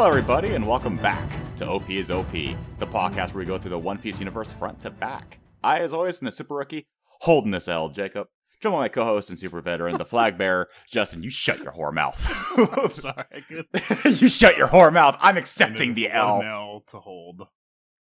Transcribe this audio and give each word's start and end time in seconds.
Hello, 0.00 0.08
everybody, 0.08 0.54
and 0.54 0.66
welcome 0.66 0.96
back 0.96 1.28
to 1.56 1.68
OP 1.68 1.90
is 1.90 2.10
OP, 2.10 2.32
the 2.32 2.86
podcast 2.86 3.34
where 3.34 3.40
we 3.40 3.44
go 3.44 3.58
through 3.58 3.68
the 3.68 3.78
One 3.78 3.98
Piece 3.98 4.18
universe 4.18 4.50
front 4.50 4.80
to 4.80 4.88
back. 4.88 5.40
I, 5.62 5.80
as 5.80 5.92
always, 5.92 6.22
am 6.22 6.24
the 6.24 6.32
super 6.32 6.54
rookie, 6.54 6.86
holding 7.04 7.50
this 7.50 7.68
L, 7.68 7.90
Jacob. 7.90 8.28
Join 8.62 8.72
my 8.72 8.88
co-host 8.88 9.28
and 9.28 9.38
super 9.38 9.60
veteran, 9.60 9.98
the 9.98 10.06
flag 10.06 10.38
bearer, 10.38 10.70
Justin. 10.90 11.22
You 11.22 11.28
shut 11.28 11.62
your 11.62 11.72
whore 11.72 11.92
mouth. 11.92 12.18
Sorry, 12.98 13.24
I 13.30 13.40
could. 13.40 14.22
you 14.22 14.30
shut 14.30 14.56
your 14.56 14.68
whore 14.68 14.90
mouth. 14.90 15.18
I'm 15.20 15.36
accepting 15.36 15.92
the 15.92 16.10
L. 16.10 16.40
an 16.40 16.46
L 16.46 16.82
to 16.86 17.00
hold. 17.00 17.48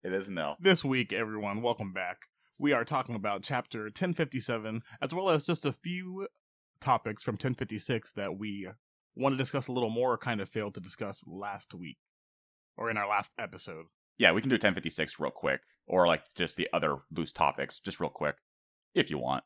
It 0.01 0.13
is 0.13 0.29
an 0.29 0.37
L. 0.37 0.55
This 0.61 0.85
week, 0.85 1.11
everyone, 1.11 1.61
welcome 1.61 1.91
back. 1.91 2.19
We 2.57 2.71
are 2.71 2.85
talking 2.85 3.15
about 3.15 3.43
chapter 3.43 3.81
1057, 3.81 4.81
as 5.01 5.13
well 5.13 5.29
as 5.29 5.43
just 5.43 5.65
a 5.65 5.73
few 5.73 6.29
topics 6.79 7.21
from 7.21 7.33
1056 7.33 8.13
that 8.13 8.37
we 8.37 8.69
want 9.15 9.33
to 9.33 9.37
discuss 9.37 9.67
a 9.67 9.71
little 9.71 9.89
more, 9.89 10.13
or 10.13 10.17
kind 10.17 10.41
of 10.41 10.49
failed 10.49 10.75
to 10.75 10.81
discuss 10.81 11.23
last 11.27 11.73
week, 11.73 11.97
or 12.77 12.89
in 12.89 12.97
our 12.97 13.07
last 13.07 13.31
episode. 13.39 13.85
Yeah, 14.17 14.31
we 14.31 14.41
can 14.41 14.49
do 14.49 14.55
1056 14.55 15.19
real 15.19 15.31
quick, 15.31 15.61
or 15.87 16.07
like 16.07 16.23
just 16.35 16.55
the 16.55 16.69
other 16.73 16.97
loose 17.11 17.31
topics, 17.31 17.79
just 17.79 17.99
real 17.99 18.09
quick, 18.09 18.35
if 18.93 19.09
you 19.09 19.17
want. 19.17 19.43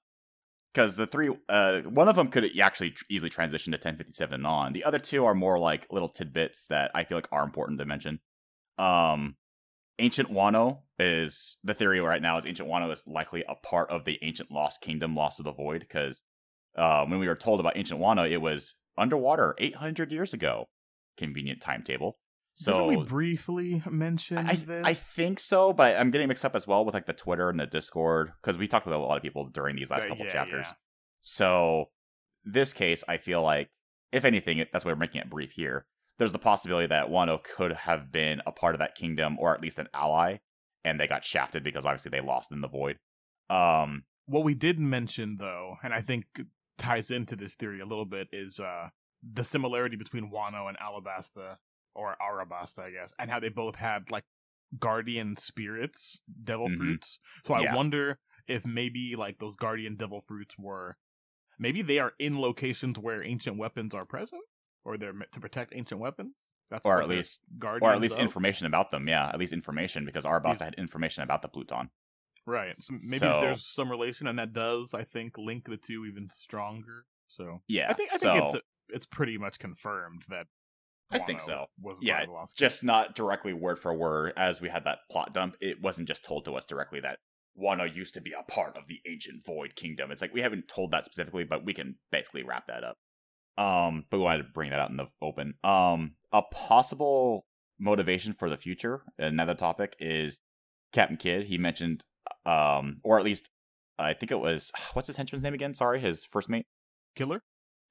Because 0.74 0.98
the 0.98 1.08
three, 1.08 1.30
uh, 1.48 1.82
one 1.84 2.10
of 2.10 2.18
them 2.18 2.28
could 2.28 2.50
actually 2.60 2.94
easily 3.10 3.30
transition 3.30 3.72
to 3.72 3.78
1057 3.78 4.34
and 4.34 4.46
on. 4.46 4.74
The 4.74 4.84
other 4.84 5.00
two 5.00 5.24
are 5.24 5.34
more 5.34 5.58
like 5.58 5.88
little 5.90 6.10
tidbits 6.10 6.68
that 6.68 6.92
I 6.94 7.06
feel 7.06 7.18
like 7.18 7.30
are 7.32 7.46
important 7.46 7.80
to 7.80 7.86
mention. 7.86 8.20
Um, 8.78 9.38
Ancient 10.00 10.30
Wano 10.30 10.80
is 11.00 11.56
the 11.64 11.74
theory 11.74 12.02
right 12.02 12.22
now 12.22 12.38
is 12.38 12.46
Ancient 12.46 12.68
Wano 12.68 12.92
is 12.92 13.04
likely 13.08 13.46
a 13.48 13.56
part 13.56 13.90
of 13.90 14.04
the 14.04 14.20
Ancient 14.22 14.52
Lost 14.52 14.82
Kingdom, 14.82 15.16
Lost 15.16 15.40
of 15.40 15.46
the 15.46 15.54
Void. 15.54 15.80
Because 15.80 16.22
uh, 16.76 17.06
when 17.06 17.20
we 17.20 17.28
were 17.28 17.36
told 17.36 17.62
about 17.62 17.78
Ancient 17.78 18.02
Wano, 18.02 18.30
it 18.30 18.42
was 18.42 18.76
underwater 18.98 19.56
800 19.58 20.12
years 20.12 20.34
ago. 20.34 20.68
Convenient 21.18 21.62
timetable. 21.62 22.18
So 22.58 22.90
Didn't 22.90 23.00
we 23.00 23.06
briefly 23.06 23.84
mention 23.90 24.38
I, 24.38 24.56
this? 24.56 24.86
I 24.86 24.94
think 24.94 25.40
so, 25.40 25.74
but 25.74 25.98
I'm 25.98 26.10
getting 26.12 26.30
mixed 26.30 26.46
up 26.46 26.56
as 26.56 26.66
well 26.66 26.86
with 26.86 26.94
like 26.94 27.06
the 27.06 27.14
Twitter 27.14 27.50
and 27.50 27.60
the 27.60 27.66
Discord 27.68 28.32
because 28.42 28.58
we 28.58 28.68
talked 28.68 28.86
with 28.86 28.96
a 28.96 28.98
lot 28.98 29.18
of 29.18 29.24
people 29.24 29.48
during 29.50 29.76
these 29.76 29.92
last 29.92 30.06
Uh, 30.06 30.10
couple 30.10 30.26
yeah, 30.26 30.32
chapters. 30.32 30.66
yeah. 30.68 30.74
So 31.22 31.90
this 32.46 32.72
case, 32.72 33.04
I 33.08 33.18
feel 33.18 33.42
like 33.42 33.70
if 34.14 34.24
anything, 34.24 34.64
that's 34.72 34.86
why 34.86 34.92
we're 34.92 34.98
making 35.00 35.22
it 35.22 35.30
brief 35.30 35.52
here. 35.52 35.86
There's 36.18 36.32
the 36.32 36.40
possibility 36.40 36.88
that 36.88 37.10
Wano 37.10 37.44
could 37.44 37.74
have 37.74 38.10
been 38.10 38.42
a 38.46 38.52
part 38.54 38.74
of 38.74 38.80
that 38.80 38.96
kingdom 38.96 39.36
or 39.38 39.54
at 39.54 39.62
least 39.62 39.78
an 39.80 39.90
ally, 39.94 40.38
and 40.86 40.98
they 40.98 41.08
got 41.08 41.26
shafted 41.26 41.62
because 41.62 41.86
obviously 41.86 42.12
they 42.12 42.22
lost 42.22 42.54
in 42.54 42.62
the 42.62 42.70
void. 42.70 42.98
Um, 43.50 44.04
What 44.28 44.46
we 44.46 44.54
did 44.54 44.80
mention, 44.80 45.36
though, 45.40 45.76
and 45.84 45.94
I 45.94 46.00
think 46.00 46.26
ties 46.78 47.12
into 47.12 47.36
this 47.36 47.56
theory 47.56 47.80
a 47.80 47.86
little 47.86 48.06
bit, 48.06 48.28
is 48.32 48.60
uh, 48.60 48.90
the 49.24 49.44
similarity 49.44 49.96
between 49.96 50.32
Wano 50.32 50.68
and 50.70 50.78
Alabasta, 50.78 51.58
or 51.94 52.16
Arabasta, 52.22 52.80
I 52.84 52.92
guess, 52.92 53.14
and 53.20 53.30
how 53.32 53.40
they 53.40 53.50
both 53.50 53.76
had 53.76 54.12
like 54.12 54.26
guardian 54.80 55.38
spirits, 55.38 56.20
devil 56.44 56.68
Mhm. 56.70 56.78
fruits. 56.78 57.20
So 57.46 57.54
I 57.54 57.74
wonder 57.74 58.20
if 58.48 58.66
maybe 58.66 59.16
like 59.16 59.40
those 59.40 59.56
guardian 59.56 59.96
devil 59.96 60.22
fruits 60.22 60.58
were, 60.58 60.98
maybe 61.58 61.82
they 61.82 62.00
are 62.00 62.14
in 62.20 62.40
locations 62.40 63.00
where 63.00 63.24
ancient 63.24 63.58
weapons 63.58 63.94
are 63.94 64.06
present, 64.06 64.44
or 64.84 64.98
they're 64.98 65.14
meant 65.14 65.32
to 65.32 65.40
protect 65.40 65.74
ancient 65.76 66.02
weapons. 66.02 66.36
That's 66.70 66.86
or 66.86 67.00
at 67.02 67.08
least, 67.08 67.42
guardians 67.60 67.90
or 67.90 67.94
at 67.94 68.02
least 68.02 68.16
of. 68.16 68.22
information 68.22 68.66
about 68.66 68.90
them. 68.92 69.08
Yeah, 69.08 69.28
at 69.30 69.38
least 69.40 69.54
information 69.54 70.04
because 70.04 70.26
Arabasta 70.26 70.52
These- 70.54 70.62
had 70.62 70.74
information 70.76 71.24
about 71.24 71.42
the 71.44 71.48
Pluton. 71.48 71.90
Right. 72.46 72.80
So 72.80 72.96
maybe 73.02 73.20
So- 73.20 73.42
there's 73.42 73.66
some 73.66 73.90
relation, 73.90 74.28
and 74.28 74.38
that 74.40 74.54
does, 74.54 74.94
I 74.94 75.04
think, 75.04 75.38
link 75.38 75.66
the 75.66 75.78
two 75.78 76.06
even 76.06 76.30
stronger. 76.30 77.06
So 77.28 77.62
Yeah, 77.68 77.90
I 77.90 77.94
think 77.94 78.14
I 78.14 78.18
think 78.18 78.22
so- 78.52 78.58
it's 78.58 78.66
it's 78.90 79.06
pretty 79.08 79.38
much 79.38 79.58
confirmed 79.58 80.24
that 80.30 80.48
I 81.10 81.20
think 81.20 81.42
so. 81.42 81.68
Was 81.82 82.00
Yeah, 82.02 82.14
part 82.14 82.24
of 82.24 82.30
the 82.30 82.34
Lost 82.34 82.58
just 82.58 82.84
not 82.84 83.16
directly 83.16 83.54
word 83.54 83.80
for 83.80 83.94
word 83.96 84.34
as 84.38 84.62
we 84.62 84.70
had 84.70 84.84
that 84.86 85.00
plot 85.10 85.34
dump 85.34 85.56
it 85.60 85.82
wasn't 85.82 86.08
just 86.08 86.24
told 86.24 86.46
to 86.46 86.56
us 86.56 86.66
directly 86.66 87.00
that 87.00 87.20
wano 87.58 87.92
used 87.92 88.14
to 88.16 88.22
be 88.22 88.34
a 88.34 88.44
part 88.44 88.76
of 88.78 88.88
the 88.88 89.00
ancient 89.08 89.44
void 89.46 89.76
kingdom 89.76 90.12
it's 90.12 90.22
like 90.22 90.34
we 90.34 90.42
haven't 90.42 90.68
told 90.68 90.92
that 90.92 91.06
specifically 91.06 91.44
but 91.46 91.64
we 91.64 91.74
can 91.74 91.96
basically 92.12 92.44
wrap 92.44 92.68
that 92.68 92.84
up 92.84 92.98
um 93.58 94.04
but 94.10 94.18
we 94.18 94.24
wanted 94.24 94.44
to 94.44 94.50
bring 94.54 94.70
that 94.72 94.80
out 94.80 94.90
in 94.90 94.98
the 94.98 95.06
open 95.22 95.54
um 95.64 96.16
a 96.34 96.42
possible 96.42 97.46
motivation 97.80 98.34
for 98.34 98.50
the 98.50 98.58
future 98.58 99.04
another 99.18 99.56
topic 99.56 99.96
is 100.00 100.40
captain 100.92 101.18
kidd 101.18 101.46
he 101.46 101.58
mentioned 101.58 102.04
um 102.46 102.98
or 103.04 103.18
at 103.18 103.26
least 103.26 103.50
i 103.98 104.14
think 104.14 104.32
it 104.32 104.40
was 104.40 104.72
what's 104.94 105.08
his 105.08 105.18
henchman's 105.18 105.44
name 105.44 105.54
again 105.54 105.74
sorry 105.74 106.00
his 106.00 106.24
first 106.24 106.50
mate 106.50 106.66
killer. 107.16 107.42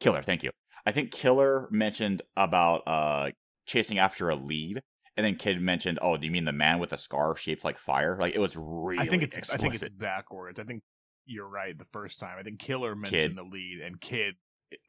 Killer, 0.00 0.22
thank 0.22 0.42
you. 0.42 0.50
I 0.87 0.92
think 0.92 1.10
Killer 1.12 1.69
mentioned 1.70 2.22
about 2.37 2.82
uh 2.87 3.31
chasing 3.66 3.98
after 3.98 4.28
a 4.28 4.37
lead, 4.37 4.82
and 5.16 5.25
then 5.25 5.37
Kid 5.37 5.60
mentioned, 5.60 5.98
"Oh, 6.03 6.16
do 6.16 6.26
you 6.26 6.32
mean 6.32 6.44
the 6.44 6.53
man 6.53 6.78
with 6.78 6.93
a 6.93 6.98
scar 6.98 7.37
shaped 7.37 7.64
like 7.64 7.78
fire?" 7.78 8.16
Like 8.20 8.34
it 8.34 8.41
was 8.41 8.56
really 8.56 8.98
I 8.98 9.06
think 9.06 9.22
it's 9.22 9.37
explicit. 9.37 9.60
I 9.60 9.70
think 9.70 9.82
it's 9.82 9.94
backwards. 9.94 10.59
I 10.59 10.64
think 10.64 10.82
you're 11.25 11.48
right. 11.48 11.76
The 11.78 11.87
first 11.87 12.20
time, 12.20 12.37
I 12.38 12.43
think 12.43 12.59
Killer 12.59 12.94
mentioned 12.94 13.22
Kid. 13.22 13.38
the 13.38 13.44
lead, 13.44 13.81
and 13.81 14.00
Kid. 14.00 14.34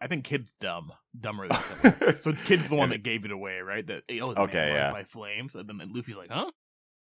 I 0.02 0.08
think 0.08 0.25
Kid's 0.25 0.56
dumb, 0.56 0.92
dumber 1.18 1.48
than 1.48 1.59
Killer. 1.81 2.18
so 2.20 2.34
Kid's 2.34 2.68
the 2.68 2.75
one 2.75 2.90
that 2.90 3.04
gave 3.04 3.24
it 3.24 3.31
away, 3.31 3.59
right? 3.59 3.86
That 3.86 4.04
oh, 4.22 4.34
the 4.34 4.42
Okay, 4.42 4.54
man 4.56 4.74
yeah. 4.74 4.92
by 4.92 5.04
flames, 5.04 5.56
and 5.56 5.70
then 5.70 5.80
Luffy's 5.94 6.18
like, 6.18 6.31
huh? 6.31 6.50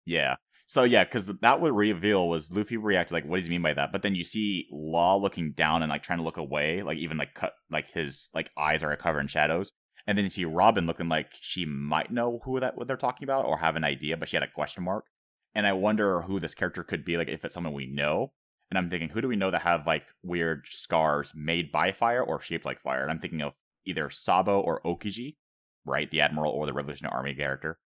yeah. 0.05 0.37
So 0.67 0.85
yeah, 0.85 1.05
because 1.05 1.27
that 1.27 1.61
would 1.61 1.75
reveal 1.75 2.29
was 2.29 2.51
Luffy 2.51 2.77
reacted 2.77 3.13
like, 3.13 3.27
"What 3.27 3.39
does 3.39 3.47
he 3.47 3.51
mean 3.51 3.63
by 3.63 3.75
that?" 3.75 3.93
But 3.93 4.03
then 4.03 4.15
you 4.15 4.25
see 4.25 4.67
Law 4.73 5.17
looking 5.17 5.53
down 5.53 5.83
and 5.83 5.91
like 5.91 6.03
trying 6.03 6.19
to 6.19 6.25
look 6.25 6.39
away, 6.39 6.83
like 6.83 6.99
even 6.99 7.19
like 7.19 7.35
cut 7.35 7.55
like 7.71 7.91
his 7.93 8.31
like 8.35 8.51
eyes 8.57 8.83
are 8.83 8.97
covered 8.97 9.21
in 9.21 9.27
shadows. 9.29 9.73
And 10.07 10.17
then 10.17 10.25
you 10.25 10.31
see 10.31 10.45
Robin 10.45 10.87
looking 10.87 11.09
like 11.09 11.33
she 11.41 11.65
might 11.65 12.11
know 12.11 12.41
who 12.45 12.61
that 12.61 12.77
what 12.77 12.89
they're 12.89 12.97
talking 12.97 13.25
about 13.25 13.45
or 13.47 13.59
have 13.59 13.77
an 13.77 13.85
idea, 13.85 14.17
but 14.17 14.29
she 14.29 14.37
had 14.37 14.43
a 14.43 14.49
question 14.49 14.85
mark. 14.85 15.07
And 15.55 15.67
I 15.67 15.73
wonder 15.73 16.23
who 16.23 16.41
this 16.41 16.55
character 16.55 16.83
could 16.83 17.05
be, 17.05 17.17
like 17.17 17.29
if 17.29 17.45
it's 17.45 17.55
someone 17.55 17.75
we 17.75 17.87
know. 17.87 18.33
And 18.71 18.79
I'm 18.79 18.91
thinking, 18.91 19.11
who 19.11 19.21
do 19.21 19.29
we 19.29 19.37
know 19.37 19.51
that 19.51 19.63
have 19.63 19.87
like 19.87 20.07
weird 20.23 20.67
scars 20.67 21.33
made 21.35 21.71
by 21.71 21.93
fire 21.93 22.23
or 22.23 22.41
shaped 22.41 22.65
like 22.65 22.81
fire? 22.81 23.03
And 23.03 23.11
I'm 23.11 23.21
thinking 23.21 23.43
of 23.43 23.53
either 23.85 24.11
Sabo 24.11 24.61
or 24.61 24.81
Aokiji, 24.83 25.37
right? 25.85 26.11
The 26.11 26.23
Admiral 26.23 26.53
or 26.53 26.67
the 26.67 26.73
Revolutionary 26.73 27.15
Army 27.15 27.35
character. 27.35 27.79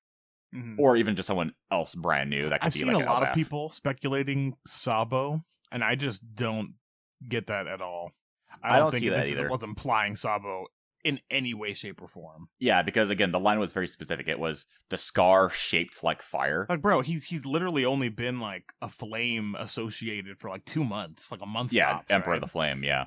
Mhm. 0.54 0.76
Or 0.78 0.97
even 0.97 1.14
just 1.14 1.26
someone 1.26 1.53
else 1.70 1.94
brand 1.94 2.31
new 2.31 2.48
that 2.48 2.60
could 2.60 2.69
I've 2.69 2.72
be 2.72 2.78
seen 2.81 2.92
like 2.92 3.04
a 3.04 3.09
lot 3.10 3.22
of 3.28 3.34
people 3.34 3.69
speculating 3.70 4.54
Sabo, 4.66 5.44
and 5.70 5.84
I 5.84 5.94
just 5.94 6.22
don't 6.34 6.75
get 7.28 7.48
that 7.48 7.66
at 7.66 7.82
all. 7.82 8.12
I 8.62 8.69
I 8.69 8.72
don't, 8.76 8.84
don't 8.84 8.91
think 8.92 9.03
see 9.04 9.08
that 9.10 9.25
this 9.25 9.32
either. 9.32 9.48
was 9.50 9.62
implying 9.62 10.16
Sabo 10.16 10.66
in 11.04 11.20
any 11.31 11.53
way, 11.54 11.75
shape, 11.75 12.00
or 12.03 12.08
form. 12.08 12.48
Yeah, 12.58 12.82
because 12.82 13.10
again, 13.10 13.31
the 13.31 13.38
line 13.38 13.58
was 13.58 13.72
very 13.75 13.87
specific. 13.88 14.26
It 14.26 14.38
was 14.38 14.64
the 14.88 14.97
scar 14.98 15.50
shaped 15.50 16.03
like 16.03 16.22
fire. 16.22 16.66
Like, 16.69 16.81
bro, 16.81 17.03
he's 17.03 17.26
he's 17.26 17.44
literally 17.44 17.84
only 17.84 18.08
been 18.08 18.38
like 18.38 18.72
a 18.81 18.88
flame 18.88 19.54
associated 19.58 20.38
for 20.38 20.48
like 20.48 20.64
two 20.64 20.82
months, 20.82 21.31
like 21.31 21.42
a 21.42 21.47
month. 21.47 21.72
yeah, 21.75 21.92
tops, 21.92 22.10
Emperor 22.10 22.31
right? 22.32 22.37
of 22.37 22.42
the 22.42 22.48
Flame. 22.48 22.82
Yeah. 22.82 23.04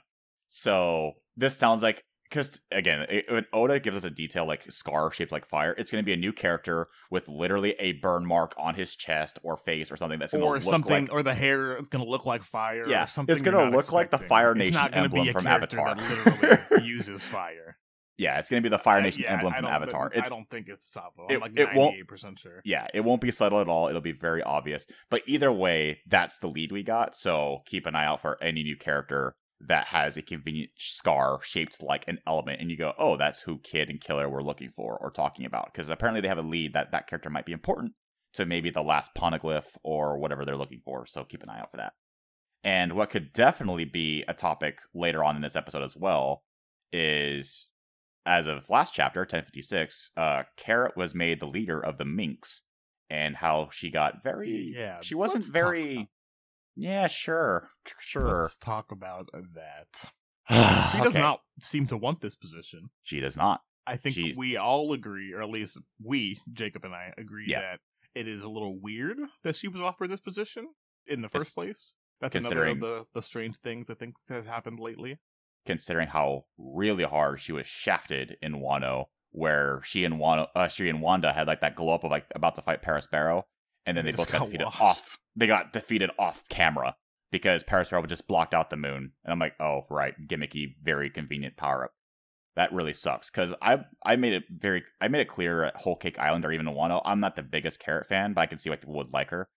So 0.48 1.14
this 1.36 1.58
sounds 1.58 1.82
like 1.82 2.04
because 2.32 2.62
again, 2.72 3.06
it, 3.10 3.30
when 3.30 3.46
Oda 3.52 3.80
gives 3.80 3.98
us 3.98 4.04
a 4.06 4.10
detail 4.10 4.46
like 4.46 4.72
scar 4.72 5.12
shaped 5.12 5.32
like 5.34 5.46
fire, 5.46 5.76
it's 5.78 5.92
going 5.92 6.02
to 6.02 6.06
be 6.06 6.14
a 6.14 6.18
new 6.18 6.32
character 6.32 6.88
with 7.10 7.28
literally 7.28 7.74
a 7.74 7.92
burn 7.94 8.26
mark 8.26 8.54
on 8.58 8.76
his 8.76 8.96
chest 8.96 9.38
or 9.44 9.58
face 9.58 9.92
or 9.92 9.98
something 9.98 10.18
that's 10.18 10.32
going 10.32 10.42
to 10.42 10.48
or 10.48 10.54
look 10.56 10.64
something, 10.64 11.06
like 11.08 11.14
or 11.14 11.22
the 11.24 11.34
hair 11.34 11.76
is 11.78 11.90
gonna 11.90 12.06
look 12.06 12.26
like 12.26 12.42
fire. 12.42 12.88
Yeah, 12.88 13.04
or 13.04 13.08
something. 13.08 13.36
it's 13.36 13.44
you're 13.44 13.54
not 13.54 13.72
look 13.74 13.92
like 13.92 14.10
the 14.12 14.16
expecting. 14.16 14.30
Fire 14.30 14.52
It's 14.52 14.60
Nation 14.60 14.94
emblem 14.94 15.24
be 15.24 15.30
a 15.30 15.34
from 15.34 15.44
character 15.44 15.80
Avatar. 15.80 15.96
that 15.96 16.42
literally 16.72 16.88
uses 16.88 17.26
fire. 17.26 17.78
yeah, 18.18 18.40
it's 18.40 18.50
going 18.50 18.64
to 18.64 18.70
be 18.70 18.74
the 18.74 18.82
Fire 18.82 19.02
Nation 19.02 19.24
yeah, 19.24 19.34
emblem 19.34 19.54
I 19.54 19.58
from 19.58 19.66
Avatar. 19.66 20.12
I 20.16 20.22
don't 20.22 20.50
think 20.50 20.70
it's 20.70 20.90
it- 20.96 21.36
I'm 21.36 21.40
like 21.42 21.60
it 21.60 21.70
won't- 21.76 21.96
sure. 22.40 22.62
yeah, 22.64 22.88
it 22.94 23.02
won't 23.02 23.20
be 23.20 23.32
subtle 23.32 23.60
at 23.60 23.68
all. 23.68 23.90
It'll 23.90 24.00
be 24.00 24.12
very 24.14 24.42
obvious. 24.42 24.86
But 25.10 25.24
either 25.26 25.52
way, 25.52 26.00
that's 26.08 26.38
the 26.38 26.48
lead 26.48 26.72
we 26.72 26.84
got. 26.84 27.16
So 27.16 27.60
keep 27.66 27.86
an 27.86 27.96
eye 27.96 28.06
out 28.06 28.22
for 28.22 28.42
any 28.42 28.64
new 28.64 28.78
character 28.78 29.36
that 29.68 29.88
has 29.88 30.18
a 30.18 30.22
convenient 30.22 30.72
scar 30.78 31.40
shaped 31.44 31.82
like 31.82 32.08
an 32.08 32.20
element, 32.28 32.62
and 32.62 32.70
you 32.70 32.78
go, 32.78 32.94
"Oh, 32.98 33.18
that's 33.18 33.42
who 33.42 33.60
Kid 33.60 33.90
and 33.90 34.02
Killer 34.02 34.30
were 34.30 34.44
looking 34.44 34.70
for 34.70 34.98
or 34.98 35.12
talking 35.12 35.46
about." 35.46 35.72
Because 35.72 35.90
apparently 35.90 36.22
they 36.22 36.28
have 36.28 36.38
a 36.38 36.44
lead 36.44 36.74
that 36.74 36.92
that 36.92 37.08
character 37.08 37.30
might 37.30 37.46
be 37.46 37.54
important 37.54 37.94
to 38.34 38.46
maybe 38.46 38.70
the 38.70 38.84
last 38.84 39.14
poneglyph 39.16 39.66
or 39.84 40.18
whatever 40.18 40.46
they're 40.46 40.56
looking 40.56 40.82
for. 40.84 41.06
So 41.06 41.24
keep 41.24 41.44
an 41.44 41.50
eye 41.50 41.60
out 41.60 41.72
for 41.72 41.78
that. 41.78 41.94
And 42.64 42.94
what 42.94 43.10
could 43.10 43.34
definitely 43.34 43.86
be 43.86 44.24
a 44.28 44.34
topic 44.34 44.80
later 44.94 45.24
on 45.24 45.36
in 45.36 45.42
this 45.42 45.56
episode 45.56 45.84
as 45.84 45.98
well 45.98 46.44
is 46.94 47.68
as 48.26 48.48
of 48.48 48.70
last 48.70 48.94
chapter, 48.94 49.22
1056, 49.22 50.12
uh, 50.16 50.44
Carrot 50.58 50.96
was 50.96 51.16
made 51.16 51.40
the 51.40 51.48
leader 51.48 51.84
of 51.84 51.98
the 51.98 52.06
Minx, 52.06 52.62
and 53.10 53.36
how 53.36 53.70
she 53.72 53.90
got 53.90 54.24
very. 54.24 54.74
Yeah, 54.76 55.00
she 55.02 55.16
wasn't 55.16 55.46
very. 55.46 56.10
Yeah, 56.76 57.08
sure, 57.08 57.70
sure. 58.00 58.42
Let's 58.44 58.58
talk 58.58 58.92
about 58.92 59.30
that. 59.34 60.12
She 60.92 60.98
does 60.98 61.08
Okay. 61.08 61.20
not 61.20 61.42
seem 61.62 61.88
to 61.88 61.98
want 61.98 62.20
this 62.22 62.36
position. 62.36 62.90
She 63.04 63.20
does 63.20 63.38
not. 63.38 63.62
I 63.88 63.96
think 63.98 64.16
She's- 64.16 64.36
we 64.38 64.58
all 64.58 64.92
agree, 64.94 65.34
or 65.34 65.42
at 65.42 65.50
least 65.50 65.78
we, 66.04 66.40
Jacob 66.52 66.84
and 66.86 66.94
I, 66.94 67.14
agree 67.18 67.46
Yeah. 67.48 67.62
that 67.62 67.80
it 68.16 68.28
is 68.28 68.42
a 68.42 68.50
little 68.50 68.78
weird 68.80 69.18
that 69.44 69.56
she 69.56 69.68
was 69.68 69.82
offered 69.82 70.10
this 70.10 70.20
position 70.20 70.68
in 71.08 71.22
the 71.22 71.30
first 71.30 71.44
It's- 71.44 71.54
place. 71.54 71.94
That's 72.20 72.36
another 72.36 72.66
of 72.68 72.80
the, 72.80 73.06
the 73.14 73.22
strange 73.22 73.58
things 73.58 73.90
I 73.90 73.96
think 73.96 74.16
has 74.30 74.46
happened 74.46 74.80
lately. 74.80 75.20
considering 75.66 76.08
how 76.08 76.46
really 76.58 77.04
hard 77.04 77.40
she 77.40 77.52
was 77.52 77.68
shafted 77.68 78.36
in 78.42 78.54
Wano 78.56 79.06
where 79.30 79.80
she 79.84 80.04
and 80.06 80.16
Wano, 80.16 80.48
uh, 80.56 80.68
she 80.68 80.90
and 80.90 81.02
Wanda 81.02 81.32
had 81.34 81.46
like 81.48 81.62
that 81.62 81.76
glow 81.76 81.94
up 81.94 82.04
of 82.04 82.12
like 82.12 82.26
about 82.36 82.56
to 82.56 82.62
fight 82.62 82.82
Perospero, 82.82 83.44
and 83.86 83.98
then 83.98 84.06
they, 84.06 84.12
They 84.12 84.18
both 84.18 84.32
got 84.32 84.40
got 84.40 84.46
defeated 84.46 84.68
off. 84.80 85.20
They 85.36 85.48
got 85.48 85.74
defeated 85.74 86.12
off 86.20 86.44
camera 86.50 86.96
because 87.32 87.64
Perospero 87.64 88.06
just 88.08 88.28
blocked 88.28 88.54
out 88.54 88.70
the 88.70 88.78
moon, 88.78 89.14
and 89.24 89.32
I'm 89.32 89.40
like, 89.40 89.56
oh 89.60 89.86
right, 89.90 90.14
gimmicky, 90.28 90.76
very 90.82 91.10
convenient 91.10 91.58
power 91.58 91.86
up. 91.86 91.92
That 92.56 92.74
really 92.74 92.94
sucks 92.94 93.30
because 93.30 93.54
I 93.62 93.86
I 94.04 94.18
made 94.18 94.34
it 94.34 94.44
very 94.50 94.84
I 95.00 95.08
made 95.08 95.22
it 95.22 95.30
clear 95.30 95.64
at 95.64 95.78
Whole 95.78 95.96
Cake 95.96 96.20
Island 96.20 96.44
or 96.44 96.52
even 96.52 96.66
Wano 96.66 96.98
oh, 96.98 97.02
I'm 97.06 97.22
not 97.22 97.36
the 97.36 97.44
biggest 97.44 97.80
Carrot 97.80 98.08
fan, 98.08 98.34
but 98.34 98.42
I 98.42 98.46
can 98.46 98.60
see 98.60 98.70
why 98.70 98.76
people 98.76 98.96
would 98.96 99.14
like 99.14 99.30
her. 99.30 99.48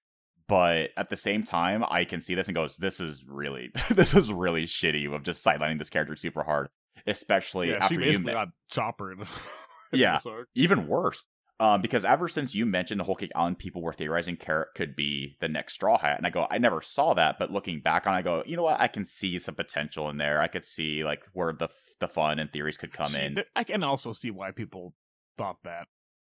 But 0.47 0.91
at 0.97 1.09
the 1.09 1.17
same 1.17 1.43
time, 1.43 1.85
I 1.89 2.05
can 2.05 2.21
see 2.21 2.35
this 2.35 2.49
and 2.49 2.55
goes, 2.55 2.77
this 2.77 3.01
is 3.01 3.25
really 3.27 3.73
this 3.91 4.15
is 4.15 4.33
really 4.33 4.67
shitty 4.67 5.13
of 5.13 5.25
just 5.25 5.45
sidelining 5.45 5.79
this 5.79 5.91
character 5.91 6.15
super 6.15 6.45
hard, 6.45 6.69
especially 7.07 7.71
yeah, 7.71 7.79
after 7.85 8.01
you 8.01 8.19
met 8.21 8.35
got 8.35 8.49
choppered. 8.71 9.19
in 9.93 9.99
Yeah. 9.99 10.21
even 10.55 10.87
worse. 10.87 11.25
Um, 11.61 11.81
because 11.81 12.05
ever 12.05 12.27
since 12.29 12.55
you 12.55 12.67
mentioned 12.67 12.99
the 12.99 13.05
Whole 13.05 13.15
Cake 13.15 13.31
Island, 13.37 13.59
people 13.61 13.81
were 13.81 13.93
theorizing 13.93 14.37
Carrot 14.37 14.71
could 14.75 14.97
be 14.97 15.37
the 15.41 15.49
next 15.49 15.75
Straw 15.75 15.99
Hat, 15.99 16.17
and 16.19 16.27
I 16.27 16.31
go, 16.31 16.49
I 16.51 16.59
never 16.59 16.83
saw 16.83 17.15
that, 17.15 17.39
but 17.39 17.53
looking 17.53 17.81
back 17.81 18.07
on, 18.09 18.15
it, 18.15 18.19
I 18.19 18.23
go, 18.23 18.43
you 18.45 18.57
know 18.57 18.65
what? 18.65 18.81
I 18.81 18.89
can 18.89 19.05
see 19.05 19.39
some 19.39 19.55
potential 19.55 20.11
in 20.11 20.17
there. 20.19 20.41
I 20.41 20.49
could 20.49 20.65
see 20.65 21.05
like 21.05 21.23
where 21.33 21.53
the 21.53 21.69
the 22.01 22.09
fun 22.09 22.41
and 22.41 22.53
theories 22.53 22.77
could 22.77 22.93
come 22.93 23.07
She- 23.11 23.21
in. 23.21 23.35
th- 23.37 23.47
I 23.55 23.63
can 23.63 23.85
also 23.85 24.13
see 24.13 24.33
why 24.33 24.51
people 24.51 24.95
thought 25.39 25.59
that, 25.63 25.87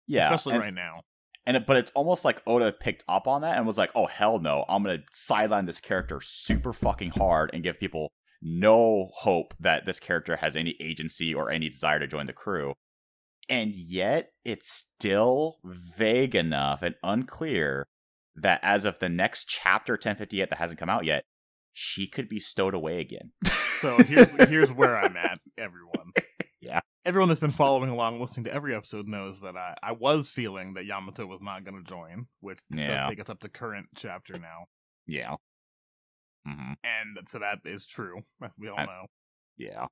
yeah, 0.08 0.24
especially 0.26 0.54
and, 0.54 0.62
right 0.62 0.74
now. 0.74 1.02
and 1.46 1.56
it, 1.56 1.66
but 1.66 1.76
it's 1.76 1.92
almost 1.92 2.24
like 2.24 2.42
Oda 2.44 2.72
picked 2.72 3.04
up 3.08 3.28
on 3.28 3.42
that 3.42 3.56
and 3.56 3.64
was 3.64 3.78
like, 3.78 3.92
oh 3.94 4.06
hell 4.06 4.40
no, 4.40 4.64
I'm 4.68 4.82
gonna 4.82 5.04
sideline 5.12 5.66
this 5.66 5.80
character 5.80 6.20
super 6.20 6.72
fucking 6.72 7.10
hard 7.12 7.50
and 7.54 7.62
give 7.62 7.78
people 7.78 8.10
no 8.42 9.10
hope 9.14 9.54
that 9.60 9.86
this 9.86 10.00
character 10.00 10.34
has 10.36 10.56
any 10.56 10.74
agency 10.80 11.32
or 11.32 11.48
any 11.48 11.68
desire 11.68 12.00
to 12.00 12.08
join 12.08 12.26
the 12.26 12.32
crew. 12.32 12.74
And 13.52 13.74
yet, 13.74 14.30
it's 14.44 14.72
still 14.72 15.56
vague 15.64 16.34
enough 16.34 16.82
and 16.82 16.94
unclear 17.02 17.86
that 18.34 18.60
as 18.62 18.84
of 18.86 18.98
the 18.98 19.08
next 19.10 19.46
chapter 19.48 19.92
1058 19.92 20.48
that 20.50 20.58
hasn't 20.58 20.78
come 20.80 20.88
out 20.88 21.04
yet, 21.04 21.24
she 21.72 22.06
could 22.06 22.28
be 22.28 22.40
stowed 22.40 22.72
away 22.74 22.98
again. 23.00 23.32
So 23.80 23.96
here's 23.98 24.32
here's 24.48 24.72
where 24.72 24.96
I'm 24.96 25.16
at, 25.16 25.38
everyone. 25.58 26.12
Yeah. 26.60 26.78
Everyone 27.04 27.28
that's 27.28 27.40
been 27.40 27.50
following 27.50 27.90
along, 27.90 28.20
listening 28.20 28.44
to 28.44 28.54
every 28.54 28.72
episode, 28.72 29.08
knows 29.08 29.40
that 29.40 29.56
I, 29.56 29.74
I 29.82 29.90
was 29.90 30.30
feeling 30.30 30.74
that 30.74 30.84
Yamato 30.84 31.26
was 31.26 31.40
not 31.42 31.64
going 31.64 31.76
to 31.76 31.90
join, 31.90 32.26
which 32.38 32.60
Yeah. 32.70 32.86
does 33.00 33.08
take 33.08 33.20
us 33.20 33.28
up 33.28 33.40
to 33.40 33.48
current 33.48 33.88
chapter 33.96 34.38
now, 34.38 34.66
yeah. 35.04 35.34
hmm 36.46 36.74
and 36.84 37.18
so 37.28 37.40
that 37.40 37.58
is 37.64 37.84
true, 37.84 38.20
as 38.44 38.52
we 38.58 38.68
all 38.68 38.78
I- 38.78 38.84
know. 38.86 39.06
Yeah. 39.58 39.86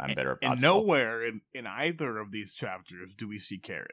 I'm 0.00 0.14
better 0.14 0.32
about 0.32 0.52
And 0.52 0.62
nowhere 0.62 1.24
in, 1.24 1.40
in 1.54 1.66
either 1.66 2.18
of 2.18 2.30
these 2.32 2.52
chapters 2.54 3.14
do 3.14 3.28
we 3.28 3.38
see 3.38 3.58
Carrot, 3.58 3.90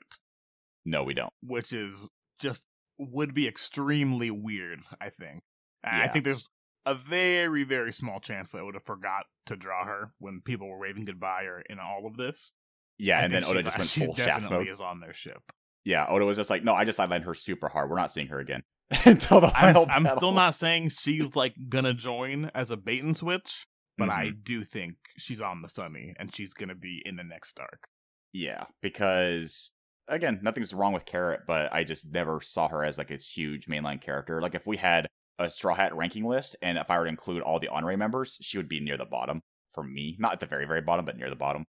No, 0.85 1.03
we 1.03 1.13
don't. 1.13 1.33
which 1.41 1.71
is 1.73 2.09
just 2.39 2.65
would 2.97 3.33
be 3.33 3.47
extremely 3.47 4.31
weird. 4.31 4.79
I 4.99 5.09
think. 5.09 5.43
And 5.83 6.01
I 6.01 6.07
think 6.07 6.25
there's 6.25 6.49
a 6.85 6.95
very 6.95 7.63
very 7.63 7.91
small 7.93 8.19
chance 8.19 8.49
that 8.51 8.59
I 8.59 8.63
would 8.63 8.73
have 8.75 8.85
forgot 8.85 9.25
to 9.47 9.55
draw 9.55 9.85
her 9.85 10.13
when 10.19 10.41
people 10.43 10.67
were 10.69 10.79
waving 10.79 11.05
goodbye 11.05 11.43
or 11.43 11.61
in 11.69 11.79
all 11.79 12.05
of 12.07 12.17
this. 12.17 12.53
Yeah, 12.97 13.19
I 13.19 13.23
and 13.23 13.33
then 13.33 13.43
Oda 13.43 13.61
just 13.63 13.77
went 13.77 13.89
full 13.89 14.15
shaft 14.15 14.49
mode. 14.49 14.67
is 14.67 14.81
on 14.81 14.99
their 15.01 15.13
ship. 15.13 15.41
Yeah, 15.85 16.07
Oda 16.07 16.25
was 16.25 16.37
just 16.37 16.49
like, 16.49 16.63
no, 16.63 16.73
I 16.73 16.83
just 16.85 16.97
sidelined 16.97 17.23
her 17.23 17.35
super 17.35 17.69
hard. 17.69 17.89
We're 17.89 17.97
not 17.97 18.11
seeing 18.11 18.27
her 18.27 18.39
again 18.39 18.63
until 19.05 19.39
the 19.41 19.47
I'm, 19.47 19.75
final. 19.75 19.85
I'm 19.89 20.07
still 20.07 20.31
not 20.31 20.55
saying 20.55 20.89
she's 20.89 21.35
like 21.35 21.53
gonna 21.69 21.93
join 21.93 22.49
as 22.55 22.71
a 22.71 22.77
bait 22.77 23.03
and 23.03 23.15
switch, 23.15 23.67
but 23.97 24.09
I 24.09 24.27
Mhm. 24.31 24.43
do 24.43 24.63
think 24.63 24.95
she's 25.17 25.41
on 25.41 25.61
the 25.61 25.69
Sunny 25.69 26.13
and 26.17 26.33
she's 26.33 26.53
gonna 26.53 26.75
be 26.75 27.01
in 27.05 27.15
the 27.15 27.23
next 27.23 27.59
arc. 27.59 27.87
Yeah, 28.33 28.65
because 28.81 29.71
again, 30.07 30.39
nothing's 30.41 30.73
wrong 30.73 30.93
with 30.93 31.05
Carrot, 31.05 31.41
but 31.47 31.73
I 31.73 31.83
just 31.83 32.05
never 32.11 32.39
saw 32.41 32.67
her 32.69 32.83
as 32.83 32.97
like 32.97 33.11
a 33.11 33.17
huge 33.17 33.65
mainline 33.67 34.01
character. 34.01 34.41
Like 34.41 34.55
if 34.55 34.65
we 34.67 34.77
had 34.77 35.07
a 35.39 35.49
Straw 35.49 35.75
Hat 35.75 35.95
ranking 35.95 36.25
list, 36.25 36.55
and 36.61 36.77
if 36.77 36.89
I 36.89 36.97
were 36.97 37.05
to 37.05 37.09
include 37.09 37.41
all 37.43 37.59
the 37.59 37.67
honorary 37.67 37.97
members, 37.97 38.37
she 38.41 38.57
would 38.57 38.67
be 38.69 38.79
near 38.79 38.97
the 38.97 39.05
bottom 39.05 39.41
for 39.73 39.83
me. 39.83 40.15
Not 40.19 40.33
at 40.33 40.39
the 40.39 40.45
very, 40.47 40.65
very 40.65 40.81
bottom, 40.81 41.05
but 41.05 41.17
near 41.17 41.29
the 41.29 41.35
bottom. 41.35 41.63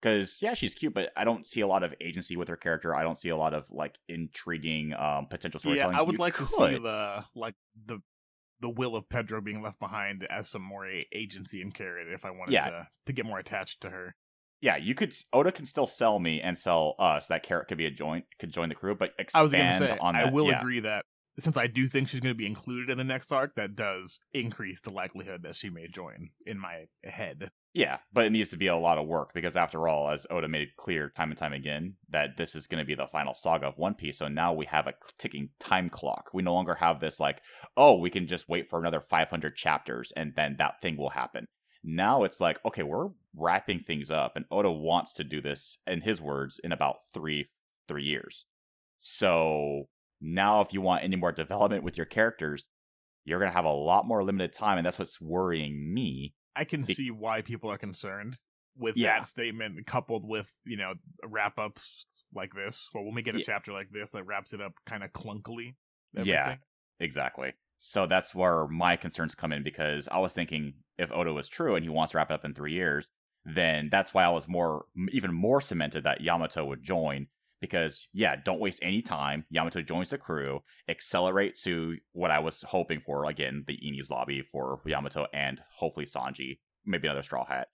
Because 0.00 0.40
yeah, 0.42 0.54
she's 0.54 0.74
cute, 0.74 0.94
but 0.94 1.12
I 1.16 1.22
don't 1.24 1.46
see 1.46 1.60
a 1.60 1.66
lot 1.66 1.82
of 1.84 1.94
agency 2.00 2.36
with 2.36 2.48
her 2.48 2.56
character. 2.56 2.94
I 2.94 3.02
don't 3.02 3.16
see 3.18 3.28
a 3.28 3.36
lot 3.36 3.54
of 3.54 3.70
like 3.70 3.98
intriguing 4.08 4.92
um 4.94 5.26
potential 5.28 5.60
Yeah. 5.74 5.88
I 5.88 6.02
would 6.02 6.14
You 6.14 6.18
like 6.18 6.36
to 6.36 6.46
see 6.46 6.78
the 6.78 7.24
like 7.34 7.54
the 7.86 8.00
the 8.62 8.70
will 8.70 8.96
of 8.96 9.08
Pedro 9.10 9.40
being 9.42 9.60
left 9.60 9.78
behind 9.78 10.24
as 10.30 10.48
some 10.48 10.62
more 10.62 10.86
agency 11.12 11.60
in 11.60 11.70
Carrot 11.72 12.08
if 12.10 12.24
I 12.24 12.30
wanted 12.30 12.52
Yeah. 12.52 12.64
to 12.70 12.88
to 13.06 13.12
get 13.12 13.26
more 13.26 13.38
attached 13.38 13.82
to 13.82 13.90
her. 13.90 14.14
yeah, 14.62 14.76
you 14.76 14.94
could 14.94 15.12
Oda 15.32 15.52
can 15.52 15.66
still 15.66 15.86
sell 15.88 16.18
me 16.20 16.40
and 16.40 16.56
sell 16.56 16.94
us 16.98 17.26
that 17.26 17.42
carrot 17.42 17.66
could 17.68 17.76
be 17.78 17.86
a 17.86 17.90
joint 17.90 18.24
could 18.38 18.52
join 18.52 18.68
the 18.68 18.74
crew, 18.76 18.94
but 18.94 19.12
expand 19.18 19.40
I 19.40 19.42
was 19.42 19.52
gonna 19.52 19.78
say 19.78 19.98
on 19.98 20.16
I 20.16 20.30
will 20.30 20.46
yeah. 20.48 20.60
agree 20.60 20.80
that 20.80 21.04
since 21.38 21.56
I 21.56 21.66
do 21.66 21.86
think 21.88 22.08
she's 22.08 22.20
gonna 22.20 22.34
be 22.34 22.46
included 22.46 22.90
in 22.90 22.98
the 22.98 23.04
next 23.04 23.32
arc, 23.32 23.54
that 23.56 23.74
does 23.74 24.20
increase 24.32 24.80
the 24.80 24.92
likelihood 24.92 25.42
that 25.42 25.56
she 25.56 25.70
may 25.70 25.88
join 25.88 26.30
in 26.46 26.58
my 26.58 26.86
head. 27.04 27.50
Yeah, 27.74 27.98
but 28.12 28.26
it 28.26 28.30
needs 28.30 28.50
to 28.50 28.58
be 28.58 28.66
a 28.66 28.76
lot 28.76 28.98
of 28.98 29.06
work 29.06 29.32
because 29.32 29.56
after 29.56 29.88
all, 29.88 30.10
as 30.10 30.26
Oda 30.28 30.46
made 30.46 30.62
it 30.62 30.76
clear 30.76 31.08
time 31.08 31.30
and 31.30 31.38
time 31.38 31.54
again, 31.54 31.94
that 32.10 32.36
this 32.36 32.54
is 32.54 32.66
going 32.66 32.82
to 32.82 32.86
be 32.86 32.94
the 32.94 33.06
final 33.06 33.34
saga 33.34 33.66
of 33.66 33.78
One 33.78 33.94
Piece. 33.94 34.18
So 34.18 34.28
now 34.28 34.52
we 34.52 34.66
have 34.66 34.86
a 34.86 34.92
ticking 35.18 35.48
time 35.58 35.88
clock. 35.88 36.28
We 36.34 36.42
no 36.42 36.52
longer 36.52 36.74
have 36.74 37.00
this 37.00 37.18
like, 37.18 37.40
oh, 37.74 37.96
we 37.96 38.10
can 38.10 38.26
just 38.26 38.46
wait 38.46 38.68
for 38.68 38.78
another 38.78 39.00
500 39.00 39.56
chapters 39.56 40.12
and 40.14 40.34
then 40.36 40.56
that 40.58 40.82
thing 40.82 40.98
will 40.98 41.10
happen. 41.10 41.46
Now 41.82 42.24
it's 42.24 42.40
like, 42.40 42.58
okay, 42.64 42.82
we're 42.82 43.08
wrapping 43.34 43.80
things 43.80 44.10
up, 44.10 44.36
and 44.36 44.44
Oda 44.50 44.70
wants 44.70 45.12
to 45.14 45.24
do 45.24 45.40
this, 45.40 45.78
in 45.86 46.02
his 46.02 46.20
words, 46.20 46.60
in 46.62 46.72
about 46.72 46.98
three 47.12 47.48
three 47.88 48.04
years. 48.04 48.44
So 48.98 49.88
now, 50.22 50.60
if 50.60 50.72
you 50.72 50.80
want 50.80 51.04
any 51.04 51.16
more 51.16 51.32
development 51.32 51.82
with 51.84 51.96
your 51.96 52.06
characters, 52.06 52.68
you're 53.24 53.38
gonna 53.38 53.50
have 53.50 53.64
a 53.64 53.70
lot 53.72 54.06
more 54.06 54.22
limited 54.24 54.52
time, 54.52 54.78
and 54.78 54.86
that's 54.86 54.98
what's 54.98 55.20
worrying 55.20 55.92
me. 55.92 56.34
I 56.56 56.64
can 56.64 56.82
Be- 56.82 56.94
see 56.94 57.10
why 57.10 57.42
people 57.42 57.70
are 57.70 57.78
concerned 57.78 58.38
with 58.76 58.96
Yeah. 58.96 59.18
that 59.18 59.26
statement 59.26 59.86
coupled 59.86 60.26
with, 60.28 60.50
you 60.64 60.76
know, 60.76 60.94
wrap 61.24 61.58
ups 61.58 62.06
like 62.34 62.54
this. 62.54 62.88
Well, 62.94 63.04
when 63.04 63.14
we 63.14 63.22
get 63.22 63.34
a 63.34 63.38
Yeah. 63.38 63.44
chapter 63.44 63.72
like 63.72 63.90
this 63.90 64.12
that 64.12 64.24
wraps 64.24 64.52
it 64.54 64.60
up 64.60 64.72
kind 64.86 65.02
of 65.04 65.12
clunkily. 65.12 65.76
Yeah. 66.14 66.56
Exactly. 67.00 67.52
So 67.78 68.06
that's 68.06 68.34
where 68.34 68.66
my 68.68 68.96
concerns 68.96 69.34
come 69.34 69.52
in 69.52 69.62
because 69.62 70.08
I 70.08 70.18
was 70.18 70.32
thinking 70.32 70.74
if 70.98 71.10
Oda 71.10 71.32
was 71.32 71.48
true 71.48 71.74
and 71.74 71.84
he 71.84 71.90
wants 71.90 72.12
to 72.12 72.18
wrap 72.18 72.30
it 72.30 72.34
up 72.34 72.44
in 72.44 72.54
three 72.54 72.72
years, 72.72 73.08
then 73.44 73.88
that's 73.90 74.14
why 74.14 74.24
I 74.24 74.28
was 74.28 74.46
more, 74.46 74.86
even 75.10 75.34
more 75.34 75.60
cemented 75.60 76.04
that 76.04 76.20
Yamato 76.20 76.64
would 76.64 76.82
join. 76.82 77.26
Because 77.62 78.08
yeah, 78.12 78.36
don't 78.44 78.60
waste 78.60 78.80
any 78.82 79.00
time. 79.00 79.46
Yamato 79.48 79.80
joins 79.80 80.10
the 80.10 80.18
crew, 80.18 80.60
accelerate 80.88 81.56
to 81.62 81.96
what 82.12 82.30
I 82.30 82.40
was 82.40 82.62
hoping 82.68 83.00
for 83.00 83.24
again, 83.24 83.64
the 83.66 83.78
Enies 83.78 84.10
lobby 84.10 84.42
for 84.42 84.80
Yamato 84.84 85.26
and 85.32 85.60
hopefully 85.76 86.04
Sanji, 86.04 86.58
maybe 86.84 87.08
another 87.08 87.22
Straw 87.22 87.46
Hat. 87.46 87.68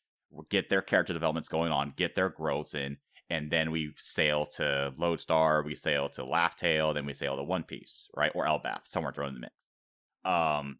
Get 0.50 0.68
their 0.68 0.82
character 0.82 1.14
developments 1.14 1.48
going 1.48 1.72
on, 1.72 1.94
get 1.96 2.14
their 2.14 2.28
growths 2.28 2.74
in, 2.74 2.98
and 3.30 3.50
then 3.50 3.70
we 3.70 3.94
sail 3.96 4.46
to 4.56 4.92
Lodestar, 4.96 5.62
we 5.62 5.74
sail 5.74 6.08
to 6.10 6.24
Laugh 6.24 6.54
Tale, 6.54 6.94
then 6.94 7.06
we 7.06 7.14
sail 7.14 7.36
to 7.36 7.42
One 7.42 7.62
Piece, 7.62 8.08
right? 8.14 8.32
Or 8.34 8.46
Elbaf, 8.46 8.80
somewhere 8.84 9.12
thrown 9.12 9.28
in 9.28 9.34
the 9.34 9.40
mix. 9.40 9.54
Um, 10.24 10.78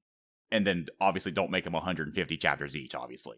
and 0.51 0.67
then 0.67 0.87
obviously 1.01 1.33
don't 1.33 1.51
make 1.51 1.65
them 1.65 1.73
150 1.73 2.37
chapters 2.37 2.77
each, 2.77 2.95
obviously. 2.95 3.37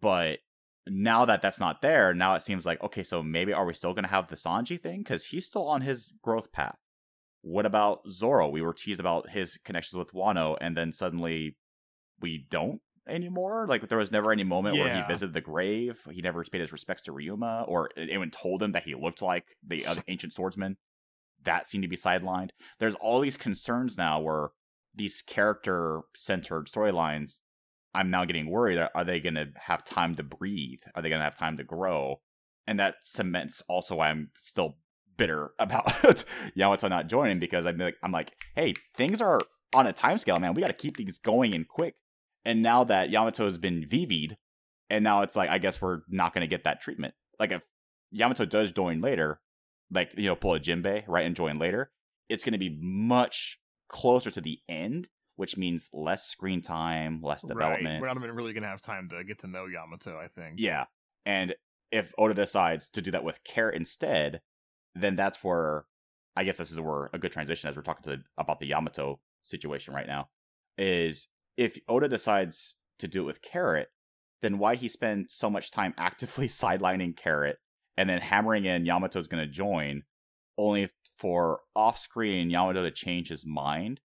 But 0.00 0.38
now 0.86 1.24
that 1.24 1.42
that's 1.42 1.60
not 1.60 1.82
there, 1.82 2.14
now 2.14 2.34
it 2.34 2.42
seems 2.42 2.66
like 2.66 2.82
okay, 2.82 3.02
so 3.02 3.22
maybe 3.22 3.52
are 3.52 3.66
we 3.66 3.74
still 3.74 3.94
going 3.94 4.04
to 4.04 4.10
have 4.10 4.28
the 4.28 4.36
Sanji 4.36 4.80
thing 4.80 5.00
because 5.00 5.26
he's 5.26 5.46
still 5.46 5.66
on 5.66 5.82
his 5.82 6.12
growth 6.22 6.52
path? 6.52 6.76
What 7.42 7.66
about 7.66 8.00
Zoro? 8.10 8.48
We 8.48 8.62
were 8.62 8.74
teased 8.74 9.00
about 9.00 9.30
his 9.30 9.58
connections 9.64 9.98
with 9.98 10.12
Wano, 10.12 10.56
and 10.60 10.76
then 10.76 10.92
suddenly 10.92 11.56
we 12.20 12.46
don't 12.50 12.80
anymore. 13.08 13.66
Like 13.68 13.88
there 13.88 13.98
was 13.98 14.12
never 14.12 14.32
any 14.32 14.44
moment 14.44 14.76
where 14.76 14.94
he 14.94 15.02
visited 15.08 15.34
the 15.34 15.40
grave. 15.40 15.98
He 16.10 16.22
never 16.22 16.44
paid 16.44 16.60
his 16.60 16.72
respects 16.72 17.02
to 17.02 17.12
Ryuma, 17.12 17.68
or 17.68 17.90
anyone 17.96 18.30
told 18.30 18.62
him 18.62 18.72
that 18.72 18.84
he 18.84 18.94
looked 18.94 19.22
like 19.22 19.44
the 19.66 19.86
other 19.86 20.02
ancient 20.08 20.32
swordsman. 20.32 20.76
That 21.42 21.68
seemed 21.68 21.82
to 21.82 21.88
be 21.88 21.96
sidelined. 21.96 22.50
There's 22.78 22.94
all 22.96 23.20
these 23.20 23.36
concerns 23.36 23.96
now 23.96 24.20
where 24.20 24.50
these 24.94 25.22
character 25.22 26.02
centered 26.14 26.66
storylines. 26.66 27.36
I'm 27.94 28.10
now 28.10 28.24
getting 28.24 28.50
worried. 28.50 28.78
Are 28.94 29.04
they 29.04 29.20
going 29.20 29.34
to 29.34 29.48
have 29.56 29.84
time 29.84 30.14
to 30.16 30.22
breathe? 30.22 30.80
Are 30.94 31.02
they 31.02 31.08
going 31.08 31.20
to 31.20 31.24
have 31.24 31.38
time 31.38 31.56
to 31.56 31.64
grow? 31.64 32.20
And 32.66 32.78
that 32.78 32.96
cements 33.02 33.62
also 33.68 33.96
why 33.96 34.10
I'm 34.10 34.30
still 34.38 34.78
bitter 35.16 35.52
about 35.58 36.24
Yamato 36.54 36.88
not 36.88 37.08
joining 37.08 37.38
because 37.38 37.66
I'm 37.66 37.78
like, 37.78 37.96
I'm 38.02 38.12
like, 38.12 38.32
hey, 38.54 38.74
things 38.96 39.20
are 39.20 39.40
on 39.74 39.86
a 39.86 39.92
timescale, 39.92 40.40
man. 40.40 40.54
We 40.54 40.62
got 40.62 40.68
to 40.68 40.72
keep 40.72 40.96
things 40.96 41.18
going 41.18 41.54
and 41.54 41.66
quick. 41.66 41.94
And 42.44 42.62
now 42.62 42.84
that 42.84 43.10
Yamato 43.10 43.44
has 43.44 43.58
been 43.58 43.84
VV'd, 43.84 44.36
and 44.88 45.04
now 45.04 45.22
it's 45.22 45.36
like, 45.36 45.50
I 45.50 45.58
guess 45.58 45.80
we're 45.80 46.00
not 46.08 46.32
going 46.32 46.42
to 46.42 46.48
get 46.48 46.64
that 46.64 46.80
treatment. 46.80 47.14
Like 47.38 47.52
if 47.52 47.62
Yamato 48.10 48.44
does 48.44 48.72
join 48.72 49.00
later, 49.00 49.40
like 49.90 50.10
you 50.16 50.26
know, 50.26 50.36
pull 50.36 50.54
a 50.54 50.60
Jinbei 50.60 51.04
right 51.06 51.26
and 51.26 51.36
join 51.36 51.58
later, 51.58 51.90
it's 52.28 52.44
going 52.44 52.52
to 52.52 52.58
be 52.58 52.78
much 52.80 53.58
closer 53.88 54.30
to 54.30 54.40
the 54.40 54.60
end, 54.68 55.08
which 55.40 55.56
means 55.56 55.88
less 55.94 56.26
screen 56.26 56.60
time, 56.60 57.22
less 57.22 57.40
development. 57.40 57.94
Right. 57.94 58.00
We're 58.02 58.08
not 58.08 58.18
even 58.18 58.32
really 58.32 58.52
gonna 58.52 58.66
have 58.66 58.82
time 58.82 59.08
to 59.08 59.24
get 59.24 59.38
to 59.38 59.46
know 59.46 59.64
Yamato, 59.64 60.18
I 60.18 60.28
think. 60.28 60.56
Yeah. 60.58 60.84
And 61.24 61.54
if 61.90 62.12
Oda 62.18 62.34
decides 62.34 62.90
to 62.90 63.00
do 63.00 63.10
that 63.12 63.24
with 63.24 63.42
Carrot 63.42 63.74
instead, 63.74 64.42
then 64.94 65.16
that's 65.16 65.42
where 65.42 65.86
I 66.36 66.44
guess 66.44 66.58
this 66.58 66.70
is 66.70 66.78
where 66.78 67.08
a 67.14 67.18
good 67.18 67.32
transition 67.32 67.70
as 67.70 67.76
we're 67.76 67.80
talking 67.80 68.12
to 68.12 68.22
about 68.36 68.60
the 68.60 68.66
Yamato 68.66 69.18
situation 69.42 69.94
right 69.94 70.06
now 70.06 70.28
is 70.76 71.26
if 71.56 71.78
Oda 71.88 72.06
decides 72.06 72.76
to 72.98 73.08
do 73.08 73.22
it 73.22 73.26
with 73.26 73.40
Carrot, 73.40 73.88
then 74.42 74.58
why 74.58 74.74
he 74.74 74.90
spend 74.90 75.30
so 75.30 75.48
much 75.48 75.70
time 75.70 75.94
actively 75.98 76.48
sidelining 76.48 77.16
Carrot 77.16 77.56
and 77.96 78.10
then 78.10 78.20
hammering 78.20 78.66
in 78.66 78.84
Yamato's 78.84 79.26
going 79.26 79.42
to 79.42 79.50
join, 79.50 80.02
only 80.58 80.90
for 81.16 81.60
off 81.74 81.98
screen 81.98 82.50
Yamato 82.50 82.82
to 82.82 82.90
change 82.90 83.30
his 83.30 83.46
mind 83.46 84.00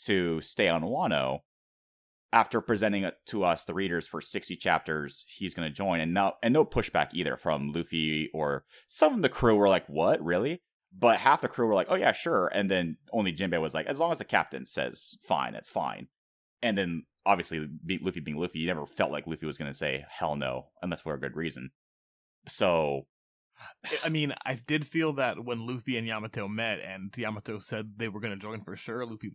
to 0.00 0.40
stay 0.40 0.68
on 0.68 0.82
Wano 0.82 1.40
after 2.32 2.60
presenting 2.60 3.04
it 3.04 3.16
to 3.26 3.44
us, 3.44 3.64
the 3.64 3.74
readers, 3.74 4.06
for 4.06 4.20
60 4.20 4.56
chapters, 4.56 5.24
he's 5.28 5.54
going 5.54 5.68
to 5.68 5.74
join, 5.74 6.00
and 6.00 6.12
no, 6.12 6.34
and 6.42 6.52
no 6.52 6.64
pushback 6.64 7.10
either 7.14 7.36
from 7.36 7.72
Luffy 7.72 8.30
or 8.34 8.64
some 8.88 9.14
of 9.14 9.22
the 9.22 9.28
crew 9.28 9.56
were 9.56 9.68
like, 9.68 9.86
"What, 9.88 10.22
really?" 10.22 10.62
But 10.92 11.18
half 11.18 11.40
the 11.40 11.48
crew 11.48 11.66
were 11.66 11.74
like, 11.74 11.86
"Oh 11.88 11.94
yeah, 11.94 12.12
sure," 12.12 12.50
and 12.52 12.70
then 12.70 12.98
only 13.12 13.32
Jinbei 13.32 13.60
was 13.60 13.74
like, 13.74 13.86
"As 13.86 13.98
long 13.98 14.12
as 14.12 14.18
the 14.18 14.24
captain 14.24 14.66
says 14.66 15.16
fine, 15.22 15.54
it's 15.54 15.70
fine." 15.70 16.08
And 16.62 16.76
then 16.76 17.04
obviously, 17.24 17.68
Luffy 18.02 18.20
being 18.20 18.36
Luffy, 18.38 18.58
you 18.58 18.66
never 18.66 18.86
felt 18.86 19.12
like 19.12 19.26
Luffy 19.26 19.46
was 19.46 19.58
going 19.58 19.70
to 19.70 19.76
say 19.76 20.04
hell 20.08 20.36
no, 20.36 20.68
unless 20.82 21.02
for 21.02 21.14
a 21.14 21.20
good 21.20 21.36
reason. 21.36 21.70
So 22.48 23.06
I 24.04 24.08
mean, 24.08 24.34
I 24.44 24.54
did 24.54 24.86
feel 24.86 25.14
that 25.14 25.44
when 25.44 25.66
Luffy 25.66 25.96
and 25.96 26.06
Yamato 26.06 26.48
met 26.48 26.80
and 26.80 27.16
Yamato 27.16 27.58
said 27.58 27.94
they 27.96 28.08
were 28.08 28.20
going 28.20 28.34
to 28.34 28.38
join 28.38 28.60
for 28.60 28.76
sure, 28.76 29.06
Luffy 29.06 29.32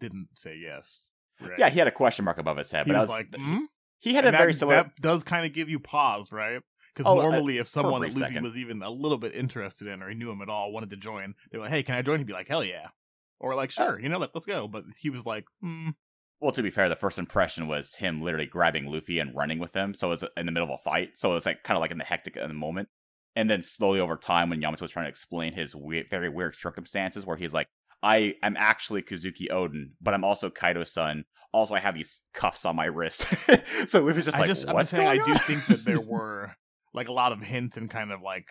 didn't 0.00 0.28
say 0.34 0.56
yes. 0.56 1.02
Right. 1.40 1.58
Yeah, 1.58 1.70
he 1.70 1.78
had 1.78 1.88
a 1.88 1.92
question 1.92 2.24
mark 2.24 2.38
above 2.38 2.56
his 2.56 2.70
head, 2.70 2.86
he 2.86 2.92
but 2.92 2.98
was, 2.98 3.08
was 3.08 3.16
like, 3.16 3.30
mm? 3.30 3.60
he 3.98 4.14
had 4.14 4.24
and 4.24 4.34
a 4.34 4.38
very 4.38 4.52
that, 4.52 4.58
similar. 4.58 4.76
That 4.84 4.96
does 5.00 5.22
kind 5.22 5.46
of 5.46 5.52
give 5.52 5.68
you 5.68 5.78
pause, 5.78 6.32
right? 6.32 6.60
Because 6.94 7.06
Oh, 7.06 7.18
uh, 7.18 7.22
normally, 7.22 7.58
if 7.58 7.68
someone 7.68 8.00
that 8.00 8.08
Luffy 8.08 8.20
second. 8.20 8.42
was 8.42 8.56
even 8.56 8.82
a 8.82 8.90
little 8.90 9.18
bit 9.18 9.34
interested 9.34 9.86
in, 9.86 10.02
or 10.02 10.08
he 10.08 10.16
knew 10.16 10.30
him 10.30 10.42
at 10.42 10.48
all, 10.48 10.72
wanted 10.72 10.90
to 10.90 10.96
join, 10.96 11.34
they 11.52 11.58
were 11.58 11.64
like, 11.64 11.70
"Hey, 11.70 11.82
can 11.84 11.94
I 11.94 12.02
join?" 12.02 12.18
He'd 12.18 12.26
be 12.26 12.32
like, 12.32 12.48
"Hell 12.48 12.64
yeah," 12.64 12.88
or 13.38 13.54
like, 13.54 13.70
Uh, 13.70 13.84
"Sure, 13.84 14.00
you 14.00 14.08
know, 14.08 14.18
like, 14.18 14.30
let's 14.34 14.46
go." 14.46 14.66
But 14.66 14.84
he 14.98 15.10
was 15.10 15.24
like, 15.24 15.44
hmm. 15.60 15.90
Well, 16.40 16.52
to 16.52 16.62
be 16.62 16.70
fair, 16.70 16.88
the 16.88 16.96
first 16.96 17.18
impression 17.18 17.66
was 17.66 17.96
him 17.96 18.22
literally 18.22 18.46
grabbing 18.46 18.86
Luffy 18.86 19.18
and 19.18 19.34
running 19.34 19.58
with 19.58 19.74
him. 19.74 19.92
So 19.92 20.08
it 20.08 20.10
was 20.10 20.24
in 20.36 20.46
the 20.46 20.52
middle 20.52 20.72
of 20.72 20.78
a 20.78 20.82
fight. 20.82 21.18
So 21.18 21.32
it 21.32 21.34
was 21.34 21.46
like 21.46 21.64
kind 21.64 21.76
of 21.76 21.80
like 21.80 21.90
in 21.90 21.98
the 21.98 22.04
hectic 22.04 22.36
of 22.36 22.48
the 22.48 22.54
moment. 22.54 22.88
And 23.34 23.50
then 23.50 23.62
slowly 23.62 23.98
over 23.98 24.16
time, 24.16 24.48
when 24.48 24.62
Yamato 24.62 24.84
was 24.84 24.92
trying 24.92 25.06
to 25.06 25.10
explain 25.10 25.52
his 25.52 25.74
weird, 25.74 26.08
very 26.10 26.28
weird 26.28 26.54
circumstances, 26.54 27.26
where 27.26 27.36
he's 27.36 27.52
like, 27.52 27.68
"I 28.02 28.34
am 28.42 28.56
actually 28.56 29.02
Kozuki 29.02 29.48
Oden, 29.50 29.90
but 30.00 30.14
I'm 30.14 30.24
also 30.24 30.50
Kaido's 30.50 30.92
son. 30.92 31.24
Also, 31.52 31.74
I 31.74 31.78
have 31.80 31.94
these 31.94 32.20
cuffs 32.34 32.64
on 32.64 32.76
my 32.76 32.86
wrist." 32.86 33.22
so 33.88 34.00
Luffy's 34.02 34.24
just 34.26 34.36
I 34.36 34.40
like, 34.40 34.48
just, 34.48 34.68
I'm 34.68 34.76
just 34.78 34.90
saying, 34.90 35.06
I 35.08 35.16
going 35.18 35.32
do 35.32 35.38
think 35.38 35.66
that 35.66 35.84
there 35.84 36.00
were 36.00 36.54
like 36.94 37.08
a 37.08 37.12
lot 37.12 37.32
of 37.32 37.40
hints 37.42 37.76
and 37.76 37.88
kind 37.90 38.12
of 38.12 38.20
like 38.22 38.48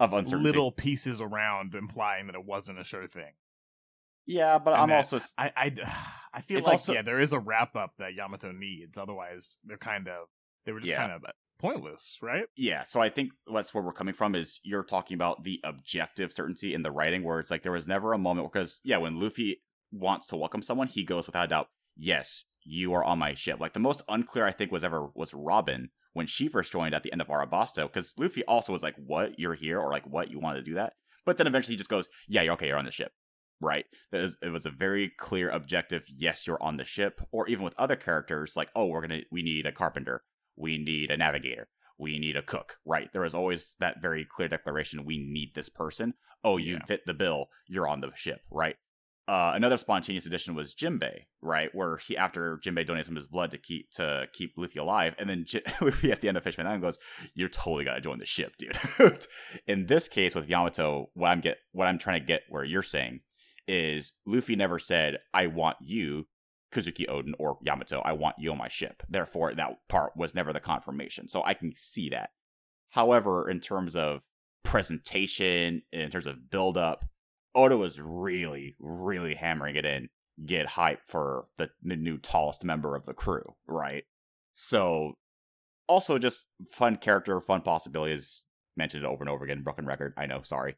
of 0.00 0.12
uncertainty. 0.12 0.44
little 0.50 0.72
pieces 0.72 1.20
around 1.20 1.74
implying 1.74 2.26
that 2.26 2.34
it 2.36 2.44
wasn't 2.44 2.78
a 2.78 2.84
sure 2.84 3.06
thing. 3.06 3.32
yeah, 4.26 4.58
but 4.58 4.72
and 4.74 4.82
I'm 4.82 4.92
also 4.92 5.20
I, 5.38 5.52
I, 5.56 5.72
I 6.34 6.40
feel 6.42 6.60
like 6.60 6.72
also- 6.72 6.92
yeah, 6.92 7.02
there 7.02 7.20
is 7.20 7.32
a 7.32 7.38
wrap 7.38 7.76
up 7.76 7.92
that 7.98 8.14
Yamato 8.14 8.52
needs. 8.52 8.98
Otherwise, 8.98 9.58
they're 9.64 9.78
kind 9.78 10.08
of 10.08 10.26
they 10.64 10.72
were 10.72 10.80
just 10.80 10.90
Yeah. 10.90 10.98
kind 10.98 11.12
of 11.12 11.24
uh, 11.24 11.32
pointless, 11.58 12.18
right? 12.22 12.44
Yeah, 12.56 12.84
so 12.84 13.00
I 13.00 13.08
think 13.08 13.30
that's 13.52 13.72
where 13.74 13.82
we're 13.82 13.92
coming 13.92 14.14
from 14.14 14.34
is 14.34 14.60
you're 14.62 14.84
talking 14.84 15.14
about 15.14 15.44
the 15.44 15.60
objective 15.64 16.32
certainty 16.32 16.74
in 16.74 16.82
the 16.82 16.90
writing 16.90 17.22
where 17.22 17.40
it's 17.40 17.50
like 17.50 17.62
there 17.62 17.72
was 17.72 17.86
never 17.88 18.12
a 18.12 18.18
moment 18.18 18.52
because 18.52 18.80
yeah, 18.84 18.98
when 18.98 19.20
Luffy 19.20 19.62
wants 19.92 20.26
to 20.28 20.36
welcome 20.36 20.62
someone, 20.62 20.88
he 20.88 21.04
goes 21.04 21.26
without 21.26 21.46
a 21.46 21.48
doubt, 21.48 21.68
"Yes, 21.96 22.44
you 22.64 22.92
are 22.92 23.04
on 23.04 23.18
my 23.18 23.34
ship." 23.34 23.60
Like 23.60 23.72
the 23.72 23.80
most 23.80 24.02
unclear 24.08 24.46
I 24.46 24.52
think 24.52 24.72
was 24.72 24.84
ever 24.84 25.08
was 25.14 25.32
Robin 25.34 25.90
when 26.12 26.26
she 26.26 26.48
first 26.48 26.72
joined 26.72 26.94
at 26.94 27.02
the 27.02 27.12
end 27.12 27.20
of 27.20 27.28
Arabasta 27.28 27.90
cuz 27.92 28.14
Luffy 28.16 28.44
also 28.44 28.72
was 28.72 28.82
like, 28.82 28.96
"What? 28.96 29.38
You're 29.38 29.54
here?" 29.54 29.78
or 29.78 29.90
like, 29.90 30.06
"What? 30.06 30.30
You 30.30 30.38
want 30.38 30.56
to 30.56 30.62
do 30.62 30.74
that?" 30.74 30.94
But 31.24 31.38
then 31.38 31.46
eventually 31.46 31.74
he 31.74 31.78
just 31.78 31.90
goes, 31.90 32.08
"Yeah, 32.28 32.42
you're 32.42 32.54
okay, 32.54 32.68
you're 32.68 32.78
on 32.78 32.84
the 32.84 32.90
ship." 32.90 33.12
Right? 33.58 33.86
It 34.12 34.52
was 34.52 34.66
a 34.66 34.70
very 34.70 35.10
clear 35.16 35.48
objective, 35.48 36.04
yes, 36.08 36.46
you're 36.46 36.62
on 36.62 36.76
the 36.76 36.84
ship, 36.84 37.22
or 37.32 37.48
even 37.48 37.64
with 37.64 37.72
other 37.78 37.96
characters 37.96 38.54
like, 38.54 38.70
"Oh, 38.74 38.84
we're 38.86 39.06
to 39.06 39.24
we 39.30 39.42
need 39.42 39.64
a 39.64 39.72
carpenter, 39.72 40.22
we 40.56 40.78
need 40.78 41.10
a 41.10 41.16
navigator." 41.16 41.68
we 41.98 42.18
need 42.18 42.36
a 42.36 42.42
cook, 42.42 42.76
right? 42.84 43.10
There 43.14 43.22
was 43.22 43.32
always 43.32 43.74
that 43.80 44.02
very 44.02 44.22
clear 44.26 44.48
declaration 44.48 45.06
we 45.06 45.16
need 45.16 45.54
this 45.54 45.70
person. 45.70 46.12
Oh, 46.44 46.58
you 46.58 46.74
Yeah. 46.74 46.84
fit 46.84 47.06
the 47.06 47.14
bill, 47.14 47.46
you're 47.66 47.88
on 47.88 48.02
the 48.02 48.10
ship, 48.14 48.42
right? 48.50 48.76
Uh, 49.26 49.52
another 49.54 49.78
spontaneous 49.78 50.26
addition 50.26 50.54
was 50.54 50.74
Jimbei, 50.74 51.20
right? 51.40 51.74
Where 51.74 51.96
he 51.96 52.14
after 52.14 52.58
Jimbei 52.58 52.86
donates 52.86 53.06
some 53.06 53.16
of 53.16 53.22
his 53.22 53.28
blood 53.28 53.50
to 53.52 53.56
keep 53.56 53.90
to 53.92 54.28
keep 54.34 54.52
Luffy 54.58 54.78
alive, 54.78 55.14
and 55.18 55.26
then 55.30 55.46
J- 55.46 55.62
Luffy 55.80 56.12
at 56.12 56.20
the 56.20 56.28
end 56.28 56.36
of 56.36 56.42
Fishman 56.44 56.66
Island 56.66 56.82
goes, 56.82 56.98
"You're 57.34 57.48
totally 57.48 57.84
gotta 57.86 58.02
join 58.02 58.18
the 58.18 58.26
ship, 58.26 58.52
dude." 58.58 58.76
In 59.66 59.86
this 59.86 60.06
case 60.06 60.34
with 60.34 60.50
Yamato, 60.50 61.08
what 61.14 61.30
I'm 61.30 61.40
get 61.40 61.56
what 61.72 61.88
I'm 61.88 61.98
trying 61.98 62.20
to 62.20 62.26
get 62.26 62.42
where 62.50 62.62
you're 62.62 62.82
saying 62.82 63.20
is 63.66 64.12
Luffy 64.26 64.54
never 64.54 64.78
said, 64.78 65.16
"I 65.32 65.46
want 65.46 65.78
you." 65.80 66.28
Kozuki 66.76 67.06
Oden 67.08 67.32
or 67.38 67.58
Yamato, 67.62 68.02
I 68.04 68.12
want 68.12 68.36
you 68.38 68.52
on 68.52 68.58
my 68.58 68.68
ship. 68.68 69.02
Therefore, 69.08 69.54
that 69.54 69.78
part 69.88 70.16
was 70.16 70.34
never 70.34 70.52
the 70.52 70.60
confirmation. 70.60 71.28
So 71.28 71.42
I 71.44 71.54
can 71.54 71.72
see 71.76 72.10
that. 72.10 72.30
However, 72.90 73.48
in 73.48 73.60
terms 73.60 73.96
of 73.96 74.20
presentation, 74.62 75.82
in 75.92 76.10
terms 76.10 76.26
of 76.26 76.50
build 76.50 76.76
up, 76.76 77.06
Oda 77.54 77.76
was 77.76 78.00
really, 78.00 78.76
really 78.78 79.34
hammering 79.34 79.76
it 79.76 79.84
in. 79.84 80.08
Get 80.44 80.66
hype 80.66 81.00
for 81.06 81.46
the, 81.56 81.70
the 81.82 81.96
new 81.96 82.18
tallest 82.18 82.62
member 82.62 82.94
of 82.94 83.06
the 83.06 83.14
crew, 83.14 83.54
right? 83.66 84.04
So, 84.52 85.14
also 85.88 86.18
just 86.18 86.48
fun 86.70 86.96
character, 86.96 87.40
fun 87.40 87.62
possibilities. 87.62 88.42
Mentioned 88.76 89.04
it 89.04 89.06
over 89.06 89.22
and 89.22 89.30
over 89.30 89.44
again. 89.44 89.62
Broken 89.62 89.86
record. 89.86 90.12
I 90.18 90.26
know. 90.26 90.42
Sorry. 90.42 90.76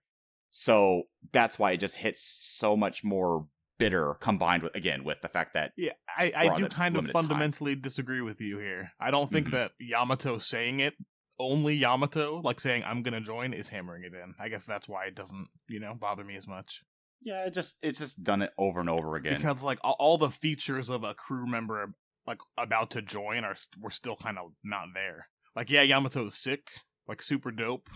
So 0.51 1.05
that's 1.33 1.59
why 1.59 1.73
it 1.73 1.79
just 1.79 1.97
hits 1.97 2.23
so 2.23 2.77
much 2.77 3.03
more 3.03 3.47
bitter, 3.79 4.15
combined 4.21 4.63
with 4.63 4.75
again 4.75 5.05
with 5.05 5.21
the 5.23 5.29
fact 5.29 5.55
that 5.55 5.73
Yeah, 5.77 5.93
I, 6.17 6.33
I 6.37 6.57
do 6.59 6.69
kind 6.69 6.95
of 6.97 7.05
limited 7.05 7.13
time. 7.13 7.23
fundamentally 7.29 7.75
disagree 7.77 8.21
with 8.21 8.41
you 8.41 8.59
here. 8.59 8.93
I 9.01 9.11
don't 9.11 9.31
think 9.31 9.49
Mhm. 9.49 9.53
that 9.53 9.73
Yamato 9.79 10.39
saying 10.39 10.81
it, 10.81 10.95
only 11.39 11.75
Yamato, 11.77 12.41
like 12.43 12.59
saying 12.61 12.83
I'm 12.85 13.03
gonna 13.03 13.21
join, 13.21 13.53
is 13.53 13.69
hammering 13.69 14.03
it 14.05 14.15
in. 14.15 14.35
I 14.39 14.49
guess 14.49 14.65
that's 14.67 14.89
why 14.89 15.07
it 15.07 15.15
doesn't, 15.15 15.49
you 15.69 15.81
know, 15.81 15.95
bother 15.95 16.25
me 16.25 16.37
as 16.37 16.47
much. 16.49 16.83
yeah, 17.21 17.47
it 17.47 17.53
just 17.53 17.77
it's 17.83 17.99
just 17.99 18.23
done 18.23 18.43
it 18.43 18.53
over 18.59 18.79
and 18.81 18.89
over 18.89 19.17
again. 19.17 19.37
Because 19.39 19.63
like 19.65 19.79
all, 19.83 20.19
the 20.19 20.31
features 20.31 20.89
of 20.89 21.03
a 21.03 21.15
crew 21.15 21.47
member 21.49 21.93
like 22.29 22.39
about 22.57 22.91
to 22.91 23.03
join 23.03 23.43
are 23.45 23.57
we're 23.81 23.91
still 23.91 24.15
kind 24.17 24.39
of 24.39 24.53
not 24.63 24.89
there. 24.95 25.29
Like 25.57 25.69
yeah, 25.71 25.83
Yamato's 25.83 26.37
sick, 26.37 26.69
like 27.09 27.21
super 27.23 27.51
dope. 27.51 27.89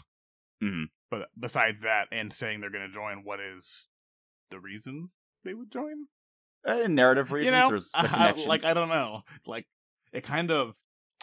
Mhm. 0.63 0.87
But 1.11 1.29
besides 1.39 1.81
that, 1.83 2.09
and 2.11 2.33
saying 2.33 2.61
they're 2.61 2.71
gonna 2.71 2.89
join, 2.89 3.23
what 3.25 3.39
is 3.41 3.87
the 4.51 4.59
reason 4.59 5.11
they 5.45 5.55
would 5.55 5.71
join? 5.73 6.07
Uh, 6.67 6.87
narrative 6.89 7.33
reasons, 7.33 7.55
you 7.55 7.61
know, 7.61 7.69
there's 7.69 7.91
the 7.93 7.99
I- 7.99 8.03
I- 8.03 8.09
connections. 8.09 8.47
like 8.47 8.65
I 8.65 8.75
don't 8.75 8.89
know, 8.89 9.23
like 9.47 9.67
it 10.13 10.23
kind 10.25 10.51
of 10.51 10.75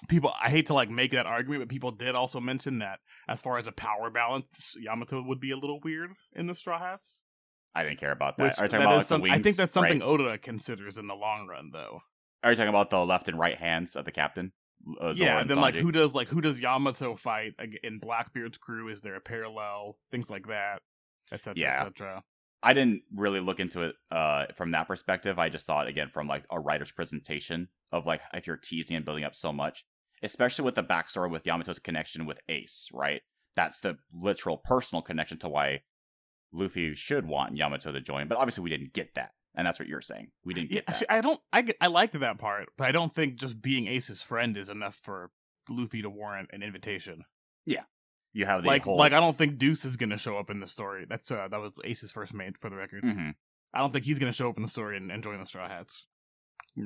people. 0.07 0.33
I 0.41 0.49
hate 0.49 0.67
to 0.67 0.73
like 0.73 0.89
make 0.89 1.11
that 1.11 1.25
argument, 1.25 1.61
but 1.61 1.69
people 1.69 1.91
did 1.91 2.15
also 2.15 2.39
mention 2.39 2.79
that 2.79 2.99
as 3.27 3.41
far 3.41 3.57
as 3.57 3.67
a 3.67 3.71
power 3.71 4.09
balance, 4.09 4.75
Yamato 4.79 5.21
would 5.23 5.39
be 5.39 5.51
a 5.51 5.57
little 5.57 5.79
weird 5.83 6.11
in 6.33 6.47
the 6.47 6.55
Straw 6.55 6.79
Hats. 6.79 7.17
I 7.75 7.83
didn't 7.83 7.99
care 7.99 8.11
about 8.11 8.35
that. 8.37 8.43
Which 8.43 8.59
Are 8.59 8.63
you 8.65 8.69
talking 8.69 8.79
that 8.79 8.85
about 8.85 8.95
like, 8.97 9.01
the 9.03 9.07
some- 9.07 9.23
I 9.23 9.39
think 9.39 9.55
that's 9.55 9.73
something 9.73 9.99
Right. 9.99 10.07
Oda 10.07 10.37
considers 10.39 10.97
in 10.97 11.07
the 11.07 11.13
long 11.15 11.47
run, 11.47 11.69
though. 11.71 11.99
Are 12.43 12.49
you 12.51 12.55
talking 12.55 12.69
about 12.69 12.89
the 12.89 13.05
left 13.05 13.27
and 13.27 13.37
right 13.37 13.57
hands 13.57 13.95
of 13.95 14.05
the 14.05 14.11
captain? 14.11 14.53
Uh, 14.99 15.13
yeah, 15.15 15.39
and 15.41 15.49
then 15.49 15.59
like 15.59 15.75
who 15.75 15.91
does 15.91 16.15
like 16.15 16.29
who 16.29 16.39
does 16.39 16.59
Yamato 16.61 17.15
fight 17.17 17.51
in 17.83 17.99
Blackbeard's 17.99 18.57
crew? 18.57 18.87
Is 18.89 19.01
there 19.01 19.15
a 19.15 19.19
parallel? 19.21 19.97
Things 20.09 20.29
like 20.29 20.47
that, 20.47 20.81
etc. 21.33 21.53
Yeah. 21.57 21.73
etc. 21.73 22.23
I 22.61 22.73
didn't 22.73 23.03
really 23.15 23.39
look 23.39 23.59
into 23.59 23.81
it 23.83 23.95
uh, 24.11 24.47
from 24.55 24.71
that 24.71 24.87
perspective. 24.87 25.39
I 25.39 25.49
just 25.49 25.65
saw 25.65 25.81
it 25.81 25.87
again 25.87 26.09
from 26.13 26.27
like 26.27 26.43
a 26.51 26.59
writer's 26.59 26.91
presentation 26.91 27.69
of 27.91 28.05
like 28.05 28.21
if 28.33 28.47
you're 28.47 28.57
teasing 28.57 28.95
and 28.95 29.05
building 29.05 29.23
up 29.23 29.35
so 29.35 29.53
much, 29.53 29.85
especially 30.23 30.65
with 30.65 30.75
the 30.75 30.83
backstory 30.83 31.29
with 31.31 31.45
Yamato's 31.45 31.79
connection 31.79 32.25
with 32.25 32.39
Ace, 32.49 32.89
right? 32.93 33.21
That's 33.55 33.79
the 33.79 33.97
literal 34.13 34.57
personal 34.57 35.01
connection 35.01 35.37
to 35.39 35.49
why 35.49 35.81
Luffy 36.51 36.95
should 36.95 37.27
want 37.27 37.55
Yamato 37.55 37.91
to 37.91 38.01
join. 38.01 38.27
But 38.27 38.37
obviously, 38.37 38.63
we 38.63 38.69
didn't 38.69 38.93
get 38.93 39.15
that, 39.15 39.31
and 39.55 39.65
that's 39.65 39.79
what 39.79 39.87
you're 39.87 40.01
saying. 40.01 40.31
We 40.43 40.53
didn't 40.53 40.71
Yeah, 40.71 40.75
get 40.75 40.87
that. 40.87 40.95
see, 40.97 41.05
I 41.09 41.21
don't. 41.21 41.39
I 41.53 41.61
get, 41.61 41.77
I 41.79 41.87
liked 41.87 42.19
that 42.19 42.37
part, 42.39 42.69
but 42.77 42.87
I 42.87 42.91
don't 42.91 43.13
think 43.13 43.35
just 43.35 43.61
being 43.61 43.87
Ace's 43.87 44.21
friend 44.21 44.57
is 44.57 44.69
enough 44.69 44.95
for 44.95 45.31
Luffy 45.69 46.01
to 46.01 46.09
warrant 46.09 46.49
an 46.51 46.61
invitation. 46.63 47.25
You 48.33 48.45
have 48.45 48.61
the 48.63 48.67
like 48.67 48.83
whole 48.83 48.97
like 48.97 49.13
I 49.13 49.19
don't 49.19 49.37
think 49.37 49.57
Deuce 49.57 49.85
is 49.85 49.97
gonna 49.97 50.17
show 50.17 50.37
up 50.37 50.49
in 50.49 50.59
the 50.59 50.67
story. 50.67 51.05
That's 51.09 51.29
uh 51.31 51.47
that 51.49 51.59
was 51.59 51.73
Ace's 51.83 52.11
first 52.11 52.33
mate 52.33 52.57
for 52.59 52.69
the 52.69 52.75
record. 52.75 53.03
Mhm. 53.03 53.33
I 53.73 53.79
don't 53.79 53.91
think 53.93 54.05
he's 54.05 54.19
gonna 54.19 54.31
show 54.31 54.49
up 54.49 54.57
in 54.57 54.63
the 54.63 54.69
story 54.69 54.97
and, 54.97 55.11
and 55.11 55.23
join 55.23 55.39
the 55.39 55.45
Straw 55.45 55.67
Hats. 55.67 56.05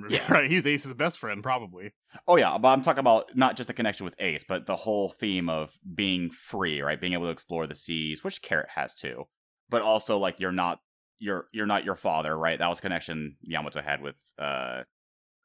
Yeah. 0.09 0.31
right. 0.31 0.49
He's 0.49 0.65
Ace's 0.65 0.93
best 0.93 1.19
friend, 1.19 1.43
probably. 1.43 1.91
Oh 2.27 2.37
yeah, 2.37 2.57
but 2.57 2.69
I'm 2.69 2.81
talking 2.81 3.01
about 3.01 3.35
not 3.35 3.57
just 3.57 3.67
the 3.67 3.73
connection 3.73 4.05
with 4.05 4.15
Ace, 4.17 4.43
but 4.47 4.65
the 4.65 4.77
whole 4.77 5.09
theme 5.09 5.49
of 5.49 5.77
being 5.93 6.31
free, 6.31 6.81
right? 6.81 6.99
Being 6.99 7.13
able 7.13 7.25
to 7.25 7.31
explore 7.31 7.67
the 7.67 7.75
seas, 7.75 8.23
which 8.23 8.41
Carrot 8.41 8.69
has 8.73 8.95
too. 8.95 9.25
But 9.69 9.81
also 9.81 10.17
like 10.17 10.39
you're 10.39 10.51
not 10.53 10.79
you're 11.19 11.47
you're 11.51 11.65
not 11.67 11.83
your 11.83 11.95
father, 11.95 12.35
right? 12.35 12.57
That 12.57 12.69
was 12.69 12.79
connection 12.79 13.35
Yamato 13.41 13.81
had 13.81 14.01
with 14.01 14.15
uh 14.39 14.83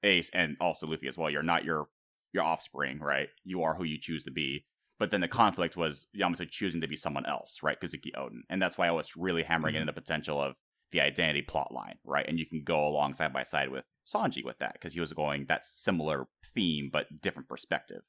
Ace 0.04 0.30
and 0.32 0.56
also 0.60 0.86
Luffy 0.86 1.08
as 1.08 1.18
well. 1.18 1.28
You're 1.30 1.42
not 1.42 1.64
your 1.64 1.88
your 2.32 2.44
offspring, 2.44 3.00
right? 3.00 3.28
You 3.44 3.64
are 3.64 3.74
who 3.74 3.84
you 3.84 3.98
choose 4.00 4.24
to 4.24 4.30
be. 4.30 4.64
But 4.98 5.10
then 5.10 5.20
the 5.20 5.28
conflict 5.28 5.76
was 5.76 6.06
Yamato 6.12 6.44
choosing 6.44 6.80
to 6.80 6.88
be 6.88 6.96
someone 6.96 7.24
else, 7.26 7.58
right? 7.62 7.80
Kozuki 7.80 8.12
Oden. 8.16 8.40
And 8.50 8.60
that's 8.60 8.76
why 8.76 8.88
I 8.88 8.92
was 8.92 9.16
really 9.16 9.44
hammering 9.44 9.74
Mhm. 9.74 9.80
into 9.82 9.92
the 9.92 10.00
potential 10.00 10.40
of 10.40 10.56
the 10.90 11.00
identity 11.00 11.42
plot 11.42 11.72
line, 11.72 11.98
right? 12.04 12.26
And 12.26 12.38
you 12.38 12.46
can 12.46 12.62
go 12.64 12.86
along 12.86 13.14
side 13.14 13.32
by 13.32 13.44
side 13.44 13.68
with 13.68 13.84
Sanji 14.06 14.42
with 14.44 14.58
that 14.58 14.72
because 14.72 14.94
he 14.94 15.00
was 15.00 15.12
going 15.12 15.46
that 15.46 15.66
similar 15.66 16.26
theme 16.54 16.88
but 16.90 17.20
different 17.20 17.48
perspective. 17.48 18.02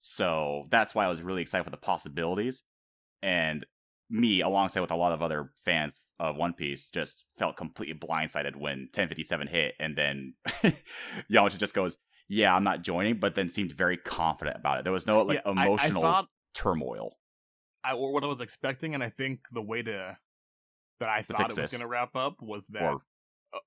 So 0.00 0.66
that's 0.70 0.94
why 0.94 1.04
I 1.04 1.08
was 1.08 1.22
really 1.22 1.42
excited 1.42 1.64
for 1.64 1.70
the 1.70 1.76
possibilities. 1.76 2.62
And 3.22 3.66
me, 4.10 4.40
alongside 4.40 4.80
with 4.80 4.90
a 4.90 4.96
lot 4.96 5.12
of 5.12 5.22
other 5.22 5.52
fans 5.64 5.94
of 6.18 6.36
One 6.36 6.52
Piece, 6.54 6.88
just 6.88 7.24
felt 7.38 7.56
completely 7.56 7.98
blindsided 7.98 8.56
when 8.56 8.88
1057 8.92 9.48
hit. 9.48 9.74
And 9.78 9.96
then 9.96 10.34
Yamato 11.28 11.56
just 11.58 11.74
goes, 11.74 11.96
Yeah, 12.28 12.54
I'm 12.54 12.64
not 12.64 12.82
joining, 12.82 13.18
but 13.18 13.34
then 13.34 13.48
seemed 13.50 13.72
very 13.72 13.96
confident 13.96 14.56
about 14.56 14.78
it. 14.78 14.84
There 14.84 14.92
was 14.92 15.06
no 15.06 15.22
like 15.22 15.42
Yeah, 15.44 15.50
emotional 15.52 16.04
I, 16.04 16.06
thought 16.06 16.28
turmoil. 16.54 17.16
I 17.84 17.92
or 17.94 18.12
what 18.12 18.24
I 18.24 18.26
was 18.26 18.40
expecting, 18.40 18.94
and 18.94 19.02
I 19.02 19.10
think 19.10 19.40
the 19.52 19.62
way 19.62 19.82
to 19.82 20.16
that 21.00 21.08
I 21.08 21.22
thought 21.22 21.50
it 21.50 21.56
was 21.58 21.70
going 21.70 21.80
to 21.82 21.86
wrap 21.86 22.16
up 22.16 22.40
was 22.40 22.66
that 22.68 22.82
Or 22.82 23.02
uh, 23.52 23.58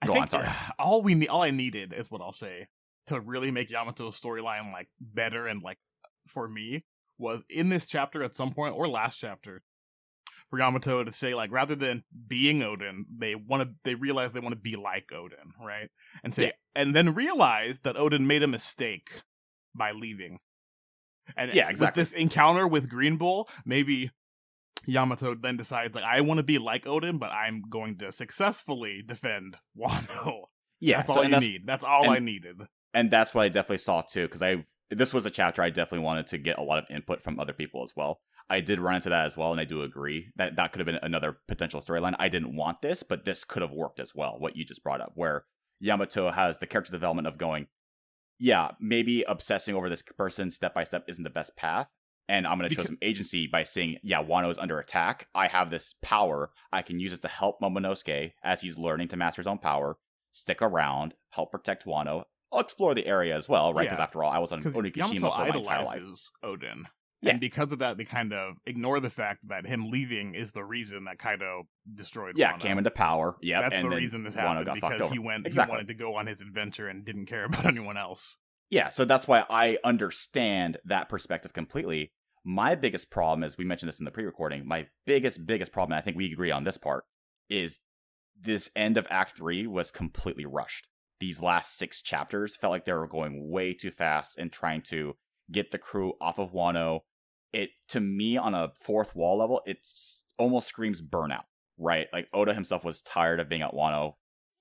I 0.00 0.06
Go 0.06 0.12
think 0.14 0.22
on, 0.22 0.30
sorry. 0.30 0.46
Uh, 0.46 0.52
all 0.78 1.02
we 1.02 1.14
ne- 1.14 1.28
all 1.28 1.42
I 1.42 1.50
needed 1.50 1.92
is 1.92 2.10
what 2.10 2.22
I'll 2.22 2.32
say 2.32 2.68
to 3.08 3.20
really 3.20 3.50
make 3.50 3.68
Yamato's 3.68 4.18
storyline 4.20 4.72
like 4.72 4.88
better 5.00 5.46
and 5.46 5.62
like 5.62 5.78
for 6.28 6.48
me 6.48 6.84
was 7.18 7.42
in 7.50 7.68
this 7.68 7.86
chapter 7.86 8.22
at 8.22 8.34
some 8.34 8.52
point 8.52 8.74
or 8.76 8.88
last 8.88 9.18
chapter 9.18 9.62
for 10.52 10.58
Yamato 10.58 11.02
to 11.02 11.10
say 11.10 11.34
like 11.34 11.50
rather 11.50 11.74
than 11.74 12.04
being 12.28 12.58
Oden, 12.60 13.04
they 13.16 13.34
want 13.34 13.62
to 13.62 13.74
they 13.84 13.94
realize 13.94 14.32
they 14.32 14.40
want 14.40 14.52
to 14.54 14.60
be 14.60 14.76
like 14.76 15.06
Oden, 15.10 15.52
right? 15.58 15.88
And 16.22 16.34
say 16.34 16.42
Yeah. 16.44 16.50
and 16.74 16.94
then 16.94 17.14
realize 17.14 17.78
that 17.84 17.96
Oden 17.96 18.26
made 18.26 18.42
a 18.42 18.46
mistake 18.46 19.22
by 19.74 19.92
leaving. 19.92 20.40
And 21.38 21.54
Yeah, 21.54 21.64
with 21.68 21.70
exactly. 21.72 22.02
this 22.02 22.12
encounter 22.12 22.68
with 22.68 22.90
Green 22.90 23.16
Bull, 23.16 23.48
maybe 23.64 24.10
Yamato 24.84 25.34
then 25.34 25.56
decides 25.56 25.94
like 25.94 26.04
I 26.04 26.20
want 26.20 26.36
to 26.38 26.42
be 26.44 26.58
like 26.58 26.84
Oden, 26.84 27.18
but 27.18 27.30
I'm 27.30 27.62
going 27.70 27.96
to 27.98 28.12
successfully 28.12 29.02
defend 29.06 29.56
Wano. 29.78 30.42
yeah, 30.80 30.98
that's 30.98 31.08
so- 31.08 31.16
all 31.16 31.24
you 31.24 31.30
that's- 31.30 31.48
need. 31.48 31.66
That's 31.66 31.84
all 31.84 32.04
and- 32.04 32.12
I 32.12 32.18
needed. 32.18 32.60
and 32.92 33.10
that's 33.10 33.34
what 33.34 33.42
I 33.44 33.48
definitely 33.48 33.78
saw 33.78 34.02
too, 34.02 34.26
because 34.26 34.42
I 34.42 34.66
this 34.90 35.14
was 35.14 35.24
a 35.24 35.30
chapter 35.30 35.62
I 35.62 35.70
definitely 35.70 36.04
wanted 36.04 36.26
to 36.26 36.36
get 36.38 36.58
a 36.58 36.62
lot 36.62 36.78
of 36.78 36.84
input 36.90 37.22
from 37.22 37.40
other 37.40 37.54
people 37.54 37.82
as 37.82 37.92
well. 37.96 38.20
I 38.52 38.60
did 38.60 38.80
run 38.80 38.96
into 38.96 39.08
that 39.08 39.24
as 39.24 39.34
well, 39.34 39.50
and 39.50 39.60
I 39.60 39.64
do 39.64 39.82
agree 39.82 40.28
that 40.36 40.56
that 40.56 40.72
could 40.72 40.80
have 40.80 40.86
been 40.86 40.98
another 41.02 41.38
potential 41.48 41.80
storyline. 41.80 42.14
I 42.18 42.28
didn't 42.28 42.54
want 42.54 42.82
this, 42.82 43.02
but 43.02 43.24
this 43.24 43.44
could 43.44 43.62
have 43.62 43.72
worked 43.72 43.98
as 43.98 44.14
well. 44.14 44.36
What 44.38 44.56
you 44.56 44.64
just 44.66 44.84
brought 44.84 45.00
up, 45.00 45.12
where 45.14 45.46
Yamato 45.80 46.30
has 46.30 46.58
the 46.58 46.66
character 46.66 46.92
development 46.92 47.26
of 47.26 47.38
going, 47.38 47.68
yeah, 48.38 48.72
maybe 48.78 49.22
obsessing 49.22 49.74
over 49.74 49.88
this 49.88 50.02
person 50.02 50.50
step 50.50 50.74
by 50.74 50.84
step 50.84 51.04
isn't 51.08 51.24
the 51.24 51.30
best 51.30 51.56
path. 51.56 51.88
And 52.28 52.46
I'm 52.46 52.58
going 52.58 52.68
to 52.68 52.74
show 52.74 52.84
some 52.84 52.98
agency 53.02 53.46
by 53.46 53.62
saying, 53.62 53.98
yeah, 54.02 54.22
Wano 54.22 54.50
is 54.50 54.58
under 54.58 54.78
attack. 54.78 55.28
I 55.34 55.48
have 55.48 55.70
this 55.70 55.94
power. 56.02 56.50
I 56.72 56.82
can 56.82 57.00
use 57.00 57.12
it 57.14 57.22
to 57.22 57.28
help 57.28 57.60
Momonosuke 57.60 58.32
as 58.44 58.60
he's 58.60 58.76
learning 58.78 59.08
to 59.08 59.16
master 59.16 59.40
his 59.40 59.46
own 59.46 59.58
power. 59.58 59.96
Stick 60.32 60.60
around, 60.60 61.14
help 61.30 61.50
protect 61.50 61.86
Wano. 61.86 62.24
I'll 62.52 62.60
explore 62.60 62.94
the 62.94 63.06
area 63.06 63.34
as 63.34 63.48
well, 63.48 63.72
right? 63.72 63.84
Because 63.84 63.98
Yeah. 63.98 64.04
after 64.04 64.22
all, 64.22 64.30
I 64.30 64.38
was 64.38 64.52
on 64.52 64.62
Onigashima 64.62 64.94
Yamato 64.96 65.30
for 65.30 65.46
my 65.48 65.56
entire 65.56 65.84
life. 65.84 66.02
Oden. 66.44 66.84
Yeah. 67.22 67.30
And 67.30 67.40
because 67.40 67.70
of 67.70 67.78
that, 67.78 67.96
they 67.98 68.04
kind 68.04 68.32
of 68.32 68.56
ignore 68.66 68.98
the 68.98 69.08
fact 69.10 69.48
that 69.48 69.64
him 69.64 69.90
leaving 69.90 70.34
is 70.34 70.50
the 70.52 70.64
reason 70.64 71.04
that 71.04 71.18
Kaido 71.18 71.68
destroyed 71.94 72.34
Yeah, 72.36 72.54
Wano. 72.54 72.60
came 72.60 72.78
into 72.78 72.90
power. 72.90 73.36
Yeah, 73.40 73.62
That's 73.62 73.76
and 73.76 73.84
the 73.90 73.96
reason 73.96 74.24
this 74.24 74.34
happened 74.34 74.68
because 74.74 75.08
he 75.08 75.20
went 75.20 75.46
Exactly. 75.46 75.70
he 75.72 75.76
wanted 75.76 75.86
to 75.88 75.94
go 75.94 76.16
on 76.16 76.26
his 76.26 76.40
adventure 76.40 76.88
and 76.88 77.04
didn't 77.04 77.26
care 77.26 77.44
about 77.46 77.64
anyone 77.64 77.96
else. 77.96 78.38
Yeah, 78.70 78.88
so 78.88 79.04
that's 79.04 79.28
why 79.28 79.44
I 79.50 79.78
understand 79.84 80.78
that 80.84 81.08
perspective 81.08 81.52
completely. 81.52 82.12
My 82.44 82.74
biggest 82.74 83.10
problem, 83.10 83.44
as 83.44 83.56
we 83.56 83.64
mentioned 83.64 83.88
this 83.88 84.00
in 84.00 84.04
the 84.04 84.10
pre-recording, 84.10 84.66
my 84.66 84.88
biggest, 85.06 85.46
biggest 85.46 85.70
problem, 85.70 85.96
I 85.96 86.00
think 86.00 86.16
we 86.16 86.32
agree 86.32 86.50
on 86.50 86.64
this 86.64 86.76
part, 86.78 87.04
is 87.48 87.78
this 88.40 88.68
end 88.74 88.96
of 88.96 89.06
Act 89.10 89.36
Three 89.36 89.66
was 89.68 89.92
completely 89.92 90.44
rushed. 90.44 90.88
These 91.20 91.40
last 91.40 91.78
six 91.78 92.02
chapters 92.02 92.56
felt 92.56 92.72
like 92.72 92.84
they 92.84 92.92
were 92.94 93.06
going 93.06 93.48
way 93.48 93.74
too 93.74 93.92
fast 93.92 94.36
and 94.38 94.50
trying 94.50 94.82
to 94.88 95.14
get 95.52 95.70
the 95.70 95.78
crew 95.78 96.14
off 96.20 96.38
of 96.40 96.52
Wano. 96.52 97.00
It 97.52 97.70
to 97.88 98.00
me 98.00 98.36
on 98.36 98.54
a 98.54 98.72
fourth 98.80 99.14
wall 99.14 99.36
level, 99.38 99.62
it's 99.66 100.24
almost 100.38 100.68
screams 100.68 101.02
burnout, 101.02 101.44
right? 101.78 102.08
Like 102.12 102.28
Oda 102.32 102.54
himself 102.54 102.84
was 102.84 103.02
tired 103.02 103.40
of 103.40 103.48
being 103.48 103.62
at 103.62 103.72
Wano, 103.72 104.14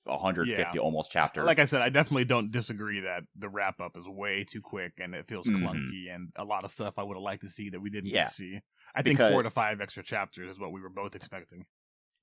150 0.05 0.77
almost 0.79 1.11
chapters. 1.11 1.45
Like 1.45 1.59
I 1.59 1.65
said, 1.65 1.81
I 1.81 1.89
definitely 1.89 2.25
don't 2.25 2.51
disagree 2.51 3.01
that 3.01 3.23
the 3.37 3.49
wrap 3.49 3.79
up 3.79 3.95
is 3.95 4.07
way 4.07 4.43
too 4.43 4.61
quick 4.61 4.93
and 4.99 5.13
it 5.15 5.27
feels 5.27 5.47
Mhm. 5.47 5.57
clunky 5.59 6.13
and 6.13 6.29
a 6.35 6.43
lot 6.43 6.63
of 6.63 6.71
stuff 6.71 6.95
I 6.97 7.03
would 7.03 7.15
have 7.15 7.23
liked 7.23 7.41
to 7.43 7.49
see 7.49 7.69
that 7.69 7.79
we 7.79 7.89
didn't 7.89 8.09
Yeah. 8.09 8.27
see. 8.27 8.59
I 8.95 9.01
think 9.03 9.17
Because- 9.19 9.31
four 9.31 9.43
to 9.43 9.49
five 9.49 9.79
extra 9.79 10.03
chapters 10.03 10.49
is 10.51 10.59
what 10.59 10.71
we 10.71 10.81
were 10.81 10.89
both 10.89 11.15
expecting. 11.15 11.65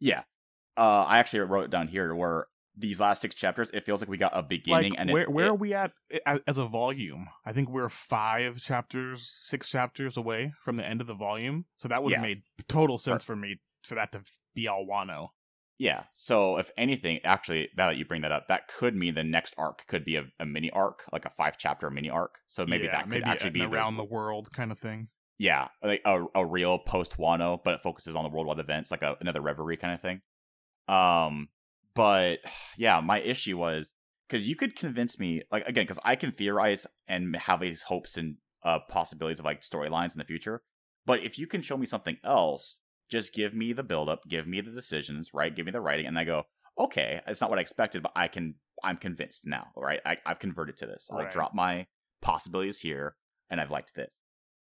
Yeah. 0.01 0.25
Uh, 0.77 1.05
I 1.09 1.19
actually 1.19 1.41
wrote 1.41 1.65
it 1.65 1.71
down 1.71 1.89
here 1.89 2.15
where 2.15 2.47
these 2.77 3.01
last 3.01 3.21
six 3.21 3.35
chapters, 3.35 3.71
it 3.75 3.85
feels 3.85 4.01
like 4.01 4.09
we 4.09 4.19
got 4.19 4.33
a 4.35 4.43
beginning 4.43 4.93
like, 4.93 5.01
and 5.01 5.11
where 5.11 5.23
it, 5.23 5.31
where 5.33 5.47
it- 5.47 5.51
are 5.51 5.55
we 5.55 5.75
at 5.75 5.93
as, 6.27 6.59
a 6.59 6.67
volume? 6.67 7.27
I 7.45 7.53
think 7.53 7.69
we're 7.69 7.89
five 7.89 8.61
chapters, 8.61 9.29
six 9.29 9.69
chapters 9.69 10.17
away 10.17 10.53
from 10.63 10.77
the 10.77 10.85
end 10.87 11.01
of 11.01 11.07
the 11.07 11.15
volume. 11.15 11.65
So 11.77 11.89
that 11.89 12.03
would 12.03 12.13
have 12.13 12.23
Yeah. 12.23 12.29
made 12.29 12.43
total 12.69 12.99
sense 12.99 13.25
for 13.25 13.35
me 13.37 13.61
for 13.85 13.95
that 13.97 14.13
to 14.13 14.23
be 14.55 14.69
all 14.69 14.87
Wano. 14.87 15.29
yeah. 15.79 16.05
So 16.13 16.57
if 16.59 16.71
anything, 16.77 17.21
actually, 17.25 17.69
now 17.77 17.87
that 17.89 17.97
you 17.97 18.05
bring 18.05 18.23
that 18.23 18.33
up, 18.33 18.49
that 18.49 18.67
could 18.69 18.95
mean 18.97 19.15
the 19.15 19.23
next 19.25 19.55
arc 19.57 19.87
could 19.87 20.05
be 20.05 20.17
a, 20.17 20.25
a 20.41 20.45
mini 20.47 20.71
arc, 20.71 21.05
like 21.13 21.25
a 21.25 21.31
five 21.31 21.57
chapter 21.59 21.89
mini 21.91 22.11
arc. 22.11 22.39
So 22.49 22.67
maybe 22.67 22.85
Yeah, 22.85 22.93
that 22.93 23.01
could 23.03 23.11
maybe 23.11 23.25
actually 23.25 23.51
be 23.51 23.61
the- 23.61 23.67
around 23.69 23.97
the 23.97 24.05
world 24.05 24.51
kind 24.53 24.71
of 24.73 24.79
thing. 24.79 25.09
yeah, 25.39 25.69
like 25.83 26.03
a, 26.05 26.25
a 26.35 26.45
real 26.45 26.79
post 26.81 27.17
Wano, 27.17 27.61
but 27.63 27.75
it 27.75 27.81
focuses 27.83 28.15
on 28.17 28.25
the 28.25 28.31
worldwide 28.31 28.59
events, 28.59 28.91
like 28.91 29.03
a, 29.03 29.17
another 29.21 29.41
Reverie 29.41 29.77
kind 29.77 29.95
of 29.95 30.01
thing. 30.01 30.21
Um, 30.89 31.49
but 31.99 32.39
yeah, 32.79 33.01
my 33.01 33.21
issue 33.21 33.59
was 33.59 33.91
because 34.29 34.49
you 34.49 34.57
could 34.57 34.77
convince 34.77 35.19
me, 35.19 35.43
like 35.51 35.69
again, 35.69 35.85
because 35.85 36.01
I 36.05 36.17
can 36.17 36.33
theorize 36.33 36.87
and 37.09 37.35
have 37.37 37.61
these 37.61 37.83
hopes 37.83 38.17
and 38.17 38.37
uh 38.63 38.79
possibilities 38.89 39.41
of 39.41 39.45
like 39.45 39.61
storylines 39.61 40.15
in 40.15 40.19
the 40.19 40.25
future. 40.25 40.63
But 41.05 41.23
if 41.23 41.39
you 41.39 41.47
can 41.47 41.63
show 41.63 41.77
me 41.77 41.87
something 41.87 42.19
else, 42.25 42.79
just 43.11 43.33
give 43.33 43.55
me 43.55 43.73
the 43.73 43.83
build 43.83 44.09
up, 44.09 44.21
give 44.29 44.47
me 44.47 44.61
the 44.61 44.71
decisions, 44.71 45.31
right? 45.35 45.55
Give 45.55 45.67
me 45.67 45.73
the 45.73 45.81
writing, 45.81 46.07
and 46.07 46.19
I 46.19 46.25
go, 46.25 46.45
okay, 46.79 47.21
it's 47.27 47.41
not 47.41 47.51
what 47.51 47.59
I 47.59 47.63
expected, 47.63 48.03
but 48.03 48.13
I 48.15 48.29
can, 48.29 48.57
I'm 48.85 48.99
convinced 48.99 49.47
now, 49.47 49.69
right? 49.77 50.01
I, 50.05 50.19
I've 50.27 50.39
converted 50.39 50.77
to 50.79 50.87
this. 50.87 51.09
Right. 51.11 51.31
drop 51.31 51.55
my 51.55 51.87
possibilities 52.21 52.81
here, 52.81 53.17
and 53.49 53.61
I've 53.61 53.71
liked 53.71 53.95
this. 53.95 54.11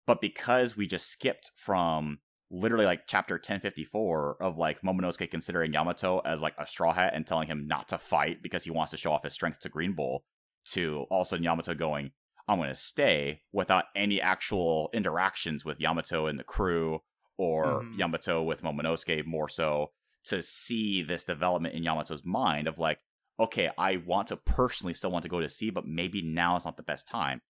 But 0.06 0.20
because 0.20 0.76
we 0.76 0.86
just 0.86 1.10
skipped 1.10 1.52
from 1.56 2.20
literally 2.54 2.86
like 2.86 3.08
chapter 3.08 3.36
1054 3.36 4.38
of 4.40 4.58
like 4.58 4.82
Momonosuke 4.82 5.30
considering 5.32 5.74
Yamato 5.74 6.20
as 6.20 6.40
like 6.42 6.54
a 6.60 6.68
straw 6.68 6.94
hat 6.94 7.14
and 7.16 7.26
telling 7.26 7.48
him 7.48 7.68
not 7.68 7.90
to 7.90 7.98
fight 7.98 8.44
because 8.44 8.64
he 8.64 8.70
wants 8.72 8.92
to 8.92 8.98
show 8.98 9.12
off 9.12 9.24
his 9.24 9.34
strength 9.34 9.60
to 9.62 9.70
Green 9.70 9.94
Bull, 9.94 10.24
to 10.72 11.06
all 11.10 11.22
of 11.22 11.28
a 11.28 11.30
sudden 11.30 11.44
Yamato 11.44 11.74
going, 11.74 12.12
I'm 12.48 12.60
going 12.60 12.70
to 12.70 12.76
stay 12.76 13.42
without 13.52 13.86
any 13.96 14.22
actual 14.22 14.90
interactions 14.94 15.66
with 15.66 15.80
Yamato 15.82 16.28
and 16.28 16.38
the 16.38 16.44
crew 16.44 17.00
or 17.38 17.82
Mhm. 17.82 17.98
Yamato 17.98 18.44
with 18.44 18.62
Momonosuke 18.62 19.26
more 19.26 19.50
so 19.50 19.92
to 20.26 20.44
see 20.44 21.02
this 21.02 21.24
development 21.24 21.74
in 21.74 21.84
Yamato's 21.84 22.24
mind 22.24 22.68
of 22.68 22.78
like, 22.78 23.00
okay, 23.40 23.72
I 23.78 23.98
want 23.98 24.28
to 24.28 24.38
personally 24.38 24.94
still 24.94 25.10
want 25.12 25.24
to 25.24 25.30
go 25.30 25.42
to 25.42 25.50
sea, 25.50 25.72
but 25.72 25.88
maybe 25.88 26.22
now 26.22 26.56
is 26.56 26.66
not 26.66 26.78
the 26.78 26.84
best 26.84 27.08
time. 27.08 27.42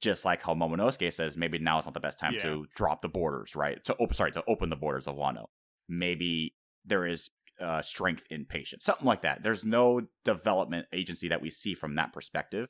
Just 0.00 0.24
like 0.24 0.42
how 0.42 0.54
Momonosuke 0.54 1.12
says, 1.12 1.36
maybe 1.36 1.58
now 1.58 1.78
is 1.78 1.84
not 1.84 1.94
the 1.94 2.00
best 2.00 2.18
time 2.18 2.34
Yeah. 2.34 2.40
to 2.42 2.66
drop 2.74 3.02
the 3.02 3.08
borders, 3.08 3.54
right? 3.54 3.82
To 3.84 3.96
open, 3.98 4.14
sorry, 4.14 4.32
to 4.32 4.42
open 4.48 4.70
the 4.70 4.76
borders 4.76 5.06
of 5.06 5.16
Wano. 5.16 5.46
Maybe 5.88 6.54
there 6.84 7.04
is 7.06 7.30
uh, 7.60 7.82
strength 7.82 8.24
in 8.30 8.46
patience, 8.46 8.84
something 8.84 9.06
like 9.06 9.20
that. 9.22 9.42
There's 9.42 9.64
no 9.64 10.02
development 10.24 10.86
agency 10.92 11.28
that 11.28 11.42
we 11.42 11.50
see 11.50 11.74
from 11.74 11.94
that 11.96 12.12
perspective, 12.14 12.68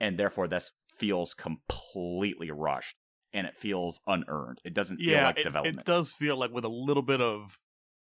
and 0.00 0.18
therefore 0.18 0.48
this 0.48 0.72
feels 0.96 1.34
completely 1.34 2.50
rushed 2.50 2.96
and 3.32 3.46
it 3.46 3.56
feels 3.56 4.00
unearned. 4.06 4.58
It 4.64 4.72
doesn't 4.74 4.98
feel 4.98 5.22
like 5.22 5.38
it, 5.38 5.44
development. 5.44 5.80
it 5.80 5.84
does 5.84 6.12
feel 6.12 6.36
like 6.38 6.50
with 6.52 6.64
a 6.64 6.68
little 6.68 7.02
bit 7.02 7.20
of 7.20 7.58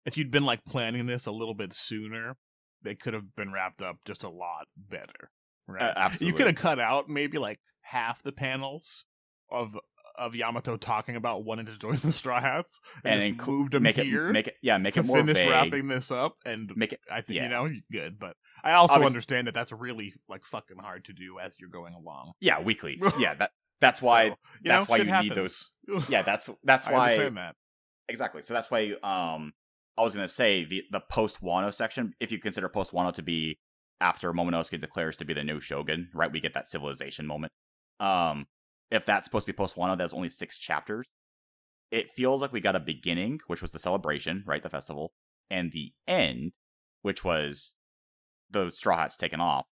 if 0.07 0.16
you'd 0.16 0.31
been 0.31 0.44
like 0.44 0.64
planning 0.64 1.07
this 1.07 1.27
a 1.27 1.33
little 1.33 1.55
bit 1.55 1.72
sooner, 1.72 2.37
they 2.83 2.94
could 2.94 3.14
have 3.14 3.35
been 3.37 3.53
wrapped 3.53 3.83
up 3.83 3.96
just 4.07 4.22
a 4.24 4.29
lot 4.29 4.66
better. 4.77 5.31
Right? 5.66 5.83
Uh, 5.83 6.11
You 6.20 6.33
could 6.33 6.46
have 6.46 6.57
cut 6.57 6.79
out 6.79 7.09
maybe 7.09 7.38
like 7.38 7.59
half 7.84 8.22
the 8.22 8.32
panels 8.32 9.04
of 9.50 9.76
of 10.16 10.34
Yamato 10.36 10.76
talking 10.76 11.16
about 11.16 11.44
wanting 11.44 11.66
to 11.66 11.76
join 11.76 11.96
the 11.96 12.12
Straw 12.12 12.40
Hats 12.40 12.78
and, 13.04 13.20
and 13.20 13.36
inclu- 13.36 13.48
moved 13.48 13.74
him 13.74 13.82
make 13.82 13.96
here 13.96 14.28
it 14.28 14.32
make 14.32 14.46
it 14.46 14.54
yeah 14.62 14.78
make 14.78 14.96
it 14.96 15.04
more 15.04 15.16
finish 15.18 15.36
vague. 15.38 15.50
wrapping 15.50 15.88
this 15.88 16.10
up. 16.12 16.36
And 16.46 16.70
Make 16.76 16.92
it 16.92 17.00
I 17.10 17.20
think 17.20 17.36
yeah. 17.38 17.42
you 17.44 17.48
know 17.48 17.68
good, 17.90 18.18
but 18.18 18.36
I 18.62 18.72
also 18.74 18.94
Obvious- 18.94 19.10
understand 19.10 19.46
that 19.48 19.54
that's 19.54 19.72
really 19.72 20.14
like 20.28 20.44
fucking 20.44 20.76
hard 20.78 21.04
to 21.06 21.12
do 21.12 21.38
as 21.40 21.56
you're 21.58 21.68
going 21.70 21.94
along. 21.94 22.32
yeah 22.40 22.60
weekly. 22.60 23.00
yeah, 23.18 23.34
that 23.34 23.50
that's 23.80 24.00
why 24.00 24.28
So, 24.30 24.36
that's 24.64 24.88
know, 24.88 24.92
why 24.92 24.96
you 24.98 25.20
need 25.28 25.34
those. 25.34 25.70
yeah 26.08 26.22
that's 26.22 26.48
that's 26.62 26.86
I 26.86 26.92
why 26.92 27.04
understand 27.12 27.36
that. 27.38 27.56
exactly. 28.08 28.42
So 28.42 28.54
that's 28.54 28.70
why 28.70 28.94
um 29.02 29.52
I 29.98 30.02
was 30.02 30.14
gonna 30.14 30.28
say 30.28 30.64
the 30.64 30.84
the 30.92 31.00
post 31.00 31.42
Wano 31.42 31.74
section, 31.74 32.14
if 32.20 32.30
you 32.30 32.38
consider 32.38 32.68
post 32.68 32.92
Wano 32.92 33.12
to 33.14 33.22
be 33.22 33.58
after 34.00 34.32
Momonosuke 34.32 34.80
declares 34.80 35.16
to 35.18 35.24
be 35.24 35.34
the 35.34 35.42
new 35.44 35.60
shogun, 35.60 36.08
right? 36.14 36.30
We 36.32 36.40
get 36.40 36.54
that 36.54 36.68
civilization 36.68 37.26
moment. 37.26 37.52
Um 38.00 38.46
if 38.90 39.07
that's 39.07 39.24
supposed 39.26 39.46
to 39.46 39.52
be 39.52 39.57
post 39.57 39.76
Wano, 39.76 39.96
that's 39.96 40.14
only 40.14 40.30
six 40.30 40.59
chapters. 40.59 41.07
It 41.90 42.11
feels 42.11 42.40
like 42.40 42.52
we 42.52 42.61
got 42.61 42.76
a 42.76 42.80
beginning, 42.80 43.40
which 43.46 43.62
was 43.62 43.72
the 43.72 43.78
celebration, 43.78 44.42
right, 44.46 44.62
the 44.62 44.68
festival, 44.68 45.12
and 45.50 45.72
the 45.72 45.92
end, 46.07 46.52
which 47.02 47.24
was 47.24 47.72
the 48.50 48.70
Straw 48.70 48.98
Hats 48.98 49.16
taken 49.16 49.40
off. 49.40 49.66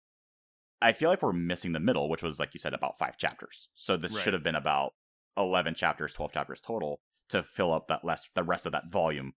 I 0.82 0.94
feel 0.94 1.10
like 1.10 1.22
we're 1.22 1.34
missing 1.34 1.74
the 1.74 1.80
middle, 1.80 2.10
which 2.10 2.24
was 2.24 2.40
like 2.40 2.54
you 2.54 2.60
said 2.60 2.74
about 2.74 2.98
five 2.98 3.18
chapters. 3.18 3.70
So 3.76 3.98
this 3.98 4.14
Right. 4.16 4.24
should 4.24 4.34
have 4.34 4.44
been 4.44 4.56
about 4.56 4.94
eleven 5.38 5.76
chapters, 5.76 6.14
twelve 6.14 6.32
chapters 6.34 6.62
total 6.62 7.02
to 7.30 7.44
fill 7.44 7.72
up 7.72 7.88
that 7.88 8.04
less 8.04 8.28
the 8.36 8.44
rest 8.44 8.66
of 8.66 8.72
that 8.72 8.92
volume, 8.92 9.34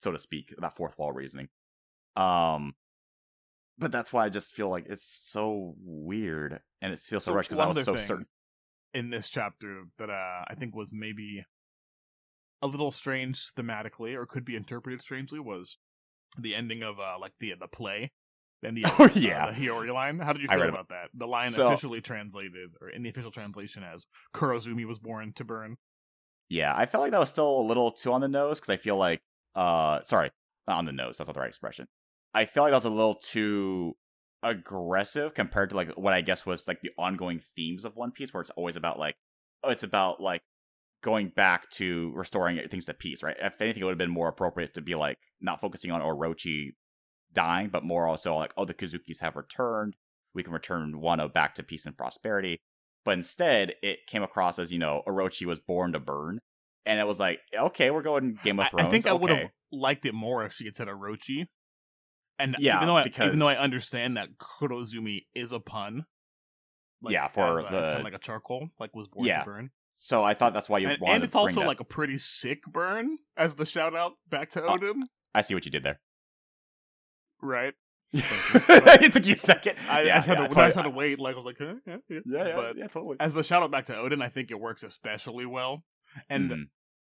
so 0.00 0.12
to 0.12 0.18
speak, 0.18 0.54
that 0.58 0.76
fourth 0.76 0.98
wall 0.98 1.12
reasoning. 1.12 1.48
Um, 2.16 2.76
but 3.82 3.92
that's 3.92 4.12
why 4.12 4.24
I 4.24 4.28
just 4.30 4.54
feel 4.54 4.68
like 4.70 4.86
it's 4.88 5.04
so 5.04 5.74
weird 5.84 6.60
and 6.80 6.92
it 6.92 6.98
feels 7.00 7.24
so, 7.24 7.32
So 7.32 7.34
rushed 7.34 7.48
because 7.50 7.60
I 7.60 7.66
was 7.66 7.84
so 7.84 7.96
certain. 7.96 8.26
in 8.94 9.10
this 9.10 9.28
chapter 9.28 9.84
that 9.98 10.08
uh, 10.10 10.44
I 10.48 10.54
think 10.54 10.74
was 10.74 10.90
maybe 10.92 11.44
a 12.62 12.66
little 12.66 12.90
strange 12.90 13.52
thematically, 13.54 14.14
or 14.14 14.24
could 14.24 14.44
be 14.44 14.56
interpreted 14.56 15.00
strangely, 15.00 15.40
was 15.40 15.78
the 16.38 16.54
ending 16.54 16.82
of 16.82 16.98
uh, 17.00 17.16
like 17.20 17.32
the 17.40 17.54
the 17.58 17.68
play. 17.68 18.12
And 18.64 18.76
the, 18.76 18.84
Oh, 18.98 19.06
uh, 19.06 19.08
yeah. 19.14 19.50
the 19.50 19.56
Hiyori 19.66 19.92
line. 19.92 20.20
How 20.20 20.32
did 20.32 20.40
you 20.42 20.46
feel 20.48 20.62
about 20.68 20.90
that? 20.90 21.08
The 21.14 21.26
line 21.26 21.50
So- 21.50 21.66
officially 21.66 22.00
translated, 22.00 22.70
or 22.80 22.88
in 22.88 23.02
the 23.02 23.10
official 23.10 23.32
translation, 23.32 23.82
as 23.82 24.06
Kurozumi 24.34 24.84
was 24.86 25.00
born 25.00 25.32
to 25.34 25.44
burn. 25.44 25.76
Yeah, 26.48 26.72
I 26.76 26.86
felt 26.86 27.02
like 27.02 27.10
that 27.10 27.18
was 27.18 27.30
still 27.30 27.58
a 27.60 27.66
little 27.66 27.90
too 27.90 28.12
on 28.12 28.20
the 28.20 28.28
nose 28.28 28.60
because 28.60 28.70
I 28.72 28.76
feel 28.76 28.96
like, 28.96 29.20
uh, 29.56 30.02
sorry, 30.04 30.30
not 30.68 30.78
on 30.78 30.84
the 30.84 30.92
nose. 30.92 31.16
That's 31.18 31.26
not 31.26 31.34
the 31.34 31.40
right 31.40 31.48
expression. 31.48 31.88
I 32.34 32.46
feel 32.46 32.62
like 32.62 32.72
that 32.72 32.78
was 32.78 32.84
a 32.84 32.90
little 32.90 33.16
too 33.16 33.94
aggressive 34.42 35.34
compared 35.34 35.70
to 35.70 35.76
like 35.76 35.90
what 35.90 36.12
I 36.12 36.20
guess 36.20 36.44
was 36.44 36.66
like 36.66 36.80
the 36.80 36.90
ongoing 36.98 37.40
themes 37.54 37.84
of 37.84 37.96
One 37.96 38.10
Piece, 38.10 38.32
where 38.32 38.40
it's 38.40 38.50
always 38.50 38.76
about 38.76 38.98
like, 38.98 39.16
oh, 39.62 39.70
it's 39.70 39.84
about 39.84 40.20
like 40.20 40.42
going 41.02 41.28
back 41.28 41.68
to 41.70 42.12
restoring 42.14 42.60
things 42.68 42.86
to 42.86 42.94
peace, 42.94 43.22
right? 43.22 43.36
If 43.40 43.60
anything, 43.60 43.82
it 43.82 43.84
would 43.84 43.92
have 43.92 43.98
been 43.98 44.10
more 44.10 44.28
appropriate 44.28 44.74
to 44.74 44.80
be 44.80 44.94
like 44.94 45.18
not 45.40 45.60
focusing 45.60 45.90
on 45.90 46.00
Orochi 46.00 46.70
dying, 47.32 47.68
but 47.68 47.84
more 47.84 48.06
also 48.06 48.36
like, 48.36 48.52
oh, 48.56 48.64
the 48.64 48.74
Kozukis 48.74 49.20
have 49.20 49.36
returned. 49.36 49.96
We 50.34 50.42
can 50.42 50.52
return 50.52 50.94
Wano 50.94 51.32
back 51.32 51.54
to 51.56 51.62
peace 51.62 51.84
and 51.86 51.96
prosperity. 51.96 52.58
But 53.04 53.18
instead, 53.18 53.74
it 53.82 54.06
came 54.06 54.22
across 54.22 54.58
as, 54.58 54.72
you 54.72 54.78
know, 54.78 55.02
Orochi 55.06 55.44
was 55.44 55.58
born 55.58 55.92
to 55.92 56.00
burn. 56.00 56.38
And 56.86 57.00
it 57.00 57.06
was 57.06 57.20
like, 57.20 57.40
okay, 57.56 57.90
we're 57.90 58.02
going 58.02 58.38
Game 58.42 58.60
of 58.60 58.68
Thrones. 58.70 58.86
I 58.86 58.90
think 58.90 59.06
I 59.06 59.12
would 59.12 59.30
have 59.30 59.50
liked 59.70 60.06
it 60.06 60.14
more 60.14 60.44
if 60.44 60.52
she 60.52 60.64
had 60.64 60.76
said 60.76 60.88
Orochi. 60.88 61.46
And 62.38 62.56
Yeah, 62.58 62.76
even 62.76 62.88
though 62.88 62.96
I, 62.96 63.04
because- 63.04 63.26
even 63.28 63.38
though 63.38 63.48
I 63.48 63.56
understand 63.56 64.16
that 64.16 64.38
Kurozumi 64.38 65.26
is 65.34 65.52
a 65.52 65.60
pun, 65.60 66.06
Yeah, 67.08 67.28
for 67.28 67.64
uh, 67.66 67.70
the- 67.70 68.02
like 68.02 68.14
a 68.14 68.18
charcoal, 68.18 68.70
like 68.78 68.94
was 68.96 69.08
born 69.08 69.26
Yeah. 69.26 69.40
to 69.40 69.44
burn. 69.44 69.70
So 69.96 70.24
I 70.24 70.34
thought 70.34 70.52
that's 70.52 70.68
why 70.68 70.78
you 70.78 70.88
and, 70.88 71.00
wanted 71.00 71.14
and 71.16 71.24
it's 71.24 71.36
also 71.36 71.60
that. 71.60 71.66
like 71.66 71.78
a 71.80 71.84
pretty 71.84 72.18
sick 72.18 72.62
burn 72.66 73.18
as 73.36 73.54
the 73.54 73.64
shout 73.66 73.94
out 73.94 74.14
back 74.28 74.50
to 74.50 74.62
Oh. 74.64 74.76
Oden, 74.76 75.02
I 75.34 75.42
see 75.42 75.54
what 75.54 75.64
you 75.64 75.70
did 75.70 75.84
there. 75.84 76.00
right? 77.40 77.74
it 78.12 79.12
took 79.12 79.24
you 79.24 79.34
a 79.34 79.38
second. 79.38 79.76
I, 79.88 80.02
yeah, 80.02 80.18
I, 80.18 80.20
had 80.20 80.38
yeah, 80.38 80.42
to, 80.42 80.48
totally. 80.48 80.62
I 80.64 80.66
just 80.68 80.76
had 80.76 80.82
to 80.82 80.90
wait. 80.90 81.18
Like 81.18 81.34
I 81.34 81.36
was 81.36 81.46
like, 81.46 81.56
huh? 81.58 81.74
yeah, 81.86 81.96
yeah. 82.08 82.18
Yeah, 82.26 82.46
yeah, 82.48 82.56
But 82.56 82.76
yeah, 82.76 82.86
totally. 82.88 83.16
as 83.20 83.32
the 83.32 83.42
shout 83.42 83.62
out 83.62 83.70
back 83.70 83.86
to 83.86 83.94
Oden, 83.94 84.22
I 84.22 84.28
think 84.28 84.50
it 84.50 84.60
works 84.60 84.82
especially 84.82 85.46
well. 85.46 85.84
And. 86.28 86.68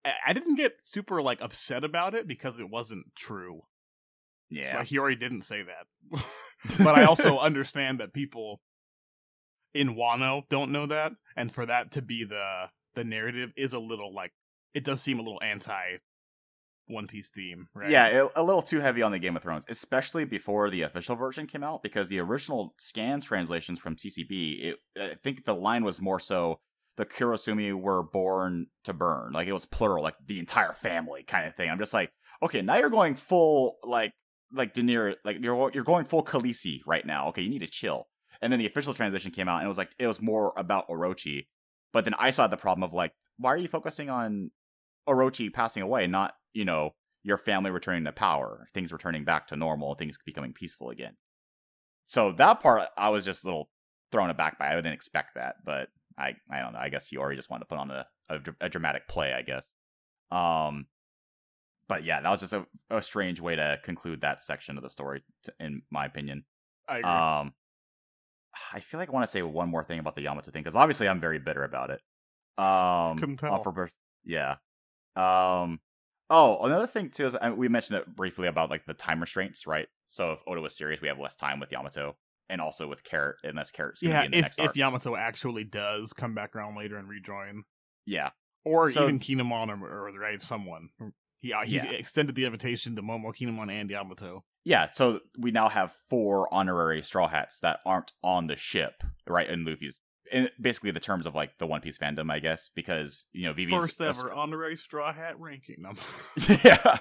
I, 0.06 0.14
I 0.28 0.34
didn't 0.34 0.56
get 0.56 0.74
super 0.84 1.22
like 1.22 1.42
upset 1.42 1.84
about 1.84 2.16
it 2.16 2.28
because 2.28 2.60
it 2.60 2.70
wasn't 2.70 3.08
true. 3.16 3.64
Yeah, 4.50 4.78
Like 4.78 4.88
Hiyori 4.88 5.20
didn't 5.20 5.42
say 5.42 5.64
that. 5.64 6.22
but 6.80 6.98
I 6.98 7.06
also 7.06 7.38
understand 7.40 8.00
that 8.00 8.14
people 8.14 8.62
in 9.74 9.96
Wano 9.96 10.44
don't 10.50 10.72
know 10.72 10.86
that, 10.88 11.12
and 11.36 11.52
for 11.52 11.66
that 11.66 11.92
to 11.94 12.02
be 12.02 12.24
the 12.24 12.66
the 12.96 13.04
narrative 13.04 13.52
is 13.56 13.74
a 13.74 13.80
little 13.80 14.14
like 14.14 14.32
it 14.74 14.84
does 14.84 15.02
seem 15.02 15.20
a 15.20 15.22
little 15.22 15.42
anti 15.42 15.98
One 16.88 17.08
Piece 17.08 17.30
theme, 17.30 17.68
right? 17.74 17.90
Yeah, 17.90 18.08
it, 18.08 18.32
a 18.36 18.44
little 18.44 18.62
too 18.62 18.80
heavy 18.80 19.02
on 19.02 19.12
the 19.12 19.20
Game 19.20 19.36
of 19.36 19.44
Thrones, 19.44 19.66
especially 19.70 20.26
before 20.26 20.70
the 20.70 20.84
official 20.84 21.16
version 21.16 21.46
came 21.48 21.64
out, 21.64 21.84
because 21.84 22.10
the 22.10 22.20
original 22.20 22.74
scans 22.78 23.26
translations 23.26 23.80
from 23.80 23.96
TCB, 23.96 24.64
it, 24.66 24.78
I 25.00 25.16
think 25.16 25.46
the 25.46 25.56
line 25.56 25.84
was 25.84 26.02
more 26.02 26.20
so 26.20 26.60
the 26.96 27.06
Kurozumi 27.06 27.74
were 27.74 28.02
born 28.04 28.68
to 28.86 28.94
burn, 28.94 29.34
like 29.34 29.48
it 29.48 29.54
was 29.54 29.66
plural, 29.66 30.04
like 30.04 30.16
the 30.26 30.40
entire 30.40 30.74
family 30.74 31.24
kind 31.24 31.48
of 31.48 31.56
thing. 31.56 31.70
I'm 31.70 31.80
just 31.80 31.94
like, 31.94 32.12
okay, 32.42 32.62
now 32.62 32.78
you're 32.78 32.90
going 32.90 33.16
full 33.16 33.78
like 33.84 34.14
like 34.52 34.74
Daenerys, 34.74 35.16
like 35.24 35.38
you're 35.42 35.72
you're 35.74 35.84
going 35.84 36.06
full 36.06 36.24
Khaleesi 36.24 36.82
right 36.86 37.06
now. 37.06 37.30
Okay, 37.30 37.42
you 37.42 37.50
need 37.50 37.60
to 37.60 37.68
chill. 37.68 38.08
And 38.42 38.52
then 38.52 38.60
the 38.60 38.68
official 38.68 38.94
transition 38.94 39.32
came 39.32 39.48
out, 39.48 39.58
and 39.58 39.66
it 39.66 39.70
was 39.70 39.78
like 39.78 39.92
it 39.98 40.08
was 40.08 40.22
more 40.22 40.54
about 40.58 40.88
Orochi. 40.90 41.48
But 41.94 42.06
then 42.06 42.14
I 42.20 42.30
saw 42.30 42.48
the 42.48 42.58
problem 42.58 42.84
of 42.84 42.94
like, 42.94 43.14
why 43.38 43.54
are 43.54 43.58
you 43.58 43.68
focusing 43.68 44.10
on 44.10 44.52
Orochi 45.08 45.52
passing 45.52 45.84
away, 45.84 46.08
not 46.08 46.36
you 46.54 46.66
know 46.66 46.94
your 47.24 47.38
family 47.38 47.72
returning 47.72 48.06
to 48.06 48.12
power, 48.12 48.68
things 48.74 48.94
returning 48.94 49.26
back 49.26 49.48
to 49.48 49.56
normal, 49.56 49.96
things 49.96 50.18
becoming 50.26 50.54
peaceful 50.54 50.90
again. 50.90 51.18
So 52.06 52.32
that 52.34 52.62
part, 52.62 52.88
I 52.98 53.10
was 53.10 53.26
just 53.26 53.44
a 53.44 53.48
little 53.48 53.70
thrown 54.14 54.30
aback 54.30 54.58
by. 54.58 54.72
I 54.72 54.76
didn't 54.76 54.94
expect 54.94 55.36
that, 55.36 55.58
but 55.66 55.90
I, 56.18 56.36
I 56.50 56.60
don't 56.60 56.72
know. 56.72 56.80
I 56.80 56.88
guess 56.88 57.12
already 57.14 57.36
just 57.36 57.50
wanted 57.50 57.66
to 57.66 57.68
put 57.68 57.80
on 57.80 57.92
a, 57.92 58.08
a, 58.30 58.40
a 58.62 58.70
dramatic 58.70 59.10
play, 59.10 59.34
I 59.34 59.42
guess. 59.42 59.66
Um, 60.32 60.86
but 61.88 62.04
yeah, 62.04 62.22
that 62.22 62.30
was 62.30 62.40
just 62.42 62.54
a, 62.54 62.66
a 62.90 63.02
strange 63.02 63.40
way 63.40 63.56
to 63.56 63.80
conclude 63.84 64.22
that 64.22 64.42
section 64.42 64.78
of 64.78 64.84
the 64.84 64.90
story, 64.90 65.24
to, 65.44 65.54
in 65.60 65.82
my 65.92 66.06
opinion. 66.06 66.44
I 66.88 66.98
agree. 67.00 67.10
Um, 67.10 67.54
I 68.74 68.80
feel 68.80 69.00
like 69.00 69.10
I 69.10 69.12
want 69.12 69.26
to 69.26 69.32
say 69.32 69.42
one 69.44 69.70
more 69.70 69.84
thing 69.84 70.00
about 70.00 70.16
the 70.16 70.22
Yamato 70.22 70.52
thing 70.52 70.64
because 70.64 70.76
obviously 70.76 71.08
I'm 71.08 71.20
very 71.20 71.40
bitter 71.40 71.64
about 71.64 71.92
it. 71.92 72.02
Um, 72.58 73.18
Couldn't 73.18 73.38
tell. 73.38 73.62
for 73.62 73.72
pers- 73.72 73.98
yeah. 74.26 74.56
Um. 75.16 75.80
Oh, 76.30 76.58
another 76.66 76.88
thing 76.88 77.10
too 77.10 77.26
is 77.26 77.36
uh, 77.36 77.54
we 77.56 77.70
mentioned 77.70 78.00
it 78.00 78.16
briefly 78.16 78.48
about 78.48 78.70
like 78.70 78.86
the 78.86 78.94
time 78.94 79.22
restraints, 79.22 79.66
right? 79.66 79.88
So 80.08 80.34
if 80.34 80.40
Oda 80.48 80.60
was 80.60 80.76
serious, 80.76 81.00
we 81.02 81.08
have 81.08 81.20
less 81.20 81.36
time 81.36 81.60
with 81.60 81.72
Yamato, 81.72 82.18
and 82.50 82.60
also 82.60 82.88
with 82.88 83.04
Carrot, 83.04 83.38
unless 83.44 83.72
Carrot's 83.72 84.02
yeah, 84.02 84.22
be 84.22 84.26
in 84.26 84.32
the 84.32 84.38
if 84.40 84.60
if. 84.60 84.76
Yamato 84.76 85.16
actually 85.16 85.64
does 85.64 86.12
come 86.14 86.34
back 86.34 86.56
around 86.56 86.76
later 86.78 86.98
and 86.98 87.08
rejoin, 87.08 87.64
yeah, 88.06 88.32
or 88.66 88.92
So- 88.92 89.04
even 89.04 89.20
Kinemon 89.20 89.70
or, 89.82 89.88
or 89.88 90.12
right 90.20 90.42
someone, 90.42 90.90
he 91.40 91.54
uh, 91.54 91.64
he 91.64 91.76
Yeah. 91.76 91.86
extended 91.92 92.36
the 92.36 92.46
invitation 92.46 92.96
to 92.96 93.02
Momo, 93.02 93.34
Kinemon, 93.36 93.72
and 93.72 93.90
Yamato. 93.90 94.44
yeah. 94.66 94.90
So 94.92 95.20
we 95.38 95.52
now 95.52 95.70
have 95.70 95.94
four 96.10 96.52
honorary 96.54 97.02
Straw 97.02 97.28
Hats 97.28 97.60
that 97.62 97.80
aren't 97.86 98.12
on 98.24 98.48
the 98.48 98.58
ship, 98.58 99.04
right? 99.28 99.50
In 99.50 99.64
Luffy's, 99.66 99.98
in 100.30 100.50
basically 100.60 100.92
the 100.92 101.00
terms 101.00 101.26
of 101.26 101.36
like 101.36 101.58
the 101.58 101.66
One 101.66 101.80
Piece 101.80 101.98
fandom, 101.98 102.30
I 102.30 102.40
guess, 102.40 102.70
because 102.76 103.24
you 103.32 103.46
know 103.46 103.54
Vivi's 103.54 103.74
First 103.74 104.02
a 104.02 104.08
ever 104.08 104.34
honorary 104.34 104.76
Straw 104.76 105.14
Hat 105.14 105.40
ranking. 105.40 105.78
number. 105.82 106.02
yeah, 106.66 106.98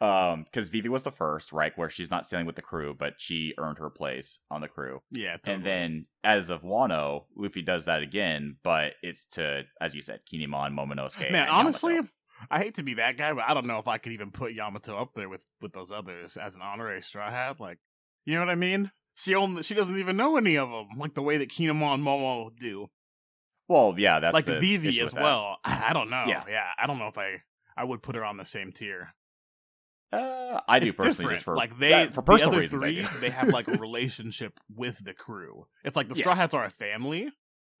um, 0.00 0.44
because 0.44 0.68
Vivi 0.70 0.88
was 0.88 1.02
the 1.02 1.10
first, 1.12 1.52
right, 1.52 1.76
where 1.76 1.90
she's 1.90 2.10
not 2.10 2.24
sailing 2.24 2.46
with 2.46 2.56
the 2.56 2.62
crew, 2.62 2.94
but 2.98 3.14
she 3.18 3.52
earned 3.58 3.78
her 3.78 3.90
place 3.90 4.38
on 4.50 4.60
the 4.62 4.68
crew. 4.68 5.00
yeah, 5.10 5.32
totally. 5.36 5.54
And 5.56 5.64
then, 5.66 6.06
as 6.24 6.48
of 6.48 6.62
Wano, 6.62 7.24
Luffy 7.36 7.60
does 7.62 7.84
that 7.84 8.02
again, 8.02 8.56
but 8.62 8.94
it's 9.02 9.26
to, 9.32 9.64
as 9.80 9.94
you 9.94 10.00
said, 10.02 10.20
Kinemon, 10.30 10.72
Momonosuke. 10.74 11.30
Man, 11.32 11.48
honestly, 11.48 11.94
Yamato. 11.96 12.12
I 12.50 12.58
hate 12.58 12.74
to 12.76 12.82
be 12.82 12.94
that 12.94 13.16
guy, 13.16 13.32
but 13.32 13.44
I 13.48 13.54
don't 13.54 13.66
know 13.66 13.78
if 13.78 13.88
I 13.88 13.98
could 13.98 14.12
even 14.12 14.30
put 14.30 14.52
Yamato 14.52 14.96
up 14.96 15.14
there 15.14 15.28
with 15.28 15.44
with 15.60 15.72
those 15.72 15.90
others 15.90 16.36
as 16.36 16.54
an 16.56 16.62
honorary 16.62 17.02
Straw 17.02 17.30
Hat. 17.30 17.58
Like, 17.60 17.78
you 18.24 18.34
know 18.34 18.40
what 18.40 18.50
I 18.50 18.54
mean? 18.54 18.90
She 19.16 19.34
only 19.34 19.62
she 19.62 19.74
doesn't 19.74 19.98
even 19.98 20.16
know 20.16 20.36
any 20.36 20.56
of 20.56 20.70
them, 20.70 20.88
like 20.96 21.14
the 21.14 21.22
way 21.22 21.36
that 21.38 21.50
Kinemon 21.50 21.94
and 21.94 22.04
Momo 22.04 22.50
do. 22.58 22.88
well, 23.68 23.94
yeah, 23.98 24.20
that's 24.20 24.32
like 24.34 24.44
the 24.46 24.60
Vivi 24.60 25.00
as 25.00 25.12
well. 25.12 25.58
I, 25.64 25.92
don't 25.92 26.08
know. 26.10 26.24
Yeah. 26.26 26.44
yeah, 26.48 26.66
I 26.78 26.86
don't 26.86 26.98
know 26.98 27.08
if 27.08 27.18
I 27.18 27.42
I 27.76 27.84
would 27.84 28.02
put 28.02 28.14
her 28.16 28.24
on 28.24 28.36
the 28.36 28.44
same 28.44 28.72
tier. 28.72 29.14
Uh, 30.12 30.60
I 30.66 30.80
do 30.80 30.88
It's 30.88 30.96
personally 30.96 31.14
different. 31.14 31.34
just 31.36 31.44
for 31.44 31.56
like 31.56 31.78
they 31.78 31.90
that- 31.90 32.14
for 32.14 32.22
personal 32.22 32.50
the 32.52 32.56
other 32.66 32.78
reasons. 32.78 33.08
Three, 33.08 33.20
they 33.20 33.30
have 33.30 33.48
like 33.48 33.68
a 33.68 33.72
relationship 33.78 34.58
with 34.74 35.04
the 35.04 35.14
crew. 35.14 35.66
It's 35.84 35.96
like 35.96 36.08
the 36.08 36.14
Yeah. 36.16 36.22
Straw 36.22 36.34
Hats 36.34 36.52
are 36.54 36.64
a 36.64 36.70
family, 36.70 37.28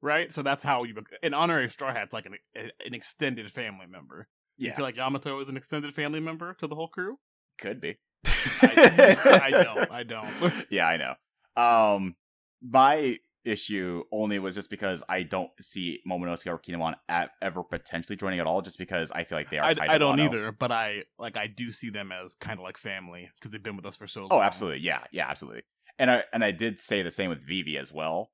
right? 0.00 0.32
So 0.32 0.42
that's 0.42 0.62
how 0.62 0.84
you 0.84 0.94
an 1.24 1.34
honorary 1.34 1.68
Straw 1.68 1.92
Hat's 1.92 2.12
like 2.12 2.26
an 2.26 2.36
an 2.54 2.94
extended 2.94 3.50
family 3.50 3.86
member. 3.88 4.28
You 4.68 4.72
feel 4.72 4.84
like 4.84 4.96
Yamato 4.96 5.40
is 5.40 5.48
an 5.48 5.56
extended 5.56 5.94
family 5.94 6.20
member 6.20 6.54
to 6.54 6.66
the 6.66 6.74
whole 6.74 6.88
crew? 6.88 7.18
could 7.60 7.80
be. 7.80 7.96
I, 8.24 9.40
I 9.44 9.50
don't. 9.50 9.90
I 9.90 10.02
don't. 10.04 10.66
yeah, 10.70 10.88
I 10.88 10.96
know. 10.96 11.14
Um, 11.62 12.16
my 12.62 13.18
issue 13.44 14.02
only 14.12 14.38
was 14.38 14.54
just 14.54 14.70
because 14.70 15.02
I 15.08 15.22
don't 15.22 15.50
see 15.60 16.00
Momonosuke 16.08 16.46
or 16.46 16.58
Kinemon 16.58 16.94
at, 17.08 17.30
ever 17.40 17.62
potentially 17.62 18.16
joining 18.16 18.40
at 18.40 18.46
all, 18.46 18.62
just 18.62 18.78
because 18.78 19.10
I 19.10 19.24
feel 19.24 19.38
like 19.38 19.50
they 19.50 19.58
are. 19.58 19.64
I, 19.64 19.94
I 19.94 19.98
don't 19.98 20.20
either, 20.20 20.52
but 20.52 20.72
I 20.72 21.04
like 21.18 21.36
I 21.36 21.46
do 21.46 21.70
see 21.72 21.90
them 21.90 22.12
as 22.12 22.34
kind 22.34 22.58
of 22.58 22.64
like 22.64 22.76
family 22.76 23.30
because 23.36 23.50
they've 23.50 23.62
been 23.62 23.76
with 23.76 23.86
us 23.86 23.96
for 23.96 24.06
so 24.06 24.22
long. 24.22 24.30
Oh, 24.32 24.40
absolutely. 24.40 24.80
Yeah, 24.80 25.04
yeah, 25.12 25.28
absolutely. 25.28 25.62
And 25.98 26.10
I 26.10 26.24
and 26.32 26.44
I 26.44 26.50
did 26.50 26.78
say 26.78 27.02
the 27.02 27.10
same 27.10 27.28
with 27.28 27.46
Vivi 27.46 27.76
as 27.76 27.92
well, 27.92 28.30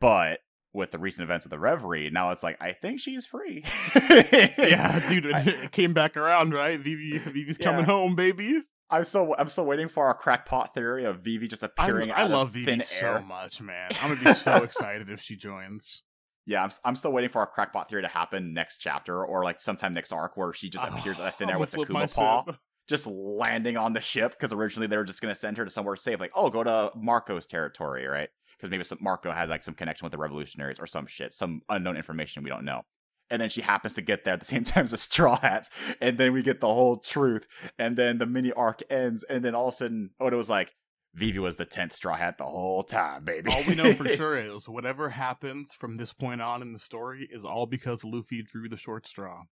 but 0.00 0.40
with 0.74 0.90
the 0.90 0.98
recent 0.98 1.24
events 1.24 1.46
of 1.46 1.50
the 1.50 1.58
Reverie, 1.58 2.10
now 2.10 2.30
it's 2.30 2.42
like 2.42 2.60
I 2.60 2.72
think 2.72 3.00
she's 3.00 3.24
free. 3.24 3.64
Yeah, 3.94 5.08
dude, 5.08 5.32
I, 5.32 5.40
it 5.42 5.72
came 5.72 5.94
back 5.94 6.16
around, 6.16 6.52
right? 6.52 6.78
Vivi, 6.78 7.18
Vivi's 7.18 7.56
coming 7.58 7.84
home, 7.84 8.14
baby. 8.16 8.62
I'm 8.90 9.04
so 9.04 9.34
I'm 9.36 9.48
still 9.48 9.66
waiting 9.66 9.88
for 9.88 10.06
our 10.06 10.14
crackpot 10.14 10.74
theory 10.74 11.04
of 11.04 11.20
Vivi 11.20 11.48
just 11.48 11.62
appearing 11.62 12.10
I 12.10 12.22
out 12.22 12.30
love 12.30 12.48
of 12.48 12.54
Vivi 12.54 12.80
so 12.80 13.14
air. 13.14 13.22
much, 13.22 13.60
man. 13.60 13.90
I'm 14.02 14.14
gonna 14.14 14.24
be 14.24 14.34
so 14.34 14.56
excited 14.62 15.08
if 15.08 15.20
she 15.20 15.36
joins. 15.36 16.02
Yeah, 16.46 16.62
I'm, 16.62 16.70
I'm 16.84 16.96
still 16.96 17.12
waiting 17.12 17.30
for 17.30 17.38
our 17.38 17.46
crackpot 17.46 17.88
theory 17.88 18.02
to 18.02 18.08
happen 18.08 18.52
next 18.52 18.78
chapter 18.78 19.24
or 19.24 19.44
like 19.44 19.62
sometime 19.62 19.94
next 19.94 20.12
arc 20.12 20.36
where 20.36 20.52
she 20.52 20.68
just 20.68 20.84
oh, 20.84 20.94
appears 20.94 21.18
out 21.18 21.28
of 21.28 21.34
thin 21.36 21.48
air 21.48 21.58
with 21.58 21.70
the 21.70 21.86
Kuma 21.86 22.06
paw, 22.06 22.44
just 22.86 23.06
landing 23.06 23.76
on 23.76 23.94
the 23.94 24.00
ship 24.00 24.32
because 24.32 24.52
originally 24.52 24.86
they 24.86 24.96
were 24.96 25.04
just 25.04 25.22
going 25.22 25.32
to 25.32 25.40
send 25.40 25.56
her 25.56 25.64
to 25.64 25.70
somewhere 25.70 25.96
safe, 25.96 26.20
like, 26.20 26.32
oh, 26.34 26.50
go 26.50 26.62
to 26.62 26.90
Marco's 26.94 27.46
territory, 27.46 28.06
right? 28.06 28.28
Because 28.56 28.70
maybe 28.70 28.84
some, 28.84 28.98
Marco 29.00 29.30
had 29.30 29.48
like 29.48 29.64
some 29.64 29.74
connection 29.74 30.06
with 30.06 30.12
the 30.12 30.18
revolutionaries 30.18 30.78
or 30.78 30.86
some 30.86 31.06
shit, 31.06 31.34
some 31.34 31.62
unknown 31.68 31.96
information 31.96 32.42
we 32.42 32.50
don't 32.50 32.64
know. 32.64 32.82
And 33.30 33.40
then 33.40 33.48
she 33.48 33.62
happens 33.62 33.94
to 33.94 34.02
get 34.02 34.24
there 34.24 34.34
at 34.34 34.40
the 34.40 34.46
same 34.54 34.64
time 34.64 34.84
as 34.84 34.90
the 34.90 34.98
Straw 34.98 35.38
Hats, 35.40 35.70
and 36.00 36.18
then 36.18 36.32
we 36.32 36.42
get 36.42 36.60
the 36.60 36.68
whole 36.68 36.98
truth, 36.98 37.46
and 37.78 37.96
then 37.96 38.18
the 38.18 38.26
mini 38.26 38.52
arc 38.52 38.82
ends, 38.90 39.24
and 39.24 39.44
then 39.44 39.54
all 39.54 39.68
of 39.68 39.74
a 39.74 39.76
sudden 39.76 40.10
Oda 40.20 40.36
was 40.36 40.50
like, 40.50 40.74
Vivi 41.14 41.38
was 41.38 41.56
the 41.56 41.64
tenth 41.64 41.94
Straw 41.94 42.16
Hat 42.16 42.38
the 42.38 42.44
whole 42.44 42.82
time, 42.82 43.24
baby. 43.24 43.50
All 43.50 43.62
we 43.68 43.76
know 43.76 43.92
for 43.94 44.08
sure 44.16 44.36
is 44.36 44.68
whatever 44.68 45.10
happens 45.10 45.72
from 45.72 45.96
this 45.96 46.12
point 46.12 46.42
on 46.42 46.60
in 46.60 46.72
the 46.72 46.78
story 46.78 47.28
is 47.30 47.44
all 47.44 47.66
because 47.66 48.04
Luffy 48.04 48.42
drew 48.42 48.68
the 48.68 48.76
short 48.76 49.06
straw 49.06 49.44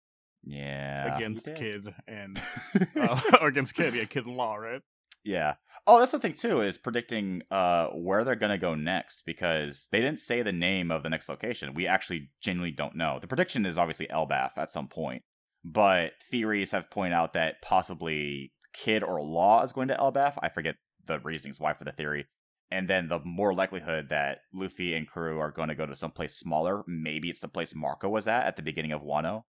yeah, 0.44 1.16
against. 1.16 1.54
Kid 1.54 1.94
and 2.08 2.40
uh, 3.00 3.20
or 3.40 3.48
against 3.48 3.74
Kid, 3.74 3.94
yeah, 3.94 4.04
Kid 4.04 4.26
and 4.26 4.36
Law, 4.36 4.56
right? 4.56 4.82
Yeah. 5.24 5.54
Oh, 5.86 5.98
that's 5.98 6.12
the 6.12 6.20
thing 6.20 6.34
too 6.34 6.60
is 6.60 6.78
predicting 6.78 7.42
uh 7.50 7.88
where 7.88 8.22
they're 8.22 8.36
gonna 8.36 8.58
go 8.58 8.74
next 8.74 9.24
because 9.26 9.88
they 9.90 10.00
didn't 10.00 10.20
say 10.20 10.42
the 10.42 10.52
name 10.52 10.90
of 10.90 11.02
the 11.02 11.10
next 11.10 11.28
location. 11.28 11.74
We 11.74 11.86
actually 11.86 12.30
genuinely 12.40 12.74
don't 12.74 12.94
know. 12.94 13.18
The 13.20 13.26
prediction 13.26 13.66
is 13.66 13.78
obviously 13.78 14.06
Elbaf 14.06 14.52
at 14.56 14.70
some 14.70 14.86
point, 14.86 15.22
but 15.64 16.12
theories 16.30 16.70
have 16.70 16.90
pointed 16.90 17.14
out 17.14 17.32
that 17.32 17.62
possibly 17.62 18.52
Kid 18.72 19.02
or 19.02 19.22
Law 19.22 19.62
is 19.62 19.72
going 19.72 19.88
to 19.88 19.96
Elbaf. 19.96 20.38
I 20.40 20.48
forget 20.48 20.76
the 21.04 21.18
reasons 21.20 21.58
why 21.58 21.74
for 21.74 21.84
the 21.84 21.92
theory. 21.92 22.26
And 22.70 22.88
then 22.88 23.08
the 23.08 23.20
more 23.24 23.52
likelihood 23.52 24.08
that 24.08 24.38
Luffy 24.54 24.94
and 24.94 25.06
crew 25.06 25.38
are 25.38 25.50
going 25.50 25.68
to 25.68 25.74
go 25.74 25.84
to 25.84 25.94
someplace 25.94 26.36
smaller. 26.36 26.84
Maybe 26.86 27.28
it's 27.28 27.40
the 27.40 27.48
place 27.48 27.74
Marco 27.74 28.08
was 28.08 28.26
at 28.26 28.46
at 28.46 28.56
the 28.56 28.62
beginning 28.62 28.92
of 28.92 29.02
Wano, 29.02 29.42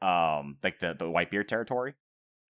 um, 0.00 0.58
like 0.62 0.78
the 0.80 0.94
the 0.94 1.06
Whitebeard 1.06 1.48
territory 1.48 1.94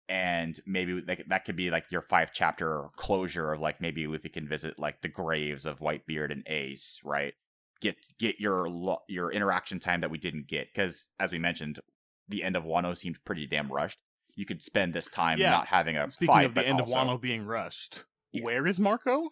and 0.07 0.59
maybe 0.65 1.01
like 1.07 1.25
that 1.29 1.45
could 1.45 1.55
be 1.55 1.71
like 1.71 1.85
your 1.91 2.01
five 2.01 2.31
chapter 2.33 2.85
closure 2.95 3.51
of 3.53 3.59
like 3.61 3.81
maybe 3.81 4.05
Luffy 4.07 4.29
can 4.29 4.47
visit 4.47 4.77
like 4.79 5.01
the 5.01 5.07
graves 5.07 5.65
of 5.65 5.79
Whitebeard 5.79 6.31
and 6.31 6.43
Ace, 6.47 6.99
right? 7.03 7.33
Get 7.81 7.97
get 8.19 8.39
your 8.39 8.69
lo- 8.69 9.01
your 9.07 9.31
interaction 9.31 9.79
time 9.79 10.01
that 10.01 10.11
we 10.11 10.17
didn't 10.17 10.47
get 10.47 10.67
because 10.73 11.07
as 11.19 11.31
we 11.31 11.39
mentioned, 11.39 11.79
the 12.27 12.43
end 12.43 12.55
of 12.55 12.63
Wano 12.63 12.97
seemed 12.97 13.17
pretty 13.25 13.47
damn 13.47 13.71
rushed. 13.71 13.97
You 14.35 14.45
could 14.45 14.61
spend 14.61 14.93
this 14.93 15.07
time 15.07 15.37
Yeah. 15.39 15.51
not 15.51 15.67
having 15.67 15.97
a 15.97 16.09
Speaking 16.09 16.33
fight, 16.33 16.45
of 16.45 16.53
the 16.55 16.67
end 16.67 16.79
also- 16.81 16.93
of 16.95 17.07
Wano 17.07 17.21
being 17.21 17.45
rushed, 17.45 18.03
Yeah. 18.31 18.43
where 18.43 18.67
is 18.67 18.79
Marco? 18.79 19.29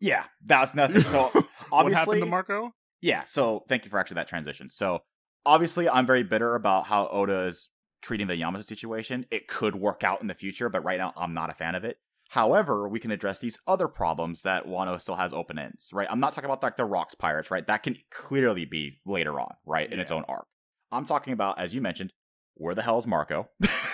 Yeah, 0.00 0.24
that 0.46 0.60
was 0.60 0.74
nothing. 0.74 1.02
So 1.02 1.22
what 1.24 1.32
happened 1.34 1.46
obviously- 1.72 2.20
to 2.20 2.26
Marco? 2.26 2.74
Yeah, 3.02 3.24
so 3.26 3.64
thank 3.68 3.84
you 3.84 3.90
for 3.90 3.98
actually 3.98 4.16
that 4.16 4.28
transition. 4.28 4.68
So 4.70 5.02
obviously, 5.46 5.88
I'm 5.88 6.06
very 6.06 6.22
bitter 6.22 6.54
about 6.54 6.84
how 6.84 7.08
Oda 7.08 7.46
is 7.46 7.70
treating 8.02 8.26
the 8.26 8.36
Yamato 8.36 8.62
situation. 8.64 9.26
It 9.30 9.48
could 9.48 9.76
work 9.76 10.04
out 10.04 10.20
in 10.22 10.26
the 10.26 10.34
future, 10.34 10.68
but 10.68 10.84
right 10.84 10.98
now 10.98 11.12
I'm 11.16 11.34
not 11.34 11.50
a 11.50 11.54
fan 11.54 11.74
of 11.74 11.84
it. 11.84 11.98
However, 12.30 12.88
we 12.88 13.00
can 13.00 13.10
address 13.10 13.40
these 13.40 13.58
other 13.66 13.88
problems 13.88 14.42
that 14.42 14.64
Wano 14.66 15.00
still 15.00 15.16
has 15.16 15.32
open 15.32 15.58
ends, 15.58 15.90
right? 15.92 16.06
I'm 16.08 16.20
not 16.20 16.32
talking 16.32 16.48
about 16.48 16.62
like 16.62 16.76
the 16.76 16.84
Rocks 16.84 17.14
Pirates, 17.16 17.50
right? 17.50 17.66
That 17.66 17.82
can 17.82 17.96
clearly 18.12 18.64
be 18.64 19.00
later 19.04 19.40
on, 19.40 19.52
right, 19.66 19.92
in 19.92 19.98
its 19.98 20.12
own 20.12 20.24
arc. 20.28 20.46
I'm 20.92 21.06
talking 21.06 21.32
about, 21.32 21.58
as 21.58 21.74
you 21.74 21.80
mentioned, 21.80 22.12
where 22.54 22.74
the 22.74 22.82
hell 22.82 22.98
is 22.98 23.06
Marco? 23.06 23.48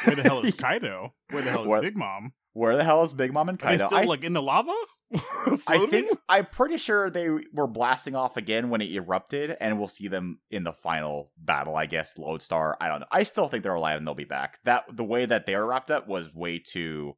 Where 0.04 0.16
the 0.16 0.22
hell 0.22 0.40
is 0.40 0.54
Kaido? 0.56 1.14
Where 1.30 1.42
the 1.42 1.50
hell 1.50 1.62
is 1.62 1.68
What- 1.68 1.82
Big 1.82 1.96
Mom? 1.96 2.32
where 2.52 2.76
the 2.76 2.84
hell 2.84 3.02
is 3.02 3.12
Big 3.12 3.32
Mom 3.34 3.48
and 3.50 3.62
Are 3.62 3.66
they 3.72 3.76
Kaido? 3.76 3.86
still 3.86 3.98
I 3.98 4.02
like 4.04 4.24
in 4.24 4.32
the 4.34 4.40
lava? 4.42 4.72
I 5.68 5.86
think 5.88 6.10
I'm 6.28 6.46
pretty 6.46 6.76
sure 6.76 7.10
they 7.10 7.28
were 7.52 7.66
blasting 7.66 8.16
off 8.16 8.36
again 8.36 8.70
when 8.70 8.80
it 8.80 8.90
erupted, 8.90 9.56
and 9.60 9.78
we'll 9.78 9.88
see 9.88 10.08
them 10.08 10.40
in 10.50 10.64
the 10.64 10.72
final 10.72 11.30
battle. 11.38 11.76
I 11.76 11.86
guess 11.86 12.18
Lodestar. 12.18 12.76
I 12.80 12.88
don't 12.88 13.00
know. 13.00 13.06
I 13.10 13.22
still 13.22 13.48
think 13.48 13.62
they're 13.62 13.74
alive 13.74 13.98
and 13.98 14.06
they'll 14.06 14.14
be 14.14 14.24
back. 14.24 14.58
That 14.64 14.84
the 14.94 15.04
way 15.04 15.26
that 15.26 15.46
they 15.46 15.54
were 15.54 15.66
wrapped 15.66 15.90
up 15.90 16.08
was 16.08 16.34
way 16.34 16.58
too 16.58 17.16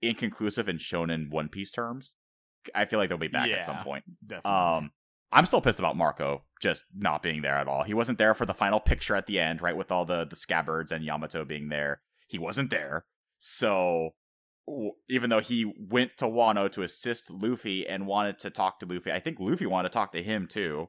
inconclusive 0.00 0.68
and 0.68 0.80
shown 0.80 1.10
in 1.10 1.30
One 1.30 1.48
Piece 1.48 1.70
terms. 1.70 2.14
I 2.74 2.84
feel 2.84 2.98
like 2.98 3.08
they'll 3.08 3.18
be 3.18 3.28
back 3.28 3.50
at 3.50 3.64
some 3.64 3.78
point. 3.78 4.04
definitely. 4.24 4.50
Um, 4.50 4.90
I'm 5.30 5.46
still 5.46 5.60
pissed 5.60 5.78
about 5.78 5.96
Marco 5.96 6.42
just 6.60 6.84
not 6.96 7.22
being 7.22 7.42
there 7.42 7.56
at 7.56 7.68
all. 7.68 7.82
He 7.82 7.94
wasn't 7.94 8.18
there 8.18 8.34
for 8.34 8.46
the 8.46 8.54
final 8.54 8.80
picture 8.80 9.14
at 9.14 9.26
the 9.26 9.38
end, 9.38 9.60
right? 9.60 9.76
With 9.76 9.90
all 9.90 10.04
the 10.04 10.24
the 10.24 10.36
scabbards 10.36 10.92
and 10.92 11.04
Yamato 11.04 11.44
being 11.44 11.68
there, 11.68 12.00
he 12.26 12.38
wasn't 12.38 12.70
there. 12.70 13.04
So 13.38 14.14
even 15.08 15.30
though 15.30 15.40
he 15.40 15.72
went 15.78 16.16
to 16.18 16.26
Wano 16.26 16.70
to 16.72 16.82
assist 16.82 17.30
Luffy 17.30 17.86
and 17.86 18.06
wanted 18.06 18.38
to 18.40 18.50
talk 18.50 18.80
to 18.80 18.86
Luffy, 18.86 19.12
I 19.12 19.20
think 19.20 19.38
Luffy 19.40 19.66
wanted 19.66 19.88
to 19.88 19.94
talk 19.94 20.12
to 20.12 20.22
him 20.22 20.46
too. 20.46 20.88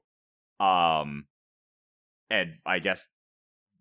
Um, 0.60 1.26
and 2.30 2.56
I 2.66 2.80
guess 2.80 3.08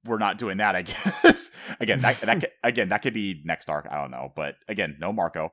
we're 0.04 0.18
not 0.18 0.38
doing 0.38 0.58
that. 0.58 0.76
I 0.76 0.82
guess 1.22 1.50
again, 1.80 2.00
that 2.00 2.20
that 2.20 2.40
could, 2.40 2.50
again 2.62 2.88
that 2.90 3.02
could 3.02 3.14
be 3.14 3.42
next 3.44 3.68
arc. 3.68 3.86
I 3.90 4.00
don't 4.00 4.10
know, 4.10 4.32
but 4.34 4.56
again, 4.68 4.96
no 5.00 5.12
Marco. 5.12 5.52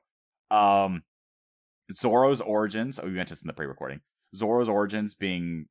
Um, 0.50 1.02
Zoro's 1.92 2.40
origins. 2.40 2.98
Oh, 2.98 3.06
we 3.06 3.10
mentioned 3.10 3.38
this 3.38 3.42
in 3.42 3.48
the 3.48 3.52
pre-recording. 3.52 4.00
Zoro's 4.34 4.68
origins 4.68 5.14
being 5.14 5.66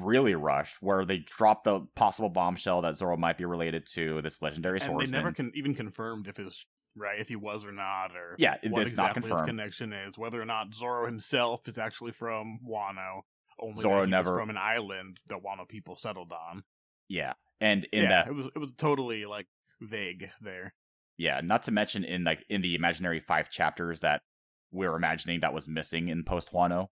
really 0.00 0.34
rushed, 0.34 0.76
where 0.80 1.04
they 1.04 1.18
dropped 1.18 1.64
the 1.64 1.80
possible 1.94 2.28
bombshell 2.28 2.82
that 2.82 2.98
Zoro 2.98 3.16
might 3.16 3.38
be 3.38 3.44
related 3.44 3.86
to 3.94 4.20
this 4.22 4.42
legendary 4.42 4.78
and 4.78 4.84
swordsman. 4.84 5.10
they 5.10 5.18
never 5.18 5.32
con- 5.32 5.52
even 5.54 5.74
confirmed 5.74 6.28
if 6.28 6.38
it 6.38 6.44
was 6.44 6.66
right, 7.00 7.18
if 7.20 7.28
he 7.28 7.36
was 7.36 7.64
or 7.64 7.72
not, 7.72 8.12
or 8.14 8.34
Yeah, 8.38 8.56
what 8.68 8.82
exactly 8.86 9.30
his 9.30 9.42
connection 9.42 9.92
is, 9.92 10.18
whether 10.18 10.40
or 10.40 10.44
not 10.46 10.74
Zoro 10.74 11.06
himself 11.06 11.66
is 11.66 11.78
actually 11.78 12.12
from 12.12 12.58
Wano. 12.68 13.22
Only 13.58 13.82
Zoro 13.82 14.04
never- 14.06 14.36
from 14.36 14.50
an 14.50 14.56
island 14.56 15.20
that 15.28 15.42
Wano 15.42 15.68
people 15.68 15.96
settled 15.96 16.32
on. 16.32 16.62
Yeah, 17.08 17.32
and 17.60 17.84
in 17.92 18.04
yeah, 18.04 18.08
that, 18.10 18.28
it 18.28 18.34
was 18.34 18.46
it 18.46 18.58
was 18.58 18.72
totally 18.72 19.26
like 19.26 19.46
vague 19.80 20.30
there. 20.40 20.74
yeah, 21.18 21.40
not 21.42 21.64
to 21.64 21.72
mention 21.72 22.04
in 22.04 22.24
like 22.24 22.44
in 22.48 22.62
the 22.62 22.74
imaginary 22.74 23.20
five 23.20 23.50
chapters 23.50 24.00
that 24.00 24.22
we're 24.70 24.94
imagining 24.94 25.40
that 25.40 25.52
was 25.52 25.66
missing 25.68 26.08
in 26.08 26.22
post 26.24 26.52
Wano. 26.52 26.86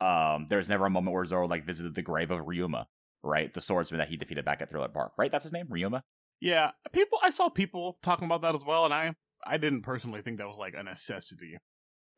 Um, 0.00 0.46
there's 0.48 0.68
never 0.68 0.86
a 0.86 0.90
moment 0.90 1.14
where 1.14 1.24
Zoro 1.26 1.46
like 1.46 1.64
visited 1.66 1.94
the 1.94 2.00
grave 2.02 2.30
of 2.30 2.40
Ryuma, 2.46 2.86
right? 3.22 3.52
The 3.52 3.60
swordsman 3.60 3.98
that 3.98 4.08
he 4.08 4.16
defeated 4.16 4.44
back 4.46 4.62
at 4.62 4.70
Thriller 4.70 4.88
Bark, 4.88 5.12
right? 5.18 5.30
That's 5.30 5.44
his 5.44 5.52
name, 5.52 5.66
Ryuma. 5.66 6.02
Yeah, 6.40 6.70
people. 6.92 7.18
I 7.22 7.28
saw 7.28 7.50
people 7.50 7.98
talking 8.02 8.24
about 8.24 8.40
that 8.40 8.54
as 8.54 8.64
well, 8.64 8.86
and 8.86 8.94
I 8.94 9.14
I 9.46 9.56
didn't 9.58 9.82
personally 9.82 10.22
think 10.22 10.38
that 10.38 10.48
was 10.48 10.58
like 10.58 10.74
a 10.76 10.82
necessity. 10.82 11.56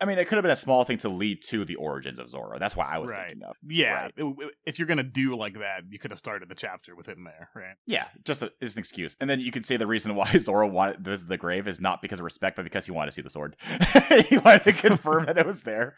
I 0.00 0.04
mean, 0.04 0.18
it 0.18 0.26
could 0.26 0.34
have 0.34 0.42
been 0.42 0.50
a 0.50 0.56
small 0.56 0.82
thing 0.82 0.98
to 0.98 1.08
lead 1.08 1.42
to 1.50 1.64
the 1.64 1.76
origins 1.76 2.18
of 2.18 2.28
Zoro. 2.28 2.58
That's 2.58 2.74
what 2.74 2.88
I 2.88 2.98
was 2.98 3.12
Right. 3.12 3.28
thinking 3.28 3.44
of. 3.44 3.56
Yeah, 3.68 4.10
Right. 4.16 4.50
if 4.66 4.78
you're 4.80 4.88
gonna 4.88 5.04
do 5.04 5.36
like 5.36 5.54
that, 5.60 5.84
you 5.90 5.98
could 6.00 6.10
have 6.10 6.18
started 6.18 6.48
the 6.48 6.56
chapter 6.56 6.96
with 6.96 7.06
him 7.08 7.22
there, 7.22 7.50
right? 7.54 7.76
Yeah, 7.86 8.08
just 8.24 8.42
a, 8.42 8.52
just 8.60 8.74
an 8.76 8.80
excuse. 8.80 9.16
And 9.20 9.30
then 9.30 9.38
you 9.38 9.52
could 9.52 9.64
say 9.64 9.76
the 9.76 9.86
reason 9.86 10.16
why 10.16 10.32
Zoro 10.38 10.66
wanted 10.66 11.04
visit 11.04 11.28
the 11.28 11.36
grave 11.36 11.68
is 11.68 11.80
not 11.80 12.02
because 12.02 12.18
of 12.18 12.24
respect, 12.24 12.56
but 12.56 12.64
because 12.64 12.84
he 12.86 12.90
wanted 12.90 13.12
to 13.12 13.14
see 13.14 13.22
the 13.22 13.30
sword. 13.30 13.54
he 14.28 14.38
wanted 14.38 14.64
to 14.64 14.72
confirm 14.72 15.26
that 15.26 15.38
it 15.38 15.46
was 15.46 15.62
there. 15.62 15.94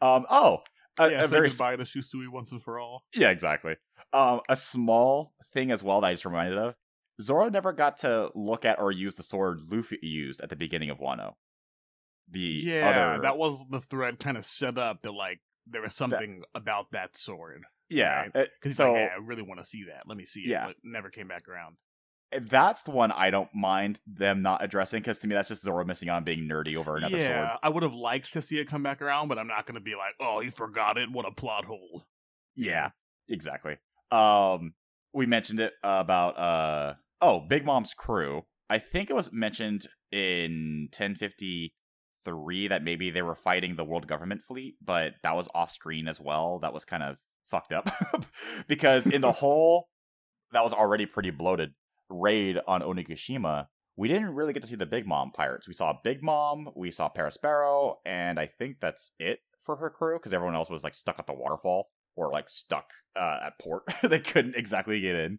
Um, 0.00 0.24
oh, 0.30 0.60
a, 1.00 1.10
yeah, 1.10 1.22
a 1.22 1.26
say 1.26 1.30
very 1.36 1.48
goodbye 1.48 1.74
to 1.76 1.82
Shusui 1.82 2.28
once 2.28 2.52
and 2.52 2.62
for 2.62 2.78
all. 2.78 3.02
yeah, 3.12 3.30
exactly. 3.30 3.74
Um, 4.12 4.40
a 4.48 4.54
small 4.56 5.34
thing 5.52 5.72
as 5.72 5.82
well 5.82 6.00
that 6.00 6.06
I 6.06 6.12
just 6.12 6.24
reminded 6.24 6.58
of. 6.58 6.76
Zoro 7.20 7.48
never 7.48 7.72
got 7.72 7.98
to 7.98 8.30
look 8.34 8.64
at 8.64 8.78
or 8.78 8.92
use 8.92 9.14
the 9.16 9.22
sword 9.22 9.60
Luffy 9.70 9.98
used 10.02 10.40
at 10.40 10.50
the 10.50 10.56
beginning 10.56 10.90
of 10.90 10.98
Wano. 10.98 11.34
The 12.30 12.40
Yeah, 12.40 12.88
other, 13.14 13.22
that 13.22 13.38
was 13.38 13.64
the 13.70 13.80
thread 13.80 14.18
kind 14.20 14.36
of 14.36 14.44
set 14.46 14.78
up 14.78 15.02
that 15.02 15.12
like 15.12 15.40
there 15.66 15.82
was 15.82 15.94
something 15.94 16.42
about 16.54 16.92
that 16.92 17.16
sword. 17.16 17.62
yeah. 17.88 18.20
right. 18.22 18.30
it- 18.36 18.50
Because 18.60 18.76
so 18.76 18.92
like, 18.92 19.02
hey, 19.02 19.08
I 19.14 19.18
really 19.24 19.42
want 19.42 19.60
to 19.60 19.66
see 19.66 19.84
that. 19.84 20.02
Let 20.06 20.16
me 20.16 20.24
see 20.24 20.40
it. 20.42 20.48
Yeah. 20.48 20.66
But 20.66 20.76
never 20.84 21.10
came 21.10 21.26
back 21.28 21.48
around. 21.48 21.76
that's 22.50 22.82
the 22.82 22.90
one 22.90 23.10
I 23.10 23.30
don't 23.30 23.48
mind 23.54 24.00
them 24.06 24.42
not 24.42 24.62
addressing 24.62 25.00
because 25.00 25.18
to 25.20 25.28
me 25.28 25.34
that's 25.34 25.48
just 25.48 25.62
Zoro 25.64 25.84
missing 25.86 26.10
out 26.10 26.16
on 26.18 26.24
being 26.24 26.46
nerdy 26.48 26.76
over 26.76 26.96
another 26.96 27.16
yeah, 27.16 27.34
sword. 27.48 27.58
I 27.62 27.68
would 27.70 27.82
have 27.82 27.94
liked 27.94 28.34
to 28.34 28.42
see 28.42 28.58
it 28.60 28.68
come 28.68 28.82
back 28.82 29.00
around, 29.00 29.28
but 29.28 29.38
I'm 29.38 29.46
not 29.48 29.64
going 29.66 29.76
to 29.76 29.80
be 29.80 29.94
like, 29.94 30.14
oh, 30.20 30.40
he 30.40 30.50
forgot 30.50 30.98
it. 30.98 31.10
What 31.10 31.26
a 31.26 31.30
plot 31.30 31.64
hole. 31.64 32.04
Yeah, 32.54 32.90
exactly. 33.28 33.78
Um, 34.10 34.74
we 35.14 35.24
mentioned 35.26 35.58
it 35.60 35.72
about 35.82 36.38
uh 36.38 36.94
oh, 37.20 37.40
Big 37.40 37.64
Mom's 37.64 37.94
crew. 37.94 38.42
I 38.70 38.78
think 38.78 39.10
it 39.10 39.16
was 39.16 39.32
mentioned 39.32 39.88
in 40.12 40.88
1053 40.90 42.68
that 42.68 42.84
maybe 42.84 43.10
they 43.10 43.22
were 43.22 43.34
fighting 43.34 43.76
the 43.76 43.84
world 43.84 44.06
government 44.06 44.42
fleet, 44.42 44.76
but 44.84 45.14
that 45.22 45.36
was 45.36 45.48
off 45.54 45.70
screen 45.70 46.08
as 46.08 46.20
well. 46.20 46.58
That 46.60 46.74
was 46.74 46.84
kind 46.84 47.02
of 47.02 47.16
fucked 47.46 47.72
up 47.72 47.88
because 48.68 49.06
in 49.06 49.22
the 49.22 49.32
whole 49.40 49.88
that 50.52 50.64
was 50.64 50.72
already 50.72 51.06
pretty 51.06 51.30
bloated 51.30 51.70
raid 52.10 52.58
on 52.66 52.82
Onigashima, 52.82 53.66
we 53.96 54.08
didn't 54.08 54.34
really 54.34 54.52
get 54.52 54.62
to 54.62 54.68
see 54.68 54.76
the 54.76 54.86
Big 54.86 55.06
Mom 55.06 55.32
pirates. 55.32 55.66
We 55.66 55.74
saw 55.74 55.94
Big 56.04 56.22
Mom, 56.22 56.70
we 56.76 56.90
saw 56.90 57.10
Perospero, 57.10 57.96
and 58.06 58.38
I 58.38 58.46
think 58.46 58.76
that's 58.80 59.10
it 59.18 59.40
for 59.64 59.76
her 59.76 59.90
crew 59.90 60.18
because 60.18 60.32
everyone 60.32 60.54
else 60.54 60.70
was 60.70 60.84
like 60.84 60.94
stuck 60.94 61.18
at 61.18 61.26
the 61.26 61.34
waterfall 61.34 61.88
or 62.16 62.30
like 62.30 62.48
stuck 62.48 62.90
uh, 63.16 63.40
at 63.46 63.58
port. 63.60 63.82
they 64.02 64.20
couldn't 64.20 64.56
exactly 64.56 65.00
get 65.00 65.16
in. 65.16 65.38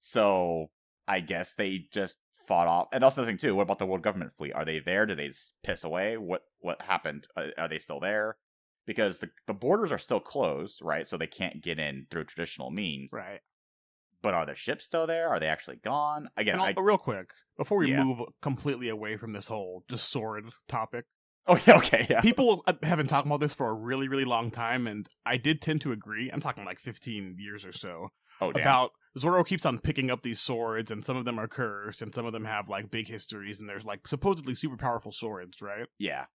So 0.00 0.70
I 1.08 1.20
guess 1.20 1.54
they 1.54 1.86
just 1.92 2.18
fought 2.46 2.66
off. 2.68 2.88
And 2.92 3.04
also 3.04 3.20
the 3.22 3.26
thing 3.26 3.36
too, 3.38 3.54
what 3.54 3.62
about 3.62 3.78
the 3.78 3.86
world 3.86 4.02
government 4.02 4.32
fleet? 4.36 4.52
Are 4.52 4.64
they 4.64 4.78
there? 4.80 5.06
Did 5.06 5.18
they 5.18 5.32
piss 5.62 5.84
away? 5.84 6.16
What 6.16 6.42
what 6.60 6.82
happened? 6.82 7.26
Uh, 7.36 7.48
are 7.58 7.68
they 7.68 7.78
still 7.78 8.00
there? 8.00 8.36
because 8.86 9.18
the 9.18 9.30
the 9.46 9.54
borders 9.54 9.92
are 9.92 9.98
still 9.98 10.18
closed, 10.18 10.80
right? 10.82 11.06
So 11.06 11.16
they 11.16 11.26
can't 11.28 11.62
get 11.62 11.78
in 11.78 12.06
through 12.10 12.24
traditional 12.24 12.70
means. 12.70 13.12
Right. 13.12 13.40
But 14.22 14.34
are 14.34 14.44
the 14.44 14.54
ships 14.56 14.84
still 14.84 15.06
there? 15.06 15.28
Are 15.28 15.38
they 15.38 15.46
actually 15.46 15.76
gone? 15.76 16.28
Again, 16.36 16.58
I, 16.58 16.74
real 16.76 16.98
quick, 16.98 17.30
before 17.56 17.78
we 17.78 17.90
Yeah. 17.90 18.02
move 18.02 18.20
completely 18.42 18.88
away 18.88 19.16
from 19.16 19.32
this 19.32 19.46
whole 19.46 19.84
just 19.88 20.10
sword 20.10 20.46
topic, 20.66 21.04
oh 21.46 21.58
yeah, 21.66 21.76
okay, 21.76 22.06
yeah. 22.10 22.20
people 22.20 22.64
have 22.66 22.80
been 22.98 23.06
talking 23.06 23.30
about 23.30 23.40
this 23.40 23.54
for 23.54 23.68
a 23.68 23.74
really, 23.74 24.08
really 24.08 24.24
long 24.24 24.50
time, 24.50 24.86
and 24.88 25.08
I 25.24 25.36
did 25.36 25.62
tend 25.62 25.82
to 25.82 25.92
agree. 25.92 26.28
I'm 26.30 26.40
talking 26.40 26.64
like 26.64 26.80
15 26.80 27.36
years 27.38 27.64
or 27.64 27.72
so 27.72 28.08
Oh 28.40 28.50
damn. 28.52 28.62
about 28.62 28.90
Zoro 29.18 29.42
keeps 29.42 29.66
on 29.66 29.78
picking 29.78 30.10
up 30.10 30.22
these 30.22 30.40
swords, 30.40 30.90
and 30.90 31.04
some 31.04 31.16
of 31.16 31.24
them 31.24 31.38
are 31.38 31.48
cursed, 31.48 32.00
and 32.00 32.14
some 32.14 32.26
of 32.26 32.32
them 32.32 32.44
have 32.44 32.68
like 32.68 32.90
big 32.90 33.08
histories, 33.08 33.58
and 33.60 33.68
there's 33.68 33.84
like 33.84 34.06
supposedly 34.06 34.54
super 34.54 34.76
powerful 34.76 35.12
swords, 35.12 35.60
right? 35.60 35.88
yeah, 35.98 36.26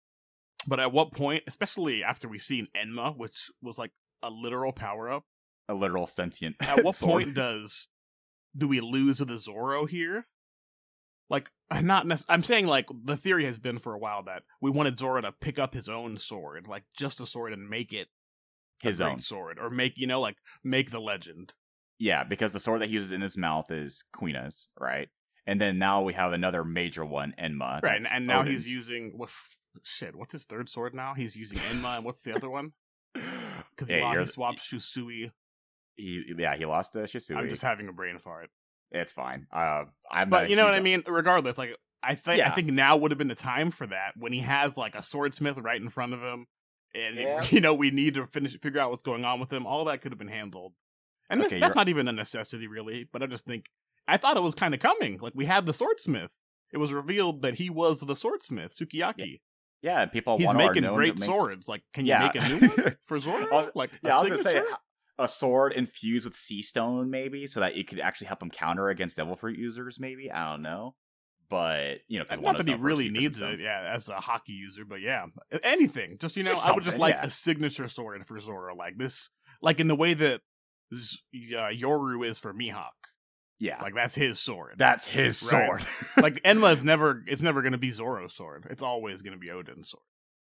But 0.66 0.80
at 0.80 0.92
what 0.92 1.12
point, 1.12 1.44
especially 1.46 2.02
after 2.02 2.28
we 2.28 2.38
seen 2.38 2.68
Enma, 2.76 3.16
which 3.16 3.50
was 3.62 3.78
like 3.78 3.92
a 4.22 4.30
literal 4.30 4.72
power 4.72 5.08
up, 5.10 5.24
a 5.68 5.74
literal 5.74 6.06
sentient. 6.06 6.56
at 6.60 6.84
what 6.84 6.96
point 6.98 7.34
does 7.34 7.88
do 8.56 8.66
we 8.68 8.80
lose 8.80 9.18
the 9.18 9.38
Zoro 9.38 9.87
here? 9.87 10.26
Like, 11.30 11.50
not. 11.82 12.06
Nec- 12.06 12.20
I'm 12.28 12.42
saying 12.42 12.66
like 12.66 12.87
the 13.04 13.16
theory 13.16 13.44
has 13.46 13.58
been 13.58 13.78
for 13.78 13.94
a 13.94 13.98
while 13.98 14.24
that 14.24 14.42
we 14.60 14.70
wanted 14.70 14.98
Zoro 14.98 15.20
to 15.20 15.32
pick 15.32 15.58
up 15.58 15.74
his 15.74 15.88
own 15.88 16.16
sword, 16.18 16.66
like 16.66 16.84
just 16.96 17.20
a 17.20 17.26
sword, 17.26 17.52
and 17.52 17.68
make 17.68 17.92
it 17.92 18.08
his 18.82 19.00
own? 19.00 19.20
sword, 19.20 19.58
or 19.60 19.70
make 19.70 19.94
you 19.96 20.06
know 20.08 20.20
like 20.20 20.37
make 20.64 20.90
the 20.90 21.00
legend. 21.00 21.54
Yeah, 21.98 22.24
because 22.24 22.52
the 22.52 22.61
sword 22.61 22.80
that 22.80 22.88
he 22.88 22.94
uses 22.94 23.12
in 23.12 23.20
his 23.20 23.37
mouth 23.37 23.70
is 23.70 24.02
Kuina's, 24.16 24.68
right? 24.78 25.09
And 25.46 25.61
then 25.61 25.78
now 25.78 26.02
we 26.02 26.12
have 26.14 26.33
another 26.33 26.64
major 26.64 27.04
one, 27.04 27.35
Enma. 27.38 27.83
Right, 27.83 27.96
and, 27.98 28.07
and 28.11 28.26
now 28.26 28.42
he's 28.42 28.68
using 28.68 29.12
what? 29.16 29.30
Shit, 29.83 30.14
what's 30.16 30.33
his 30.33 30.44
third 30.46 30.68
sword 30.68 30.94
now? 30.94 31.14
He's 31.14 31.37
using 31.37 31.59
Enma, 31.70 31.96
and 31.96 32.04
what's 32.04 32.22
the 32.24 32.35
other 32.35 32.50
one? 32.50 32.72
Because 33.76 33.88
Yeah, 33.90 33.96
he, 33.96 34.02
you're 34.12 34.20
he 34.20 34.26
the- 34.26 34.33
swapped 34.33 34.61
Shusui. 34.61 35.30
He, 35.96 36.22
yeah, 36.38 36.57
he 36.57 36.64
lost 36.64 36.92
to 36.92 37.00
Shusui. 37.00 37.37
I'm 37.37 37.48
just 37.48 37.62
having 37.62 37.88
a 37.88 37.92
brain 37.92 38.18
fart. 38.18 38.50
It's 38.92 39.11
fine. 39.12 39.46
Uh, 39.52 39.85
I'm. 40.11 40.30
But 40.30 40.48
you 40.50 40.57
know 40.57 40.64
what 40.64 40.74
I 40.74 40.80
mean. 40.80 41.02
Regardless, 41.07 41.59
like 41.59 41.76
I 42.02 42.14
think 42.14 42.40
I 42.44 42.50
think 42.50 42.68
now 42.68 42.96
would 42.96 43.11
have 43.11 43.18
been 43.18 43.28
the 43.28 43.35
time 43.35 43.70
for 43.72 43.87
that 43.88 44.12
when 44.16 44.33
he 44.33 44.40
has 44.40 44.76
like 44.76 44.94
a 44.94 45.02
swordsmith 45.02 45.59
right 45.59 45.80
in 45.80 45.88
front 45.88 46.12
of 46.14 46.20
him, 46.22 46.46
and 46.94 47.16
Yeah. 47.16 47.44
you 47.50 47.61
know 47.61 47.74
we 47.74 47.90
need 47.90 48.14
to 48.14 48.26
finish 48.28 48.57
figure 48.61 48.80
out 48.80 48.90
what's 48.90 49.02
going 49.02 49.24
on 49.24 49.40
with 49.40 49.52
him. 49.52 49.66
All 49.66 49.85
that 49.87 50.00
could 50.00 50.12
have 50.12 50.18
been 50.18 50.28
handled, 50.28 50.74
and 51.30 51.40
Okay, 51.40 51.58
that's 51.58 51.60
you're- 51.60 51.72
not 51.74 51.88
even 51.88 52.08
a 52.08 52.12
necessity 52.12 52.66
really. 52.66 53.08
But 53.12 53.22
I 53.22 53.26
just 53.26 53.44
think 53.44 53.66
I 54.06 54.16
thought 54.16 54.37
it 54.37 54.42
was 54.42 54.54
kind 54.54 54.74
of 54.74 54.80
coming. 54.80 55.18
Like 55.20 55.32
we 55.34 55.44
had 55.46 55.66
the 55.66 55.74
swordsmith. 55.74 56.30
It 56.72 56.78
was 56.78 56.92
revealed 56.92 57.42
that 57.42 57.54
he 57.54 57.70
was 57.70 58.00
the 58.00 58.16
swordsmith, 58.16 58.76
Sukiyaki. 58.76 59.40
Yeah, 59.82 60.00
and 60.02 60.10
people. 60.12 60.38
He's 60.38 60.52
making 60.52 60.82
great 60.94 61.16
to 61.16 61.20
make- 61.20 61.24
swords. 61.30 61.68
Like, 61.68 61.82
can 61.92 62.04
you 62.06 62.10
Yeah. 62.10 62.30
make 62.34 62.42
a 62.42 62.48
new 62.48 62.68
one 62.68 62.96
for 63.06 63.18
Zoro? 63.18 63.46
Was- 63.50 63.70
like, 63.74 63.90
Yeah, 64.02 64.18
I 64.18 64.20
was 64.22 64.30
gonna 64.30 64.42
say 64.42 64.62
a 65.18 65.28
sword 65.28 65.72
infused 65.74 66.24
with 66.24 66.37
sea 66.37 66.62
stone, 66.62 67.10
maybe, 67.10 67.46
so 67.46 67.60
that 67.60 67.76
it 67.76 67.87
could 67.87 68.00
actually 68.00 68.26
help 68.26 68.42
him 68.42 68.50
counter 68.50 68.88
against 68.88 69.16
devil 69.16 69.37
fruit 69.37 69.56
users. 69.58 70.00
Maybe 70.00 70.32
I 70.32 70.50
don't 70.50 70.62
know, 70.62 70.96
but 71.48 71.98
you 72.08 72.18
know, 72.18 72.24
Not 72.40 72.56
that 72.56 72.66
he 72.66 72.74
really 72.74 73.08
needs 73.10 73.40
it, 73.40 73.60
yeah, 73.60 73.92
as 73.94 74.08
a 74.08 74.14
haki 74.14 74.48
user, 74.48 74.84
but 74.84 75.00
yeah, 75.00 75.26
anything. 75.62 76.16
Just 76.18 76.37
you 76.37 76.42
know, 76.42 76.50
Just 76.52 76.66
I 76.66 76.72
would 76.72 76.82
just 76.84 76.98
like 76.98 77.14
yeah. 77.14 77.26
a 77.26 77.30
signature 77.30 77.87
sword 77.88 78.26
for 78.26 78.38
Zoro, 78.40 78.74
like 78.74 78.96
this, 78.98 79.30
like 79.62 79.78
in 79.80 79.87
the 79.88 79.94
way 79.96 80.14
that 80.14 80.40
Z- 80.92 81.20
uh, 81.57 81.68
Yoru 81.70 82.27
is 82.27 82.38
for 82.38 82.53
Mihawk. 82.53 82.88
Yeah, 83.61 83.81
Like 83.81 83.94
that's 83.94 84.14
his 84.16 84.38
sword. 84.40 84.75
that's 84.79 85.07
his 85.07 85.40
Right. 85.53 85.81
sword. 85.81 85.87
like 86.23 86.42
Enma 86.44 86.75
is 86.75 86.83
never, 86.85 87.23
it's 87.27 87.40
never 87.40 87.62
going 87.62 87.73
to 87.73 87.79
be 87.79 87.90
Zoro's 87.92 88.35
sword. 88.35 88.66
It's 88.68 88.83
always 88.83 89.23
going 89.23 89.33
to 89.35 89.38
be 89.38 89.51
Oden's 89.51 89.90
sword. 89.90 90.03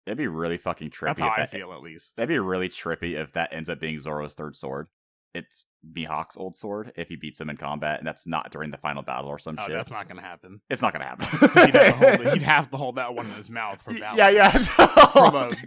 That'd 0.05 0.17
be 0.17 0.27
really 0.27 0.57
fucking 0.57 0.89
trippy. 0.89 1.05
That's 1.17 1.19
how 1.21 1.27
if 1.27 1.33
I 1.33 1.41
that- 1.41 1.49
feel, 1.51 1.71
at 1.73 1.81
least. 1.81 2.15
That'd 2.15 2.29
be 2.29 2.39
really 2.39 2.69
trippy 2.69 3.13
if 3.21 3.33
that 3.33 3.53
ends 3.53 3.69
up 3.69 3.79
being 3.79 3.99
Zoro's 3.99 4.33
third 4.33 4.55
sword. 4.55 4.87
It's 5.33 5.65
Mihawk's 5.87 6.37
old 6.37 6.55
sword 6.55 6.91
if 6.95 7.09
he 7.09 7.15
beats 7.17 7.39
him 7.39 7.49
in 7.51 7.57
combat, 7.57 7.99
and 7.99 8.07
that's 8.07 8.25
not 8.25 8.49
during 8.51 8.71
the 8.71 8.77
final 8.77 9.03
battle 9.03 9.29
or 9.29 9.37
some 9.37 9.57
Oh, 9.59 9.67
shit. 9.67 9.75
that's 9.75 9.91
not 9.91 10.07
going 10.07 10.17
to 10.17 10.23
happen. 10.23 10.61
It's 10.69 10.81
not 10.81 10.93
gonna 10.93 11.05
happen. 11.05 11.27
he'd, 11.65 11.75
have 11.75 11.99
to 11.99 12.07
hold, 12.17 12.33
he'd 12.33 12.41
have 12.41 12.71
to 12.71 12.77
hold 12.77 12.95
that 12.95 13.13
one 13.13 13.27
in 13.27 13.33
his 13.33 13.51
mouth 13.51 13.79
for 13.81 13.93
balance. 13.93 14.17
yeah, 14.17 14.29
yeah. 14.29 14.49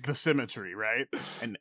The 0.05 0.15
symmetry, 0.15 0.75
right? 0.75 1.07
And 1.43 1.57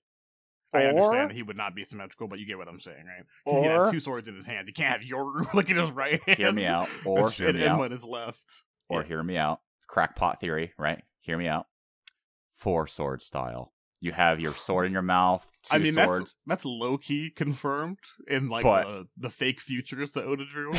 I 0.74 0.84
Or- 0.84 0.90
understand 0.90 1.32
that 1.32 1.36
he 1.36 1.42
would 1.44 1.58
not 1.58 1.74
be 1.76 1.84
symmetrical, 1.84 2.28
but 2.28 2.38
you 2.40 2.46
get 2.46 2.58
what 2.58 2.68
I'm 2.68 2.80
saying, 2.80 3.06
right? 3.06 3.26
He 3.64 3.68
Or- 3.68 3.84
have 3.86 3.92
two 3.92 4.00
swords 4.00 4.28
in 4.28 4.36
his 4.36 4.46
hand. 4.46 4.68
He 4.68 4.74
can't 4.74 4.92
have 4.94 5.04
your 5.04 5.44
like 5.54 5.70
in 5.72 5.78
his 5.78 5.92
right 5.92 6.22
hand. 6.24 6.38
hear 6.38 6.52
me 6.52 6.66
out, 6.66 6.88
or 7.06 7.26
and, 7.26 7.34
hear 7.34 7.54
me 7.54 7.66
out, 7.66 7.80
Enma 7.80 7.86
in 7.88 7.92
his 7.92 8.04
left. 8.04 8.46
or 8.90 9.02
Yeah. 9.02 9.08
hear 9.08 9.24
me 9.24 9.38
out. 9.38 9.62
Crackpot 9.88 10.40
theory, 10.40 10.74
right? 10.78 11.02
Hear 11.22 11.38
me 11.38 11.48
out. 11.48 11.66
Four 12.58 12.88
sword 12.88 13.22
style. 13.22 13.74
You 14.02 14.12
have 14.14 14.40
your 14.40 14.54
sword 14.54 14.86
in 14.86 14.94
your 14.94 15.02
mouth. 15.02 15.46
Two 15.64 15.76
I 15.76 15.80
mean, 15.80 15.94
swords. 15.94 16.20
that's 16.20 16.38
that's 16.46 16.66
low 16.66 16.98
key 16.98 17.32
confirmed 17.32 17.98
in 18.28 18.48
like 18.50 18.64
But- 18.64 18.86
the, 18.86 19.08
the 19.18 19.30
fake 19.30 19.60
futures 19.60 20.12
that 20.14 20.24
Oda 20.26 20.46
drew. 20.46 20.72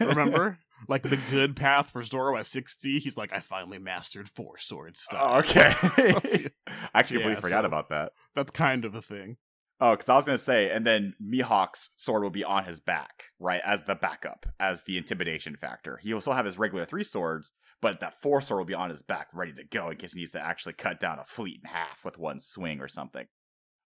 Remember, 0.00 0.58
like 0.88 1.02
the 1.02 1.18
good 1.30 1.56
path 1.56 1.90
for 1.90 2.02
Zoro 2.02 2.36
at 2.36 2.46
sixty. 2.46 2.98
He's 2.98 3.16
like, 3.16 3.32
I 3.32 3.40
finally 3.40 3.78
mastered 3.78 4.28
four 4.28 4.58
sword 4.58 4.96
style. 4.96 5.36
Oh, 5.36 5.38
okay. 5.38 5.74
I 5.82 6.50
actually 6.94 7.18
completely 7.18 7.32
Yeah, 7.34 7.40
forgot 7.40 7.62
so- 7.62 7.66
about 7.66 7.88
that. 7.90 8.12
That's 8.34 8.50
kind 8.50 8.84
of 8.84 8.94
a 8.94 9.02
thing. 9.02 9.36
Oh, 9.82 9.92
because 9.92 10.10
I 10.10 10.16
was 10.16 10.26
gonna 10.26 10.36
say, 10.36 10.70
and 10.70 10.86
then 10.86 11.14
Mihawk's 11.22 11.88
sword 11.96 12.22
will 12.22 12.28
be 12.30 12.44
on 12.44 12.64
his 12.64 12.80
back, 12.80 13.24
right, 13.38 13.62
as 13.64 13.84
the 13.84 13.94
backup, 13.94 14.44
as 14.60 14.82
the 14.82 14.98
intimidation 14.98 15.56
factor. 15.56 15.98
He'll 16.02 16.20
still 16.20 16.34
have 16.34 16.44
his 16.44 16.58
regular 16.58 16.84
three 16.84 17.02
swords, 17.04 17.52
but 17.80 18.00
that 18.00 18.20
four 18.20 18.42
sword 18.42 18.58
will 18.58 18.66
be 18.66 18.74
on 18.74 18.90
his 18.90 19.00
back, 19.00 19.28
ready 19.32 19.54
to 19.54 19.64
go 19.64 19.88
in 19.88 19.96
case 19.96 20.12
he 20.12 20.20
needs 20.20 20.32
to 20.32 20.44
actually 20.44 20.74
cut 20.74 21.00
down 21.00 21.18
a 21.18 21.24
fleet 21.24 21.60
in 21.64 21.70
half 21.70 22.04
with 22.04 22.18
one 22.18 22.40
swing 22.40 22.80
or 22.82 22.88
something. 22.88 23.24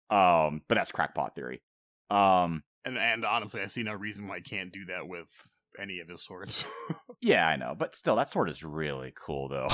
Um, 0.10 0.62
but 0.68 0.76
that's 0.76 0.92
crackpot 0.92 1.36
theory. 1.36 1.62
Um, 2.10 2.64
And 2.86 2.98
and 2.98 3.24
honestly, 3.24 3.62
I 3.62 3.68
see 3.68 3.84
no 3.84 3.94
reason 3.94 4.28
why 4.28 4.38
he 4.38 4.42
can't 4.42 4.74
do 4.74 4.86
that 4.86 5.08
with 5.08 5.28
any 5.80 6.00
of 6.00 6.08
his 6.08 6.22
swords. 6.24 6.66
yeah, 7.22 7.48
I 7.48 7.56
know, 7.56 7.76
but 7.78 7.96
still, 7.96 8.16
that 8.18 8.30
sword 8.30 8.50
is 8.50 8.64
really 8.64 9.14
cool, 9.16 9.48
though. 9.50 9.70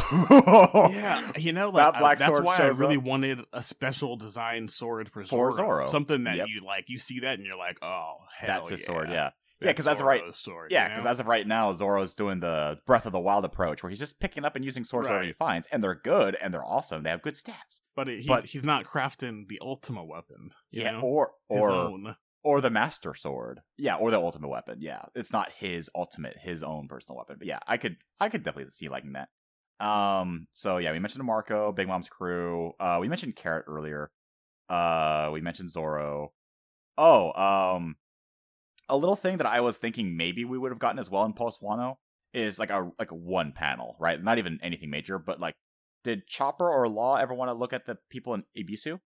yeah, 0.91 1.31
you 1.37 1.53
know, 1.53 1.71
That 1.79 2.01
like 2.01 2.21
I- 2.21 2.27
that's 2.27 2.41
why 2.41 2.57
I 2.57 2.67
really 2.67 2.97
up. 2.97 3.03
wanted 3.03 3.39
a 3.53 3.63
special 3.63 4.15
design 4.17 4.67
sword 4.67 5.09
for 5.09 5.23
For 5.23 5.51
Zoro. 5.51 5.53
Zoro. 5.53 5.85
Something 5.87 6.23
that 6.25 6.37
Yep. 6.37 6.47
you 6.49 6.61
like. 6.61 6.85
You 6.87 6.97
see 6.97 7.19
that 7.21 7.37
and 7.37 7.45
you're 7.45 7.57
like, 7.57 7.79
oh, 7.81 8.15
hell 8.37 8.47
that's 8.47 8.69
his 8.69 8.81
yeah. 8.81 8.85
sword, 8.87 9.09
yeah. 9.09 9.29
Yeah, 9.61 9.73
'cause 9.73 9.83
that's 9.83 10.01
right- 10.01 10.21
Sword, 10.33 10.71
Yeah, 10.71 10.83
you 10.85 10.89
because 10.91 11.03
know? 11.03 11.11
as 11.11 11.19
of 11.19 11.27
right 11.27 11.45
now, 11.45 11.73
Zoro's 11.73 12.15
doing 12.15 12.39
the 12.39 12.79
Breath 12.85 13.05
of 13.05 13.11
the 13.11 13.19
Wild 13.19 13.43
approach, 13.43 13.83
where 13.83 13.89
he's 13.89 13.99
just 13.99 14.21
picking 14.21 14.45
up 14.45 14.55
and 14.55 14.63
using 14.63 14.85
swords 14.85 15.09
wherever 15.09 15.25
he 15.25 15.33
finds, 15.33 15.67
and 15.67 15.83
they're 15.83 15.95
good 15.95 16.37
and 16.39 16.53
they're 16.53 16.63
awesome. 16.63 17.03
They 17.03 17.09
have 17.09 17.21
good 17.21 17.33
stats. 17.33 17.81
but, 17.93 18.07
he, 18.07 18.25
but- 18.25 18.45
he's 18.45 18.63
not 18.63 18.85
crafting 18.85 19.49
the 19.49 19.59
Ultima 19.61 20.05
weapon. 20.05 20.51
Yeah, 20.71 20.91
know? 20.91 21.01
or 21.01 21.31
or. 21.49 22.15
Or 22.43 22.61
the 22.61 22.69
master 22.69 23.13
sword. 23.15 23.61
Yeah 23.77 23.95
or 23.95 24.11
the 24.11 24.19
ultimate 24.19 24.47
weapon. 24.49 24.77
Yeah 24.81 25.03
it's 25.15 25.33
not 25.33 25.51
his 25.51 25.89
ultimate 25.95 26.37
his 26.37 26.63
own 26.63 26.87
personal 26.87 27.17
weapon 27.17 27.35
but 27.39 27.47
yeah 27.47 27.59
i 27.67 27.77
could 27.77 27.97
i 28.19 28.29
could 28.29 28.43
definitely 28.43 28.71
see 28.71 28.89
liking 28.89 29.13
that. 29.13 29.29
Um 29.85 30.47
so 30.51 30.77
yeah 30.77 30.91
we 30.91 30.99
mentioned 30.99 31.23
marco 31.23 31.71
big 31.71 31.87
mom's 31.87 32.09
crew. 32.09 32.73
Uh 32.79 32.97
we 33.01 33.09
mentioned 33.09 33.35
carrot 33.35 33.65
earlier. 33.67 34.11
Uh 34.69 35.29
we 35.33 35.41
mentioned 35.41 35.71
zoro 35.71 36.31
oh 36.97 37.31
um 37.33 37.95
a 38.89 38.97
little 38.97 39.15
thing 39.15 39.37
that 39.37 39.45
i 39.47 39.61
was 39.61 39.77
thinking 39.77 40.17
maybe 40.17 40.43
we 40.43 40.57
would 40.57 40.71
have 40.71 40.79
gotten 40.79 40.99
as 40.99 41.09
well 41.09 41.23
in 41.23 41.33
post 41.33 41.61
wano 41.61 41.95
is 42.33 42.59
like 42.59 42.69
a 42.69 42.91
like 42.99 43.09
one 43.09 43.51
panel 43.51 43.95
right? 43.99 44.21
Not 44.23 44.37
even 44.37 44.59
anything 44.61 44.89
major 44.89 45.17
but 45.17 45.39
like 45.39 45.55
did 46.03 46.27
chopper 46.27 46.69
or 46.69 46.87
law 46.87 47.15
ever 47.15 47.33
want 47.33 47.49
to 47.49 47.53
look 47.53 47.73
at 47.73 47.85
the 47.85 47.97
people 48.09 48.33
in 48.33 48.43
Ebisu 48.57 48.99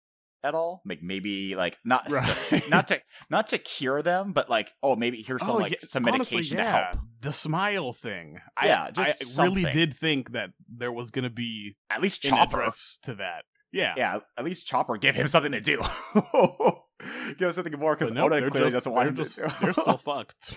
at 0.44 0.54
all 0.54 0.82
like 0.84 1.02
maybe 1.02 1.54
like 1.54 1.78
not 1.84 2.08
Right. 2.10 2.62
not 2.70 2.88
to 2.88 3.00
not 3.30 3.48
to 3.48 3.58
cure 3.58 4.02
them, 4.02 4.32
but 4.32 4.50
like, 4.50 4.72
oh, 4.82 4.96
maybe 4.96 5.22
here's 5.22 5.40
some 5.42 5.50
Oh, 5.56 5.58
like 5.58 5.72
yeah, 5.72 5.78
some 5.82 6.06
honestly, 6.06 6.36
medication 6.38 6.56
yeah. 6.58 6.64
to 6.64 6.70
help. 6.86 6.98
The 7.20 7.32
smile 7.32 7.92
thing. 7.92 8.40
Yeah, 8.62 8.84
I, 8.88 8.90
just 8.90 9.38
I 9.38 9.42
really 9.44 9.64
did 9.64 9.94
think 9.96 10.32
that 10.32 10.50
there 10.68 10.92
was 10.92 11.10
going 11.10 11.24
to 11.24 11.30
be 11.30 11.76
At 11.90 12.02
least 12.02 12.22
Chopper. 12.22 12.68
to 13.02 13.14
that. 13.14 13.44
Yeah. 13.72 13.94
Yeah, 13.96 14.18
at 14.36 14.44
least 14.44 14.66
Chopper 14.66 14.96
give 14.98 15.14
him 15.14 15.28
something 15.28 15.52
to 15.52 15.60
do. 15.60 15.80
give 17.38 17.48
us 17.48 17.54
something 17.54 17.78
more 17.78 17.94
because 17.96 18.12
nope, 18.12 18.26
Oda 18.32 18.40
they're 18.40 18.50
clearly 18.50 18.70
just- 18.70 18.84
doesn't 18.84 18.92
want 18.92 19.08
him 19.08 19.16
just, 19.16 19.36
to. 19.36 19.42
do. 19.42 19.48
They're 19.60 19.72
still 19.72 19.96
fucked. 19.98 20.54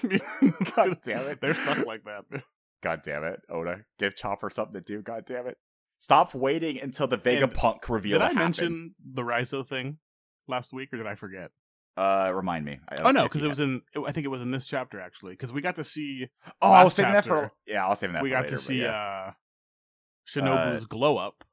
God 0.75 0.97
damn 1.03 1.27
it. 1.27 1.41
They're 1.41 1.53
stuck 1.53 1.85
like 1.85 2.03
that. 2.05 2.43
God 2.83 3.01
damn 3.03 3.23
it, 3.23 3.39
Oda, 3.49 3.77
give 3.99 4.15
Chopper 4.15 4.49
something 4.49 4.73
to 4.73 4.81
do. 4.81 5.01
God 5.01 5.23
damn 5.25 5.47
it. 5.47 5.57
Stop 6.05 6.35
waiting 6.35 6.79
until 6.79 7.07
the 7.07 7.17
Vegapunk 7.17 7.89
reveal 7.89 8.19
Did 8.19 8.27
I 8.27 8.33
mention 8.33 8.93
the 9.03 9.23
Raizo 9.23 9.65
thing 9.65 9.97
last 10.47 10.71
week, 10.71 10.93
or 10.93 10.97
did 10.97 11.07
I 11.07 11.15
forget? 11.15 11.49
Uh, 11.97 12.31
remind 12.31 12.63
me. 12.63 12.77
I 12.87 12.97
Oh 13.01 13.09
no, 13.09 13.23
because 13.23 13.41
it 13.41 13.47
was 13.47 13.59
in. 13.59 13.81
I 14.05 14.11
think 14.11 14.23
it 14.23 14.29
was 14.29 14.43
in 14.43 14.51
this 14.51 14.67
chapter 14.67 14.99
actually, 14.99 15.33
because 15.33 15.51
we 15.51 15.61
got 15.61 15.77
to 15.77 15.83
see. 15.83 16.29
Oh, 16.61 16.71
I 16.71 16.83
was 16.83 16.93
saving 16.93 17.13
that 17.13 17.25
for. 17.25 17.49
Yeah, 17.65 17.83
I 17.83 17.89
was 17.89 17.97
saving 17.97 18.13
that. 18.13 18.21
we 18.21 18.29
got 18.29 18.43
later, 18.43 18.55
to 18.55 18.61
see 18.61 18.83
yeah. 18.83 18.91
uh, 19.29 19.31
Shinobu's 20.27 20.85
glow 20.85 21.17
up, 21.17 21.43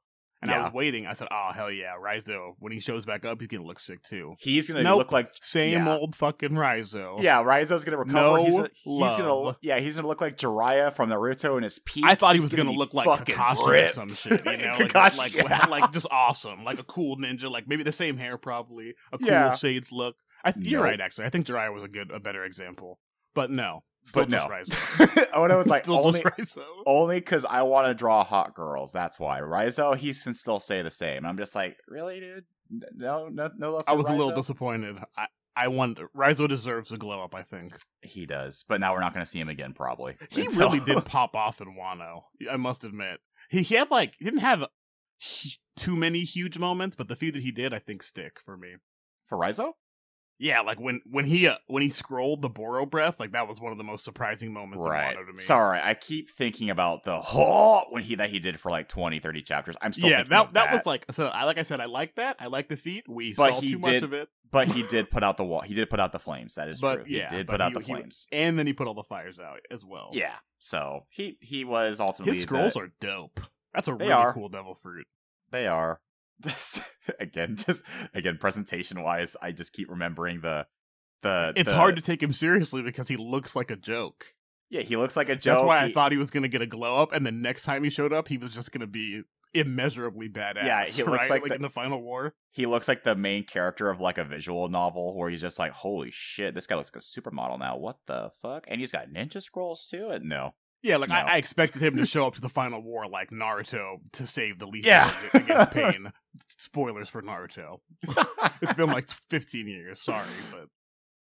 And 0.43 0.51
I 0.51 0.59
was 0.59 0.71
waiting. 0.73 1.07
I 1.07 1.13
said, 1.13 1.27
"Oh 1.31 1.49
hell 1.53 1.71
yeah, 1.71 1.93
Raizo! 1.99 2.53
When 2.59 2.71
he 2.71 2.79
shows 2.79 3.05
back 3.05 3.25
up, 3.25 3.39
he's 3.41 3.47
gonna 3.47 3.63
look 3.65 3.79
sick 3.79 4.03
too." 4.03 4.35
He's 4.39 4.67
gonna 4.67 4.83
Nope. 4.83 4.97
look 4.99 5.11
like 5.11 5.31
Same 5.41 5.85
Yeah. 5.85 5.95
old 5.97 6.15
fucking 6.15 6.51
Raizo. 6.51 7.21
yeah, 7.21 7.43
Raizo's 7.43 7.83
gonna 7.83 7.97
recover. 7.97 8.13
No 8.19 8.43
he's, 8.43 8.53
gonna, 8.55 8.69
he's 8.83 8.99
gonna 9.17 9.35
look, 9.35 9.57
yeah, 9.61 9.79
he's 9.79 9.95
gonna 9.95 10.07
look 10.07 10.21
like 10.21 10.37
Jiraiya 10.37 10.93
from 10.93 11.09
Naruto 11.09 11.57
in 11.57 11.63
his 11.63 11.79
peak. 11.79 12.05
I 12.05 12.15
thought 12.15 12.35
he 12.35 12.41
was 12.41 12.53
gonna, 12.53 12.71
be 12.71 12.77
look 12.77 12.93
like 12.93 13.07
Kakashi 13.07 13.67
ripped. 13.67 13.89
or 13.91 13.93
some 13.93 14.09
shit, 14.09 14.45
you 14.45 14.51
know, 14.57 14.73
Kakashi, 14.73 15.17
like 15.17 15.17
like, 15.17 15.35
yeah. 15.35 15.65
like 15.69 15.91
just 15.91 16.07
awesome, 16.11 16.63
like 16.63 16.79
a 16.79 16.83
cool 16.83 17.17
ninja, 17.17 17.49
like 17.49 17.67
maybe 17.67 17.83
the 17.83 17.91
same 17.91 18.17
hair, 18.17 18.37
probably 18.37 18.95
a 19.11 19.17
cool 19.17 19.27
Yeah. 19.27 19.53
shades 19.53 19.91
look. 19.91 20.15
I 20.43 20.51
th- 20.51 20.65
you're 20.65 20.83
right, 20.83 20.99
actually. 20.99 21.25
I 21.25 21.29
think 21.29 21.45
Jiraiya 21.47 21.73
was 21.73 21.83
a 21.83 21.87
good, 21.87 22.11
a 22.11 22.19
better 22.19 22.43
example, 22.43 22.99
but 23.33 23.49
no, 23.49 23.83
still 24.05 24.23
but 24.23 24.29
no. 24.29 24.47
Raizo. 24.47 25.27
Oda 25.35 25.57
was 25.57 25.67
like 25.67 25.83
still 25.83 26.05
only 26.05 26.23
just 26.37 26.57
only 26.85 27.19
because 27.19 27.45
I 27.45 27.63
want 27.63 27.87
to 27.87 27.93
draw 27.93 28.23
hot 28.23 28.53
girls. 28.55 28.91
That's 28.91 29.19
why 29.19 29.39
Raizo 29.41 29.95
he 29.95 30.13
can 30.13 30.33
still 30.33 30.59
say 30.59 30.81
the 30.81 30.91
same. 30.91 31.25
I'm 31.25 31.37
just 31.37 31.55
like, 31.55 31.77
really, 31.87 32.19
dude? 32.19 32.45
No, 32.69 33.27
no, 33.27 33.49
no 33.57 33.73
love. 33.73 33.83
For 33.85 33.89
I 33.89 33.93
was 33.93 34.07
a 34.07 34.13
little 34.13 34.33
disappointed. 34.33 34.97
I 35.17 35.27
I 35.55 35.67
wonder 35.67 36.09
Raizo 36.17 36.47
deserves 36.47 36.91
a 36.91 36.97
glow 36.97 37.23
up. 37.23 37.35
I 37.35 37.43
think 37.43 37.77
He 38.01 38.25
does, 38.25 38.65
but 38.67 38.79
now 38.79 38.93
we're 38.93 39.01
not 39.01 39.13
going 39.13 39.25
to 39.25 39.29
see 39.31 39.39
him 39.39 39.49
again. 39.49 39.73
Probably. 39.73 40.15
he 40.31 40.41
Until- 40.45 40.69
really 40.71 40.79
did 40.79 41.05
pop 41.05 41.35
off 41.35 41.61
in 41.61 41.75
Wano. 41.75 42.23
I 42.51 42.57
must 42.57 42.83
admit, 42.83 43.19
he, 43.49 43.61
he 43.61 43.75
had 43.75 43.91
like 43.91 44.13
he 44.17 44.25
didn't 44.25 44.39
have 44.39 44.65
too 45.77 45.95
many 45.95 46.21
huge 46.21 46.57
moments, 46.57 46.95
but 46.95 47.07
the 47.07 47.15
few 47.15 47.31
that 47.31 47.41
he 47.41 47.51
did, 47.51 47.73
I 47.73 47.79
think, 47.79 48.03
stick 48.03 48.39
for 48.43 48.57
me. 48.57 48.75
for 49.27 49.37
Raizo. 49.37 49.73
Yeah, 50.39 50.61
like 50.61 50.79
when 50.79 50.99
when 51.09 51.25
he 51.25 51.47
uh, 51.47 51.55
when 51.67 51.83
he 51.83 51.89
scrolled 51.89 52.41
the 52.41 52.49
Boro 52.49 52.85
breath, 52.85 53.19
like 53.19 53.31
that 53.31 53.47
was 53.47 53.61
one 53.61 53.71
of 53.71 53.77
the 53.77 53.83
most 53.83 54.03
surprising 54.03 54.51
moments 54.51 54.83
Right. 54.85 55.13
in 55.13 55.17
Wano 55.23 55.27
to 55.27 55.33
me. 55.33 55.43
Sorry, 55.43 55.79
I 55.81 55.93
keep 55.93 56.29
thinking 56.29 56.69
about 56.69 57.05
the 57.05 57.21
whole 57.21 57.85
when 57.91 58.03
he 58.03 58.15
that 58.15 58.29
he 58.29 58.39
did 58.39 58.59
for 58.59 58.69
like 58.71 58.89
20, 58.89 59.19
30 59.19 59.41
chapters. 59.43 59.75
I'm 59.81 59.93
still 59.93 60.09
yeah, 60.09 60.23
that, 60.23 60.45
of 60.47 60.53
that 60.53 60.73
was 60.73 60.85
like 60.85 61.05
so. 61.11 61.27
I 61.27 61.43
like 61.45 61.57
I 61.59 61.63
said, 61.63 61.79
I 61.79 61.85
like 61.85 62.15
that. 62.15 62.35
I 62.39 62.47
like 62.47 62.67
the 62.67 62.75
feat. 62.75 63.05
We 63.07 63.33
But 63.35 63.51
saw 63.51 63.61
he 63.61 63.71
too 63.73 63.79
much 63.79 63.91
did- 63.91 64.03
of 64.03 64.13
it, 64.13 64.27
but 64.51 64.67
he 64.67 64.83
did 64.89 65.09
put 65.11 65.23
out 65.23 65.37
the 65.37 65.45
wall. 65.45 65.61
He 65.61 65.75
did 65.75 65.89
put 65.89 65.99
out 65.99 66.11
the 66.11 66.19
flames. 66.19 66.55
That 66.55 66.67
is 66.67 66.81
but 66.81 66.95
true. 66.95 67.03
He 67.05 67.23
did 67.29 67.47
put 67.47 67.61
out 67.61 67.73
the 67.73 67.79
he- 67.79 67.93
flames. 67.93 68.27
and 68.31 68.57
then 68.59 68.67
he 68.67 68.73
put 68.73 68.87
all 68.87 68.95
the 68.95 69.03
fires 69.03 69.39
out 69.39 69.59
as 69.71 69.85
well. 69.85 70.09
Yeah. 70.13 70.33
So 70.59 71.05
he 71.09 71.37
he 71.41 71.63
was 71.63 71.99
ultimately 71.99 72.33
his 72.33 72.43
scrolls 72.43 72.73
the- 72.73 72.81
are 72.81 72.89
dope. 72.99 73.39
That's 73.73 73.87
a 73.87 73.93
really 73.93 74.11
are. 74.11 74.33
cool 74.33 74.49
devil 74.49 74.75
fruit. 74.75 75.05
They 75.51 75.67
are. 75.67 76.01
again, 77.19 77.55
just 77.55 77.83
again, 78.13 78.37
presentation 78.39 79.01
wise, 79.03 79.35
I 79.41 79.51
just 79.51 79.73
keep 79.73 79.89
remembering 79.89 80.41
the 80.41 80.67
the. 81.21 81.53
It's 81.55 81.69
the- 81.71 81.75
hard 81.77 81.95
to 81.95 82.01
take 82.01 82.21
him 82.21 82.33
seriously 82.33 82.81
because 82.81 83.07
he 83.07 83.17
looks 83.17 83.55
like 83.55 83.71
a 83.71 83.75
joke. 83.75 84.25
Yeah, 84.69 84.81
he 84.81 84.95
looks 84.95 85.15
like 85.15 85.29
a 85.29 85.35
joke. 85.35 85.57
That's 85.57 85.67
why 85.67 85.79
I 85.83 85.91
thought 85.91 86.11
he 86.11 86.17
was 86.17 86.31
gonna 86.31 86.47
get 86.47 86.61
a 86.61 86.65
glow 86.65 87.01
up, 87.01 87.13
and 87.13 87.25
the 87.25 87.31
next 87.31 87.63
time 87.63 87.83
he 87.83 87.89
showed 87.89 88.11
up, 88.13 88.27
he 88.27 88.37
was 88.37 88.51
just 88.51 88.71
gonna 88.71 88.87
be 88.87 89.21
immeasurably 89.53 90.27
badass. 90.29 90.65
Yeah, 90.65 90.85
he 90.85 91.03
looks 91.03 91.17
right? 91.29 91.29
like 91.29 91.41
like 91.43 91.49
the- 91.51 91.55
in 91.57 91.61
the 91.61 91.69
final 91.69 92.01
war. 92.01 92.33
he 92.51 92.65
looks 92.65 92.87
like 92.87 93.03
the 93.03 93.15
main 93.15 93.43
character 93.45 93.89
of 93.91 93.99
like 93.99 94.17
a 94.17 94.23
visual 94.23 94.67
novel 94.69 95.15
where 95.15 95.29
he's 95.29 95.41
just 95.41 95.59
like, 95.59 95.71
holy 95.71 96.09
shit, 96.11 96.55
this 96.55 96.65
guy 96.65 96.75
looks 96.75 96.91
like 96.93 97.03
a 97.03 97.05
supermodel 97.05 97.59
now. 97.59 97.77
What 97.77 97.97
the 98.07 98.31
fuck? 98.41 98.65
And 98.67 98.79
he's 98.81 98.91
got 98.91 99.09
ninja 99.09 99.41
scrolls 99.43 99.85
too. 99.89 100.09
And 100.09 100.25
no, 100.25 100.55
Yeah, 100.83 100.97
like 100.97 101.09
No. 101.09 101.15
I, 101.15 101.33
I 101.33 101.37
expected 101.37 101.81
him 101.81 101.95
to 101.97 102.05
show 102.05 102.27
up 102.27 102.35
to 102.35 102.41
the 102.41 102.49
final 102.49 102.81
war 102.81 103.07
like 103.07 103.31
Naruto 103.31 103.97
to 104.13 104.27
save 104.27 104.59
the 104.59 104.67
Leaf 104.67 104.85
Yeah. 104.85 105.09
Village 105.09 105.45
against 105.49 105.71
Pain. 105.71 106.11
Spoilers 106.57 107.09
for 107.09 107.21
Naruto. 107.21 107.79
It's 108.61 108.73
been 108.75 108.89
like 108.91 109.07
15 109.29 109.67
years. 109.67 110.01
Sorry, 110.01 110.27
but 110.51 110.67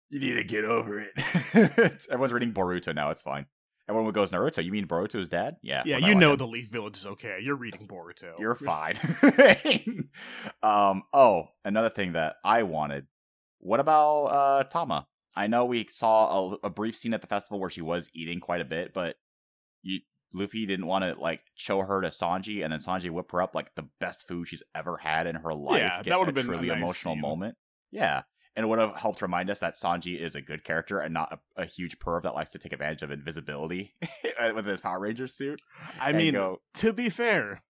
you 0.10 0.20
need 0.20 0.34
to 0.34 0.44
get 0.44 0.64
over 0.66 1.00
it. 1.02 1.12
Everyone's 2.10 2.34
reading 2.34 2.54
Boruto 2.54 2.96
now. 2.96 3.10
It's 3.12 3.22
fine. 3.22 3.46
Everyone 3.90 4.12
goes 4.14 4.32
Naruto. 4.32 4.64
You 4.64 4.72
mean 4.72 4.88
Boruto's 4.88 5.30
dad? 5.30 5.56
Yeah. 5.64 5.82
yeah, 5.86 5.98
you 5.98 6.14
know 6.14 6.34
on. 6.34 6.38
the 6.38 6.46
Leaf 6.48 6.70
Village 6.70 6.98
is 6.98 7.06
okay. 7.08 7.40
You're 7.42 7.56
reading 7.56 7.88
Boruto. 7.88 8.38
You're 8.40 8.56
fine. 8.56 8.98
um. 10.64 11.04
Oh, 11.14 11.48
another 11.66 11.90
thing 11.90 12.14
that 12.14 12.36
I 12.44 12.64
wanted. 12.64 13.08
What 13.60 13.80
about 13.80 14.26
uh 14.26 14.64
Tama? 14.66 15.08
I 15.36 15.48
know 15.48 15.66
we 15.66 15.88
saw 15.92 16.52
a, 16.54 16.58
a 16.66 16.70
brief 16.70 16.96
scene 16.96 17.14
at 17.14 17.22
the 17.22 17.28
festival 17.28 17.60
where 17.60 17.70
she 17.70 17.82
was 17.82 18.10
eating 18.14 18.40
quite 18.40 18.62
a 18.62 18.66
bit, 18.66 18.94
but 18.94 19.16
you 19.82 20.00
Luffy 20.34 20.66
didn't 20.66 20.86
want 20.86 21.04
to 21.04 21.20
like 21.20 21.42
show 21.56 21.82
her 21.82 22.02
to 22.02 22.10
Sanji, 22.10 22.64
and 22.64 22.72
then 22.72 22.80
Sanji 22.80 23.10
whip 23.10 23.32
her 23.32 23.42
up 23.42 23.56
like 23.56 23.74
the 23.76 23.88
best 24.00 24.28
food 24.28 24.48
she's 24.48 24.64
ever 24.76 24.98
had 24.98 25.28
in 25.28 25.36
her 25.36 25.54
life. 25.54 25.80
Yeah, 25.80 26.02
that 26.04 26.20
would've 26.20 26.36
a 26.36 26.36
been 26.36 26.46
a 26.46 26.50
truly 26.50 26.68
nice 26.68 26.78
emotional 26.78 27.16
scene. 27.16 27.22
moment. 27.22 27.56
Yeah, 27.92 28.24
and 28.56 28.66
it 28.66 28.68
would 28.68 28.80
have 28.80 28.96
helped 28.96 29.22
remind 29.22 29.50
us 29.50 29.60
that 29.60 29.76
Sanji 29.76 30.20
is 30.20 30.36
a 30.36 30.42
good 30.42 30.64
character 30.64 31.00
and 31.00 31.14
not 31.14 31.40
a, 31.58 31.64
a 31.64 31.66
huge 31.66 31.98
perv 32.00 32.24
that 32.24 32.36
likes 32.36 32.52
to 32.52 32.60
take 32.60 32.74
advantage 32.74 33.02
of 33.02 33.12
invisibility 33.12 33.96
with 34.54 34.66
his 34.66 34.82
Power 34.82 35.00
Ranger 35.00 35.28
suit. 35.28 35.62
I 36.00 36.12
mean, 36.12 36.34
go, 36.34 36.62
to 36.76 36.94
be 36.94 37.10
fair, 37.10 37.64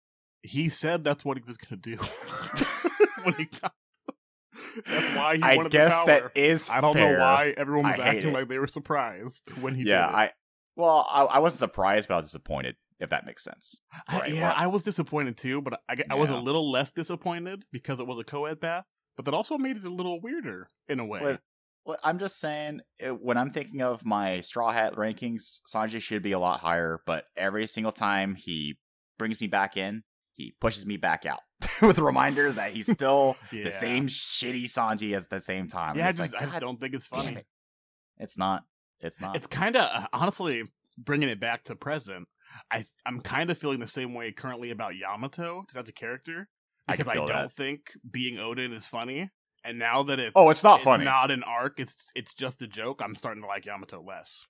he 0.42 0.68
said 0.68 1.04
that's 1.04 1.24
what 1.24 1.36
he 1.36 1.44
was 1.46 1.56
going 1.56 1.80
to 1.80 1.96
do 1.96 2.02
when 3.22 3.34
he 3.34 3.44
got. 3.44 3.74
That's 4.86 5.16
why 5.16 5.36
he 5.36 5.42
I 5.42 5.56
wanted 5.56 5.72
guess 5.72 5.90
the 5.90 5.96
power. 5.96 6.06
that 6.06 6.38
is. 6.38 6.70
I 6.70 6.80
don't 6.80 6.94
fair. 6.94 7.16
know 7.16 7.20
why 7.20 7.54
everyone 7.56 7.90
was 7.90 7.98
I 7.98 8.08
acting 8.08 8.32
like 8.32 8.48
they 8.48 8.58
were 8.58 8.66
surprised 8.66 9.50
when 9.60 9.74
he 9.74 9.82
yeah, 9.84 10.06
did 10.06 10.12
it. 10.12 10.16
I 10.16 10.30
well, 10.78 11.06
I, 11.10 11.24
I 11.24 11.38
wasn't 11.40 11.58
surprised, 11.58 12.08
but 12.08 12.14
I 12.14 12.16
was 12.18 12.28
disappointed. 12.30 12.76
If 13.00 13.10
that 13.10 13.26
makes 13.26 13.44
sense. 13.44 13.76
I- 14.08 14.26
yeah, 14.26 14.52
I 14.56 14.66
was 14.66 14.82
disappointed 14.82 15.36
too, 15.36 15.60
but 15.62 15.80
I, 15.88 15.96
I 16.10 16.14
was 16.16 16.30
a 16.30 16.36
little 16.36 16.68
less 16.70 16.90
disappointed 16.90 17.64
because 17.70 18.00
it 18.00 18.06
was 18.06 18.18
a 18.18 18.24
co-ed 18.24 18.58
bath. 18.58 18.84
But 19.16 19.24
that 19.26 19.34
also 19.34 19.56
made 19.58 19.76
it 19.76 19.84
a 19.84 19.90
little 19.90 20.20
weirder 20.20 20.68
in 20.88 20.98
a 20.98 21.04
way. 21.04 21.20
Well, 21.22 21.38
Well, 21.84 21.96
I'm 22.02 22.18
just 22.18 22.40
saying, 22.40 22.80
when 23.20 23.36
I'm 23.36 23.50
thinking 23.50 23.82
of 23.82 24.04
my 24.04 24.40
Straw 24.40 24.72
Hat 24.72 24.94
rankings, 24.96 25.60
Sanji 25.72 26.00
should 26.02 26.22
be 26.24 26.32
a 26.32 26.38
lot 26.40 26.58
higher. 26.60 27.00
But 27.06 27.26
every 27.36 27.66
single 27.68 27.92
time 27.92 28.34
he 28.34 28.78
brings 29.18 29.40
me 29.40 29.46
back 29.46 29.76
in, 29.76 30.02
he 30.36 30.54
pushes 30.60 30.84
me 30.84 30.96
back 30.96 31.24
out 31.24 31.40
with 31.82 31.98
reminders 32.00 32.56
that 32.56 32.72
he's 32.72 32.90
still 32.90 33.36
yeah. 33.52 33.64
the 33.64 33.72
same 33.72 34.08
shitty 34.08 34.64
Sanji 34.64 35.16
at 35.16 35.30
the 35.30 35.40
same 35.40 35.68
time. 35.68 35.96
Yeah, 35.96 36.08
I 36.08 36.12
just, 36.12 36.32
like, 36.32 36.42
I 36.42 36.46
just 36.46 36.60
don't 36.60 36.80
think 36.80 36.94
it's 36.94 37.06
funny. 37.06 37.36
it. 37.36 37.46
It's 38.18 38.36
not. 38.38 38.64
It's 39.00 39.20
not. 39.20 39.36
It's 39.36 39.46
kind 39.46 39.76
of 39.76 39.88
uh, 39.92 40.06
honestly 40.12 40.64
bringing 40.96 41.28
it 41.28 41.40
back 41.40 41.64
to 41.64 41.76
present. 41.76 42.28
I 42.70 42.86
I'm 43.06 43.20
kind 43.20 43.50
of 43.50 43.58
feeling 43.58 43.78
the 43.80 43.86
same 43.86 44.14
way 44.14 44.32
currently 44.32 44.70
about 44.70 44.96
Yamato 44.96 45.60
because 45.62 45.74
that's 45.74 45.90
a 45.90 45.92
character 45.94 46.48
I 46.86 46.92
because 46.92 47.08
I, 47.08 47.12
feel 47.14 47.26
don't 47.26 47.36
that. 47.42 47.52
think 47.52 47.92
being 48.10 48.36
Oden 48.36 48.72
is 48.72 48.86
funny. 48.86 49.30
And 49.64 49.78
now 49.78 50.02
that 50.04 50.18
it's 50.18 50.32
Oh, 50.34 50.50
it's 50.50 50.62
not 50.64 50.80
funny. 50.82 51.04
not 51.04 51.30
an 51.30 51.42
arc. 51.42 51.78
It's 51.78 52.10
it's 52.14 52.32
just 52.34 52.62
a 52.62 52.66
joke. 52.66 53.00
I'm 53.04 53.14
starting 53.14 53.42
to 53.42 53.48
like 53.48 53.66
Yamato 53.66 54.02
less. 54.02 54.46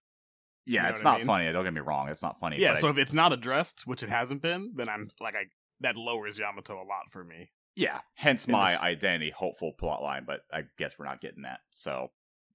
yeah, 0.66 0.82
you 0.82 0.82
know 0.84 0.90
it's 0.90 1.00
I 1.00 1.04
not 1.04 1.18
mean? 1.18 1.26
funny. 1.26 1.52
Don't 1.52 1.64
get 1.64 1.72
me 1.74 1.80
wrong. 1.80 2.08
It's 2.08 2.22
not 2.22 2.38
funny. 2.40 2.58
yeah. 2.60 2.70
but 2.70 2.76
I- 2.78 2.80
So 2.82 2.88
if 2.88 2.98
it's 2.98 3.12
not 3.12 3.32
addressed, 3.32 3.86
which 3.86 4.02
it 4.02 4.10
hasn't 4.10 4.42
been, 4.42 4.72
then 4.76 4.88
I'm 4.88 5.08
like 5.20 5.34
I 5.34 5.44
that 5.80 5.96
lowers 5.96 6.38
Yamato 6.38 6.74
a 6.74 6.84
lot 6.86 7.10
for 7.10 7.24
me. 7.24 7.50
Yeah, 7.74 7.98
hence 8.14 8.46
my 8.48 8.72
this- 8.72 8.80
identity 8.80 9.30
hopeful 9.36 9.72
plot 9.72 10.02
line, 10.02 10.24
but 10.26 10.40
I 10.52 10.62
guess 10.78 10.98
we're 10.98 11.06
not 11.06 11.20
getting 11.20 11.42
that. 11.42 11.60
So 11.70 12.10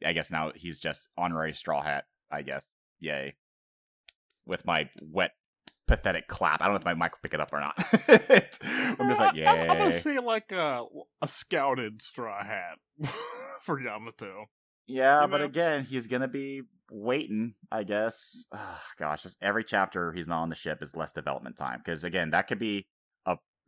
I 0.05 0.13
guess 0.13 0.31
now 0.31 0.51
he's 0.55 0.79
just 0.79 1.07
honorary 1.17 1.53
straw 1.53 1.81
hat, 1.81 2.05
I 2.31 2.41
guess. 2.41 2.65
Yay. 2.99 3.35
With 4.45 4.65
my 4.65 4.89
wet, 5.01 5.31
pathetic 5.87 6.27
clap. 6.27 6.61
I 6.61 6.65
don't 6.65 6.73
know 6.73 6.79
if 6.79 6.85
my 6.85 6.93
mic 6.93 7.13
will 7.13 7.19
pick 7.21 7.33
it 7.33 7.39
up 7.39 7.53
or 7.53 7.59
not. 7.59 7.75
I'm 8.07 9.09
just 9.09 9.19
like, 9.19 9.37
Uh, 9.37 9.41
I'm, 9.49 9.71
I'm 9.71 9.77
gonna 9.77 9.91
say 9.93 10.19
like 10.19 10.51
a 10.51 10.83
a 11.21 11.27
scouted 11.27 12.01
straw 12.01 12.43
hat 12.43 12.77
for 13.61 13.79
Yamato. 13.81 14.45
Yeah, 14.87 15.21
you 15.21 15.27
but 15.27 15.37
know? 15.37 15.45
again, 15.45 15.83
he's 15.85 16.07
gonna 16.07 16.27
be 16.27 16.63
waiting, 16.91 17.53
I 17.71 17.83
guess. 17.83 18.45
Ugh, 18.51 18.79
gosh, 18.99 19.23
just 19.23 19.37
every 19.41 19.63
chapter 19.63 20.11
he's 20.11 20.27
not 20.27 20.41
on 20.41 20.49
the 20.49 20.55
ship 20.55 20.81
is 20.83 20.95
less 20.95 21.11
development 21.11 21.57
time. 21.57 21.79
Because 21.83 22.03
again, 22.03 22.31
that 22.31 22.47
could 22.47 22.59
be 22.59 22.87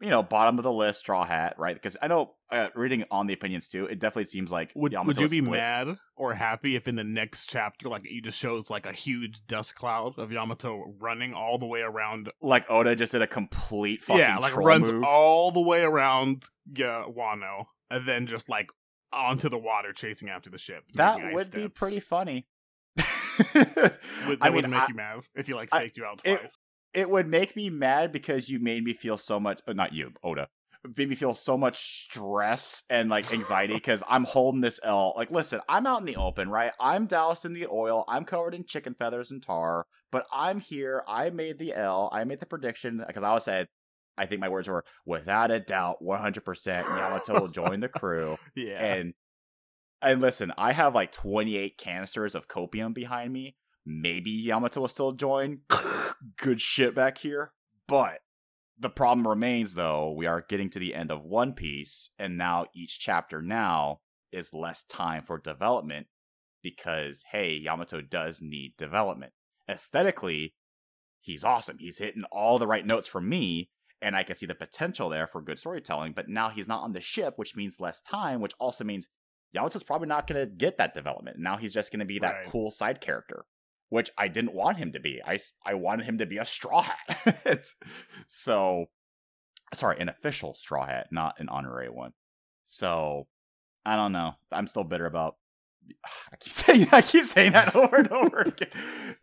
you 0.01 0.09
know 0.09 0.21
bottom 0.23 0.57
of 0.57 0.63
the 0.63 0.71
list 0.71 0.99
straw 0.99 1.25
hat, 1.25 1.55
right? 1.57 1.73
Because 1.75 1.95
I 2.01 2.07
know 2.07 2.33
uh, 2.51 2.67
reading 2.75 3.05
on 3.11 3.27
the 3.27 3.33
opinions 3.33 3.69
too, 3.69 3.85
it 3.85 3.99
definitely 3.99 4.25
seems 4.29 4.51
like 4.51 4.71
Would 4.75 4.91
Yamato 4.91 5.07
would 5.07 5.17
you 5.19 5.29
be 5.41 5.45
split. 5.45 5.59
mad 5.59 5.97
or 6.15 6.33
happy 6.33 6.75
if 6.75 6.87
in 6.87 6.95
the 6.95 7.03
next 7.03 7.47
chapter, 7.49 7.87
like 7.89 8.01
it 8.05 8.23
just 8.23 8.37
shows 8.39 8.69
like 8.69 8.85
a 8.85 8.91
huge 8.91 9.45
dust 9.47 9.75
cloud 9.75 10.17
of 10.19 10.31
Yamato 10.31 10.93
running 10.99 11.33
all 11.33 11.57
the 11.57 11.65
way 11.65 11.81
around? 11.81 12.29
like 12.41 12.69
Oda 12.69 12.95
just 12.95 13.13
did 13.13 13.21
a 13.21 13.27
complete 13.27 14.01
fucking 14.03 14.19
yeah, 14.19 14.37
like 14.37 14.55
runs 14.55 14.91
move. 14.91 15.03
all 15.03 15.51
the 15.51 15.61
way 15.61 15.81
around 15.83 16.43
yeah, 16.73 17.03
Wano, 17.09 17.65
and 17.89 18.07
then 18.07 18.27
just 18.27 18.49
like 18.49 18.69
onto 19.13 19.47
the 19.49 19.57
water, 19.57 19.93
chasing 19.93 20.29
after 20.29 20.49
the 20.49 20.57
ship. 20.57 20.83
that 20.95 21.33
would 21.33 21.51
be 21.51 21.69
pretty 21.69 21.99
funny. 22.01 22.47
Would, 22.97 23.05
that 23.53 23.97
I 24.41 24.49
would 24.49 24.63
mean, 24.63 24.71
make 24.71 24.81
I- 24.81 24.87
you 24.87 24.95
mad 24.95 25.19
if 25.35 25.47
you 25.49 25.55
like 25.55 25.69
I- 25.73 25.81
faked 25.83 25.97
you 25.97 26.05
out 26.05 26.19
twice. 26.23 26.39
it 26.43 26.51
would 26.95 27.27
make 27.27 27.55
me 27.55 27.69
mad 27.69 28.11
because 28.11 28.49
you 28.49 28.59
made 28.59 28.83
me 28.83 28.93
feel 28.93 29.17
so 29.17 29.39
much. 29.39 29.59
uh, 29.67 29.73
Not 29.73 29.93
you, 29.93 30.13
Oda. 30.23 30.47
Made 30.97 31.09
me 31.09 31.15
feel 31.15 31.33
so 31.33 31.57
much 31.57 32.05
stress 32.05 32.83
and 32.89 33.09
like 33.09 33.33
anxiety 33.33 33.73
because 33.75 34.03
I'm 34.07 34.23
holding 34.23 34.61
this 34.61 34.79
L. 34.83 35.13
Like, 35.17 35.31
listen, 35.31 35.59
I'm 35.67 35.87
out 35.87 35.99
in 35.99 36.05
the 36.05 36.15
open, 36.15 36.47
right? 36.49 36.71
I'm 36.79 37.07
doused 37.07 37.43
in 37.43 37.53
the 37.53 37.67
oil. 37.67 38.05
I'm 38.07 38.23
covered 38.23 38.53
in 38.53 38.65
chicken 38.65 38.93
feathers 38.93 39.31
and 39.31 39.41
tar, 39.41 39.87
but 40.11 40.27
I'm 40.31 40.59
here. 40.59 41.03
I 41.07 41.31
made 41.31 41.57
the 41.57 41.73
L. 41.73 42.09
I 42.13 42.23
made 42.23 42.39
the 42.39 42.45
prediction 42.45 43.03
because 43.05 43.23
I 43.23 43.29
always 43.29 43.43
said, 43.43 43.67
I 44.17 44.27
think 44.27 44.39
my 44.41 44.49
words 44.49 44.67
were 44.67 44.85
without 45.05 45.51
a 45.51 45.59
doubt, 45.59 45.97
100% 46.01 46.65
Yamato 46.65 47.41
will 47.41 47.47
join 47.49 47.79
the 47.79 47.89
crew. 47.89 48.37
yeah, 48.55 48.79
and 48.79 49.13
and 50.01 50.21
listen, 50.21 50.53
I 50.57 50.71
have 50.71 50.93
like 50.93 51.11
28 51.11 51.77
canisters 51.77 52.35
of 52.35 52.47
copium 52.47 52.93
behind 52.93 53.33
me. 53.33 53.55
Maybe 53.85 54.31
Yamato 54.31 54.81
will 54.81 54.87
still 54.87 55.11
join. 55.11 55.59
Good 56.37 56.59
shit 56.61 56.95
back 56.95 57.19
here. 57.19 57.53
But 57.87 58.19
The 58.79 58.89
problem 58.89 59.27
remains, 59.27 59.75
though, 59.75 60.11
we 60.11 60.25
are 60.25 60.41
getting 60.47 60.69
to 60.71 60.79
the 60.79 60.95
end 60.95 61.11
of 61.11 61.23
One 61.23 61.53
Piece, 61.53 62.09
and 62.19 62.37
now 62.37 62.65
each 62.73 62.99
chapter 62.99 63.41
now 63.41 63.99
is 64.31 64.53
less 64.53 64.83
time 64.83 65.23
for 65.23 65.37
development 65.37 66.07
because, 66.61 67.23
hey, 67.31 67.53
Yamato 67.53 68.01
does 68.01 68.39
need 68.41 68.73
development. 68.77 69.33
Aesthetically, 69.69 70.55
he's 71.21 71.43
awesome. 71.43 71.77
He's 71.79 71.99
hitting 71.99 72.23
all 72.31 72.57
the 72.57 72.67
right 72.67 72.85
notes 72.85 73.07
for 73.07 73.21
me, 73.21 73.69
and 74.01 74.15
I 74.15 74.23
can 74.23 74.35
see 74.35 74.45
the 74.45 74.55
potential 74.55 75.09
there 75.09 75.27
for 75.27 75.41
good 75.41 75.59
storytelling, 75.59 76.13
but 76.13 76.27
now 76.27 76.49
he's 76.49 76.67
not 76.67 76.81
on 76.83 76.93
the 76.93 77.01
ship, 77.01 77.33
which 77.37 77.55
means 77.55 77.79
less 77.79 78.01
time, 78.01 78.41
which 78.41 78.53
also 78.59 78.83
means 78.83 79.07
Yamato's 79.53 79.83
probably 79.83 80.07
not 80.07 80.27
going 80.27 80.41
to 80.41 80.47
get 80.53 80.77
that 80.77 80.93
development. 80.93 81.37
Now 81.39 81.57
he's 81.57 81.73
just 81.73 81.91
going 81.91 81.99
to 81.99 82.05
be 82.05 82.19
that 82.19 82.33
Right. 82.33 82.47
cool 82.47 82.71
side 82.71 82.99
character, 82.99 83.45
which 83.89 84.09
I 84.17 84.27
didn't 84.27 84.53
want 84.53 84.77
him 84.77 84.91
to 84.93 84.99
be. 84.99 85.21
I, 85.25 85.39
I 85.65 85.75
wanted 85.75 86.05
him 86.05 86.17
to 86.17 86.25
be 86.25 86.37
a 86.37 86.45
straw 86.45 86.83
hat. 86.83 87.67
So, 88.27 88.87
sorry, 89.73 89.99
an 89.99 90.09
official 90.09 90.55
straw 90.55 90.85
hat, 90.85 91.07
not 91.11 91.39
an 91.39 91.49
honorary 91.49 91.89
one. 91.89 92.13
So, 92.65 93.27
I 93.85 93.95
don't 93.95 94.11
know. 94.11 94.33
I'm 94.51 94.67
still 94.67 94.83
bitter 94.83 95.05
about. 95.05 95.35
I 96.31 96.35
keep 96.37 96.53
saying 96.53 96.87
I 96.91 97.01
keep 97.01 97.25
saying 97.25 97.51
that 97.53 97.75
over 97.75 97.97
and 97.97 98.11
over 98.11 98.39
again. 98.45 98.69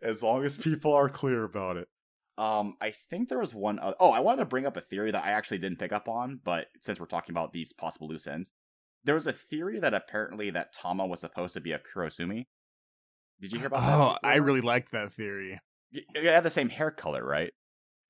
As 0.01 0.23
long 0.23 0.43
as 0.45 0.57
people 0.57 0.93
are 0.93 1.09
clear 1.09 1.43
about 1.43 1.77
it. 1.77 1.87
Um, 2.35 2.77
I 2.81 2.91
think 2.91 3.29
there 3.29 3.39
was 3.39 3.53
one. 3.53 3.77
Other, 3.77 3.95
oh, 3.99 4.11
I 4.11 4.21
wanted 4.21 4.39
to 4.39 4.45
bring 4.45 4.65
up 4.65 4.77
a 4.77 4.81
theory 4.81 5.11
that 5.11 5.23
I 5.23 5.31
actually 5.31 5.59
didn't 5.59 5.77
pick 5.77 5.91
up 5.91 6.07
on, 6.07 6.39
but 6.43 6.67
since 6.81 6.99
we're 6.99 7.05
talking 7.05 7.33
about 7.33 7.53
these 7.53 7.73
possible 7.73 8.07
loose 8.07 8.25
ends, 8.25 8.49
there 9.03 9.13
was 9.13 9.27
a 9.27 9.33
theory 9.33 9.79
that 9.79 9.93
apparently 9.93 10.49
that 10.49 10.73
Tama 10.73 11.05
was 11.05 11.19
supposed 11.19 11.53
to 11.53 11.61
be 11.61 11.73
a 11.73 11.79
Kurozumi. 11.79 12.47
Did 13.43 13.51
you 13.53 13.59
hear 13.59 13.67
about 13.67 13.81
that? 13.81 13.93
Oh, 13.95 14.17
I 14.27 14.35
really 14.37 14.61
liked 14.61 14.91
that 14.93 15.13
theory. 15.13 15.59
They 15.91 16.25
had 16.25 16.43
the 16.43 16.49
same 16.49 16.69
hair 16.69 16.89
color, 16.89 17.23
right? 17.23 17.51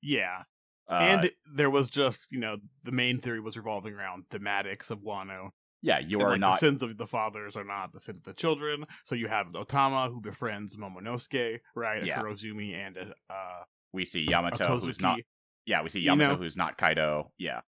Yeah. 0.00 0.44
Uh, 0.88 0.94
and 0.94 1.30
there 1.54 1.68
was 1.70 1.88
just, 1.88 2.30
you 2.32 2.38
know, 2.38 2.56
the 2.84 2.92
main 2.92 3.18
theory 3.20 3.40
was 3.40 3.56
revolving 3.56 3.94
around 3.94 4.24
thematics 4.30 4.90
of 4.90 5.00
Wano. 5.00 5.48
yeah, 5.82 5.98
you 5.98 6.18
And, 6.20 6.26
are 6.26 6.30
like, 6.30 6.40
not. 6.40 6.52
the 6.52 6.58
sins 6.58 6.82
of 6.82 6.96
the 6.96 7.06
fathers 7.06 7.56
are 7.56 7.64
not 7.64 7.92
the 7.92 8.00
sins 8.00 8.18
of 8.18 8.24
the 8.24 8.32
children. 8.34 8.84
So 9.04 9.14
you 9.14 9.28
have 9.28 9.48
Otama 9.48 10.08
who 10.10 10.20
befriends 10.20 10.76
Momonosuke, 10.76 11.58
right? 11.74 12.02
A 12.02 12.06
Yeah. 12.06 12.20
Kurozumi 12.22 12.74
and 12.74 12.96
a, 12.96 13.14
uh, 13.28 13.62
we 13.92 14.04
see 14.04 14.24
Yamato, 14.28 14.78
who's 14.78 15.00
not. 15.00 15.18
Yeah, 15.66 15.82
we 15.82 15.90
see 15.90 16.00
You 16.00 16.06
Yamato, 16.12 16.30
know- 16.32 16.36
who's 16.36 16.56
not 16.56 16.76
Kaido. 16.78 17.32
Yeah, 17.38 17.60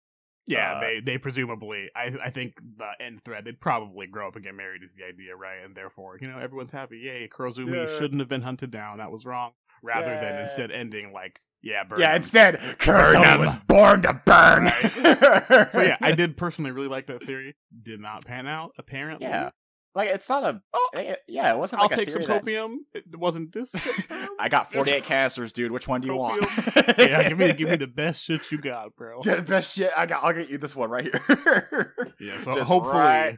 Yeah, 0.47 0.73
Uh, 0.73 0.79
they 0.81 0.99
they 0.99 1.17
presumably. 1.17 1.89
I 1.95 2.13
I 2.23 2.29
think 2.29 2.59
the 2.77 2.89
end 2.99 3.23
thread 3.23 3.45
they'd 3.45 3.59
probably 3.59 4.07
grow 4.07 4.27
up 4.27 4.35
and 4.35 4.43
get 4.45 4.53
married 4.55 4.83
is 4.83 4.93
the 4.93 5.03
idea, 5.05 5.35
right? 5.35 5.63
And 5.63 5.75
therefore, 5.75 6.17
you 6.21 6.27
know, 6.27 6.37
everyone's 6.37 6.71
happy. 6.71 6.99
Yay, 6.99 7.27
Kurozumi 7.27 7.87
Yeah. 7.89 7.97
shouldn't 7.97 8.19
have 8.19 8.29
been 8.29 8.43
hunted 8.43 8.69
down. 8.71 8.99
That 8.99 9.11
was 9.11 9.25
wrong. 9.25 9.51
Rather 9.81 10.09
than 10.19 10.43
instead 10.43 10.71
ending 10.71 11.11
like, 11.13 11.41
yeah, 11.61 11.83
burn 11.83 11.99
yeah. 11.99 12.15
Instead, 12.15 12.59
Kurozumi 12.79 13.25
him. 13.33 13.39
was 13.39 13.53
born 13.67 14.01
to 14.03 14.13
burn. 14.25 14.69
So 15.71 15.81
yeah, 15.81 15.97
I 16.01 16.11
did 16.11 16.37
personally 16.37 16.71
really 16.71 16.87
like 16.87 17.07
that 17.07 17.23
theory. 17.23 17.55
Did 17.83 17.99
not 17.99 18.25
pan 18.25 18.47
out 18.47 18.71
apparently. 18.77 19.27
Yeah. 19.27 19.49
Like 19.95 20.09
it's 20.09 20.27
not 20.27 20.43
a. 20.43 20.61
Oh, 20.73 20.89
yeah, 21.27 21.53
it 21.53 21.57
wasn't 21.57 21.81
I'll 21.81 21.85
like 21.87 21.93
a 21.93 21.95
take 21.95 22.09
some 22.09 22.21
theory 22.23 22.33
that- 22.33 22.43
copium. 22.45 22.75
It 22.93 23.15
wasn't 23.17 23.53
this. 23.53 23.73
I 24.39 24.49
got 24.49 24.71
48 24.73 25.05
canisters, 25.05 25.53
dude. 25.53 25.71
Which 25.71 25.87
one 25.87 26.01
do 26.01 26.07
you 26.09 26.17
want? 26.17 26.45
yeah, 26.97 27.29
give 27.29 27.37
me 27.39 27.53
give 27.53 27.69
me 27.69 27.77
the 27.77 27.87
best 27.87 28.25
shit 28.25 28.51
you 28.51 28.57
got, 28.57 28.93
bro. 28.97 29.21
Get 29.21 29.37
the 29.37 29.43
best 29.43 29.73
shit. 29.75 29.91
I 29.95 30.05
got. 30.05 30.21
I'll 30.21 30.33
get 30.33 30.49
you 30.49 30.57
this 30.57 30.75
one 30.75 30.89
right 30.89 31.03
here. 31.05 31.93
Yeah, 32.19 32.41
so 32.41 32.55
Just 32.55 32.67
hopefully, 32.67 32.93
right- 32.97 33.37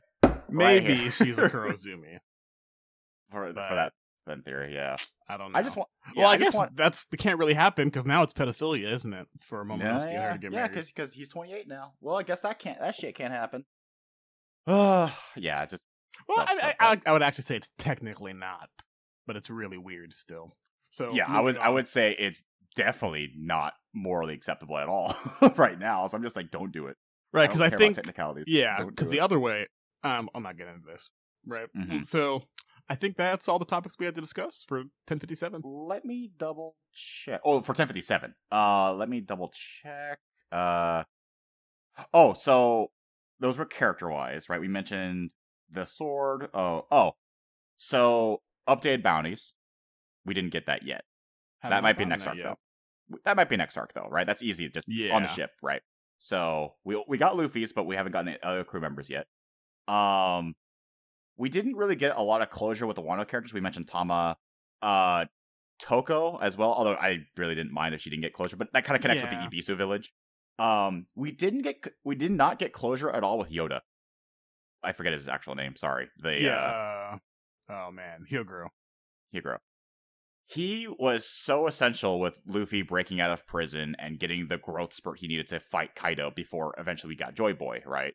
maybe 0.49 0.95
here. 0.95 1.11
she's 1.11 1.37
a 1.37 1.47
Kurozumi. 1.47 2.17
for, 3.31 3.53
But- 3.53 3.69
for 3.69 3.75
that 3.75 3.93
spin 4.25 4.41
theory. 4.41 4.73
Yeah, 4.73 4.97
I 5.29 5.37
don't 5.37 5.51
know. 5.51 5.59
I 5.59 5.61
just 5.61 5.77
want. 5.77 5.89
Well, 6.15 6.25
yeah, 6.25 6.29
I, 6.29 6.37
guess 6.37 6.55
want- 6.55 6.75
that's 6.75 7.05
that 7.05 7.17
can't 7.17 7.37
really 7.37 7.53
happen 7.53 7.87
because 7.87 8.07
now 8.07 8.23
it's 8.23 8.33
pedophilia, 8.33 8.91
isn't 8.93 9.13
it? 9.13 9.27
For 9.41 9.61
a 9.61 9.65
Yeah, 9.67 9.73
Momonosuke 9.75 10.05
and 10.05 10.05
her 10.05 10.11
yeah, 10.11 10.33
to 10.33 10.37
get 10.39 10.51
yeah, 10.51 10.67
married. 10.67 10.85
because 10.87 11.13
he's 11.13 11.29
28 11.29 11.67
now. 11.67 11.93
Well, 12.01 12.15
I 12.15 12.23
guess 12.23 12.41
that 12.41 12.57
can't. 12.57 12.79
That 12.79 12.95
shit 12.95 13.13
can't 13.13 13.31
happen. 13.31 13.65
Uh, 14.65 15.09
yeah, 15.35 15.63
just 15.67 15.83
Well, 16.27 16.39
I, 16.39 16.73
I, 16.79 16.91
I, 16.91 17.01
I 17.05 17.11
would 17.11 17.21
actually 17.21 17.45
say 17.45 17.55
it's 17.55 17.69
technically 17.77 18.33
not, 18.33 18.69
but 19.25 19.35
it's 19.35 19.49
really 19.49 19.77
weird 19.77 20.13
still. 20.13 20.55
So 20.91 21.11
yeah. 21.11 21.25
I 21.27 21.41
would. 21.41 21.55
moving 21.55 21.61
I 21.61 21.69
would 21.69 21.87
say 21.87 22.15
it's 22.17 22.43
definitely 22.75 23.31
not 23.35 23.73
morally 23.93 24.33
acceptable 24.33 24.77
at 24.77 24.87
all 24.87 25.15
right 25.55 25.77
now. 25.79 26.07
So 26.07 26.17
I'm 26.17 26.23
just 26.23 26.35
like, 26.35 26.51
don't 26.51 26.71
do 26.71 26.87
it. 26.87 26.97
right 27.33 27.47
because 27.47 27.59
don't 27.59 27.73
I, 27.73 27.77
think 27.77 27.95
technicalities. 27.95 28.45
yeah, 28.47 28.83
because 28.83 29.09
the 29.09 29.17
it. 29.17 29.21
other 29.21 29.39
way, 29.39 29.67
um, 30.03 30.29
I'm 30.33 30.43
not 30.43 30.57
getting 30.57 30.75
into 30.75 30.87
this, 30.87 31.09
right? 31.45 31.67
Mhm. 31.75 32.05
So 32.05 32.43
I 32.89 32.95
think 32.95 33.17
that's 33.17 33.47
all 33.47 33.59
the 33.59 33.65
topics 33.65 33.95
we 33.99 34.05
had 34.05 34.15
to 34.15 34.21
discuss 34.21 34.63
for 34.67 34.77
1057. 34.77 35.61
Let 35.63 36.05
me 36.05 36.31
double 36.37 36.75
check. 36.93 37.41
Oh, 37.43 37.61
for 37.61 37.71
1057. 37.73 38.33
Uh, 38.51 38.93
let 38.93 39.09
me 39.09 39.19
double 39.19 39.51
check. 39.83 40.19
Uh, 40.51 41.03
oh, 42.13 42.33
so 42.33 42.91
those 43.39 43.57
were 43.57 43.65
character 43.65 44.09
wise, 44.09 44.49
right? 44.49 44.61
We 44.61 44.67
mentioned 44.67 45.31
the 45.71 45.85
sword. 45.85 46.49
Oh, 46.53 46.85
oh, 46.91 47.11
so 47.75 48.41
updated 48.67 49.03
bounties. 49.03 49.53
We 50.25 50.33
didn't 50.33 50.51
get 50.51 50.65
that 50.67 50.83
yet. 50.83 51.03
Have 51.59 51.71
that 51.71 51.83
might 51.83 51.97
be 51.97 52.05
next 52.05 52.27
arc 52.27 52.37
yet. 52.37 52.43
though. 53.09 53.17
That 53.25 53.35
might 53.37 53.49
be 53.49 53.55
next 53.57 53.77
arc 53.77 53.93
though, 53.93 54.07
right? 54.09 54.27
That's 54.27 54.43
easy, 54.43 54.67
just 54.69 54.87
on 55.11 55.23
the 55.23 55.29
ship, 55.29 55.51
right? 55.61 55.81
So 56.19 56.73
we 56.83 57.01
we 57.07 57.17
got 57.17 57.37
Luffy's, 57.37 57.71
but 57.73 57.85
we 57.85 57.95
haven't 57.95 58.11
gotten 58.11 58.29
any 58.29 58.43
other 58.43 58.63
crew 58.63 58.81
members 58.81 59.09
yet. 59.09 59.27
Um, 59.87 60.55
we 61.37 61.49
didn't 61.49 61.75
really 61.75 61.95
get 61.95 62.17
a 62.17 62.21
lot 62.23 62.41
of 62.41 62.49
closure 62.49 62.85
with 62.87 62.95
the 62.95 63.03
Wano 63.03 63.27
characters. 63.27 63.53
We 63.53 63.61
mentioned 63.61 63.87
Tama, 63.87 64.37
uh, 64.81 65.25
Toko 65.79 66.37
as 66.39 66.57
well. 66.57 66.73
Although 66.73 66.95
I 66.95 67.19
really 67.37 67.55
didn't 67.55 67.71
mind 67.71 67.95
if 67.95 68.01
she 68.01 68.09
didn't 68.09 68.23
get 68.23 68.33
closure, 68.33 68.57
but 68.57 68.73
that 68.73 68.83
kind 68.83 68.95
of 68.95 69.01
connects 69.01 69.23
Yeah. 69.23 69.43
with 69.43 69.51
the 69.51 69.57
Ebisu 69.73 69.77
village. 69.77 70.11
Um, 70.59 71.05
we 71.15 71.31
didn't 71.31 71.61
get 71.61 71.87
we 72.03 72.15
did 72.15 72.31
not 72.31 72.57
get 72.59 72.73
closure 72.73 73.09
at 73.11 73.23
all 73.23 73.37
with 73.37 73.51
Yoda. 73.51 73.81
I 74.87 74.93
forget 74.93 75.13
his 75.13 75.27
actual 75.27 75.55
name. 75.55 75.75
Sorry, 75.75 76.07
the 76.17 76.41
Yeah. 76.41 76.51
uh, 76.57 77.17
uh, 77.69 77.87
oh 77.87 77.91
man, 77.91 78.25
Hyogoro. 78.31 78.67
Higuro. 79.33 79.57
He 80.45 80.87
was 80.87 81.25
so 81.29 81.67
essential 81.67 82.19
with 82.21 82.39
Luffy 82.45 82.81
breaking 82.81 83.19
out 83.19 83.31
of 83.31 83.45
prison 83.45 83.95
and 83.99 84.17
getting 84.17 84.47
the 84.47 84.57
growth 84.57 84.93
spurt 84.93 85.19
he 85.19 85.27
needed 85.27 85.47
to 85.49 85.59
fight 85.59 85.93
Kaido 85.93 86.31
before 86.31 86.73
eventually 86.77 87.09
we 87.09 87.15
got 87.17 87.35
Joy 87.35 87.53
Boy, 87.53 87.81
right? 87.85 88.13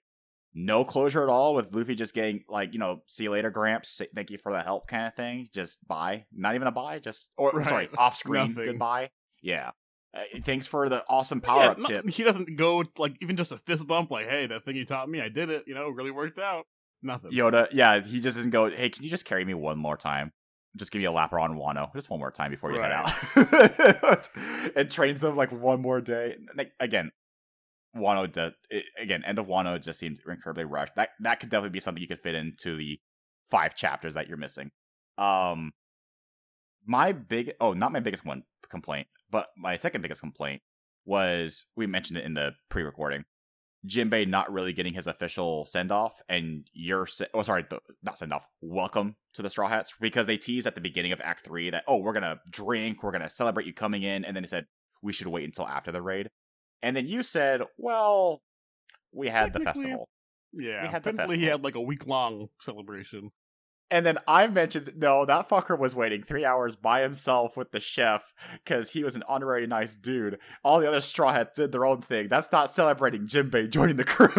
No 0.55 0.83
closure 0.85 1.23
at 1.23 1.29
all 1.29 1.55
with 1.55 1.75
Luffy 1.75 1.95
just 1.95 2.15
getting 2.15 2.45
like, 2.49 2.73
you 2.73 2.79
know, 2.79 3.03
see 3.07 3.25
you 3.25 3.31
later, 3.31 3.51
Gramps. 3.51 3.91
say- 3.91 4.09
Thank 4.15 4.31
you 4.31 4.39
for 4.39 4.51
the 4.53 4.63
help 4.63 4.87
kind 4.89 5.07
of 5.07 5.15
thing. 5.15 5.49
Just 5.55 5.87
bye. 5.87 6.25
Not 6.33 6.55
even 6.55 6.67
a 6.69 6.73
bye, 6.73 6.99
just 6.99 7.29
or 7.37 7.51
Right. 7.53 7.69
sorry, 7.69 7.89
off 7.99 8.17
screen 8.17 8.55
goodbye. 8.55 9.11
Yeah. 9.43 9.73
Uh, 10.15 10.41
thanks 10.43 10.67
for 10.67 10.89
the 10.89 11.05
awesome 11.09 11.41
power 11.41 11.63
Yeah, 11.63 11.71
up 11.71 11.83
tip. 11.85 12.09
He 12.11 12.23
doesn't 12.23 12.57
go 12.57 12.85
like 12.99 13.17
even 13.21 13.37
just 13.37 13.53
a 13.53 13.57
fist 13.57 13.87
bump, 13.87 14.11
like, 14.11 14.29
"Hey, 14.29 14.47
that 14.47 14.65
thing 14.65 14.77
you 14.77 14.85
taught 14.85 15.09
me, 15.09 15.21
I 15.21 15.29
did 15.29 15.49
it. 15.49 15.65
You 15.67 15.75
know, 15.75 15.89
really 15.89 16.11
worked 16.11 16.39
out." 16.39 16.67
Nothing. 17.03 17.33
Yoda, 17.33 17.69
yeah, 17.73 18.01
he 18.01 18.21
just 18.21 18.37
doesn't 18.37 18.51
go, 18.51 18.71
hey, 18.71 18.89
can 18.89 19.03
you 19.03 19.11
just 19.11 19.25
carry 19.25 19.45
me 19.45 19.55
one 19.55 19.77
more 19.77 19.97
time? 19.97 20.33
Just 20.77 20.93
give 20.93 21.01
me 21.01 21.07
a 21.07 21.13
lap 21.13 21.33
around 21.33 21.57
Wano, 21.57 21.93
just 21.95 22.09
one 22.09 22.21
more 22.21 22.31
time 22.31 22.51
before 22.51 22.73
you 22.73 22.81
head 22.81 22.93
out. 22.93 24.29
and 24.77 24.91
trains 24.91 25.23
him 25.23 25.37
like 25.37 25.53
one 25.53 25.83
more 25.83 26.01
day. 26.01 26.37
Like, 26.57 26.73
again, 26.81 27.11
Wano 27.95 28.31
does 28.31 28.53
it, 28.71 28.85
again. 28.99 29.23
End 29.25 29.39
of 29.39 29.47
Wano 29.47 29.83
just 29.83 29.99
seems 29.99 30.21
incredibly 30.27 30.65
rushed. 30.65 30.95
That 30.97 31.11
that 31.21 31.41
could 31.41 31.51
definitely 31.51 31.71
be 31.71 31.81
something 31.81 32.01
you 32.01 32.09
could 32.09 32.21
fit 32.21 32.35
into 32.35 32.77
the 32.77 32.99
five 33.51 33.75
chapters 33.75 34.15
that 34.15 34.29
you're 34.29 34.39
missing. 34.39 34.71
Um, 35.19 35.73
my 36.87 37.13
big 37.13 37.53
oh, 37.61 37.75
not 37.75 37.93
my 37.93 38.01
biggest 38.01 38.25
one 38.25 38.45
complaint, 38.71 39.09
but 39.33 39.49
my 39.57 39.77
second 39.77 40.03
biggest 40.03 40.21
complaint 40.21 40.63
was 41.05 41.67
we 41.75 41.89
mentioned 41.89 42.19
it 42.19 42.25
in 42.25 42.35
the 42.35 42.53
pre-recording. 42.69 43.25
Jinbei 43.89 44.29
not 44.29 44.53
really 44.53 44.73
getting 44.73 44.95
his 44.95 45.09
official 45.09 45.67
send 45.67 45.91
off, 45.91 46.13
and 46.29 46.69
you're 46.73 47.09
se- 47.09 47.27
oh 47.35 47.43
sorry, 47.43 47.65
the, 47.69 47.81
not 48.05 48.17
send 48.17 48.33
off. 48.33 48.47
Welcome 48.61 49.17
to 49.33 49.43
the 49.43 49.51
Straw 49.51 49.67
Hats 49.67 49.93
because 50.01 50.29
they 50.29 50.37
teased 50.37 50.69
at 50.69 50.77
the 50.77 50.81
beginning 50.81 51.11
of 51.11 51.21
Act 51.21 51.45
Three 51.45 51.69
that 51.71 51.83
oh 51.89 51.97
we're 51.97 52.13
gonna 52.13 52.41
drink, 52.49 53.03
we're 53.03 53.11
gonna 53.11 53.29
celebrate 53.29 53.67
you 53.67 53.73
coming 53.73 54.05
in, 54.05 54.25
and 54.25 54.37
then 54.37 54.45
they 54.45 54.49
said 54.49 54.67
we 55.03 55.13
should 55.13 55.27
wait 55.27 55.47
until 55.47 55.67
after 55.67 55.91
the 55.91 56.01
raid, 56.01 56.31
and 56.81 56.95
then 56.95 57.09
you 57.09 57.25
said 57.25 57.63
well 57.77 58.43
we 59.13 59.29
had 59.29 59.53
the 59.53 59.61
festival, 59.61 60.09
Yeah, 60.53 60.83
We 60.83 60.89
had 60.89 61.03
the 61.03 61.11
technically 61.11 61.39
he 61.39 61.47
had 61.47 61.65
like 61.65 61.75
a 61.75 61.81
week 61.81 62.07
long 62.07 62.49
celebration. 62.61 63.31
And 63.93 64.07
then 64.07 64.19
I 64.27 64.47
mentioned 64.49 64.95
no 64.97 65.25
that 65.27 65.49
fucker 65.49 65.79
was 65.79 65.95
waiting 65.95 66.23
three 66.23 66.45
hours 66.45 66.75
by 66.75 67.03
himself 67.03 67.57
with 67.57 67.71
the 67.71 67.79
chef 67.79 68.33
because 68.65 68.91
he 68.91 69.05
was 69.05 69.15
an 69.15 69.23
honorary 69.29 69.67
nice 69.67 69.95
dude. 69.95 70.39
All 70.65 70.81
the 70.81 70.89
other 70.89 71.03
Straw 71.03 71.33
Hats 71.33 71.57
did 71.57 71.71
their 71.71 71.85
own 71.85 72.01
thing. 72.01 72.29
That's 72.29 72.51
not 72.51 72.71
celebrating 72.71 73.27
Jinbei 73.27 73.71
joining 73.71 73.97
the 73.97 74.05
crew, 74.05 74.33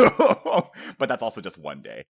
but 0.97 1.07
that's 1.07 1.23
also 1.23 1.39
just 1.39 1.57
one 1.57 1.83
day. 1.83 2.05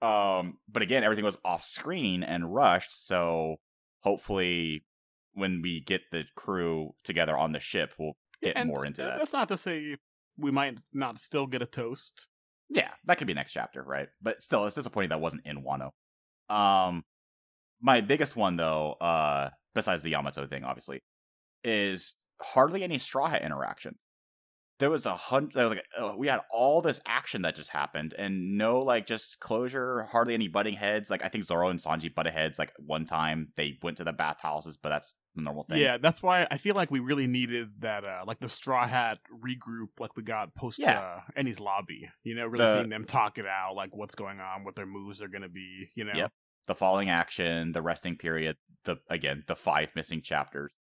Um, 0.00 0.58
but 0.70 0.82
again, 0.82 1.02
everything 1.02 1.24
was 1.24 1.38
off 1.44 1.64
screen 1.64 2.22
and 2.22 2.54
rushed, 2.54 3.06
so 3.06 3.56
hopefully, 4.00 4.84
when 5.32 5.62
we 5.62 5.80
get 5.80 6.02
the 6.12 6.24
crew 6.36 6.94
together 7.02 7.36
on 7.36 7.52
the 7.52 7.60
ship, 7.60 7.94
we'll 7.98 8.16
get 8.42 8.56
and 8.56 8.68
more 8.68 8.84
into 8.84 9.02
that. 9.02 9.18
That's 9.18 9.32
not 9.32 9.48
to 9.48 9.56
say 9.56 9.96
we 10.38 10.50
might 10.52 10.78
not 10.92 11.18
still 11.18 11.46
get 11.46 11.62
a 11.62 11.66
toast. 11.66 12.28
Yeah, 12.68 12.90
that 13.06 13.18
could 13.18 13.26
be 13.26 13.34
next 13.34 13.52
chapter, 13.52 13.82
right? 13.82 14.08
But 14.22 14.42
still, 14.42 14.66
it's 14.66 14.76
disappointing 14.76 15.10
that 15.10 15.20
wasn't 15.20 15.46
in 15.46 15.64
Wano. 15.64 15.90
Um, 16.48 17.04
my 17.80 18.00
biggest 18.00 18.36
one 18.36 18.56
though, 18.56 18.92
uh, 19.00 19.50
besides 19.74 20.02
the 20.02 20.10
Yamato 20.10 20.46
thing, 20.46 20.64
obviously, 20.64 21.02
is 21.62 22.14
hardly 22.40 22.82
any 22.82 22.98
Straw 22.98 23.26
Hat 23.28 23.42
interaction. 23.42 23.96
There 24.80 24.90
was 24.90 25.06
a 25.06 25.14
hundred 25.16 25.54
like 25.68 25.84
uh, 25.96 26.14
we 26.16 26.26
had 26.26 26.40
all 26.50 26.82
this 26.82 27.00
action 27.06 27.42
that 27.42 27.54
just 27.56 27.70
happened 27.70 28.12
and 28.18 28.58
no 28.58 28.80
like 28.80 29.06
just 29.06 29.38
closure 29.38 30.02
hardly 30.10 30.34
any 30.34 30.48
butting 30.48 30.74
heads 30.74 31.10
like 31.10 31.24
i 31.24 31.28
think 31.28 31.44
zoro 31.44 31.68
and 31.68 31.78
sanji 31.78 32.12
butted 32.12 32.32
heads 32.32 32.58
like 32.58 32.72
one 32.84 33.06
time 33.06 33.48
they 33.56 33.78
went 33.82 33.96
to 33.98 34.04
the 34.04 34.12
bathhouses 34.12 34.76
but 34.76 34.88
that's 34.88 35.14
the 35.36 35.42
normal 35.42 35.62
thing 35.64 35.78
Yeah, 35.78 35.98
that's 35.98 36.22
why 36.22 36.46
I 36.50 36.58
feel 36.58 36.74
like 36.76 36.90
we 36.92 37.00
really 37.00 37.26
needed 37.26 37.68
that, 37.80 38.04
uh, 38.04 38.22
like 38.26 38.38
the 38.38 38.48
Straw 38.48 38.86
Hat 38.86 39.18
regroup, 39.44 39.88
like 39.98 40.16
we 40.16 40.22
got 40.22 40.54
post 40.54 40.78
Yeah. 40.78 41.00
uh, 41.00 41.20
Enies 41.40 41.58
lobby. 41.58 42.08
You 42.22 42.36
know, 42.36 42.46
really 42.46 42.64
The- 42.64 42.78
seeing 42.78 42.90
them 42.90 43.04
talk 43.04 43.36
it 43.38 43.44
out, 43.46 43.74
like 43.74 43.90
what's 43.96 44.14
going 44.14 44.38
on, 44.38 44.62
what 44.62 44.76
their 44.76 44.86
moves 44.86 45.20
are 45.20 45.26
going 45.26 45.42
to 45.42 45.48
be. 45.48 45.90
You 45.96 46.04
know, 46.04 46.12
Yep. 46.14 46.32
the 46.68 46.74
falling 46.76 47.10
action 47.10 47.72
the 47.72 47.82
resting 47.82 48.16
period 48.16 48.56
the 48.84 48.96
again 49.10 49.42
the 49.48 49.56
five 49.56 49.90
missing 49.96 50.22
chapters 50.22 50.72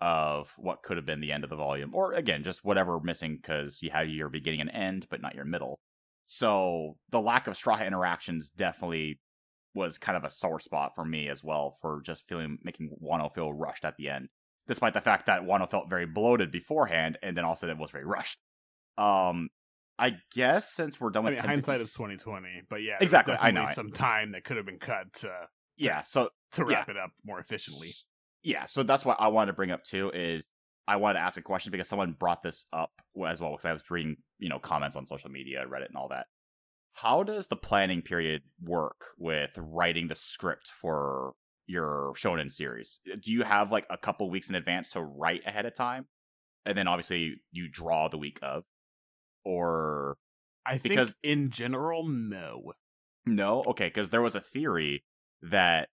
of 0.00 0.52
what 0.56 0.82
could 0.82 0.96
have 0.96 1.06
been 1.06 1.20
the 1.20 1.32
end 1.32 1.42
of 1.44 1.50
the 1.50 1.56
volume 1.56 1.92
or 1.94 2.12
again 2.12 2.44
just 2.44 2.64
whatever 2.64 3.00
missing 3.00 3.36
because 3.36 3.78
you 3.82 3.90
had 3.90 4.08
your 4.08 4.28
beginning 4.28 4.60
and 4.60 4.70
end 4.70 5.06
but 5.10 5.20
not 5.20 5.34
your 5.34 5.44
middle 5.44 5.80
so 6.26 6.96
the 7.10 7.20
lack 7.20 7.46
of 7.46 7.56
straw 7.56 7.80
interactions 7.80 8.50
definitely 8.50 9.18
was 9.74 9.98
kind 9.98 10.16
of 10.16 10.24
a 10.24 10.30
sore 10.30 10.60
spot 10.60 10.92
for 10.94 11.04
me 11.04 11.28
as 11.28 11.42
well 11.42 11.76
for 11.80 12.00
just 12.04 12.26
feeling 12.28 12.58
making 12.62 12.90
Wano 13.02 13.32
feel 13.32 13.52
rushed 13.52 13.84
at 13.84 13.96
the 13.96 14.08
end 14.08 14.28
despite 14.68 14.94
the 14.94 15.00
fact 15.00 15.26
that 15.26 15.42
Wano 15.42 15.68
felt 15.68 15.90
very 15.90 16.06
bloated 16.06 16.52
beforehand 16.52 17.18
and 17.22 17.36
then 17.36 17.44
also 17.44 17.68
it 17.68 17.76
was 17.78 17.90
very 17.90 18.04
rushed 18.04 18.38
um 18.96 19.48
I 19.98 20.18
guess 20.32 20.72
since 20.72 21.00
we're 21.00 21.10
done 21.10 21.26
I 21.26 21.30
with 21.30 21.38
mean, 21.38 21.42
10, 21.42 21.50
hindsight 21.50 21.80
is 21.80 21.92
twenty 21.92 22.16
twenty, 22.16 22.62
but 22.68 22.82
yeah, 22.82 22.98
Exactly, 23.00 23.34
I 23.38 23.50
know. 23.50 23.66
Some 23.72 23.90
time 23.90 24.30
that 24.32 24.44
could 24.44 24.56
have 24.56 24.66
been 24.66 24.78
cut 24.78 25.12
to 25.14 25.48
yeah 25.76 26.02
so 26.04 26.30
to 26.52 26.60
Yeah. 26.62 26.66
wrap 26.78 26.90
it 26.90 26.96
up 26.96 27.10
more 27.24 27.40
efficiently. 27.40 27.88
Yeah, 28.42 28.66
so 28.66 28.82
that's 28.82 29.04
what 29.04 29.16
I 29.20 29.28
wanted 29.28 29.48
to 29.48 29.52
bring 29.54 29.70
up 29.70 29.82
too. 29.84 30.10
Is 30.14 30.44
I 30.86 30.96
wanted 30.96 31.14
to 31.14 31.24
ask 31.24 31.36
a 31.36 31.42
question 31.42 31.70
because 31.70 31.88
someone 31.88 32.12
brought 32.18 32.42
this 32.42 32.66
up 32.72 32.92
as 33.26 33.40
well 33.40 33.50
because 33.52 33.64
I 33.66 33.72
was 33.72 33.90
reading, 33.90 34.16
you 34.38 34.48
know, 34.48 34.58
comments 34.58 34.96
on 34.96 35.06
social 35.06 35.30
media, 35.30 35.64
Reddit, 35.68 35.88
and 35.88 35.96
all 35.96 36.08
that. 36.08 36.26
How 36.94 37.22
does 37.22 37.48
the 37.48 37.56
planning 37.56 38.02
period 38.02 38.42
work 38.62 39.06
with 39.18 39.50
writing 39.56 40.08
the 40.08 40.16
script 40.16 40.68
for 40.68 41.34
your 41.66 42.12
shonen 42.16 42.50
series? 42.52 43.00
Uh, 43.12 43.16
do 43.22 43.32
you 43.32 43.42
have 43.42 43.70
like 43.70 43.86
a 43.90 43.98
couple 43.98 44.30
weeks 44.30 44.48
in 44.48 44.54
advance 44.54 44.90
to 44.90 45.02
write 45.02 45.42
ahead 45.46 45.66
of 45.66 45.74
time, 45.74 46.06
and 46.64 46.76
then 46.76 46.88
obviously 46.88 47.36
you 47.52 47.68
draw 47.68 48.08
the 48.08 48.18
week 48.18 48.38
of, 48.42 48.64
or 49.44 50.16
I 50.66 50.72
think 50.78 50.90
Because- 50.92 51.14
in 51.22 51.50
general, 51.50 52.06
no. 52.06 52.72
No, 53.26 53.62
okay, 53.66 53.88
because 53.88 54.08
there 54.10 54.22
was 54.22 54.34
a 54.34 54.40
theory 54.40 55.04
that 55.42 55.90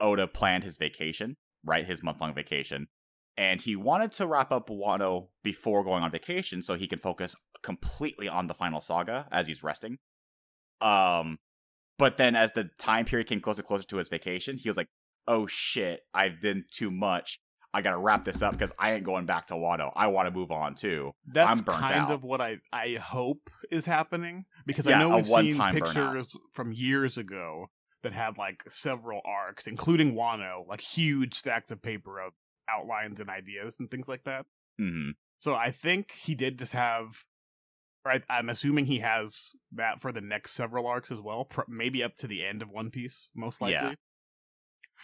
Oda 0.00 0.26
planned 0.26 0.64
his 0.64 0.76
vacation, 0.76 1.36
right, 1.64 1.84
his 1.84 2.02
month 2.02 2.20
long 2.20 2.34
vacation, 2.34 2.88
and 3.36 3.60
he 3.62 3.76
wanted 3.76 4.12
to 4.12 4.26
wrap 4.26 4.50
up 4.52 4.68
Wano 4.68 5.28
before 5.42 5.84
going 5.84 6.02
on 6.02 6.10
vacation 6.10 6.62
so 6.62 6.74
he 6.74 6.86
can 6.86 6.98
focus 6.98 7.34
completely 7.62 8.28
on 8.28 8.46
the 8.46 8.54
final 8.54 8.80
saga 8.80 9.26
as 9.30 9.46
he's 9.46 9.62
resting. 9.62 9.98
Um, 10.80 11.38
but 11.98 12.16
then 12.16 12.34
as 12.34 12.52
the 12.52 12.70
time 12.78 13.04
period 13.04 13.28
came 13.28 13.40
closer 13.40 13.62
closer 13.62 13.86
to 13.86 13.96
his 13.98 14.08
vacation, 14.08 14.56
he 14.56 14.68
was 14.68 14.76
like, 14.76 14.88
"Oh 15.28 15.46
shit, 15.46 16.02
I've 16.14 16.40
done 16.40 16.64
too 16.70 16.90
much. 16.90 17.38
I 17.72 17.82
gotta 17.82 17.98
wrap 17.98 18.24
this 18.24 18.42
up 18.42 18.52
because 18.52 18.72
I 18.78 18.92
ain't 18.94 19.04
going 19.04 19.26
back 19.26 19.46
to 19.48 19.54
Wano. 19.54 19.92
I 19.94 20.06
want 20.08 20.26
to 20.26 20.30
move 20.30 20.50
on 20.50 20.74
too." 20.74 21.12
That's 21.26 21.60
I'm 21.60 21.64
burnt 21.64 21.78
kind 21.80 21.94
out. 22.06 22.10
of 22.10 22.24
what 22.24 22.40
I 22.40 22.58
I 22.72 22.94
hope 22.94 23.50
is 23.70 23.84
happening 23.84 24.46
because 24.66 24.86
Yeah, 24.86 24.96
I 24.96 25.00
know 25.00 25.16
we've 25.16 25.26
seen 25.26 25.58
one-time 25.58 25.74
burnout. 25.74 25.84
pictures 25.84 26.36
from 26.52 26.72
years 26.72 27.18
ago 27.18 27.66
that 28.02 28.12
had 28.12 28.38
like 28.38 28.62
several 28.68 29.20
arcs, 29.24 29.66
including 29.66 30.14
Wano, 30.14 30.66
like 30.66 30.80
huge 30.80 31.34
stacks 31.34 31.70
of 31.70 31.82
paper 31.82 32.20
of 32.20 32.32
outlines 32.68 33.20
and 33.20 33.28
ideas 33.28 33.76
and 33.78 33.90
things 33.90 34.08
like 34.08 34.24
that. 34.24 34.46
hmm 34.78 35.10
So 35.38 35.54
I 35.54 35.70
think 35.70 36.12
he 36.12 36.34
did 36.34 36.58
just 36.58 36.72
have. 36.72 37.24
Right, 38.02 38.22
I'm 38.30 38.48
assuming 38.48 38.86
he 38.86 39.00
has 39.00 39.50
that 39.72 40.00
for 40.00 40.10
the 40.10 40.22
next 40.22 40.52
several 40.52 40.86
arcs 40.86 41.12
as 41.12 41.20
well, 41.20 41.44
pr- 41.44 41.68
maybe 41.68 42.02
up 42.02 42.16
to 42.16 42.26
the 42.26 42.46
end 42.46 42.62
of 42.62 42.70
One 42.70 42.90
Piece, 42.90 43.30
most 43.36 43.60
likely. 43.60 43.74
Yeah. 43.74 43.94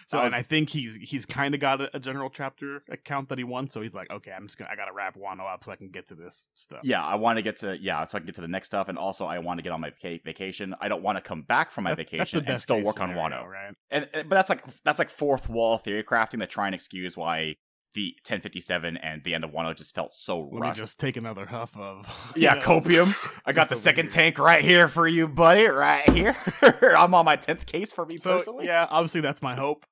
So, 0.08 0.18
That 0.18 0.26
and 0.26 0.34
I 0.34 0.42
think 0.42 0.68
he's 0.70 0.96
he's 0.96 1.26
kind 1.26 1.54
of 1.54 1.60
got 1.60 1.80
a, 1.80 1.96
a 1.96 2.00
general 2.00 2.30
chapter 2.30 2.82
account 2.90 3.28
that 3.30 3.38
he 3.38 3.44
won. 3.44 3.68
So 3.68 3.80
he's 3.80 3.94
like, 3.94 4.10
okay, 4.10 4.32
I'm 4.32 4.46
just 4.46 4.58
gonna 4.58 4.70
I 4.70 4.76
gotta 4.76 4.92
wrap 4.92 5.16
Wano 5.16 5.52
up 5.52 5.64
so 5.64 5.72
I 5.72 5.76
can 5.76 5.88
get 5.90 6.08
to 6.08 6.14
this 6.14 6.48
stuff. 6.54 6.80
Yeah, 6.82 7.04
I 7.04 7.14
want 7.16 7.38
to 7.38 7.42
get 7.42 7.56
to 7.58 7.76
yeah, 7.78 8.04
so 8.06 8.16
I 8.16 8.20
can 8.20 8.26
get 8.26 8.34
to 8.36 8.40
the 8.40 8.48
next 8.48 8.68
stuff, 8.68 8.88
and 8.88 8.98
also 8.98 9.24
I 9.24 9.38
want 9.38 9.58
to 9.58 9.62
get 9.62 9.72
on 9.72 9.80
my 9.80 9.90
vaca- 9.90 10.22
vacation. 10.24 10.74
I 10.80 10.88
don't 10.88 11.02
want 11.02 11.16
to 11.18 11.22
come 11.22 11.42
back 11.42 11.70
from 11.70 11.84
my 11.84 11.90
That- 11.90 11.96
vacation 12.10 12.44
and 12.46 12.60
still 12.60 12.82
work 12.82 13.00
on 13.00 13.10
Wano. 13.12 13.46
right? 13.46 13.74
And, 13.90 14.08
and 14.12 14.28
but 14.28 14.36
that's 14.36 14.50
like 14.50 14.62
that's 14.84 14.98
like 14.98 15.10
fourth 15.10 15.48
wall 15.48 15.78
theory 15.78 16.02
crafting 16.02 16.40
to 16.40 16.46
try 16.46 16.66
and 16.66 16.74
excuse 16.74 17.16
why 17.16 17.56
the 17.96 18.14
1057 18.20 18.96
and 18.98 19.24
the 19.24 19.34
end 19.34 19.42
of 19.42 19.50
Wano 19.50 19.74
just 19.74 19.92
felt 19.94 20.14
so 20.14 20.48
Let 20.52 20.60
me 20.62 20.72
just 20.74 21.00
take 21.00 21.16
another 21.16 21.46
huff 21.46 21.76
of 21.76 22.32
yeah, 22.36 22.54
know, 22.54 22.60
copium. 22.60 23.12
I 23.44 23.52
got 23.52 23.68
the 23.68 23.74
second 23.76 24.04
here. 24.06 24.10
tank 24.12 24.38
right 24.38 24.62
here 24.62 24.86
for 24.86 25.08
you, 25.08 25.26
buddy. 25.26 25.64
Right 25.66 26.08
here. 26.10 26.36
I'm 26.96 27.14
on 27.14 27.24
my 27.24 27.34
tenth 27.36 27.66
case 27.66 27.90
for 27.92 28.06
me 28.06 28.18
So 28.18 28.30
personally. 28.38 28.66
yeah, 28.66 28.86
obviously 28.88 29.22
that's 29.22 29.42
my 29.42 29.56
hope. 29.56 29.84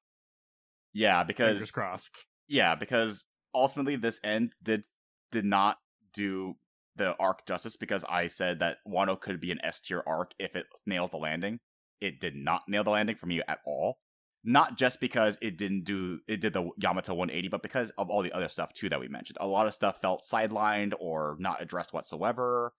yeah, 0.93 1.25
because 1.25 1.55
Fingers 1.55 1.71
crossed. 1.73 2.25
yeah, 2.47 2.77
because 2.77 3.27
ultimately 3.53 3.97
this 3.97 4.21
end 4.23 4.53
did 4.63 4.85
did 5.33 5.45
not 5.45 5.79
do 6.13 6.55
the 6.97 7.17
arc 7.17 7.45
justice 7.47 7.77
because 7.77 8.05
I 8.09 8.29
said 8.29 8.61
that 8.61 8.77
Wano 8.87 9.21
could 9.21 9.41
be 9.41 9.51
an 9.51 9.59
S 9.65 9.81
tier 9.81 10.03
arc 10.07 10.33
if 10.39 10.55
it 10.55 10.67
nails 10.87 11.11
the 11.11 11.17
landing. 11.17 11.59
It 12.01 12.21
did 12.21 12.37
not 12.37 12.63
nail 12.69 12.85
the 12.85 12.91
landing 12.91 13.17
for 13.17 13.27
me 13.27 13.41
at 13.49 13.59
all. 13.67 13.99
Not 14.47 14.77
just 14.77 15.01
because 15.01 15.39
it 15.41 15.57
didn't 15.57 15.85
do 15.85 16.21
it 16.29 16.41
did 16.41 16.53
the 16.53 16.71
Yamato 16.77 17.15
180, 17.15 17.49
but 17.49 17.63
because 17.63 17.91
of 17.97 18.11
all 18.11 18.23
the 18.23 18.33
other 18.33 18.49
stuff 18.49 18.73
too 18.75 18.89
that 18.91 19.01
we 19.01 19.09
mentioned. 19.09 19.39
A 19.41 19.47
lot 19.47 19.67
of 19.67 19.75
stuff 19.75 20.01
felt 20.01 20.23
sidelined 20.23 20.93
or 21.01 21.37
not 21.39 21.63
addressed 21.63 21.95
whatsoever, 21.95 22.75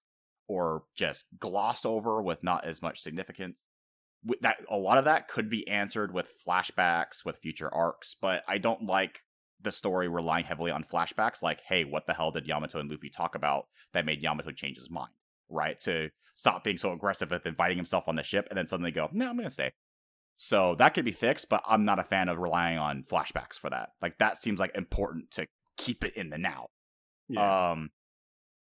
or 0.48 0.84
just 0.96 1.26
glossed 1.40 1.86
over 1.86 2.22
with 2.22 2.44
not 2.44 2.66
as 2.66 2.82
much 2.82 3.02
significance. 3.02 3.56
That 4.42 4.58
a 4.70 4.78
lot 4.78 4.98
of 4.98 5.06
that 5.06 5.28
could 5.28 5.50
be 5.50 5.68
answered 5.68 6.14
with 6.14 6.34
flashbacks, 6.48 7.26
with 7.26 7.40
future 7.40 7.74
arcs, 7.74 8.16
but 8.20 8.44
I 8.48 8.60
don't 8.60 8.86
like 8.86 9.22
the 9.62 9.72
story 9.72 10.08
relying 10.08 10.46
heavily 10.46 10.72
on 10.72 10.84
flashbacks 10.84 11.42
like 11.42 11.62
hey 11.68 11.84
what 11.84 12.06
the 12.06 12.14
hell 12.14 12.32
did 12.32 12.46
yamato 12.46 12.80
and 12.80 12.90
luffy 12.90 13.10
talk 13.10 13.36
about 13.36 13.68
that 13.94 14.06
made 14.06 14.22
yamato 14.22 14.52
change 14.52 14.78
his 14.78 14.90
mind 14.90 15.12
right 15.50 15.80
to 15.80 16.10
stop 16.36 16.64
being 16.64 16.78
so 16.78 16.92
aggressive 16.92 17.32
with 17.32 17.46
inviting 17.46 17.78
himself 17.78 18.08
on 18.08 18.16
the 18.16 18.24
ship 18.24 18.48
and 18.50 18.58
then 18.58 18.68
suddenly 18.68 18.92
go 18.92 19.10
no 19.12 19.30
i'm 19.30 19.38
gonna 19.38 19.50
stay 19.50 19.72
so 20.36 20.76
that 20.76 20.94
could 20.94 21.06
be 21.06 21.12
fixed 21.12 21.50
but 21.50 21.64
i'm 21.68 21.86
not 21.86 22.00
a 22.00 22.04
fan 22.04 22.28
of 22.30 22.38
relying 22.38 22.78
on 22.78 23.04
flashbacks 23.04 23.58
for 23.60 23.70
that 23.70 23.90
like 24.02 24.18
that 24.18 24.38
seems 24.38 24.60
like 24.60 24.76
important 24.76 25.32
to 25.32 25.48
keep 25.78 26.04
it 26.04 26.14
in 26.16 26.30
the 26.30 26.38
now 26.38 26.68
Yeah. 27.30 27.72
um 27.72 27.92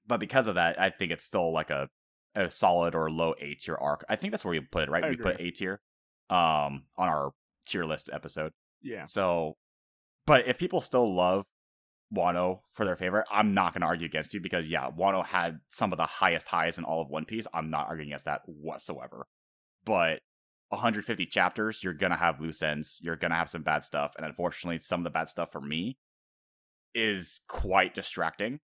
but 0.07 0.21
because 0.21 0.47
of 0.47 0.55
that 0.55 0.81
i 0.81 0.91
think 0.91 1.13
it's 1.13 1.25
still 1.25 1.53
like 1.53 1.71
a 1.71 1.89
a 2.35 2.51
solid 2.51 2.95
or 2.95 3.11
low 3.11 3.35
a 3.41 3.55
tier 3.55 3.77
arc 3.77 4.05
i 4.09 4.17
think 4.17 4.31
that's 4.31 4.45
where 4.45 4.53
we 4.53 4.61
put 4.61 4.85
it 4.85 4.91
right 4.91 5.05
I 5.05 5.11
we 5.11 5.17
put 5.17 5.41
a 5.41 5.51
tier 5.51 5.81
um 6.31 6.85
on 6.97 7.09
our 7.09 7.33
tier 7.67 7.85
list 7.85 8.09
episode 8.13 8.53
yeah. 8.83 9.05
so, 9.07 9.57
but 10.27 10.47
if 10.47 10.57
people 10.59 10.81
still 10.81 11.15
love 11.15 11.45
Wano 12.15 12.61
for 12.73 12.87
their 12.87 12.97
favorite, 12.97 13.27
I'm 13.31 13.53
not 13.53 13.75
going 13.75 13.83
to 13.83 13.87
argue 13.87 14.07
against 14.07 14.33
you 14.33 14.41
because, 14.41 14.69
yeah, 14.69 14.91
Wano 14.91 15.25
had 15.25 15.61
some 15.69 15.93
of 15.93 15.99
the 15.99 16.07
highest 16.07 16.49
highs 16.49 16.79
in 16.79 16.85
all 16.85 17.03
of 17.03 17.09
One 17.11 17.27
Piece. 17.27 17.47
I'm 17.53 17.69
not 17.69 17.89
arguing 17.89 18.09
against 18.09 18.25
that 18.25 18.41
whatsoever. 18.47 19.27
But 19.85 20.21
150 20.71 21.27
chapters, 21.27 21.83
you're 21.83 21.93
going 21.93 22.13
to 22.13 22.17
have 22.17 22.41
loose 22.41 22.63
ends. 22.63 22.99
You're 23.03 23.17
going 23.17 23.31
to 23.33 23.37
have 23.37 23.51
some 23.51 23.63
bad 23.63 23.85
stuff. 23.85 24.15
And 24.17 24.25
unfortunately, 24.25 24.79
some 24.79 25.01
of 25.01 25.05
the 25.05 25.11
bad 25.11 25.29
stuff 25.29 25.53
for 25.53 25.61
me 25.61 25.99
is 26.95 27.41
quite 27.49 27.95
distracting 27.95 28.61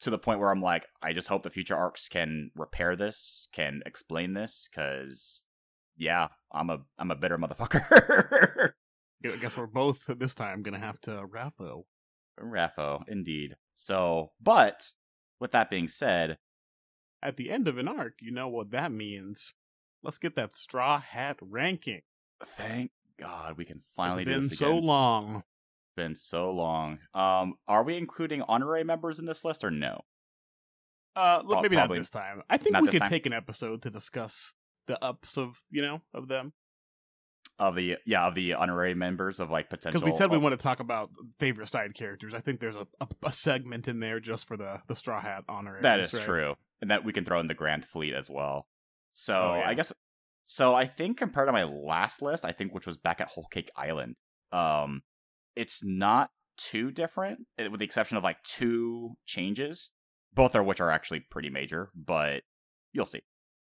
to 0.00 0.10
the 0.10 0.18
point 0.18 0.40
where 0.40 0.50
I'm 0.50 0.62
like, 0.62 0.86
I 1.02 1.12
just 1.12 1.28
hope 1.28 1.42
the 1.42 1.50
future 1.50 1.76
arcs 1.76 2.08
can 2.08 2.50
repair 2.56 2.96
this, 2.96 3.48
can 3.52 3.82
explain 3.86 4.34
this, 4.34 4.68
because, 4.70 5.44
yeah, 5.96 6.28
I'm 6.52 6.68
a 6.70 6.80
I'm 6.98 7.10
a 7.10 7.16
bitter 7.16 7.38
motherfucker. 7.38 8.72
I 9.24 9.36
guess 9.36 9.56
we're 9.56 9.66
both 9.66 10.04
this 10.18 10.34
time 10.34 10.62
gonna 10.62 10.78
have 10.78 11.00
to 11.02 11.22
Rapho. 11.26 11.84
Raffo, 12.38 13.02
indeed. 13.08 13.56
So, 13.74 14.32
but 14.42 14.92
with 15.40 15.52
that 15.52 15.70
being 15.70 15.88
said, 15.88 16.38
At 17.22 17.36
the 17.36 17.50
end 17.50 17.68
of 17.68 17.78
an 17.78 17.88
arc, 17.88 18.14
you 18.20 18.30
know 18.30 18.48
what 18.48 18.70
that 18.72 18.92
means. 18.92 19.54
Let's 20.04 20.18
get 20.18 20.36
that 20.36 20.52
straw 20.54 21.00
hat 21.00 21.38
ranking. 21.40 22.02
thank 22.44 22.90
God 23.18 23.56
we 23.56 23.64
can 23.64 23.82
finally 23.96 24.22
it's 24.24 24.30
do 24.32 24.40
this 24.40 24.52
again. 24.52 24.70
been 24.70 24.80
so 24.80 24.84
long. 24.86 25.42
been 25.96 26.14
so 26.16 26.50
long. 26.50 26.98
Um, 27.14 27.54
are 27.68 27.82
we 27.82 27.96
including 27.96 28.42
honorary 28.42 28.84
members 28.84 29.18
in 29.18 29.26
this 29.26 29.44
list 29.44 29.64
or 29.64 29.70
no? 29.70 30.02
Uh, 31.16 31.42
look, 31.44 31.62
maybe 31.62 31.76
probably 31.76 31.98
not 31.98 32.02
this 32.02 32.10
time. 32.10 32.42
I 32.50 32.56
think 32.56 32.72
not 32.72 32.82
we 32.82 32.88
could 32.88 33.00
time. 33.00 33.08
take 33.08 33.24
an 33.26 33.32
episode 33.32 33.82
to 33.82 33.90
discuss 33.90 34.52
the 34.86 35.02
ups 35.02 35.38
of 35.38 35.62
you 35.70 35.80
know 35.80 36.02
of 36.12 36.26
them 36.28 36.52
Of 37.58 37.76
the 37.76 37.96
yeah 38.04 38.26
of 38.26 38.34
the 38.34 38.54
honorary 38.54 38.94
members 38.94 39.38
of 39.38 39.48
like 39.50 39.70
potential. 39.70 40.00
because 40.00 40.12
we 40.12 40.18
said 40.18 40.30
we 40.32 40.38
want 40.38 40.52
to 40.58 40.62
talk 40.62 40.80
about 40.80 41.10
favorite 41.38 41.68
side 41.68 41.94
characters. 41.94 42.34
I 42.34 42.40
think 42.40 42.58
there's 42.58 42.76
a, 42.76 42.86
a, 43.00 43.06
a 43.22 43.32
segment 43.32 43.86
in 43.86 44.00
there 44.00 44.18
just 44.18 44.46
for 44.48 44.56
the 44.56 44.80
the 44.88 44.96
straw 44.96 45.20
hat 45.20 45.44
honor. 45.48 45.78
That 45.80 46.00
is 46.00 46.10
true, 46.10 46.56
and 46.82 46.90
that 46.90 47.04
we 47.04 47.12
can 47.12 47.24
throw 47.24 47.38
in 47.38 47.46
the 47.46 47.54
Grand 47.54 47.84
Fleet 47.86 48.12
as 48.12 48.28
well. 48.28 48.66
So 49.14 49.34
Oh, 49.34 49.54
yeah. 49.56 49.68
I 49.68 49.74
guess 49.74 49.92
so. 50.44 50.74
I 50.74 50.86
think 50.86 51.16
compared 51.16 51.48
to 51.48 51.52
my 51.52 51.64
last 51.64 52.20
list, 52.20 52.44
I 52.44 52.52
think 52.52 52.74
which 52.74 52.86
was 52.86 52.98
back 52.98 53.20
at 53.20 53.28
Whole 53.28 53.46
Cake 53.50 53.70
Island, 53.76 54.16
um, 54.52 55.02
it's 55.56 55.82
not 55.82 56.30
too 56.58 56.90
different, 56.90 57.46
eh, 57.58 57.68
with 57.68 57.78
the 57.80 57.84
exception 57.86 58.16
of 58.16 58.22
like 58.24 58.42
two 58.42 59.14
changes. 59.24 59.90
both 60.34 60.54
of 60.56 60.66
which 60.66 60.80
are 60.80 60.90
actually 60.90 61.20
pretty 61.20 61.48
major, 61.48 61.90
but 61.94 62.42
you'll 62.92 63.06
see. 63.06 63.22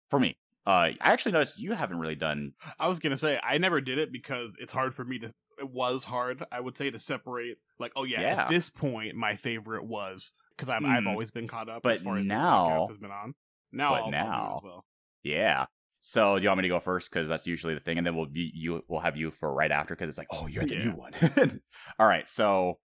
For 0.09 0.19
me, 0.19 0.35
uh, 0.65 0.69
I 0.69 0.97
actually 0.99 1.33
noticed 1.33 1.59
you 1.59 1.73
haven't 1.73 1.99
really 1.99 2.15
done. 2.15 2.53
I 2.79 2.87
was 2.87 2.97
gonna 2.97 3.17
say 3.17 3.39
I 3.43 3.59
never 3.59 3.81
did 3.81 3.99
it 3.99 4.11
because 4.11 4.55
it's 4.59 4.73
hard 4.73 4.95
for 4.95 5.05
me 5.05 5.19
to. 5.19 5.29
It 5.59 5.69
was 5.69 6.05
hard, 6.05 6.43
I 6.51 6.59
would 6.59 6.75
say, 6.75 6.89
to 6.89 6.97
separate. 6.97 7.57
Like, 7.77 7.91
oh 7.95 8.03
yeah, 8.03 8.21
Yeah. 8.21 8.41
at 8.45 8.49
this 8.49 8.71
point, 8.71 9.13
my 9.15 9.35
favorite 9.35 9.85
was 9.85 10.31
because 10.57 10.69
I've 10.69 10.83
I've 10.83 11.03
Mm. 11.03 11.07
always 11.09 11.29
been 11.29 11.47
caught 11.47 11.69
up 11.69 11.83
But 11.83 11.93
as 11.93 12.01
far 12.01 12.17
as 12.17 12.25
now- 12.25 12.35
this 12.35 12.41
podcast 12.41 12.87
has 12.89 12.97
been 12.97 13.11
on. 13.11 13.35
Now, 13.71 13.89
but 13.91 13.95
I'll, 13.95 14.03
I'll 14.05 14.09
do 14.11 14.17
it 14.17 14.19
now- 14.21 14.53
as 14.57 14.63
well. 14.63 14.85
Yeah. 15.25 15.65
So 16.01 16.37
do 16.37 16.43
you 16.43 16.49
want 16.49 16.59
me 16.59 16.63
to 16.63 16.67
go 16.69 16.79
first? 16.79 17.09
Because 17.09 17.27
that's 17.27 17.47
usually 17.47 17.73
the 17.73 17.79
thing, 17.79 17.97
and 17.97 18.05
then 18.05 18.15
we'll 18.15 18.27
be 18.27 18.51
you. 18.53 18.83
We'll 18.87 18.99
have 18.99 19.17
you 19.17 19.31
for 19.31 19.51
right 19.51 19.71
after 19.71 19.95
because 19.95 20.07
it's 20.07 20.17
like, 20.19 20.27
oh, 20.31 20.45
you're 20.47 20.63
the 20.65 20.75
Yeah. 20.75 20.83
new 20.85 20.91
one. 20.91 21.13
All 21.99 22.07
right. 22.07 22.29
So 22.29 22.77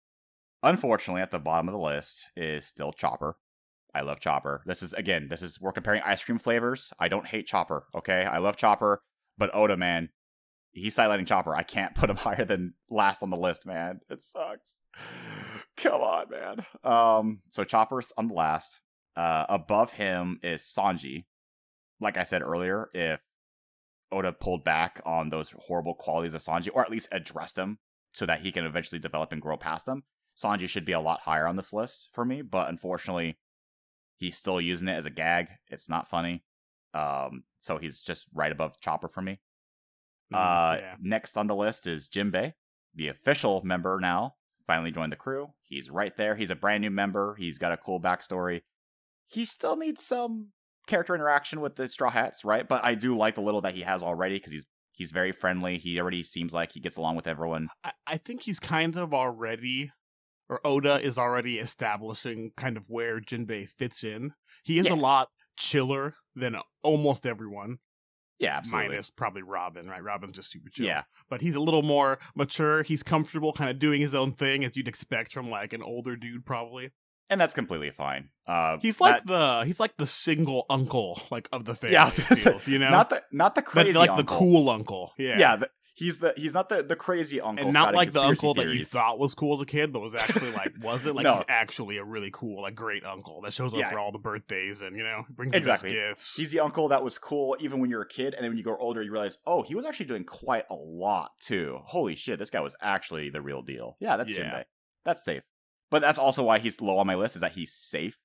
unfortunately, 0.63 1.21
at 1.21 1.31
the 1.31 1.39
bottom 1.39 1.67
of 1.67 1.73
the 1.73 1.79
list 1.79 2.27
is 2.37 2.65
still 2.65 2.93
Chopper. 2.93 3.37
I 3.93 4.01
love 4.01 4.19
Chopper. 4.21 4.61
This 4.65 4.81
is 4.81 4.93
again, 4.93 5.27
this 5.29 5.41
is 5.41 5.59
we're 5.59 5.71
comparing 5.73 6.01
ice 6.05 6.23
cream 6.23 6.39
flavors. 6.39 6.93
I 6.99 7.09
don't 7.09 7.27
hate 7.27 7.45
Chopper. 7.47 7.87
Okay, 7.95 8.23
I 8.23 8.37
love 8.37 8.55
Chopper, 8.55 9.01
but 9.37 9.49
Oda, 9.53 9.75
man, 9.75 10.09
he's 10.71 10.95
sidelining 10.95 11.27
Chopper. 11.27 11.53
I 11.55 11.63
can't 11.63 11.95
put 11.95 12.09
him 12.09 12.15
higher 12.15 12.45
than 12.45 12.73
last 12.89 13.21
on 13.21 13.31
the 13.31 13.37
list, 13.37 13.65
man. 13.65 13.99
It 14.09 14.23
sucks. 14.23 14.77
Come 15.77 16.01
on, 16.01 16.27
man. 16.29 16.65
Um, 16.83 17.41
so 17.49 17.63
Chopper's 17.65 18.13
on 18.17 18.27
the 18.29 18.33
last. 18.33 18.79
Uh, 19.15 19.45
above 19.49 19.91
him 19.91 20.39
is 20.43 20.61
Sanji. 20.61 21.25
Like 21.99 22.17
I 22.17 22.23
said 22.23 22.41
earlier, 22.41 22.89
if 22.93 23.19
Oda 24.11 24.33
pulled 24.33 24.63
back 24.63 25.01
on 25.05 25.29
those 25.29 25.53
horrible 25.67 25.93
qualities 25.93 26.33
of 26.33 26.41
Sanji, 26.41 26.69
or 26.73 26.81
at 26.81 26.89
least 26.91 27.09
addressed 27.11 27.55
them 27.55 27.79
so 28.13 28.25
that 28.25 28.41
he 28.41 28.51
can 28.51 28.65
eventually 28.65 28.99
develop 28.99 29.31
and 29.31 29.41
grow 29.41 29.57
past 29.57 29.85
them, 29.85 30.03
Sanji 30.41 30.67
should 30.69 30.85
be 30.85 30.93
a 30.93 30.99
lot 30.99 31.21
higher 31.21 31.47
on 31.47 31.55
this 31.57 31.73
list 31.73 32.09
for 32.13 32.23
me. 32.25 32.41
But 32.41 32.69
unfortunately, 32.69 33.37
he's 34.17 34.37
still 34.37 34.59
using 34.61 34.87
it 34.87 34.93
as 34.93 35.05
a 35.05 35.09
gag. 35.11 35.49
It's 35.67 35.89
not 35.89 36.09
funny. 36.09 36.43
Um, 36.93 37.43
so 37.59 37.77
he's 37.77 38.01
just 38.01 38.25
right 38.33 38.51
above 38.51 38.79
Chopper 38.81 39.09
for 39.09 39.21
me. 39.21 39.39
Mm, 40.33 40.37
Uh, 40.37 40.77
yeah. 40.79 40.95
Next 41.01 41.37
on 41.37 41.47
the 41.47 41.55
list 41.55 41.85
is 41.85 42.07
Jinbei, 42.07 42.53
the 42.95 43.09
official 43.09 43.61
member 43.63 43.99
now. 44.01 44.35
Finally 44.65 44.91
joined 44.91 45.11
the 45.11 45.15
crew. 45.17 45.49
He's 45.63 45.89
right 45.89 46.15
there. 46.15 46.35
He's 46.35 46.51
a 46.51 46.55
brand 46.55 46.81
new 46.81 46.91
member. 46.91 47.35
He's 47.35 47.57
got 47.57 47.71
a 47.71 47.77
cool 47.77 47.99
backstory. 47.99 48.61
He 49.27 49.43
still 49.45 49.75
needs 49.75 50.03
some 50.05 50.49
character 50.89 51.15
interaction 51.15 51.61
with 51.61 51.75
the 51.75 51.87
Straw 51.89 52.09
Hats, 52.09 52.43
right? 52.43 52.67
But 52.67 52.83
I 52.83 52.95
do 52.95 53.15
like 53.17 53.35
the 53.35 53.41
little 53.41 53.61
that 53.61 53.73
he 53.75 53.81
has 53.81 54.03
already 54.03 54.35
because 54.35 54.51
he's 54.53 54.65
he's 54.91 55.11
very 55.11 55.31
friendly. 55.31 55.77
He 55.77 55.99
already 55.99 56.23
seems 56.23 56.53
like 56.53 56.73
he 56.73 56.79
gets 56.81 56.97
along 56.97 57.15
with 57.15 57.27
everyone. 57.27 57.69
I, 57.83 57.91
I 58.05 58.17
think 58.17 58.41
he's 58.41 58.59
kind 58.59 58.97
of 58.97 59.13
already, 59.13 59.89
or 60.49 60.59
Oda 60.67 60.99
is 60.99 61.17
already 61.17 61.59
establishing 61.59 62.51
kind 62.57 62.75
of 62.75 62.85
where 62.89 63.21
Jinbei 63.21 63.69
fits 63.69 64.03
in. 64.03 64.31
He 64.63 64.77
is 64.79 64.87
Yeah. 64.87 64.93
a 64.93 64.95
lot 64.95 65.29
chiller 65.57 66.15
than 66.35 66.57
almost 66.83 67.25
everyone, 67.25 67.77
Yeah, 68.39 68.57
absolutely. 68.57 68.89
minus 68.89 69.09
probably 69.09 69.41
Robin, 69.41 69.87
right? 69.87 70.03
Robin's 70.03 70.35
just 70.35 70.51
super 70.51 70.69
chill. 70.69 70.85
yeah, 70.85 71.03
But 71.29 71.41
he's 71.41 71.55
a 71.55 71.59
little 71.61 71.81
more 71.83 72.19
mature. 72.35 72.83
He's 72.83 73.03
comfortable, 73.03 73.53
kind 73.53 73.69
of 73.69 73.79
doing 73.79 74.01
his 74.01 74.15
own 74.15 74.31
thing, 74.33 74.63
as 74.65 74.75
you'd 74.77 74.87
expect 74.87 75.31
from 75.33 75.49
like 75.49 75.71
an 75.73 75.81
older 75.83 76.15
dude, 76.15 76.45
probably. 76.45 76.91
And 77.29 77.39
that's 77.39 77.53
completely 77.53 77.91
fine. 77.91 78.29
Uh, 78.47 78.77
He's 78.79 78.99
like 78.99 79.25
that- 79.25 79.27
the 79.27 79.65
he's 79.65 79.79
like 79.79 79.97
the 79.97 80.07
single 80.07 80.65
uncle, 80.69 81.21
like 81.31 81.47
of 81.51 81.65
the 81.65 81.75
family. 81.75 81.93
Yeah, 81.93 82.03
I 82.03 82.05
was 82.05 82.19
it 82.19 82.27
gonna 82.29 82.41
say, 82.41 82.49
feels, 82.51 82.67
you 82.67 82.79
know, 82.79 82.89
not 82.89 83.09
the 83.09 83.23
not 83.31 83.55
the 83.55 83.61
crazy, 83.61 83.93
But, 83.93 83.99
like 83.99 84.09
uncle. 84.11 84.23
the 84.25 84.39
cool 84.39 84.69
uncle. 84.69 85.13
Yeah, 85.17 85.37
Yeah, 85.37 85.55
the, 85.57 85.69
he's 85.95 86.17
the 86.19 86.33
he's 86.35 86.53
not 86.55 86.69
the 86.69 86.81
the 86.81 86.95
crazy 86.95 87.39
uncle. 87.41 87.65
and 87.65 87.73
not 87.73 87.93
like 87.93 88.11
the 88.11 88.21
uncle 88.21 88.53
that 88.55 88.69
you 88.69 88.83
thought 88.85 89.19
was 89.19 89.35
cool 89.35 89.53
as 89.55 89.61
a 89.61 89.65
kid, 89.67 89.91
but 89.93 89.99
was 89.99 90.15
actually 90.15 90.51
like 90.53 90.73
wasn't. 90.81 91.15
Like 91.15 91.25
No. 91.25 91.35
he's 91.35 91.43
actually 91.49 91.97
a 91.97 92.03
really 92.03 92.31
cool, 92.33 92.63
like 92.63 92.73
great 92.73 93.05
uncle 93.05 93.41
that 93.41 93.53
shows 93.53 93.73
up 93.73 93.79
Yeah. 93.79 93.91
for 93.91 93.99
all 93.99 94.11
the 94.11 94.17
birthdays 94.17 94.81
and 94.81 94.97
you 94.97 95.03
know 95.03 95.25
brings 95.29 95.53
Exactly. 95.53 95.91
you 95.91 95.97
gifts. 96.09 96.35
He's 96.35 96.49
the 96.51 96.61
uncle 96.61 96.87
that 96.87 97.03
was 97.03 97.19
cool 97.19 97.55
even 97.59 97.79
when 97.79 97.89
you're 97.91 98.01
a 98.01 98.07
kid, 98.07 98.33
and 98.33 98.43
then 98.43 98.49
when 98.51 98.57
you 98.57 98.63
grow 98.63 98.77
older, 98.77 99.03
you 99.03 99.11
realize, 99.11 99.37
oh, 99.45 99.61
he 99.61 99.75
was 99.75 99.85
actually 99.85 100.07
doing 100.07 100.23
quite 100.23 100.63
a 100.71 100.75
lot 100.75 101.31
too. 101.39 101.79
Holy 101.83 102.15
shit, 102.15 102.39
this 102.39 102.49
guy 102.49 102.61
was 102.61 102.75
actually 102.81 103.29
the 103.29 103.41
real 103.41 103.61
deal. 103.61 103.95
Yeah, 103.99 104.17
that's 104.17 104.29
Yeah. 104.31 104.39
Jinbei. 104.39 104.63
That's 105.05 105.23
safe. 105.23 105.43
But 105.91 106.01
that's 106.01 106.19
also 106.19 106.43
why 106.43 106.59
he's 106.59 106.81
low 106.81 106.97
on 106.99 107.07
my 107.07 107.15
list 107.15 107.35
is 107.35 107.41
that 107.41 107.53
he's 107.53 107.73
safe 107.73 108.17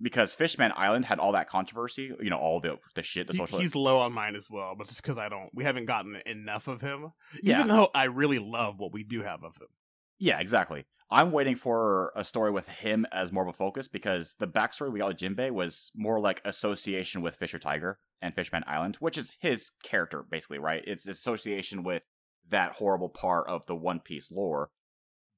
because 0.00 0.34
Fishman 0.34 0.72
Island 0.76 1.06
had 1.06 1.18
all 1.18 1.32
that 1.32 1.48
controversy. 1.48 2.12
You 2.20 2.30
know, 2.30 2.38
all 2.38 2.60
the 2.60 2.78
the 2.94 3.02
shit, 3.02 3.26
the 3.26 3.32
He- 3.32 3.38
social. 3.38 3.58
he's 3.58 3.74
low 3.74 3.98
on 3.98 4.12
mine 4.12 4.36
as 4.36 4.48
well, 4.50 4.74
but 4.76 4.86
just 4.86 5.02
because 5.02 5.18
I 5.18 5.28
don't, 5.28 5.50
we 5.52 5.64
haven't 5.64 5.86
gotten 5.86 6.16
enough 6.26 6.68
of 6.68 6.80
him. 6.80 7.12
Yeah. 7.42 7.56
Even 7.56 7.68
though 7.68 7.90
I 7.94 8.04
really 8.04 8.38
love 8.38 8.78
what 8.78 8.92
we 8.92 9.02
do 9.04 9.22
have 9.22 9.42
of 9.42 9.56
him. 9.56 9.68
Yeah, 10.18 10.38
exactly. 10.40 10.84
I'm 11.10 11.32
waiting 11.32 11.56
for 11.56 12.12
a 12.14 12.22
story 12.22 12.50
with 12.50 12.68
him 12.68 13.06
as 13.12 13.32
more 13.32 13.42
of 13.42 13.48
a 13.48 13.52
focus 13.56 13.88
because 13.88 14.34
the 14.38 14.46
backstory 14.46 14.92
we 14.92 14.98
got 14.98 15.08
with 15.08 15.16
Jinbei 15.16 15.50
was 15.50 15.90
more 15.94 16.20
like 16.20 16.42
association 16.44 17.22
with 17.22 17.36
Fisher 17.36 17.58
Tiger 17.58 17.98
and 18.20 18.34
Fishman 18.34 18.62
Island, 18.66 18.96
which 18.96 19.16
is 19.16 19.36
his 19.40 19.70
character 19.82 20.22
basically, 20.28 20.58
right? 20.58 20.82
It's 20.86 21.08
association 21.08 21.82
with 21.82 22.02
that 22.50 22.72
horrible 22.72 23.08
part 23.08 23.46
of 23.48 23.64
the 23.66 23.74
One 23.76 24.00
Piece 24.00 24.30
lore, 24.30 24.70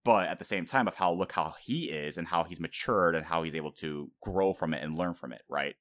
but 0.04 0.28
at 0.28 0.38
the 0.38 0.44
same 0.44 0.66
time 0.66 0.88
of 0.88 0.94
how 0.96 1.12
look 1.12 1.32
how 1.32 1.54
he 1.60 1.90
is 1.90 2.16
and 2.18 2.28
how 2.28 2.44
he's 2.44 2.60
matured 2.60 3.14
and 3.14 3.26
how 3.26 3.42
he's 3.42 3.54
able 3.54 3.72
to 3.72 4.10
grow 4.22 4.52
from 4.52 4.72
it 4.74 4.82
and 4.82 4.96
learn 4.98 5.14
from 5.14 5.32
it, 5.32 5.42
right? 5.48 5.74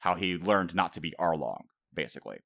How 0.00 0.14
he 0.14 0.36
learned 0.36 0.74
not 0.74 0.92
to 0.94 1.00
be 1.00 1.14
Arlong, 1.18 1.62
basically. 1.94 2.38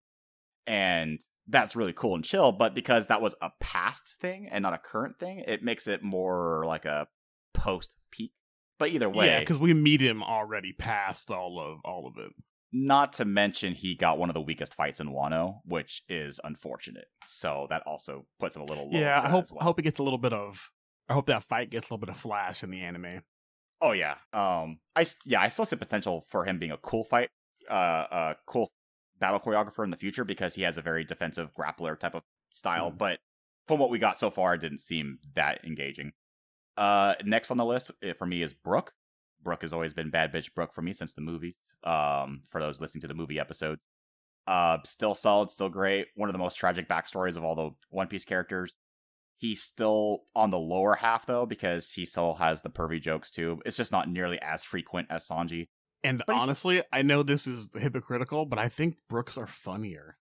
And 0.66 1.20
that's 1.46 1.74
really 1.76 1.92
cool 1.92 2.14
and 2.14 2.24
chill, 2.24 2.52
but 2.52 2.74
because 2.74 3.06
that 3.06 3.22
was 3.22 3.34
a 3.40 3.50
past 3.60 4.16
thing 4.20 4.48
and 4.50 4.62
not 4.62 4.74
a 4.74 4.78
current 4.78 5.18
thing, 5.18 5.42
it 5.46 5.62
makes 5.62 5.86
it 5.88 6.02
more 6.02 6.64
like 6.66 6.84
a 6.84 7.08
post 7.54 7.90
peak. 8.10 8.32
But 8.78 8.90
either 8.90 9.08
way, 9.08 9.26
Yeah, 9.26 9.40
because 9.40 9.58
we 9.58 9.74
meet 9.74 10.00
him 10.00 10.22
already 10.22 10.72
past 10.72 11.30
all 11.30 11.58
of 11.58 11.78
all 11.84 12.06
of 12.06 12.14
it. 12.22 12.32
not 12.70 13.14
to 13.14 13.24
mention 13.24 13.72
he 13.72 13.94
got 13.94 14.18
one 14.18 14.28
of 14.30 14.34
the 14.34 14.40
weakest 14.42 14.74
fights 14.74 15.00
in 15.00 15.08
Wano, 15.08 15.60
which 15.64 16.02
is 16.08 16.38
unfortunate. 16.44 17.06
So 17.26 17.66
that 17.70 17.82
also 17.86 18.26
puts 18.38 18.54
him 18.54 18.62
a 18.62 18.66
little 18.66 18.90
low. 18.92 19.00
yeah, 19.00 19.20
I 19.24 19.28
hope 19.30 19.46
well. 19.50 19.60
I 19.60 19.64
hope 19.64 19.78
it 19.78 19.82
gets 19.82 19.98
a 19.98 20.02
little 20.02 20.18
bit 20.18 20.32
of. 20.34 20.70
I 21.08 21.14
hope 21.14 21.26
that 21.26 21.44
fight 21.44 21.70
gets 21.70 21.88
a 21.88 21.94
little 21.94 22.04
bit 22.06 22.14
of 22.14 22.20
flash 22.20 22.62
in 22.62 22.70
the 22.70 22.80
anime. 22.80 23.22
Oh 23.80 23.92
yeah. 23.92 24.16
Um 24.32 24.80
I 24.96 25.06
yeah, 25.24 25.40
I 25.40 25.48
still 25.48 25.64
see 25.66 25.76
potential 25.76 26.24
for 26.28 26.44
him 26.44 26.58
being 26.58 26.72
a 26.72 26.76
cool 26.76 27.04
fight 27.04 27.30
uh 27.70 28.06
a 28.10 28.36
cool 28.46 28.70
battle 29.18 29.40
choreographer 29.40 29.84
in 29.84 29.90
the 29.90 29.96
future 29.96 30.24
because 30.24 30.54
he 30.54 30.62
has 30.62 30.76
a 30.78 30.82
very 30.82 31.04
defensive 31.04 31.50
grappler 31.54 31.98
type 31.98 32.14
of 32.14 32.22
style, 32.50 32.90
Hmm. 32.90 32.96
but 32.96 33.18
from 33.66 33.78
what 33.78 33.90
we 33.90 33.98
got 33.98 34.18
so 34.18 34.30
far 34.30 34.54
it 34.54 34.60
didn't 34.60 34.78
seem 34.80 35.18
that 35.34 35.64
engaging. 35.64 36.12
Uh 36.76 37.14
next 37.24 37.50
on 37.50 37.56
the 37.56 37.64
list 37.64 37.90
eh, 38.02 38.12
for 38.12 38.26
me 38.26 38.42
is 38.42 38.52
Brook. 38.54 38.92
Brook 39.42 39.62
has 39.62 39.72
always 39.72 39.92
been 39.92 40.10
bad 40.10 40.32
bitch 40.32 40.52
Brook 40.54 40.72
for 40.74 40.82
me 40.82 40.92
since 40.92 41.14
the 41.14 41.20
movie. 41.20 41.56
Um 41.84 42.42
for 42.48 42.60
those 42.60 42.80
listening 42.80 43.02
to 43.02 43.08
the 43.08 43.14
movie 43.14 43.38
episode. 43.38 43.78
Uh 44.46 44.78
still 44.84 45.14
solid, 45.14 45.50
still 45.50 45.68
great. 45.68 46.08
One 46.16 46.28
of 46.28 46.32
the 46.32 46.38
most 46.38 46.56
tragic 46.56 46.88
backstories 46.88 47.36
of 47.36 47.44
all 47.44 47.54
the 47.54 47.70
One 47.90 48.08
Piece 48.08 48.24
characters. 48.24 48.74
He's 49.38 49.62
still 49.62 50.24
on 50.34 50.50
the 50.50 50.58
lower 50.58 50.96
half 50.96 51.24
though 51.26 51.46
because 51.46 51.92
he 51.92 52.04
still 52.04 52.34
has 52.34 52.62
the 52.62 52.70
pervy 52.70 53.00
jokes 53.00 53.30
too. 53.30 53.62
It's 53.64 53.76
just 53.76 53.92
not 53.92 54.08
nearly 54.08 54.40
as 54.42 54.64
frequent 54.64 55.08
as 55.10 55.26
Sanji. 55.26 55.68
And 56.04 56.22
But 56.26 56.36
honestly, 56.36 56.82
I 56.92 57.02
know 57.02 57.22
this 57.22 57.46
is 57.46 57.68
hypocritical, 57.74 58.46
but 58.46 58.58
I 58.58 58.68
think 58.68 58.96
Brooks 59.08 59.38
are 59.38 59.46
funnier. 59.46 60.18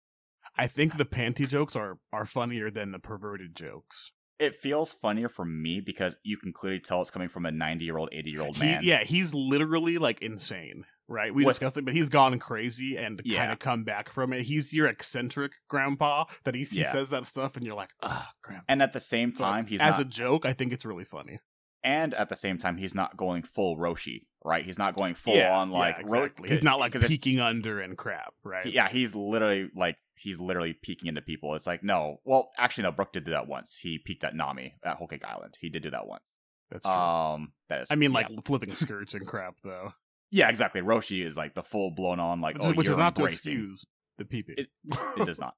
I 0.57 0.67
think 0.67 0.97
the 0.97 1.05
panty 1.05 1.49
jokes 1.49 1.75
are 1.77 1.99
are 2.13 2.27
funnier 2.27 2.71
than 2.71 2.93
the 2.93 2.99
perverted 2.99 3.55
jokes. 3.55 4.13
It 4.39 4.57
feels 4.57 4.93
funnier 4.93 5.29
for 5.29 5.45
me 5.45 5.81
because 5.81 6.17
you 6.23 6.39
can 6.39 6.53
clearly 6.53 6.81
tell 6.81 7.03
it's 7.03 7.11
coming 7.11 7.29
from 7.29 7.45
a 7.47 7.51
90 7.51 7.85
year 7.85 7.99
old, 7.99 8.09
80 8.13 8.31
year 8.31 8.41
old 8.43 8.57
He, 8.57 8.65
man. 8.65 8.83
yeah, 8.83 9.05
he's 9.05 9.35
literally 9.35 9.99
like 9.99 10.23
insane, 10.23 10.87
right? 11.11 11.35
We 11.35 11.45
With- 11.45 11.57
discussed 11.57 11.77
it, 11.77 11.85
but 11.85 11.93
he's 11.93 12.09
gone 12.09 12.39
crazy 12.39 12.97
and 12.97 13.21
Yeah. 13.25 13.41
kind 13.41 13.53
of 13.53 13.59
come 13.59 13.85
back 13.85 14.09
from 14.09 14.33
it. 14.33 14.43
He's 14.45 14.73
your 14.73 14.87
eccentric 14.87 15.53
grandpa 15.69 16.25
that 16.45 16.55
he, 16.55 16.65
he 16.65 16.81
Yeah. 16.81 16.93
says 16.93 17.11
that 17.11 17.27
stuff, 17.27 17.57
and 17.57 17.67
you're 17.67 17.75
like, 17.75 17.91
ah, 18.03 18.33
grandpa. 18.43 18.65
And 18.69 18.81
at 18.81 18.93
the 18.95 19.01
same 19.01 19.35
So, 19.35 19.45
time, 19.45 19.67
he's 19.67 19.81
as 19.81 19.99
not, 19.99 20.01
a 20.01 20.05
joke, 20.05 20.47
I 20.47 20.53
think 20.53 20.73
it's 20.73 20.85
really 20.87 21.05
funny. 21.05 21.41
and 21.83 22.15
at 22.15 22.29
the 22.29 22.37
same 22.37 22.59
time, 22.59 22.77
he's 22.77 22.95
not 22.95 23.17
going 23.17 23.43
full 23.43 23.77
Roshi, 23.77 24.27
right? 24.45 24.65
He's 24.65 24.79
not 24.79 24.95
going 24.95 25.15
full 25.15 25.35
yeah, 25.35 25.57
on 25.57 25.71
like 25.71 25.97
yeah, 25.99 26.05
Ro- 26.09 26.23
exactly. 26.25 26.49
he's 26.51 26.63
not 26.63 26.79
like 26.79 26.93
'cause 26.93 27.03
it- 27.05 27.09
peeking 27.09 27.41
under 27.41 27.81
and 27.81 27.97
crap, 27.99 28.35
right? 28.45 28.67
he- 28.67 28.73
yeah, 28.73 28.89
he's 28.89 29.15
literally 29.15 29.71
like 29.75 29.97
he's 30.15 30.39
literally 30.39 30.75
peeking 30.75 31.09
into 31.09 31.23
people. 31.23 31.55
It's 31.55 31.67
like 31.67 31.83
no, 31.83 32.21
well, 32.25 32.53
actually, 32.59 32.83
no. 32.85 32.93
Brook 32.93 33.13
did 33.15 33.25
do 33.25 33.31
that 33.31 33.49
once. 33.49 33.79
He 33.81 33.99
peeked 33.99 34.23
at 34.25 34.35
Nami 34.37 34.75
at 34.85 34.99
Whole 34.99 35.09
Cake 35.09 35.25
Island. 35.25 35.57
He 35.61 35.71
did 35.71 35.83
do 35.83 35.91
that 35.91 36.07
once. 36.07 36.23
That's 36.69 36.85
true. 36.85 36.93
Um, 36.93 37.53
that 37.71 37.81
is. 37.81 37.87
I 37.91 37.95
mean, 37.97 38.13
like 38.13 38.29
flipping 38.45 38.69
skirts 38.77 39.15
and 39.15 39.27
crap, 39.27 39.57
though, 39.65 39.95
yeah, 40.31 40.49
exactly. 40.49 40.81
Roshi 40.81 41.25
is 41.27 41.37
like 41.37 41.55
the 41.55 41.63
full 41.63 41.91
blown 41.91 42.21
on 42.21 42.41
like 42.41 42.55
which, 42.57 42.65
oh, 42.67 42.73
which 42.73 42.85
you're 42.87 42.95
is 42.95 42.99
not 42.99 43.17
to 43.17 43.25
excuse 43.25 43.85
the 44.19 44.25
peeping. 44.25 44.57
It- 44.59 44.71
it 45.17 45.27
does 45.27 45.39
not. 45.41 45.55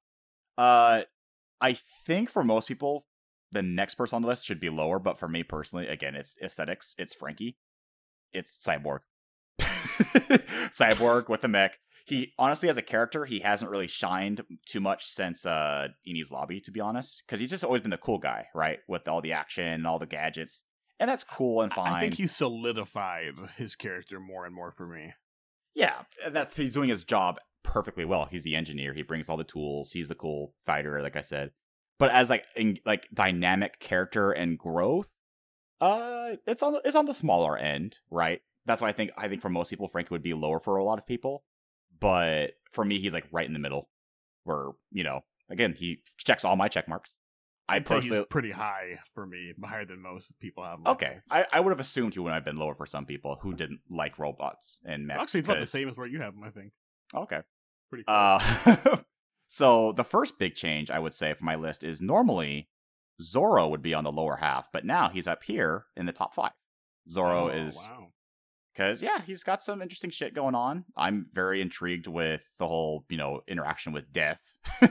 Uh, 0.58 1.02
I 1.60 1.78
think 2.06 2.30
for 2.30 2.42
most 2.44 2.68
people, 2.68 3.06
the 3.52 3.62
next 3.62 3.94
person 3.94 4.16
on 4.16 4.22
the 4.22 4.28
list 4.28 4.44
should 4.44 4.60
be 4.60 4.68
lower, 4.70 4.98
but 4.98 5.18
for 5.18 5.28
me 5.28 5.42
personally, 5.42 5.86
again, 5.86 6.14
it's 6.14 6.36
aesthetics. 6.42 6.94
It's 6.98 7.14
Franky. 7.14 7.56
It's 8.32 8.58
Cyborg. 8.58 9.00
Cyborg 10.72 11.28
with 11.28 11.40
the 11.42 11.48
mech. 11.48 11.78
He 12.04 12.32
honestly, 12.38 12.68
as 12.68 12.76
a 12.76 12.82
character, 12.82 13.24
he 13.26 13.40
hasn't 13.40 13.70
really 13.70 13.86
shined 13.86 14.42
too 14.66 14.80
much 14.80 15.06
since 15.06 15.46
uh 15.46 15.88
Enies 16.08 16.30
Lobby, 16.32 16.60
to 16.62 16.70
be 16.70 16.80
honest, 16.80 17.22
because 17.26 17.38
he's 17.40 17.50
just 17.50 17.62
always 17.64 17.82
been 17.82 17.90
the 17.90 17.96
cool 17.96 18.18
guy, 18.18 18.46
right, 18.54 18.80
with 18.88 19.06
all 19.06 19.20
the 19.20 19.32
action 19.32 19.64
and 19.64 19.86
all 19.86 19.98
the 19.98 20.06
gadgets. 20.06 20.62
And 21.02 21.08
that's 21.08 21.24
cool 21.24 21.62
and 21.62 21.72
fine. 21.72 21.92
I 21.92 21.98
think 22.00 22.14
he 22.14 22.28
solidified 22.28 23.34
his 23.56 23.74
character 23.74 24.20
more 24.20 24.46
and 24.46 24.54
more 24.54 24.70
for 24.70 24.86
me. 24.86 25.14
Yeah, 25.74 26.02
that's 26.30 26.54
he's 26.54 26.74
doing 26.74 26.90
his 26.90 27.02
job 27.02 27.40
perfectly 27.64 28.04
well. 28.04 28.28
He's 28.30 28.44
the 28.44 28.54
engineer. 28.54 28.94
He 28.94 29.02
brings 29.02 29.28
all 29.28 29.36
the 29.36 29.42
tools. 29.42 29.90
He's 29.90 30.06
the 30.06 30.14
cool 30.14 30.54
fighter, 30.64 31.02
like 31.02 31.16
I 31.16 31.22
said. 31.22 31.50
But 31.98 32.12
as 32.12 32.30
like 32.30 32.46
in, 32.54 32.78
like 32.86 33.08
dynamic 33.12 33.80
character 33.80 34.30
and 34.30 34.56
growth, 34.56 35.08
uh, 35.80 36.36
it's 36.46 36.62
on 36.62 36.74
the, 36.74 36.82
it's 36.84 36.94
on 36.94 37.06
the 37.06 37.14
smaller 37.14 37.56
end, 37.56 37.96
right? 38.08 38.40
That's 38.64 38.80
why 38.80 38.90
I 38.90 38.92
think 38.92 39.10
I 39.16 39.26
think 39.26 39.42
for 39.42 39.48
most 39.48 39.70
people, 39.70 39.88
Frank 39.88 40.08
would 40.12 40.22
be 40.22 40.34
lower 40.34 40.60
for 40.60 40.76
a 40.76 40.84
lot 40.84 41.00
of 41.00 41.06
people. 41.06 41.42
But 41.98 42.52
for 42.70 42.84
me, 42.84 43.00
he's 43.00 43.12
like 43.12 43.26
right 43.32 43.46
in 43.46 43.54
the 43.54 43.58
middle, 43.58 43.88
where 44.44 44.68
you 44.92 45.02
know, 45.02 45.22
again, 45.50 45.74
he 45.76 46.04
checks 46.18 46.44
all 46.44 46.54
my 46.54 46.68
check 46.68 46.86
marks. 46.86 47.12
I 47.68 47.76
I'd 47.76 47.86
personally 47.86 48.18
he's 48.18 48.26
pretty 48.28 48.50
high 48.50 48.98
for 49.14 49.24
me, 49.24 49.52
higher 49.64 49.84
than 49.84 50.00
most 50.02 50.38
people 50.40 50.64
have. 50.64 50.80
okay. 50.86 51.18
I, 51.30 51.46
I 51.52 51.60
would 51.60 51.70
have 51.70 51.80
assumed 51.80 52.14
he 52.14 52.20
would 52.20 52.32
have 52.32 52.44
been 52.44 52.56
lower 52.56 52.74
for 52.74 52.86
some 52.86 53.06
people 53.06 53.38
who 53.40 53.54
didn't 53.54 53.80
like 53.88 54.18
robots 54.18 54.80
and 54.84 55.06
mechs. 55.06 55.20
Actually, 55.22 55.40
it's 55.40 55.48
about 55.48 55.60
the 55.60 55.66
same 55.66 55.88
as 55.88 55.96
where 55.96 56.06
you 56.06 56.20
have 56.20 56.34
him. 56.34 56.42
I 56.44 56.50
think. 56.50 56.72
Okay. 57.14 57.40
Pretty. 57.88 58.04
Cool. 58.04 58.14
Uh, 58.14 58.96
so 59.48 59.92
the 59.92 60.04
first 60.04 60.38
big 60.38 60.54
change 60.54 60.90
I 60.90 60.98
would 60.98 61.14
say 61.14 61.34
for 61.34 61.44
my 61.44 61.56
list 61.56 61.84
is 61.84 62.00
normally 62.00 62.68
Zoro 63.22 63.68
would 63.68 63.82
be 63.82 63.94
on 63.94 64.04
the 64.04 64.12
lower 64.12 64.36
half, 64.36 64.70
but 64.72 64.84
now 64.84 65.08
he's 65.08 65.26
up 65.26 65.42
here 65.44 65.84
in 65.96 66.06
the 66.06 66.12
top 66.12 66.34
five. 66.34 66.52
Zoro 67.08 67.44
Oh, 67.44 67.48
is 67.48 67.76
wow. 67.76 68.08
because 68.74 69.02
yeah, 69.02 69.20
he's 69.26 69.42
got 69.44 69.62
some 69.62 69.82
interesting 69.82 70.10
shit 70.10 70.34
going 70.34 70.54
on. 70.54 70.84
I'm 70.96 71.26
very 71.32 71.60
intrigued 71.60 72.06
with 72.06 72.44
the 72.58 72.66
whole 72.66 73.04
you 73.08 73.16
know 73.18 73.42
interaction 73.46 73.92
with 73.92 74.12
death 74.12 74.40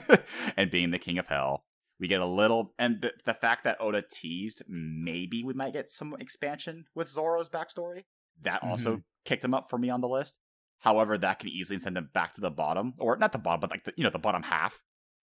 and 0.57 0.69
being 0.71 0.91
the 0.91 0.99
king 0.99 1.17
of 1.17 1.27
hell. 1.27 1.65
We 2.01 2.07
get 2.07 2.19
a 2.19 2.25
little, 2.25 2.73
and 2.79 2.99
the, 2.99 3.13
the 3.25 3.35
fact 3.35 3.63
that 3.63 3.77
Oda 3.79 4.03
teased 4.11 4.63
maybe 4.67 5.43
we 5.43 5.53
might 5.53 5.73
get 5.73 5.91
some 5.91 6.15
expansion 6.19 6.85
with 6.95 7.07
Zoro's 7.07 7.47
backstory. 7.47 8.05
That 8.41 8.63
also 8.63 9.03
kicked 9.23 9.45
him 9.45 9.53
up 9.53 9.69
for 9.69 9.77
me 9.77 9.91
on 9.91 10.01
the 10.01 10.07
list. 10.09 10.35
However, 10.79 11.15
that 11.15 11.37
can 11.37 11.49
easily 11.49 11.77
send 11.77 11.95
him 11.95 12.09
back 12.11 12.33
to 12.33 12.41
the 12.41 12.49
bottom, 12.49 12.95
or 12.97 13.17
not 13.17 13.33
the 13.33 13.37
bottom, 13.37 13.59
but 13.59 13.69
like 13.69 13.83
the 13.83 13.93
you 13.95 14.03
know 14.03 14.09
the 14.09 14.17
bottom 14.17 14.41
half, 14.41 14.81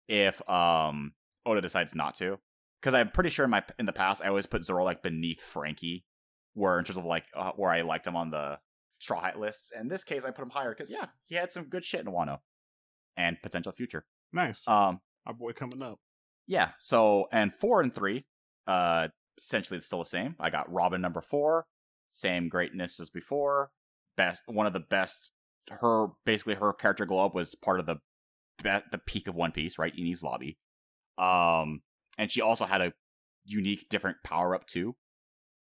if 0.07 0.41
um 0.49 1.13
Oda 1.45 1.61
decides 1.61 1.93
not 1.93 2.15
to. 2.15 2.39
Because 2.81 2.95
I'm 2.95 3.11
pretty 3.11 3.29
sure 3.29 3.45
in 3.45 3.51
my 3.51 3.63
in 3.77 3.85
the 3.85 3.93
past 3.93 4.23
I 4.23 4.29
always 4.29 4.47
put 4.47 4.65
Zoro 4.65 4.83
like 4.83 5.03
beneath 5.03 5.41
Franky, 5.41 6.05
where 6.55 6.79
in 6.79 6.85
terms 6.85 6.97
of 6.97 7.05
like 7.05 7.25
uh, 7.35 7.51
where 7.55 7.69
I 7.69 7.81
liked 7.81 8.07
him 8.07 8.15
on 8.15 8.31
the 8.31 8.57
Straw 8.97 9.21
Hat 9.21 9.39
lists. 9.39 9.71
In 9.79 9.89
this 9.89 10.03
case, 10.03 10.25
I 10.25 10.31
put 10.31 10.41
him 10.41 10.49
higher 10.49 10.71
because 10.71 10.89
yeah, 10.89 11.05
he 11.27 11.35
had 11.35 11.51
some 11.51 11.65
good 11.65 11.85
shit 11.85 12.01
in 12.01 12.07
Wano, 12.07 12.39
and 13.15 13.37
potential 13.43 13.73
future. 13.73 14.05
Nice. 14.31 14.67
Um, 14.67 15.01
Our 15.27 15.33
boy 15.35 15.51
coming 15.51 15.83
up. 15.83 15.99
Yeah. 16.47 16.69
So 16.79 17.27
and 17.31 17.53
four 17.53 17.81
and 17.81 17.93
three, 17.93 18.25
uh, 18.67 19.09
essentially 19.37 19.77
it's 19.77 19.85
still 19.85 19.99
the 19.99 20.05
same. 20.05 20.35
I 20.39 20.49
got 20.49 20.71
Robin 20.71 21.01
number 21.01 21.21
four, 21.21 21.65
same 22.11 22.49
greatness 22.49 22.99
as 22.99 23.09
before. 23.09 23.71
Best, 24.17 24.43
one 24.47 24.67
of 24.67 24.73
the 24.73 24.79
best. 24.79 25.31
Her 25.69 26.07
basically 26.25 26.55
her 26.55 26.73
character 26.73 27.05
glow 27.05 27.25
up 27.25 27.35
was 27.35 27.55
part 27.55 27.79
of 27.79 27.85
the 27.85 27.97
the 28.61 29.01
peak 29.05 29.27
of 29.27 29.35
One 29.35 29.51
Piece, 29.51 29.77
right? 29.77 29.95
Enies 29.95 30.23
lobby. 30.23 30.57
Um, 31.17 31.81
and 32.17 32.29
she 32.29 32.41
also 32.41 32.65
had 32.65 32.81
a 32.81 32.93
unique, 33.45 33.89
different 33.89 34.17
power 34.23 34.55
up 34.55 34.67
too. 34.67 34.95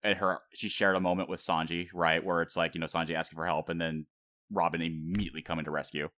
And 0.02 0.18
her, 0.18 0.40
she 0.54 0.68
shared 0.68 0.96
a 0.96 1.00
moment 1.00 1.28
with 1.28 1.40
Sanji, 1.40 1.88
right, 1.92 2.24
where 2.24 2.42
it's 2.42 2.56
like 2.56 2.74
you 2.74 2.80
know 2.80 2.86
Sanji 2.86 3.14
asking 3.14 3.36
for 3.36 3.44
help, 3.44 3.68
and 3.68 3.80
then 3.80 4.06
Robin 4.50 4.80
immediately 4.80 5.42
coming 5.42 5.66
to 5.66 5.70
rescue. 5.70 6.08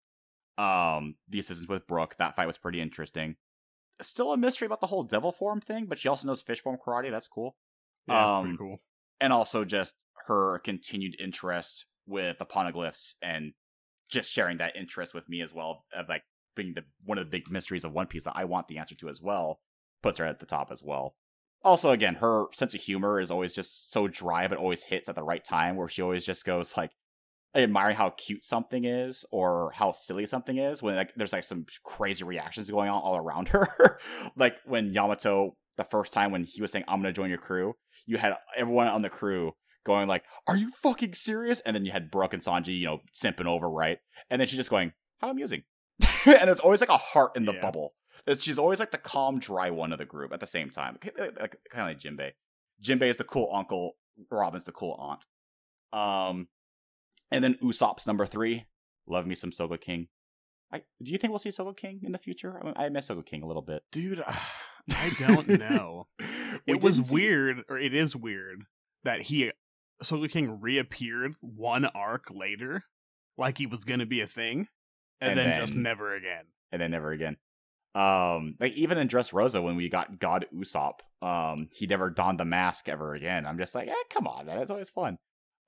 Um, 0.57 1.17
the 1.29 1.41
assistance 1.41 1.69
with 1.69 1.87
Brook, 1.87 2.15
that 2.19 2.37
fight 2.37 2.47
was 2.47 2.59
pretty 2.59 2.81
interesting 2.81 3.37
still 4.03 4.33
a 4.33 4.37
mystery 4.37 4.67
about 4.67 4.81
the 4.81 4.87
whole 4.89 5.05
devil 5.05 5.33
form 5.33 5.61
thing, 5.61 5.87
but 5.87 5.99
she 5.99 6.09
also 6.09 6.27
knows 6.27 6.43
fish 6.43 6.61
form 6.61 6.77
karate. 6.85 7.11
That's 7.11 7.29
cool. 7.29 7.57
Yeah, 8.07 8.39
Um, 8.39 8.45
pretty 8.45 8.59
cool. 8.59 8.83
And 9.21 9.33
also 9.33 9.65
just 9.65 9.95
her 10.27 10.59
continued 10.61 11.17
interest 11.21 11.87
with 12.07 12.39
the 12.39 12.47
poneglyphs 12.47 13.15
and 13.23 13.53
just 14.09 14.31
sharing 14.31 14.59
that 14.59 14.77
interest 14.77 15.15
with 15.15 15.29
me 15.29 15.41
as 15.41 15.55
well 15.55 15.85
of 15.95 16.09
like 16.09 16.23
being 16.55 16.75
the 16.75 16.85
one 17.05 17.19
of 17.19 17.25
the 17.25 17.31
big 17.31 17.51
mysteries 17.51 17.85
of 17.85 17.93
One 17.93 18.07
Piece 18.07 18.25
that 18.25 18.37
I 18.37 18.45
want 18.45 18.69
the 18.69 18.79
answer 18.79 18.95
to 18.97 19.09
as 19.09 19.21
well 19.23 19.61
puts 20.03 20.19
her 20.19 20.25
at 20.25 20.41
the 20.41 20.47
top 20.47 20.71
as 20.71 20.83
well. 20.83 21.15
Also, 21.65 21.93
again, 21.93 22.17
her 22.17 22.47
sense 22.53 22.75
of 22.75 22.81
humor 22.81 23.21
is 23.21 23.31
always 23.31 23.55
just 23.55 23.93
so 23.93 24.09
dry, 24.09 24.49
but 24.49 24.59
always 24.59 24.83
hits 24.83 25.09
at 25.09 25.15
the 25.15 25.23
right 25.23 25.45
time. 25.45 25.77
Where 25.77 25.89
she 25.89 26.03
always 26.03 26.27
just 26.27 26.45
goes 26.45 26.77
like 26.77 26.91
admiring 27.55 27.97
how 27.97 28.11
cute 28.11 28.45
something 28.45 28.85
is 28.85 29.25
or 29.31 29.71
how 29.75 29.93
silly 29.93 30.25
something 30.27 30.57
is 30.57 30.83
when 30.83 30.97
like 30.97 31.13
there's 31.17 31.33
like 31.33 31.45
some 31.45 31.67
crazy 31.85 32.25
reactions 32.25 32.71
going 32.71 32.89
on 32.89 33.03
all 33.03 33.17
around 33.17 33.49
her. 33.51 33.99
like 34.37 34.57
when 34.65 34.93
Yamato 34.93 35.55
the 35.77 35.85
first 35.85 36.13
time 36.13 36.31
when 36.33 36.45
he 36.45 36.61
was 36.63 36.71
saying 36.73 36.85
I'm 36.89 37.01
gonna 37.01 37.13
join 37.13 37.29
your 37.31 37.39
crew, 37.39 37.75
you 38.07 38.17
had 38.19 38.35
everyone 38.57 38.89
on 38.89 39.03
the 39.03 39.11
crew 39.11 39.53
going 39.85 40.07
like, 40.09 40.25
"Are 40.47 40.57
you 40.57 40.71
fucking 40.83 41.15
serious?" 41.15 41.61
And 41.61 41.75
then 41.75 41.85
you 41.85 41.93
had 41.93 42.11
Brook 42.11 42.33
and 42.35 42.43
Sanji, 42.43 42.79
you 42.79 42.87
know, 42.87 43.01
simping 43.15 43.47
over, 43.47 43.69
right? 43.69 43.99
And 44.31 44.41
then 44.41 44.47
she's 44.49 44.59
just 44.59 44.71
going, 44.71 44.93
"How 45.21 45.31
amusing," 45.31 45.63
and 46.27 46.49
it's 46.51 46.61
always 46.61 46.81
like 46.81 46.91
a 46.91 46.97
heart 46.97 47.33
in 47.37 47.45
the 47.47 47.55
Yeah. 47.55 47.61
bubble. 47.61 47.95
It's, 48.27 48.45
she's 48.45 48.59
always 48.59 48.79
like 48.81 48.93
the 48.93 48.99
calm, 48.99 49.39
dry 49.41 49.71
one 49.71 49.93
of 49.93 49.99
the 49.99 50.05
group 50.05 50.33
at 50.33 50.41
the 50.41 50.47
same 50.47 50.71
time, 50.71 50.99
like, 51.03 51.17
kind 51.17 51.39
of 51.39 51.87
like 51.89 51.99
Jinbei. 51.99 52.33
Jinbei 52.85 53.09
is 53.09 53.17
the 53.17 53.25
cool 53.25 53.51
uncle, 53.53 53.97
Robin's 54.31 54.65
the 54.65 54.73
cool 54.73 54.95
aunt. 55.01 55.25
Um, 55.93 56.49
and 57.33 57.43
then 57.45 57.55
Usopp's 57.63 58.07
number 58.07 58.27
three. 58.27 58.67
Love 59.07 59.27
me 59.27 59.35
some 59.35 59.51
Sogeking. 59.51 60.09
I, 60.73 60.83
do 61.03 61.13
you 61.13 61.19
think 61.19 61.31
we'll 61.33 61.39
see 61.39 61.51
Sogeking 61.51 62.03
in 62.05 62.13
the 62.13 62.19
future? 62.19 62.59
I, 62.61 62.65
mean, 62.65 62.75
I 62.77 62.89
miss 62.89 63.09
Sogeking 63.09 63.43
a 63.43 63.47
little 63.47 63.63
bit. 63.63 63.83
Dude, 63.93 64.23
I 64.91 65.13
don't 65.19 65.49
know. 65.49 66.07
It 66.67 66.83
was 66.83 66.97
see- 66.97 67.15
weird, 67.15 67.63
or 67.69 67.79
it 67.79 67.95
is 67.95 68.17
weird, 68.17 68.63
that 69.05 69.23
he, 69.23 69.53
Sogeking 70.03 70.59
reappeared 70.61 71.35
one 71.41 71.85
arc 71.87 72.31
later, 72.31 72.85
like 73.37 73.59
he 73.59 73.67
was 73.67 73.85
gonna 73.85 74.07
be 74.07 74.21
a 74.21 74.27
thing, 74.27 74.69
and, 75.21 75.39
And 75.39 75.39
then, 75.39 75.61
just 75.61 75.75
never 75.75 76.15
again. 76.15 76.45
and 76.71 76.81
then 76.81 76.91
never 76.91 77.13
again. 77.13 77.37
Um, 77.95 78.55
like 78.59 78.73
even 78.73 78.97
in 78.97 79.09
Dressrosa 79.09 79.63
when 79.63 79.77
we 79.77 79.89
got 79.91 80.19
God 80.19 80.47
Usopp, 80.55 81.01
um, 81.21 81.69
he 81.73 81.87
never 81.87 82.09
donned 82.09 82.41
the 82.41 82.45
mask 82.47 82.89
ever 82.89 83.15
again. 83.15 83.45
I'm 83.45 83.59
just 83.59 83.75
like, 83.75 83.89
eh, 83.89 83.95
come 84.09 84.27
on, 84.27 84.47
man, 84.47 84.59
it's 84.59 84.71
always 84.71 84.89
fun. 84.91 85.19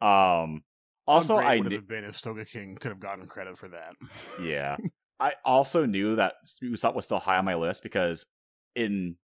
Um, 0.01 0.63
also, 1.07 1.37
I 1.37 1.59
would 1.59 1.73
have 1.73 1.89
been 1.89 2.05
if 2.05 2.21
Sogeking 2.21 2.79
could 2.81 2.91
have 2.91 3.01
gotten 3.01 3.27
credit 3.27 3.59
for 3.59 3.69
that. 3.69 3.95
yeah, 4.43 4.77
I 5.21 5.33
also 5.45 5.87
knew 5.87 6.17
that 6.17 6.35
Usopp 6.63 6.95
was 6.95 7.05
still 7.05 7.19
high 7.19 7.39
on 7.39 7.45
my 7.45 7.55
list 7.55 7.83
because 7.83 8.27
in, 8.75 9.17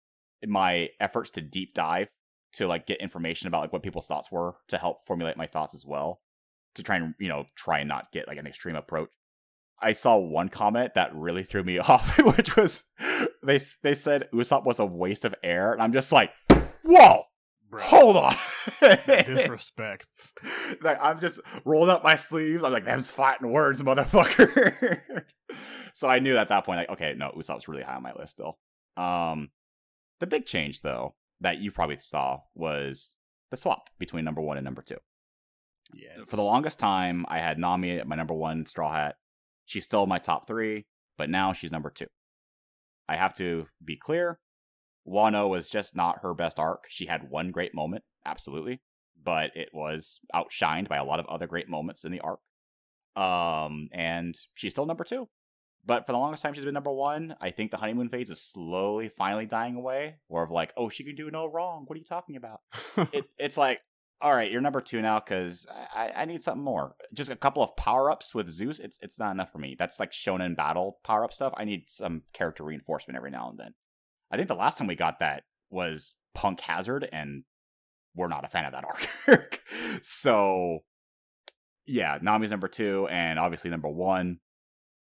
in 0.43 0.51
my 0.51 0.91
efforts 1.01 1.31
to 1.33 1.41
deep 1.41 1.75
dive 1.75 2.09
to 2.55 2.67
like 2.67 2.87
get 2.87 3.01
information 3.01 3.49
about 3.49 3.61
like 3.61 3.73
what 3.73 3.83
people's 3.83 4.07
thoughts 4.07 4.31
were 4.31 4.57
to 4.69 4.79
help 4.79 5.07
formulate 5.07 5.37
my 5.37 5.47
thoughts 5.47 5.75
as 5.75 5.85
well, 5.87 6.21
to 6.75 6.83
try 6.83 6.97
and 6.97 7.15
you 7.19 7.29
know 7.29 7.45
try 7.57 7.79
and 7.79 7.89
not 7.89 8.13
get 8.13 8.29
like 8.29 8.39
an 8.39 8.47
extreme 8.47 8.77
approach. 8.77 9.11
I 9.81 9.93
saw 9.93 10.17
one 10.17 10.49
comment 10.49 10.95
that 10.95 11.15
really 11.15 11.45
threw 11.45 11.63
me 11.63 11.79
off, 11.79 12.19
which 12.19 12.57
was 12.57 12.85
they 13.43 13.61
they 13.83 13.95
said 13.95 14.29
Usopp 14.33 14.65
was 14.65 14.79
a 14.79 14.87
waste 14.87 15.25
of 15.25 15.35
air, 15.43 15.73
and 15.73 15.83
I'm 15.83 15.93
just 15.93 16.13
like, 16.13 16.31
whoa, 16.83 17.25
Bro, 17.71 17.83
hold 17.83 18.17
on. 18.17 18.35
disrespect. 18.81 20.31
like 20.81 20.99
I'm 21.03 21.19
just 21.19 21.41
rolling 21.65 21.91
up 21.91 22.03
my 22.03 22.15
sleeves. 22.15 22.65
I'm 22.65 22.73
like, 22.73 22.85
them's 22.85 23.11
fighting 23.11 23.51
words, 23.51 23.83
motherfucker. 23.83 25.03
so 25.93 26.09
I 26.09 26.19
knew 26.19 26.37
at 26.37 26.49
that 26.49 26.65
point, 26.65 26.79
like, 26.79 26.91
okay, 26.91 27.15
no, 27.17 27.31
Usopp's 27.37 27.69
really 27.69 27.83
high 27.83 27.97
on 27.97 28.03
my 28.03 28.13
list 28.15 28.33
still. 28.33 28.59
Um, 28.97 29.51
the 30.21 30.27
big 30.27 30.47
change 30.47 30.81
though 30.81 31.15
that 31.41 31.61
you 31.61 31.71
probably 31.71 31.99
saw 32.01 32.41
was 32.55 33.11
the 33.51 33.57
swap 33.57 33.89
between 33.99 34.25
number 34.25 34.41
one 34.41 34.57
and 34.57 34.65
number 34.65 34.83
two. 34.83 34.99
Yes. 35.93 36.29
For 36.29 36.37
the 36.37 36.43
longest 36.43 36.79
time, 36.79 37.25
I 37.29 37.39
had 37.39 37.59
Nami 37.59 37.99
at 37.99 38.09
my 38.09 38.17
number 38.17 38.35
one 38.35 38.67
straw 38.67 38.93
hat. 38.93 39.17
She's 39.67 39.85
still 39.85 40.07
my 40.07 40.19
top 40.19 40.47
three, 40.47 40.87
but 41.17 41.31
now 41.31 41.53
she's 41.53 41.73
number 41.73 41.91
two. 41.91 42.07
I 43.09 43.17
have 43.17 43.35
to 43.35 43.67
be 43.83 43.97
clear. 43.97 44.39
Wano 45.09 45.49
was 45.49 45.69
just 45.69 45.97
not 45.97 46.21
her 46.23 46.35
best 46.35 46.59
arc. 46.59 46.85
She 46.89 47.07
had 47.07 47.31
one 47.31 47.51
great 47.51 47.75
moment, 47.75 48.05
absolutely, 48.25 48.81
but 49.23 49.57
it 49.57 49.71
was 49.73 50.21
outshined 50.35 50.89
by 50.89 50.97
a 50.97 51.05
lot 51.05 51.21
of 51.21 51.27
other 51.27 51.47
great 51.47 51.69
moments 51.69 52.05
in 52.05 52.13
the 52.13 52.21
arc. 52.21 52.41
Um, 53.17 53.89
and 53.93 54.37
she's 54.55 54.73
still 54.73 54.87
number 54.87 55.05
two. 55.05 55.29
But 55.85 56.07
for 56.07 56.13
the 56.13 56.19
longest 56.19 56.43
time, 56.43 56.53
she's 56.55 56.65
been 56.65 56.75
number 56.75 56.93
one. 56.93 57.35
I 57.41 57.51
think 57.51 57.71
the 57.71 57.79
honeymoon 57.79 58.11
phase 58.11 58.31
is 58.31 58.43
slowly, 58.43 59.09
finally 59.09 59.47
dying 59.47 59.75
away. 59.75 60.17
Or 60.29 60.43
of 60.43 60.51
like, 60.51 60.73
oh, 60.77 60.89
she 60.91 61.05
can 61.05 61.15
do 61.15 61.31
no 61.31 61.47
wrong. 61.47 61.85
What 61.87 61.97
are 61.97 61.99
you 61.99 62.05
talking 62.05 62.37
about? 62.37 62.61
it, 63.13 63.25
it's 63.39 63.57
like, 63.57 63.81
all 64.21 64.35
right, 64.35 64.51
you're 64.51 64.61
number 64.61 64.81
two 64.81 65.01
now 65.01 65.21
because 65.21 65.67
I, 65.95 66.13
I 66.15 66.25
need 66.25 66.43
something 66.43 66.63
more. 66.63 66.95
Just 67.15 67.31
a 67.31 67.37
couple 67.37 67.63
of 67.63 67.77
power 67.77 68.11
ups 68.11 68.35
with 68.35 68.51
Zeus. 68.51 68.81
It's 68.81 68.99
it's 69.01 69.19
not 69.19 69.31
enough 69.31 69.53
for 69.53 69.59
me. 69.59 69.77
That's 69.79 70.01
like 70.01 70.11
shonen 70.11 70.57
battle 70.57 70.99
power 71.05 71.25
up 71.25 71.33
stuff. 71.33 71.55
I 71.57 71.65
need 71.65 71.89
some 71.89 72.23
character 72.33 72.65
reinforcement 72.65 73.17
every 73.17 73.31
now 73.31 73.49
and 73.51 73.59
then. 73.59 73.75
I 74.31 74.37
think 74.37 74.49
the 74.49 74.55
last 74.55 74.79
time 74.79 74.87
we 74.87 74.95
got 74.95 75.21
that 75.21 75.45
was 75.71 76.15
Punk 76.35 76.61
Hazard, 76.61 77.09
and 77.13 77.45
we're 78.15 78.29
not 78.29 78.45
a 78.45 78.49
fan 78.49 78.65
of 78.65 78.73
that 78.73 78.85
arc. 79.29 79.61
so, 80.03 80.81
yeah, 81.87 82.19
Nami's 82.21 82.51
number 82.51 82.69
two, 82.69 83.07
and 83.11 83.39
obviously 83.39 83.71
number 83.71 83.89
one, 83.89 84.39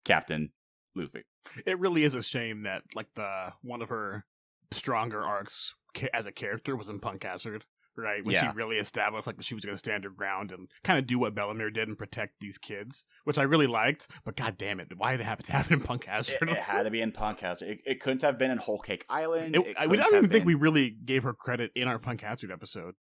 Captain 0.05 0.51
Luffy. 0.95 1.23
it 1.65 1.79
really 1.79 2.03
is 2.03 2.15
a 2.15 2.23
shame 2.23 2.63
that 2.63 2.83
like 2.95 3.07
the 3.15 3.53
one 3.61 3.81
of 3.81 3.89
her 3.89 4.25
stronger 4.71 5.21
arcs 5.23 5.75
ca- 5.95 6.09
as 6.13 6.25
a 6.25 6.31
character 6.31 6.75
was 6.75 6.89
in 6.89 6.99
Punk 6.99 7.23
Hazard 7.23 7.65
right? 7.97 8.23
When 8.23 8.33
Yeah. 8.33 8.51
she 8.51 8.55
really 8.57 8.77
established 8.77 9.27
like 9.27 9.37
that 9.37 9.45
she 9.45 9.55
was 9.55 9.63
going 9.65 9.75
to 9.75 9.79
stand 9.79 10.03
her 10.03 10.09
ground 10.09 10.51
and 10.51 10.69
kind 10.83 10.97
of 10.99 11.05
do 11.07 11.19
what 11.19 11.35
Bell-mère 11.35 11.73
did 11.73 11.87
and 11.87 11.97
protect 11.97 12.35
these 12.39 12.57
kids, 12.57 13.03
which 13.23 13.37
I 13.37 13.43
really 13.43 13.67
liked. 13.67 14.07
But 14.25 14.35
god 14.35 14.57
damn 14.57 14.79
it, 14.79 14.87
why 14.97 15.11
did 15.11 15.21
it 15.21 15.25
happen 15.25 15.45
to 15.45 15.51
happen 15.53 15.73
in 15.73 15.81
Punk 15.81 16.03
It, 16.03 16.09
Hazard? 16.09 16.49
it 16.49 16.57
had 16.57 16.83
to 16.83 16.91
be 16.91 17.01
in 17.01 17.11
Punk 17.11 17.39
Hazard. 17.39 17.69
It, 17.69 17.79
it 17.85 17.99
couldn't 18.01 18.21
have 18.21 18.37
been 18.37 18.51
in 18.51 18.57
Whole 18.57 18.79
Cake 18.79 19.05
Island. 19.09 19.55
It- 19.55 19.67
It 19.67 19.75
I, 19.79 19.87
we 19.87 19.97
don't 19.97 20.07
even 20.09 20.23
have 20.23 20.31
think 20.31 20.45
we 20.45 20.55
really 20.55 20.89
gave 20.89 21.23
her 21.23 21.33
credit 21.33 21.71
in 21.75 21.87
our 21.87 21.99
Punk 21.99 22.21
Hazard 22.21 22.51
episode. 22.51 22.95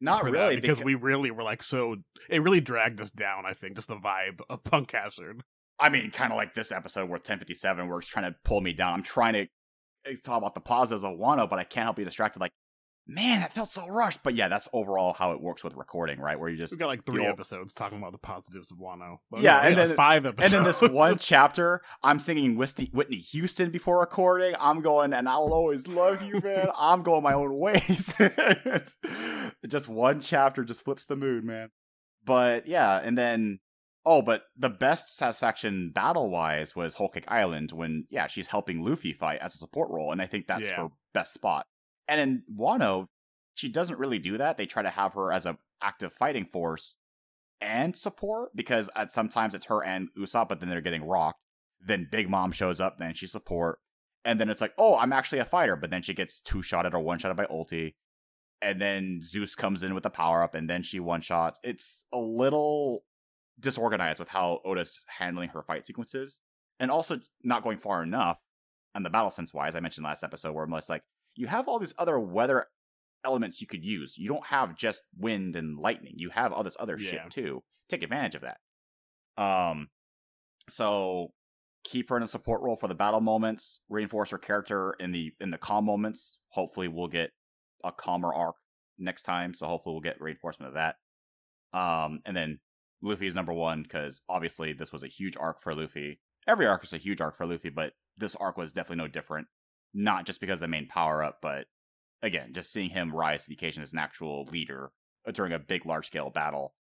not 0.00 0.24
really 0.24 0.56
because 0.56 0.80
beca- 0.80 0.84
we 0.84 0.94
really 0.94 1.30
were 1.30 1.42
like 1.42 1.62
so. 1.62 1.96
It 2.28 2.42
really 2.42 2.60
dragged 2.60 3.00
us 3.00 3.10
down. 3.10 3.44
I 3.46 3.54
think 3.54 3.76
just 3.76 3.88
the 3.88 3.96
vibe 3.96 4.40
of 4.50 4.62
Punk 4.64 4.90
Hazard. 4.92 5.42
I 5.78 5.88
mean, 5.90 6.10
kind 6.10 6.32
of 6.32 6.36
like 6.36 6.54
this 6.54 6.72
episode 6.72 7.04
where 7.08 7.18
1057 7.18 7.88
where 7.88 7.98
it's 7.98 8.08
trying 8.08 8.30
to 8.30 8.36
pull 8.44 8.60
me 8.62 8.72
down. 8.72 8.94
I'm 8.94 9.02
trying 9.02 9.32
to 9.34 9.40
eh, 10.06 10.16
talk 10.24 10.38
about 10.38 10.54
the 10.54 10.60
positives 10.60 11.04
of 11.04 11.18
Wano, 11.18 11.48
but 11.48 11.58
I 11.58 11.64
can't 11.64 11.84
help 11.84 11.96
be 11.96 12.04
distracted. 12.04 12.40
Like, 12.40 12.52
man, 13.06 13.40
that 13.40 13.54
felt 13.54 13.70
so 13.70 13.86
rushed. 13.88 14.20
But 14.22 14.34
yeah, 14.34 14.48
that's 14.48 14.68
overall 14.72 15.12
how 15.12 15.32
it 15.32 15.40
works 15.40 15.62
with 15.62 15.74
recording, 15.76 16.18
right? 16.18 16.38
Where 16.38 16.48
you 16.48 16.56
just 16.56 16.72
We've 16.72 16.78
got 16.80 16.86
like 16.88 17.04
three 17.04 17.22
Yo. 17.24 17.30
episodes 17.30 17.72
talking 17.74 17.98
about 17.98 18.12
the 18.12 18.18
positives 18.18 18.70
of 18.70 18.78
Wano. 18.78 19.18
Well, 19.30 19.42
Yeah, 19.42 19.60
and 19.60 19.76
we 19.76 19.86
then- 19.86 19.96
five 19.96 20.26
episodes. 20.26 20.52
and 20.52 20.64
then 20.66 20.72
this 20.72 20.90
one 20.92 21.18
chapter, 21.20 21.82
I'm 22.02 22.18
singing 22.18 22.56
Whitney, 22.56 22.90
Whitney 22.92 23.18
Houston 23.18 23.70
before 23.70 24.00
recording. 24.00 24.54
I'm 24.58 24.80
going, 24.82 25.12
and 25.12 25.28
I 25.28 25.36
will 25.38 25.54
always 25.54 25.86
love 25.86 26.22
you, 26.22 26.40
man. 26.42 26.68
I'm 26.76 27.02
going 27.02 27.22
my 27.22 27.32
own 27.34 27.56
ways. 27.58 28.14
Just 29.68 29.88
one 29.88 30.20
chapter 30.20 30.64
just 30.64 30.84
flips 30.84 31.06
the 31.06 31.16
mood, 31.16 31.44
man. 31.44 31.70
But 32.24 32.66
yeah, 32.66 33.00
and 33.02 33.16
then 33.16 33.60
oh, 34.04 34.22
but 34.22 34.42
the 34.56 34.68
best 34.68 35.16
satisfaction 35.16 35.90
battle 35.94 36.30
wise 36.30 36.76
was 36.76 36.94
Whole 36.94 37.08
Cake 37.08 37.24
Island 37.28 37.72
when 37.72 38.06
yeah 38.10 38.26
she's 38.26 38.48
helping 38.48 38.84
Luffy 38.84 39.12
fight 39.12 39.40
as 39.40 39.54
a 39.54 39.58
support 39.58 39.90
role, 39.90 40.12
and 40.12 40.20
I 40.22 40.26
think 40.26 40.46
that's 40.46 40.64
Yeah. 40.64 40.76
her 40.82 40.88
best 41.12 41.34
spot. 41.34 41.66
And 42.08 42.20
in 42.20 42.42
Wano, 42.56 43.06
she 43.54 43.68
doesn't 43.68 43.98
really 43.98 44.18
do 44.18 44.38
that. 44.38 44.56
They 44.56 44.66
try 44.66 44.82
to 44.82 44.90
have 44.90 45.14
her 45.14 45.32
as 45.32 45.46
an 45.46 45.58
active 45.82 46.12
fighting 46.12 46.44
force 46.44 46.94
and 47.60 47.96
support 47.96 48.54
because 48.54 48.90
at 48.94 49.10
sometimes 49.10 49.54
it's 49.54 49.66
her 49.66 49.82
and 49.82 50.08
Usopp, 50.16 50.48
but 50.48 50.60
then 50.60 50.68
they're 50.68 50.80
getting 50.80 51.06
rocked. 51.06 51.40
Then 51.80 52.08
Big 52.10 52.28
Mom 52.28 52.52
shows 52.52 52.80
up, 52.80 52.98
then 52.98 53.14
she's 53.14 53.32
support, 53.32 53.78
and 54.24 54.40
then 54.40 54.50
it's 54.50 54.60
like, 54.60 54.72
oh, 54.78 54.96
I'm 54.96 55.12
actually 55.12 55.38
a 55.38 55.44
fighter, 55.44 55.76
but 55.76 55.90
then 55.90 56.02
she 56.02 56.14
gets 56.14 56.40
two 56.40 56.62
shotted 56.62 56.94
or 56.94 57.00
one 57.00 57.18
shotted 57.18 57.36
by 57.36 57.44
ulti, 57.46 57.94
and 58.60 58.80
then 58.80 59.20
Zeus 59.22 59.54
comes 59.54 59.82
in 59.82 59.94
with 59.94 60.02
the 60.02 60.10
power 60.10 60.42
up, 60.42 60.54
and 60.54 60.68
then 60.68 60.82
she 60.82 61.00
one 61.00 61.20
shots. 61.20 61.60
It's 61.62 62.06
a 62.12 62.18
little 62.18 63.04
disorganized 63.60 64.18
with 64.18 64.28
how 64.28 64.60
Oda's 64.64 65.00
handling 65.06 65.50
her 65.50 65.62
fight 65.62 65.86
sequences, 65.86 66.40
and 66.80 66.90
also 66.90 67.18
not 67.44 67.62
going 67.62 67.78
far 67.78 68.02
enough 68.02 68.38
on 68.94 69.02
the 69.02 69.10
battle 69.10 69.30
sense 69.30 69.54
wise. 69.54 69.74
I 69.74 69.80
mentioned 69.80 70.04
last 70.04 70.24
episode 70.24 70.52
where 70.54 70.64
I'm 70.64 70.72
just 70.72 70.90
like, 70.90 71.02
you 71.36 71.46
have 71.46 71.68
all 71.68 71.78
these 71.78 71.94
other 71.98 72.18
weather 72.18 72.66
elements 73.24 73.60
you 73.60 73.66
could 73.66 73.84
use. 73.84 74.16
You 74.18 74.28
don't 74.28 74.46
have 74.46 74.76
just 74.76 75.02
wind 75.18 75.56
and 75.56 75.78
lightning. 75.78 76.14
You 76.16 76.30
have 76.30 76.52
all 76.52 76.62
this 76.64 76.76
other 76.80 76.98
Yeah. 76.98 77.10
shit 77.10 77.30
too. 77.30 77.62
Take 77.88 78.02
advantage 78.02 78.34
of 78.34 78.42
that. 78.42 78.58
Um, 79.42 79.90
so 80.68 81.32
keep 81.84 82.08
her 82.10 82.16
in 82.16 82.22
a 82.22 82.28
support 82.28 82.62
role 82.62 82.76
for 82.76 82.88
the 82.88 82.94
battle 82.94 83.20
moments. 83.20 83.80
Reinforce 83.88 84.30
her 84.30 84.38
character 84.38 84.94
in 84.98 85.12
the 85.12 85.32
in 85.40 85.50
the 85.50 85.58
calm 85.58 85.84
moments. 85.84 86.38
Hopefully, 86.50 86.88
we'll 86.88 87.08
get 87.08 87.32
a 87.84 87.92
calmer 87.92 88.32
arc 88.32 88.56
next 88.98 89.22
time. 89.22 89.54
So 89.54 89.66
hopefully, 89.66 89.94
we'll 89.94 90.00
get 90.00 90.20
reinforcement 90.20 90.68
of 90.68 90.74
that. 90.74 90.96
Um, 91.72 92.20
and 92.24 92.36
then 92.36 92.60
Luffy 93.02 93.26
is 93.26 93.34
number 93.34 93.52
one 93.52 93.82
because 93.82 94.22
obviously 94.28 94.72
this 94.72 94.92
was 94.92 95.02
a 95.02 95.08
huge 95.08 95.36
arc 95.36 95.60
for 95.60 95.74
Luffy. 95.74 96.20
Every 96.46 96.66
arc 96.66 96.84
is 96.84 96.92
a 96.92 96.98
huge 96.98 97.20
arc 97.20 97.36
for 97.36 97.44
Luffy, 97.46 97.68
but 97.68 97.92
this 98.16 98.34
arc 98.36 98.56
was 98.56 98.72
definitely 98.72 99.02
no 99.04 99.08
different. 99.08 99.48
Not 99.94 100.26
just 100.26 100.40
because 100.40 100.56
of 100.56 100.60
the 100.62 100.68
main 100.68 100.88
power 100.88 101.22
up, 101.22 101.38
but 101.40 101.66
again, 102.22 102.52
just 102.52 102.72
seeing 102.72 102.90
him 102.90 103.14
rise 103.14 103.42
to 103.44 103.48
the 103.48 103.54
occasion 103.54 103.82
as 103.82 103.92
an 103.92 103.98
actual 103.98 104.44
leader 104.44 104.90
uh, 105.26 105.30
during 105.32 105.52
a 105.52 105.58
big, 105.58 105.86
large 105.86 106.06
scale 106.06 106.30
battle 106.30 106.74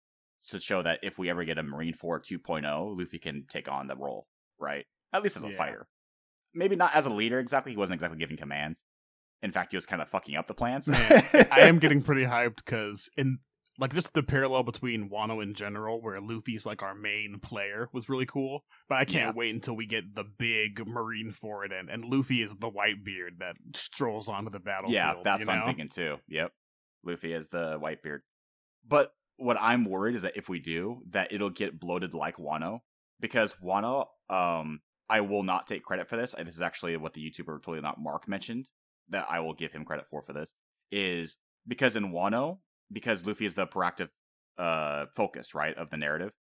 to 0.49 0.59
show 0.61 0.83
that 0.83 1.01
if 1.03 1.19
we 1.19 1.29
ever 1.31 1.45
get 1.45 1.59
a 1.59 1.63
Marineford 1.63 2.25
2.0, 2.25 2.99
Luffy 2.99 3.19
can 3.19 3.45
take 3.49 3.71
on 3.71 3.87
the 3.87 3.97
role, 3.97 4.27
right? 4.59 4.87
At 5.13 5.23
least 5.23 5.37
as 5.37 5.45
a 5.45 5.51
Yeah. 5.51 5.57
fighter. 5.57 5.87
Maybe 6.55 6.77
not 6.77 6.95
as 6.95 7.07
a 7.07 7.11
leader 7.11 7.39
exactly. 7.39 7.73
He 7.73 7.79
wasn't 7.79 7.95
exactly 7.95 8.19
giving 8.19 8.37
commands. 8.37 8.81
In 9.43 9.53
fact, 9.53 9.73
he 9.73 9.77
was 9.77 9.87
kind 9.87 10.01
of 10.03 10.09
fucking 10.09 10.37
up 10.37 10.47
the 10.47 10.55
plans. 10.55 10.89
I 10.89 11.61
am 11.61 11.79
getting 11.81 12.03
pretty 12.03 12.25
hyped 12.25 12.57
because 12.57 13.09
in 13.17 13.39
like 13.79 13.95
just 13.95 14.13
the 14.13 14.23
parallel 14.23 14.63
between 14.65 15.09
Wano 15.09 15.43
in 15.43 15.55
general, 15.55 16.01
where 16.03 16.21
Luffy's 16.21 16.67
like 16.67 16.83
our 16.83 16.95
main 16.95 17.39
player, 17.41 17.89
was 17.93 18.09
really 18.09 18.27
cool. 18.27 18.65
But 18.89 18.99
I 18.99 19.05
can't 19.05 19.35
Yeah. 19.35 19.39
wait 19.39 19.55
until 19.55 19.75
we 19.75 19.87
get 19.87 20.15
the 20.15 20.25
big 20.25 20.87
Marine 20.87 21.33
for 21.33 21.65
it, 21.65 21.73
and 21.73 21.89
and 21.89 22.05
Luffy 22.05 22.43
is 22.43 22.55
the 22.57 22.71
Whitebeard 22.71 23.39
that 23.39 23.57
strolls 23.75 24.29
onto 24.29 24.51
the 24.51 24.61
battlefield. 24.61 24.95
Yeah, 24.95 25.15
that's 25.25 25.41
you 25.41 25.47
what? 25.47 25.57
I'm 25.57 25.67
thinking 25.67 25.89
too. 25.89 26.19
Yep. 26.29 26.53
Luffy 27.05 27.33
is 27.33 27.49
the 27.49 27.79
Whitebeard. 27.81 28.21
But 28.87 29.13
what 29.37 29.57
I'm 29.61 29.85
worried 29.85 30.15
is 30.15 30.23
that 30.23 30.37
if 30.37 30.49
we 30.49 30.61
do, 30.61 31.03
that 31.11 31.33
it'll 31.33 31.51
get 31.51 31.81
bloated 31.81 32.15
like 32.15 32.37
Wano. 32.37 32.81
Because 33.21 33.55
Wano, 33.55 34.07
um, 34.29 34.81
I 35.09 35.21
will 35.21 35.43
not 35.43 35.67
take 35.67 35.83
credit 35.85 36.09
for 36.09 36.17
this. 36.17 36.35
This 36.39 36.55
is 36.55 36.61
actually 36.63 36.97
what 36.97 37.13
the 37.15 37.29
YouTuber 37.29 37.59
totally 37.63 37.81
not 37.81 38.01
Mark 38.01 38.27
mentioned 38.29 38.69
that 39.09 39.27
I 39.31 39.41
will 39.41 39.55
give 39.55 39.73
him 39.73 39.85
credit 39.85 40.07
for 40.11 40.23
for 40.23 40.33
this. 40.33 40.53
Is 40.91 41.37
because 41.67 41.97
in 41.97 42.13
Wano, 42.13 42.59
because 42.93 43.27
Luffy 43.27 43.47
is 43.47 43.55
the 43.55 43.67
proactive 43.67 44.11
uh 44.59 45.07
focus, 45.15 45.55
right, 45.55 45.77
of 45.77 45.91
the 45.91 45.97
narrative, 45.97 46.33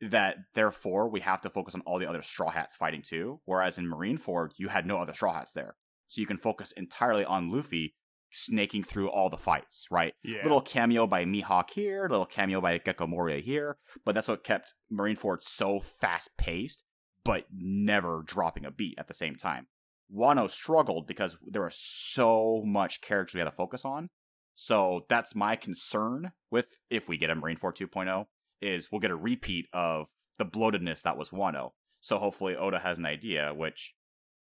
that 0.00 0.36
therefore 0.54 1.08
we 1.08 1.20
have 1.20 1.40
to 1.42 1.50
focus 1.50 1.74
on 1.74 1.80
all 1.82 1.98
the 1.98 2.08
other 2.08 2.22
straw 2.22 2.50
hats 2.50 2.76
fighting 2.76 3.02
too. 3.02 3.40
Whereas 3.44 3.78
in 3.78 3.86
Marineford, 3.86 4.50
you 4.56 4.68
had 4.68 4.86
no 4.86 4.98
other 4.98 5.14
straw 5.14 5.32
hats 5.34 5.52
there. 5.52 5.76
So 6.08 6.20
you 6.20 6.26
can 6.26 6.36
focus 6.36 6.72
entirely 6.72 7.24
on 7.24 7.50
Luffy 7.50 7.94
snaking 8.32 8.84
through 8.84 9.08
all 9.08 9.30
the 9.30 9.36
fights, 9.36 9.86
right? 9.90 10.12
Yeah, 10.22 10.42
Little 10.42 10.60
cameo 10.60 11.06
by 11.06 11.24
Mihawk 11.24 11.70
here, 11.70 12.06
little 12.08 12.26
cameo 12.26 12.60
by 12.60 12.78
Gecko 12.78 13.06
Moria 13.06 13.40
here, 13.40 13.78
but 14.04 14.14
that's 14.14 14.28
what 14.28 14.44
kept 14.44 14.74
Marineford 14.92 15.42
so 15.42 15.80
fast 15.80 16.30
paced, 16.36 16.82
but 17.24 17.46
never 17.52 18.22
dropping 18.24 18.64
a 18.64 18.70
beat 18.70 18.98
at 18.98 19.08
the 19.08 19.14
same 19.14 19.36
time. 19.36 19.68
Wano 20.14 20.48
struggled 20.50 21.06
because 21.06 21.38
there 21.44 21.62
was 21.62 21.76
so 21.76 22.62
much 22.64 23.00
characters 23.00 23.34
we 23.34 23.40
had 23.40 23.46
to 23.46 23.50
focus 23.50 23.84
on. 23.84 24.10
So 24.56 25.04
that's 25.08 25.34
my 25.34 25.54
concern 25.54 26.32
with 26.50 26.78
if 26.90 27.08
we 27.08 27.18
get 27.18 27.30
a 27.30 27.36
Marineford 27.36 27.76
2.0 27.76 28.26
is 28.62 28.90
we'll 28.90 29.02
get 29.02 29.10
a 29.10 29.16
repeat 29.16 29.66
of 29.72 30.06
the 30.38 30.46
bloatedness 30.46 31.02
that 31.02 31.18
was 31.18 31.30
1.0. 31.30 31.70
So 32.00 32.18
hopefully 32.18 32.56
Oda 32.56 32.78
has 32.78 32.98
an 32.98 33.06
idea, 33.06 33.52
which 33.54 33.94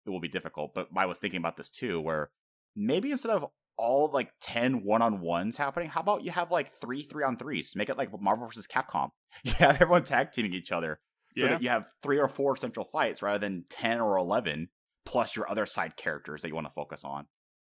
it 0.06 0.10
will 0.10 0.20
be 0.20 0.28
difficult. 0.28 0.74
But 0.74 0.88
I 0.94 1.06
was 1.06 1.18
thinking 1.18 1.38
about 1.38 1.56
this 1.56 1.70
too, 1.70 2.00
where 2.00 2.30
maybe 2.76 3.10
instead 3.10 3.32
of 3.32 3.46
all 3.78 4.10
like 4.12 4.32
10 4.42 4.84
one-on-ones 4.84 5.56
happening, 5.56 5.88
how 5.88 6.02
about 6.02 6.24
you 6.24 6.30
have 6.30 6.50
like 6.50 6.78
three 6.80 7.02
three-on-threes? 7.02 7.72
Make 7.74 7.88
it 7.88 7.96
like 7.96 8.10
Marvel 8.20 8.46
versus 8.46 8.66
Capcom. 8.66 9.10
You 9.44 9.52
have 9.54 9.76
everyone 9.80 10.04
tag 10.04 10.32
teaming 10.32 10.52
each 10.52 10.72
other 10.72 11.00
so 11.38 11.44
yeah. 11.44 11.50
that 11.52 11.62
you 11.62 11.70
have 11.70 11.86
three 12.02 12.18
or 12.18 12.28
four 12.28 12.54
central 12.54 12.84
fights 12.84 13.22
rather 13.22 13.38
than 13.38 13.64
10 13.70 13.98
or 13.98 14.18
11 14.18 14.68
plus 15.06 15.34
your 15.34 15.50
other 15.50 15.64
side 15.64 15.96
characters 15.96 16.42
that 16.42 16.48
you 16.48 16.54
want 16.54 16.66
to 16.66 16.72
focus 16.74 17.02
on. 17.02 17.26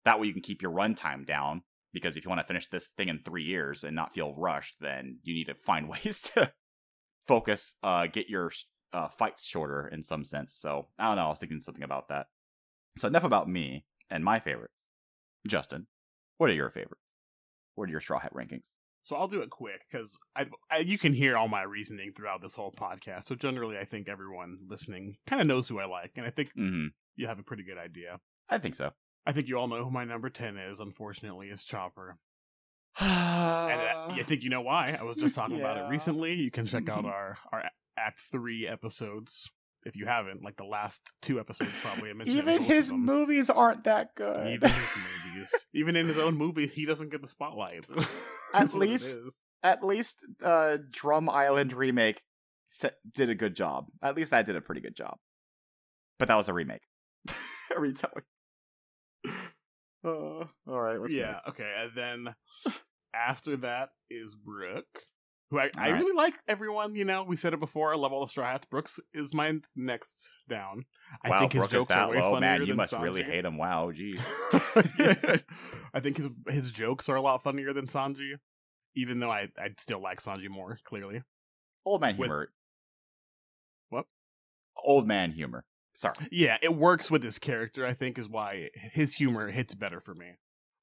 That 0.05 0.20
way 0.20 0.28
you 0.28 0.32
can 0.32 0.43
keep 0.43 0.62
your 0.62 0.70
runtime 0.70 1.26
down 1.26 1.62
because 1.93 2.16
if 2.16 2.24
you 2.24 2.28
want 2.28 2.41
to 2.41 2.47
finish 2.47 2.68
this 2.68 2.89
thing 2.97 3.09
in 3.09 3.20
three 3.24 3.45
years 3.45 3.84
and 3.84 3.95
not 3.97 4.14
feel 4.14 4.34
rushed, 4.36 4.76
then 4.80 5.18
you 5.22 5.34
need 5.34 5.47
to 5.47 5.55
find 5.55 5.89
ways 6.05 6.22
to 6.34 6.53
focus, 7.26 7.74
uh, 7.82 8.07
get 8.07 8.28
your 8.28 8.51
uh, 8.93 9.09
fights 9.09 9.45
shorter 9.45 9.86
in 9.89 10.03
some 10.03 10.24
sense. 10.24 10.55
So 10.59 10.89
I 10.99 11.07
don't 11.09 11.16
know. 11.16 11.26
I 11.26 11.28
was 11.30 11.39
thinking 11.39 11.61
something 11.61 11.82
about 11.84 12.09
that. 12.09 12.26
So 12.97 13.09
enough 13.09 13.24
about 13.24 13.49
me 13.49 13.84
and 14.11 14.24
my 14.24 14.39
favorite. 14.41 14.70
Justin, 15.47 15.86
what 16.39 16.51
are 16.51 16.55
your 16.55 16.70
favorites? 16.70 17.03
What 17.74 17.89
are 17.89 17.93
your 17.93 18.01
Straw 18.01 18.18
Hat 18.18 18.34
rankings? 18.34 18.62
So 19.03 19.14
I'll 19.16 19.28
do 19.28 19.41
it 19.43 19.51
quick 19.51 19.82
because 19.91 20.11
I, 20.34 20.47
I 20.70 20.78
you 20.78 20.99
can 20.99 21.12
hear 21.14 21.36
all 21.36 21.47
my 21.49 21.62
reasoning 21.62 22.12
throughout 22.12 22.43
this 22.43 22.55
whole 22.57 22.72
podcast. 22.72 23.24
So 23.24 23.36
generally, 23.36 23.78
I 23.78 23.84
think 23.84 24.09
everyone 24.09 24.59
listening 24.68 25.16
kind 25.26 25.41
of 25.41 25.47
knows 25.47 25.68
who 25.68 25.78
I 25.78 25.86
like, 25.86 26.12
and 26.16 26.26
I 26.26 26.30
think 26.30 26.51
Mm-hmm. 26.59 26.89
you 27.16 27.28
have 27.28 27.39
a 27.39 27.45
pretty 27.45 27.62
good 27.62 27.78
idea. 27.78 28.18
I 28.49 28.59
think 28.59 28.74
so. 28.74 28.91
I 29.29 29.33
think 29.33 29.47
you 29.47 29.59
all 29.59 29.68
know 29.68 29.85
who 29.85 29.91
my 29.91 30.05
number 30.05 30.31
ten 30.31 30.57
is. 30.57 30.81
Unfortunately, 30.81 31.49
is 31.49 31.62
Chopper. 31.62 32.16
and 32.99 33.11
And 33.72 33.81
uh, 33.81 34.14
I 34.14 34.22
think 34.24 34.43
you 34.43 34.51
know 34.51 34.62
why. 34.62 34.97
I 34.99 35.05
was 35.05 35.16
just 35.16 35.35
talking 35.35 35.61
about 35.61 35.76
it 35.76 35.89
recently. 35.91 36.33
You 36.35 36.51
can 36.51 36.66
check 36.66 36.89
out 36.89 37.05
Mhm. 37.05 37.09
our 37.12 37.39
our 37.53 37.64
Act 37.99 38.20
Three 38.33 38.66
episodes 38.66 39.49
if 39.85 39.95
you 39.97 40.07
haven't. 40.07 40.43
Like 40.43 40.57
the 40.57 40.64
last 40.64 41.12
two 41.22 41.39
episodes, 41.39 41.70
probably. 41.83 42.11
I 42.11 42.14
mentioned 42.14 42.39
even 42.39 42.62
his 42.62 42.91
movies 42.91 43.51
aren't 43.51 43.85
that 43.85 44.14
good. 44.16 44.49
Even 44.49 44.70
his 44.70 44.97
movies, 44.97 45.51
even 45.74 45.95
in 45.97 46.09
his 46.09 46.18
own 46.18 46.37
movies, 46.37 46.72
he 46.72 46.87
doesn't 46.87 47.11
get 47.11 47.20
the 47.22 47.29
spotlight. 47.29 47.85
at 48.55 48.72
least- 48.74 49.18
At 49.62 49.85
least 49.85 50.24
uh, 50.43 50.79
Drum 50.91 51.29
Island 51.29 51.72
remake 51.72 52.22
did 53.12 53.29
a 53.29 53.35
good 53.35 53.57
job. 53.57 53.87
At 54.01 54.14
least 54.16 54.31
that 54.31 54.47
did 54.47 54.55
a 54.55 54.61
pretty 54.61 54.81
good 54.81 54.95
job. 54.95 55.18
But 56.18 56.29
that 56.29 56.37
was 56.37 56.49
a 56.49 56.55
remake. 56.55 56.83
a 57.76 57.81
retelling. 57.81 58.22
Uh, 60.05 60.44
all 60.66 60.80
right. 60.80 60.99
Yeah. 61.11 61.32
next? 61.32 61.49
Okay. 61.49 61.72
And 61.78 61.90
then 61.94 62.34
after 63.14 63.57
that 63.59 63.90
is 64.11 64.34
Brook. 64.36 64.86
who 65.51 65.59
I, 65.59 65.70
I 65.76 65.86
Alright. 65.88 66.03
really 66.03 66.16
like 66.16 66.34
everyone. 66.46 66.94
You 66.94 67.05
know, 67.05 67.22
we 67.24 67.36
said 67.36 67.53
it 67.55 67.61
before. 67.61 67.92
I 67.92 67.96
love 67.96 68.12
all 68.12 68.24
the 68.24 68.30
Straw 68.30 68.46
Hats. 68.51 68.66
Brooks 68.70 69.01
is 69.12 69.34
my 69.34 69.55
next 69.74 70.28
down. 70.49 70.84
I 71.24 71.30
wow, 71.30 71.40
think 71.40 71.53
his 71.53 71.61
Brook 71.61 71.70
jokes 71.70 71.88
that 71.88 71.99
are 71.99 72.11
way 72.11 72.20
low, 72.20 72.34
funnier 72.34 72.40
man. 72.40 72.61
You 72.61 72.66
than 72.68 72.76
must 72.76 72.92
really 72.92 73.22
hate 73.22 73.44
him. 73.44 73.57
Wow, 73.57 73.90
geez. 73.92 74.20
I 74.53 76.01
think 76.01 76.18
his 76.18 76.28
his 76.49 76.70
jokes 76.70 77.09
are 77.09 77.16
a 77.16 77.22
lot 77.22 77.42
funnier 77.42 77.72
than 77.72 77.86
Sanji, 77.86 78.34
even 78.94 79.20
though 79.20 79.30
I 79.30 79.49
I 79.59 79.70
still 79.78 80.01
like 80.03 80.20
Sanji 80.20 80.49
more. 80.49 80.78
Clearly, 80.84 81.22
Old 81.84 82.01
man 82.03 82.16
With- 82.16 82.26
humor. 82.28 82.49
What? 83.90 84.05
Old 84.84 85.07
man 85.09 85.32
humor. 85.32 85.64
Sorry. 85.99 86.14
yeah, 86.30 86.59
it 86.62 86.76
works 86.76 87.11
with 87.11 87.24
his 87.24 87.40
character. 87.40 87.84
I 87.84 87.92
think 87.92 88.18
is 88.18 88.28
why 88.28 88.70
his 88.74 89.16
humor 89.16 89.49
hits 89.51 89.74
better 89.74 90.01
for 90.01 90.14
me. 90.14 90.34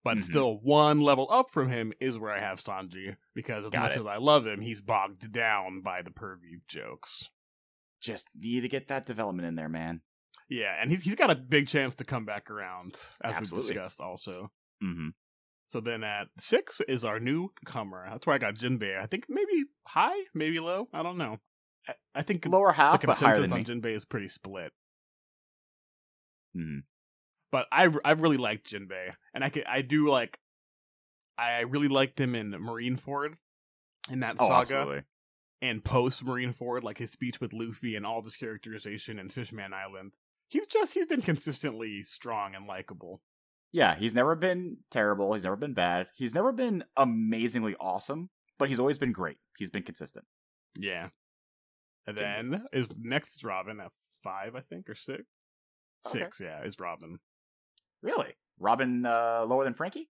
But 0.04 0.18
Mhm. 0.18 0.24
still, 0.24 0.58
one 0.60 1.00
level 1.00 1.28
up 1.32 1.50
from 1.50 1.70
him 1.70 1.94
is 2.02 2.20
where 2.20 2.34
I 2.34 2.40
have 2.42 2.60
Sanji 2.60 3.16
because 3.34 3.64
as 3.66 3.72
Got 3.72 3.82
much 3.84 3.96
it. 3.96 4.02
as 4.02 4.06
I 4.06 4.18
love 4.18 4.46
him, 4.46 4.60
he's 4.60 4.82
bogged 4.82 5.32
down 5.32 5.82
by 5.82 6.02
the 6.02 6.12
purview 6.12 6.60
jokes. 6.68 7.30
Just 8.02 8.28
need 8.36 8.60
to 8.62 8.68
get 8.68 8.90
that 8.90 9.06
development 9.06 9.48
in 9.48 9.56
there, 9.56 9.70
man. 9.70 10.02
Yeah, 10.50 10.76
and 10.80 10.92
he's 10.92 11.06
he's 11.06 11.16
got 11.16 11.32
a 11.32 11.36
big 11.36 11.68
chance 11.68 11.96
to 11.96 12.04
come 12.04 12.26
back 12.26 12.52
around, 12.52 12.96
as 13.24 13.38
Absolutely. 13.38 13.70
we 13.70 13.74
discussed 13.74 14.02
also. 14.02 14.52
Mm-hmm. 14.84 15.10
So 15.66 15.80
then 15.80 16.04
at 16.04 16.28
six 16.38 16.82
is 16.82 17.04
our 17.06 17.20
newcomer. 17.22 18.06
That's 18.10 18.28
where 18.28 18.36
I 18.36 18.38
got 18.38 18.56
Jinbei. 18.56 19.00
I 19.02 19.08
think 19.08 19.26
maybe 19.30 19.64
high, 19.88 20.26
maybe 20.34 20.60
low. 20.60 20.88
I 20.94 21.02
don't 21.04 21.18
know. 21.18 21.40
I, 21.88 21.94
I 22.14 22.22
think 22.22 22.46
Lower 22.46 22.68
the 22.68 22.74
half, 22.74 23.02
but 23.02 23.18
higher 23.18 23.36
consensus 23.36 23.50
than 23.50 23.54
on 23.54 23.82
me. 23.84 23.90
Jinbei 23.92 23.96
is 23.96 24.06
pretty 24.06 24.28
split. 24.28 24.72
Mhm. 26.56 26.84
But 27.52 27.68
I 27.72 27.90
I 28.04 28.12
really 28.12 28.38
liked 28.38 28.72
Jinbei, 28.72 29.16
and 29.34 29.44
I 29.44 29.50
could, 29.50 29.66
I 29.66 29.82
do 29.82 30.08
like. 30.10 30.40
I 31.38 31.62
really 31.62 31.88
liked 31.90 32.20
him 32.20 32.34
in 32.34 32.52
Marineford, 32.52 33.36
in 34.10 34.22
that 34.22 34.38
Oh, 34.40 34.48
saga, 34.48 34.76
absolutely. 34.78 35.04
and 35.62 35.84
post 35.84 36.24
Marineford, 36.26 36.84
like 36.84 36.98
his 36.98 37.12
speech 37.12 37.42
with 37.42 37.52
Luffy 37.54 37.96
and 37.96 38.06
all 38.06 38.20
of 38.20 38.26
his 38.26 38.38
characterization 38.38 39.20
in 39.20 39.30
Fishman 39.30 39.74
Island. 39.74 40.14
He's 40.48 40.68
just 40.68 40.94
he's 40.94 41.06
been 41.08 41.22
consistently 41.22 42.04
strong 42.04 42.56
and 42.56 42.68
likable. 42.68 43.22
Yeah, 43.72 43.96
he's 43.96 44.14
never 44.14 44.36
been 44.36 44.78
terrible. 44.92 45.34
He's 45.34 45.44
never 45.44 45.58
been 45.58 45.74
bad. 45.74 46.08
He's 46.16 46.34
never 46.34 46.54
been 46.54 46.84
amazingly 46.96 47.76
awesome, 47.80 48.30
but 48.58 48.70
he's 48.70 48.80
always 48.80 48.98
been 48.98 49.12
great. 49.12 49.38
He's 49.58 49.70
been 49.70 49.84
consistent. 49.84 50.26
Yeah. 50.78 51.10
And 52.08 52.16
then 52.18 52.66
is 52.72 52.96
next 52.98 53.36
is 53.36 53.44
Robin 53.44 53.80
at 53.82 53.92
five, 54.24 54.56
I 54.56 54.62
think, 54.62 54.90
or 54.90 54.96
six. 54.96 55.24
Okay. 56.08 56.20
Six, 56.20 56.40
yeah, 56.40 56.64
is 56.64 56.80
Robin. 56.80 57.20
Really? 58.02 58.36
Robin 58.60 59.06
uh, 59.06 59.46
lower 59.48 59.64
than 59.64 59.74
Franky? 59.74 60.10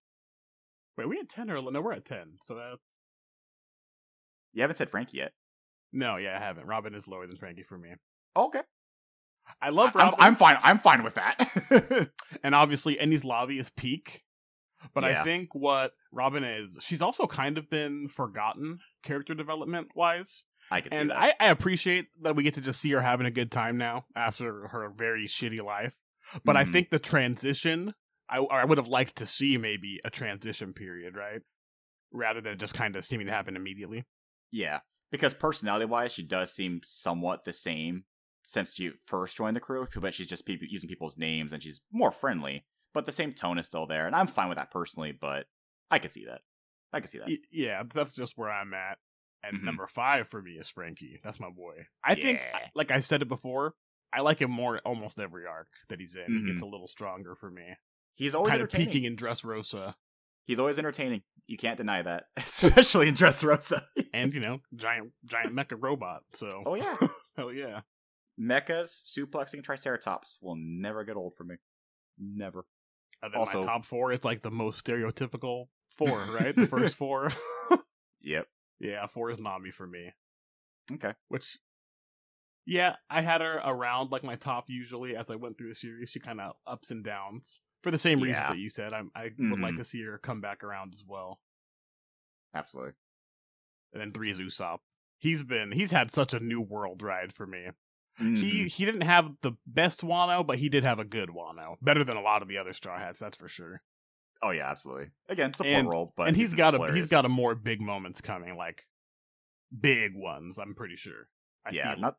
Wait, 0.97 1.07
we 1.09 1.19
at 1.19 1.29
ten 1.29 1.49
or 1.49 1.61
no? 1.61 1.81
We're 1.81 1.93
at 1.93 2.05
ten. 2.05 2.33
So 2.43 2.55
that 2.55 2.77
You 4.53 4.61
haven't 4.61 4.77
said 4.77 4.89
Franky 4.89 5.17
yet. 5.17 5.31
no, 5.91 6.17
yeah, 6.17 6.35
I 6.35 6.39
haven't. 6.39 6.67
Robin 6.67 6.93
is 6.95 7.07
lower 7.07 7.27
than 7.27 7.37
Franky 7.37 7.63
for 7.63 7.77
me. 7.77 7.89
Okay. 8.35 8.61
I 9.61 9.69
love 9.69 9.91
I'm, 9.95 10.13
I'm 10.17 10.35
fine. 10.35 10.57
I'm 10.63 10.79
fine 10.79 11.03
with 11.03 11.15
that. 11.15 12.09
and 12.43 12.55
obviously 12.55 12.95
Enies 12.95 13.23
lobby 13.23 13.59
is 13.59 13.69
peak. 13.69 14.23
But 14.93 15.03
I 15.03 15.23
think 15.23 15.53
what 15.53 15.93
Robin 16.11 16.43
is, 16.43 16.77
she's 16.81 17.01
also 17.01 17.25
kind 17.25 17.57
of 17.57 17.69
been 17.69 18.07
forgotten 18.07 18.79
character 19.03 19.33
development 19.33 19.87
wise. 19.95 20.43
I 20.71 20.81
can 20.81 20.91
see 20.91 20.97
And 20.97 21.09
that. 21.11 21.17
I, 21.17 21.33
I 21.39 21.47
appreciate 21.49 22.07
that 22.21 22.35
we 22.35 22.43
get 22.43 22.55
to 22.55 22.61
just 22.61 22.79
see 22.81 22.91
her 22.91 23.01
having 23.01 23.25
a 23.27 23.31
good 23.31 23.51
time 23.51 23.77
now 23.77 24.05
after 24.15 24.67
her 24.69 24.89
very 24.89 25.25
shitty 25.27 25.63
life. 25.63 25.95
But 26.43 26.57
I 26.57 26.65
Mhm. 26.65 26.71
think 26.71 26.89
the 26.89 26.99
transition, 26.99 27.93
I, 28.29 28.39
or 28.39 28.53
I 28.53 28.65
would 28.65 28.77
have 28.79 28.87
liked 28.87 29.17
to 29.17 29.25
see 29.25 29.57
maybe 29.57 29.99
a 30.03 30.09
transition 30.09 30.73
period, 30.73 31.15
right? 31.15 31.41
Rather 32.11 32.41
than 32.41 32.57
just 32.57 32.73
kind 32.73 32.95
of 32.95 33.05
seeming 33.05 33.27
to 33.27 33.33
happen 33.33 33.55
immediately. 33.55 34.05
Yeah, 34.51 34.79
because 35.11 35.33
personality 35.33 35.85
wise, 35.85 36.13
she 36.13 36.23
does 36.23 36.51
seem 36.53 36.81
somewhat 36.85 37.43
the 37.43 37.53
same 37.53 38.05
since 38.43 38.73
she 38.73 38.91
first 39.05 39.35
joined 39.35 39.55
the 39.55 39.59
crew, 39.59 39.87
but 39.95 40.13
she's 40.13 40.27
just 40.27 40.47
using 40.47 40.89
people's 40.89 41.17
names 41.17 41.51
and 41.51 41.61
she's 41.61 41.81
more 41.91 42.11
friendly. 42.11 42.65
But 42.93 43.05
the 43.05 43.11
same 43.11 43.33
tone 43.33 43.57
is 43.57 43.65
still 43.65 43.85
there, 43.85 44.07
and 44.07 44.15
I'm 44.15 44.27
fine 44.27 44.47
with 44.49 44.57
that 44.57 44.71
personally. 44.71 45.11
But 45.11 45.47
I 45.91 45.99
can 45.99 46.09
see 46.09 46.25
that. 46.25 46.41
I 46.93 47.01
can 47.01 47.09
see 47.09 47.17
that. 47.19 47.29
Yeah, 47.51 47.83
that's 47.93 48.13
just 48.15 48.37
where 48.37 48.49
I'm 48.49 48.73
at. 48.73 48.97
And 49.47 49.59
Mhm. 49.59 49.63
number 49.63 49.85
five 49.87 50.27
for 50.27 50.41
me 50.41 50.53
is 50.53 50.69
Franky. 50.69 51.19
That's 51.23 51.39
my 51.39 51.49
boy. 51.49 51.85
I 52.03 52.15
think, 52.15 52.41
like 52.73 52.89
I 52.91 52.99
said 52.99 53.21
it 53.21 53.27
before, 53.27 53.75
I 54.11 54.21
like 54.21 54.39
him 54.41 54.49
more 54.49 54.79
almost 54.79 55.19
every 55.19 55.45
arc 55.45 55.67
that 55.89 55.99
he's 55.99 56.15
in. 56.15 56.25
He 56.27 56.39
Mhm. 56.41 56.47
gets 56.47 56.61
a 56.61 56.65
little 56.65 56.87
stronger 56.87 57.35
for 57.35 57.51
me. 57.51 57.75
He's 58.15 58.33
always 58.33 58.49
kind 58.51 58.61
of 58.61 58.69
peaking 58.71 59.03
in 59.03 59.15
Dressrosa. 59.17 59.95
He's 60.45 60.57
always 60.59 60.79
entertaining. 60.79 61.23
You 61.47 61.57
can't 61.57 61.77
deny 61.77 62.01
that, 62.01 62.27
especially 62.37 63.07
in 63.09 63.15
Dressrosa. 63.15 63.85
And, 64.13 64.33
you 64.33 64.39
know, 64.47 64.61
giant 64.73 65.13
giant 65.25 65.53
mecha 65.53 65.77
robot. 65.79 66.23
So, 66.33 66.63
oh 66.65 66.75
yeah, 66.75 66.95
hell 67.35 67.51
yeah. 67.51 67.81
mechas 68.39 69.03
suplexing 69.03 69.63
Triceratops 69.63 70.37
will 70.41 70.55
never 70.57 71.03
get 71.03 71.15
old 71.17 71.35
for 71.35 71.43
me. 71.43 71.55
Never. 72.17 72.65
And 73.21 73.33
then 73.33 73.39
Also- 73.41 73.59
my 73.61 73.65
top 73.65 73.85
four 73.85 74.11
is 74.11 74.23
like 74.23 74.41
the 74.41 74.51
most 74.51 74.83
stereotypical 74.85 75.67
four, 75.97 76.17
right? 76.39 76.55
the 76.55 76.67
first 76.67 76.95
four. 76.95 77.29
Yep. 78.21 78.47
Yeah, 78.79 79.05
four 79.07 79.29
is 79.31 79.39
Nami 79.39 79.71
for 79.71 79.87
me. 79.87 80.11
Okay. 80.91 81.13
Which, 81.29 81.57
yeah, 82.65 82.95
I 83.09 83.21
had 83.21 83.41
her 83.41 83.57
around 83.63 84.11
like 84.11 84.23
my 84.23 84.35
top 84.35 84.65
usually 84.69 85.15
as 85.15 85.29
I 85.29 85.35
went 85.35 85.57
through 85.57 85.69
the 85.69 85.75
series. 85.75 86.09
She 86.09 86.19
kind 86.19 86.39
of 86.41 86.53
ups 86.67 86.91
and 86.91 87.03
downs 87.03 87.59
for 87.83 87.91
the 87.91 87.97
same 87.97 88.19
reasons 88.19 88.43
Yeah. 88.45 88.49
that 88.53 88.57
you 88.59 88.69
said. 88.69 88.93
I, 88.93 89.01
I 89.15 89.31
would 89.37 89.59
like 89.59 89.73
Mhm. 89.75 89.77
to 89.77 89.83
see 89.83 90.01
her 90.03 90.17
come 90.17 90.41
back 90.41 90.63
around 90.63 90.93
as 90.93 91.03
well. 91.05 91.39
Absolutely. 92.53 92.93
And 93.93 94.01
then 94.01 94.11
three 94.11 94.31
is 94.31 94.39
Usopp. 94.39 94.79
He's 95.19 95.43
been 95.43 95.71
he's 95.71 95.91
had 95.91 96.11
such 96.11 96.33
a 96.33 96.39
new 96.39 96.61
world 96.61 97.01
ride 97.01 97.33
for 97.33 97.45
me. 97.47 97.67
He 98.17 98.23
Mhm. 98.25 98.67
he 98.67 98.85
didn't 98.85 99.01
have 99.01 99.31
the 99.41 99.53
best 99.65 100.01
Wano, 100.01 100.45
but 100.45 100.57
he 100.57 100.69
did 100.69 100.83
have 100.83 100.99
a 100.99 101.05
good 101.05 101.29
Wano. 101.29 101.77
Better 101.81 102.03
than 102.03 102.17
a 102.17 102.21
lot 102.21 102.41
of 102.41 102.47
the 102.47 102.57
other 102.57 102.73
Straw 102.73 102.97
Hats, 102.97 103.19
that's 103.19 103.37
for 103.37 103.47
sure. 103.47 103.81
Oh 104.45 104.51
yeah, 104.51 104.69
absolutely. 104.69 105.07
Again, 105.27 105.53
support 105.53 105.73
And- 105.73 105.89
role, 105.89 106.13
but 106.15 106.27
and 106.27 106.37
he's 106.37 106.53
got 106.53 106.75
a 106.75 106.93
he's 106.93 107.07
got 107.07 107.25
a 107.25 107.29
more 107.29 107.55
big 107.55 107.81
moments 107.81 108.21
coming, 108.21 108.55
like 108.55 108.85
big 109.79 110.13
ones. 110.15 110.59
I'm 110.59 110.75
pretty 110.75 110.95
sure. 110.95 111.27
I 111.65 111.71
yeah, 111.71 111.93
feel- 111.93 112.01
not 112.01 112.17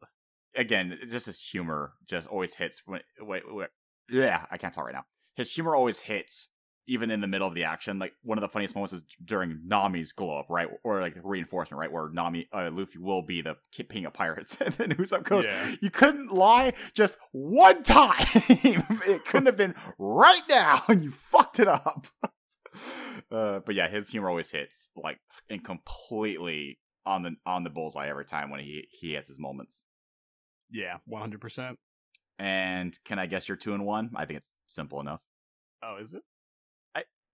again. 0.57 0.99
Just 1.09 1.27
his 1.27 1.41
humor 1.41 1.93
just 2.07 2.29
always 2.29 2.55
hits. 2.55 2.83
When 2.85 3.01
wait, 3.21 3.45
wait, 3.49 3.69
yeah, 4.11 4.45
I 4.51 4.59
can't 4.59 4.75
talk 4.75 4.87
right 4.87 4.95
now. 4.95 5.05
His 5.37 5.53
humor 5.53 5.77
always 5.77 6.01
hits, 6.01 6.51
even 6.89 7.11
in 7.11 7.21
the 7.21 7.27
middle 7.27 7.49
of 7.49 7.55
the 7.55 7.65
action. 7.65 7.99
Like 7.99 8.13
one 8.23 8.39
of 8.39 8.43
the 8.43 8.49
funniest 8.49 8.75
moments 8.75 8.93
is 8.93 9.03
during 9.25 9.61
Nami's 9.67 10.13
glow 10.13 10.39
up, 10.39 10.47
right, 10.49 10.69
or 10.85 11.01
like 11.01 11.17
reinforcement, 11.23 11.81
right, 11.81 11.91
where 11.91 12.09
Nami, 12.09 12.49
uh, 12.53 12.71
Luffy 12.73 12.99
will 12.99 13.23
be 13.23 13.43
the 13.43 13.57
ki- 13.73 13.85
king 13.85 14.05
of 14.07 14.13
pirates, 14.13 14.57
and 14.61 14.75
then 14.75 14.91
Usopp 14.91 15.25
goes, 15.25 15.45
Yeah. 15.45 15.75
"You 15.81 15.91
couldn't 15.91 16.33
lie 16.33 16.75
just 16.95 17.17
one 17.33 17.83
time. 17.83 18.25
it 18.35 19.25
couldn't 19.25 19.47
have 19.47 19.57
been 19.57 19.75
right 19.99 20.43
now, 20.49 20.83
and 20.89 21.03
you 21.03 21.11
fucked 21.11 21.59
it 21.61 21.69
up." 21.69 22.07
uh, 23.31 23.61
but 23.61 23.75
yeah, 23.75 23.89
his 23.89 24.09
humor 24.11 24.29
always 24.29 24.51
hits 24.51 24.91
like 24.97 25.19
and 25.49 25.65
completely 25.65 26.79
on 27.05 27.23
the 27.23 27.37
on 27.47 27.65
the 27.65 27.71
bullseye 27.71 28.09
every 28.09 28.25
time 28.25 28.51
when 28.51 28.61
he 28.61 28.87
he 28.91 29.15
has 29.15 29.29
his 29.29 29.39
moments. 29.39 29.83
yeah, 30.71 30.99
one 31.07 31.21
hundred 31.21 31.41
percent. 31.41 31.79
And 32.39 32.99
can 33.05 33.19
I 33.19 33.25
guess 33.27 33.49
your 33.49 33.57
two 33.57 33.73
and 33.73 33.87
one? 33.87 34.11
I 34.15 34.27
think 34.27 34.39
it's 34.39 34.49
simple 34.67 35.01
enough. 35.01 35.21
Oh, 35.83 35.97
is 35.97 36.13
it? 36.13 36.23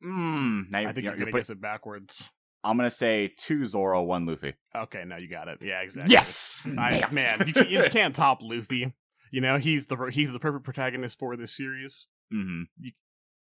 Mm, 0.05 0.71
now 0.71 0.79
I 0.81 0.93
think 0.93 0.97
you're, 0.97 1.03
you're 1.03 1.03
you're 1.05 1.17
gonna 1.19 1.31
put- 1.33 1.39
guess 1.39 1.51
it 1.51 1.61
backwards. 1.61 2.29
I'm 2.65 2.77
gonna 2.77 2.91
say 2.93 3.33
two 3.37 3.67
Zoro, 3.67 4.03
one 4.03 4.25
Luffy. 4.27 4.55
Okay, 4.75 5.05
now 5.05 5.17
you 5.17 5.29
got 5.29 5.49
it. 5.49 5.59
Yeah, 5.63 5.81
exactly. 5.81 6.13
Yes, 6.13 6.67
I, 6.79 7.05
man, 7.11 7.43
you, 7.47 7.53
can, 7.53 7.65
you 7.69 7.79
just 7.79 7.91
can't 7.91 8.15
top 8.15 8.39
Luffy. 8.43 8.93
You 9.33 9.41
know, 9.41 9.57
he's 9.57 9.87
the 9.87 9.97
he's 10.13 10.33
the 10.33 10.39
perfect 10.39 10.65
protagonist 10.65 11.19
for 11.19 11.37
this 11.37 11.57
series. 11.57 12.07
Mhm. 12.33 12.65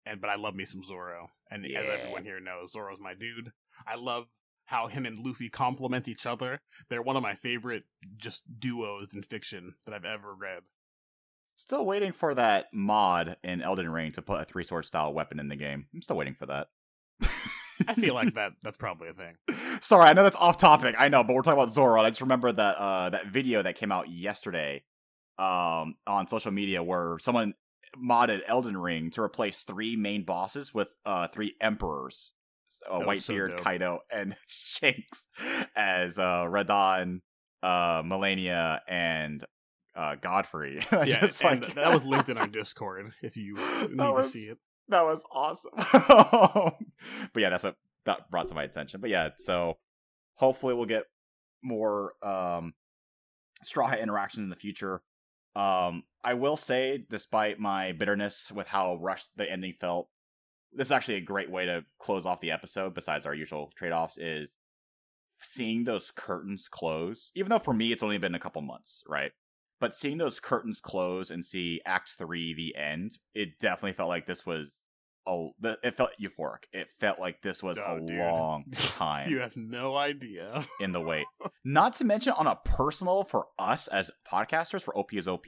And 0.06 0.20
but 0.22 0.30
I 0.30 0.36
love 0.36 0.54
me 0.56 0.66
some 0.66 0.84
Zoro, 0.84 1.30
and 1.50 1.66
as 1.66 1.72
everyone 1.76 2.24
here 2.26 2.40
knows, 2.40 2.74
Zoro's 2.74 3.00
my 3.00 3.14
dude. 3.14 3.52
I 3.88 3.96
love 3.96 4.26
how 4.66 4.88
him 4.88 5.06
and 5.06 5.18
Luffy 5.20 5.48
complement 5.50 6.08
each 6.08 6.26
other. 6.26 6.60
They're 6.90 7.02
one 7.02 7.16
of 7.16 7.24
my 7.24 7.36
favorite 7.36 7.84
just 8.18 8.44
duos 8.60 9.14
in 9.14 9.22
fiction 9.24 9.76
that 9.86 9.94
I've 9.94 10.06
ever 10.06 10.34
read. 10.34 10.64
Still 11.58 11.86
waiting 11.86 12.12
for 12.12 12.34
that 12.36 12.68
mod 12.74 13.38
in 13.44 13.62
Elden 13.62 13.90
Ring 13.90 14.12
to 14.14 14.22
put 14.22 14.42
a 14.42 14.46
three 14.46 14.64
sword 14.64 14.86
style 14.86 15.14
weapon 15.14 15.40
in 15.40 15.48
the 15.48 15.56
game. 15.56 15.88
I'm 15.94 16.02
still 16.02 16.18
waiting 16.18 16.36
for 16.36 16.46
that. 16.48 16.68
I 17.88 17.94
feel 17.94 18.14
like 18.14 18.34
that 18.36 18.54
that's 18.64 18.78
probably 18.78 19.10
a 19.10 19.14
thing. 19.14 19.36
Sorry, 19.82 20.06
I 20.06 20.14
know 20.14 20.24
that's 20.24 20.36
off 20.36 20.58
topic. 20.58 20.96
I 20.98 21.08
know, 21.10 21.24
but 21.24 21.36
we're 21.36 21.42
talking 21.42 21.60
about 21.60 21.72
Zoro. 21.72 22.02
I 22.02 22.10
just 22.10 22.22
remember 22.22 22.52
that 22.52 22.76
uh 22.78 23.10
that 23.10 23.28
video 23.28 23.62
that 23.62 23.76
came 23.76 23.92
out 23.92 24.10
yesterday 24.10 24.84
um 25.38 25.96
on 26.08 26.28
social 26.28 26.52
media 26.52 26.82
where 26.84 27.18
someone 27.20 27.54
modded 27.98 28.42
Elden 28.48 28.78
Ring 28.78 29.10
to 29.12 29.22
replace 29.22 29.64
three 29.64 29.96
main 29.96 30.24
bosses 30.24 30.74
with 30.74 30.90
uh 31.06 31.28
three 31.28 31.56
emperors. 31.62 32.32
Uh, 32.92 33.00
was 33.06 33.24
so 33.24 33.34
Whitebeard. 33.34 33.58
Kaido, 33.62 34.00
and 34.12 34.36
Shanks 34.48 35.28
as 35.76 36.20
uh 36.20 36.44
Radahn, 36.44 37.22
uh 37.64 38.04
Malenia, 38.04 38.80
and 38.88 39.44
uh 39.96 40.16
Godfrey. 40.16 40.80
Yeah, 40.92 41.22
just, 41.22 41.44
like- 41.44 41.74
that 41.76 41.94
was 41.94 42.06
linked 42.12 42.30
in 42.30 42.38
our 42.38 42.48
Discord 42.48 43.12
if 43.22 43.38
you 43.38 43.56
need 43.90 43.96
was- 43.98 44.32
to 44.32 44.38
see 44.38 44.46
it. 44.46 44.58
that 44.90 45.04
was 45.04 45.24
awesome. 45.32 45.72
but 45.76 47.42
yeah, 47.42 47.50
that's 47.50 47.64
what 47.64 47.76
that 48.06 48.30
brought 48.30 48.48
to 48.48 48.56
my 48.56 48.64
attention. 48.64 49.02
But 49.02 49.10
yeah, 49.10 49.30
so 49.38 49.78
hopefully 50.36 50.74
we'll 50.74 50.86
get 50.86 51.06
more 51.64 52.14
um, 52.22 52.74
Straw 53.64 53.88
Hat 53.88 54.00
interactions 54.00 54.44
in 54.44 54.50
the 54.50 54.56
future. 54.56 55.02
Um, 55.56 56.04
I 56.24 56.34
will 56.34 56.58
say, 56.58 57.06
despite 57.10 57.60
my 57.60 57.94
bitterness 57.94 58.52
with 58.54 58.68
how 58.68 58.96
rushed 58.98 59.28
the 59.38 59.50
ending 59.50 59.74
felt, 59.80 60.10
this 60.74 60.90
is 60.90 60.92
actually 60.92 61.16
a 61.16 61.22
great 61.22 61.50
way 61.50 61.66
to 61.66 61.86
close 62.00 62.26
off 62.26 62.42
the 62.42 62.52
episode. 62.52 62.94
Besides 62.94 63.26
our 63.26 63.34
usual 63.34 63.72
trade 63.76 63.94
offs, 63.94 64.18
is 64.18 64.52
seeing 65.40 65.84
those 65.86 66.12
curtains 66.12 66.68
close. 66.70 67.32
Even 67.36 67.50
though 67.50 67.60
for 67.60 67.74
me 67.74 67.92
it's 67.92 68.04
only 68.04 68.18
been 68.18 68.36
a 68.36 68.40
couple 68.40 68.62
months, 68.62 69.04
right? 69.08 69.32
But 69.80 69.94
seeing 69.96 70.18
those 70.18 70.40
curtains 70.40 70.80
close 70.82 71.30
and 71.30 71.44
see 71.46 71.82
Act 71.86 72.12
Three, 72.18 72.54
the 72.54 72.76
end, 72.76 73.20
it 73.34 73.60
definitely 73.60 73.94
felt 73.94 74.10
like 74.10 74.26
this 74.26 74.46
was 74.46 74.70
a. 75.28 75.48
It 75.84 75.98
felt 75.98 76.12
euphoric. 76.22 76.64
It 76.72 76.88
felt 77.00 77.20
like 77.20 77.42
this 77.42 77.62
was 77.62 77.78
Oh, 77.80 77.98
a 77.98 78.02
dude. 78.02 78.18
long 78.20 78.66
time 78.74 79.30
You 79.30 79.40
have 79.40 79.58
no 79.58 79.96
idea. 79.98 80.66
in 80.80 80.92
the 80.94 81.02
wait. 81.02 81.26
Not 81.64 81.94
to 81.96 82.06
mention 82.06 82.34
on 82.34 82.48
a 82.48 82.56
personal 82.64 83.24
for 83.24 83.48
us 83.60 83.88
as 83.88 84.12
podcasters 84.32 84.82
for 84.82 84.96
OP 84.98 85.14
is 85.14 85.28
OP, 85.28 85.46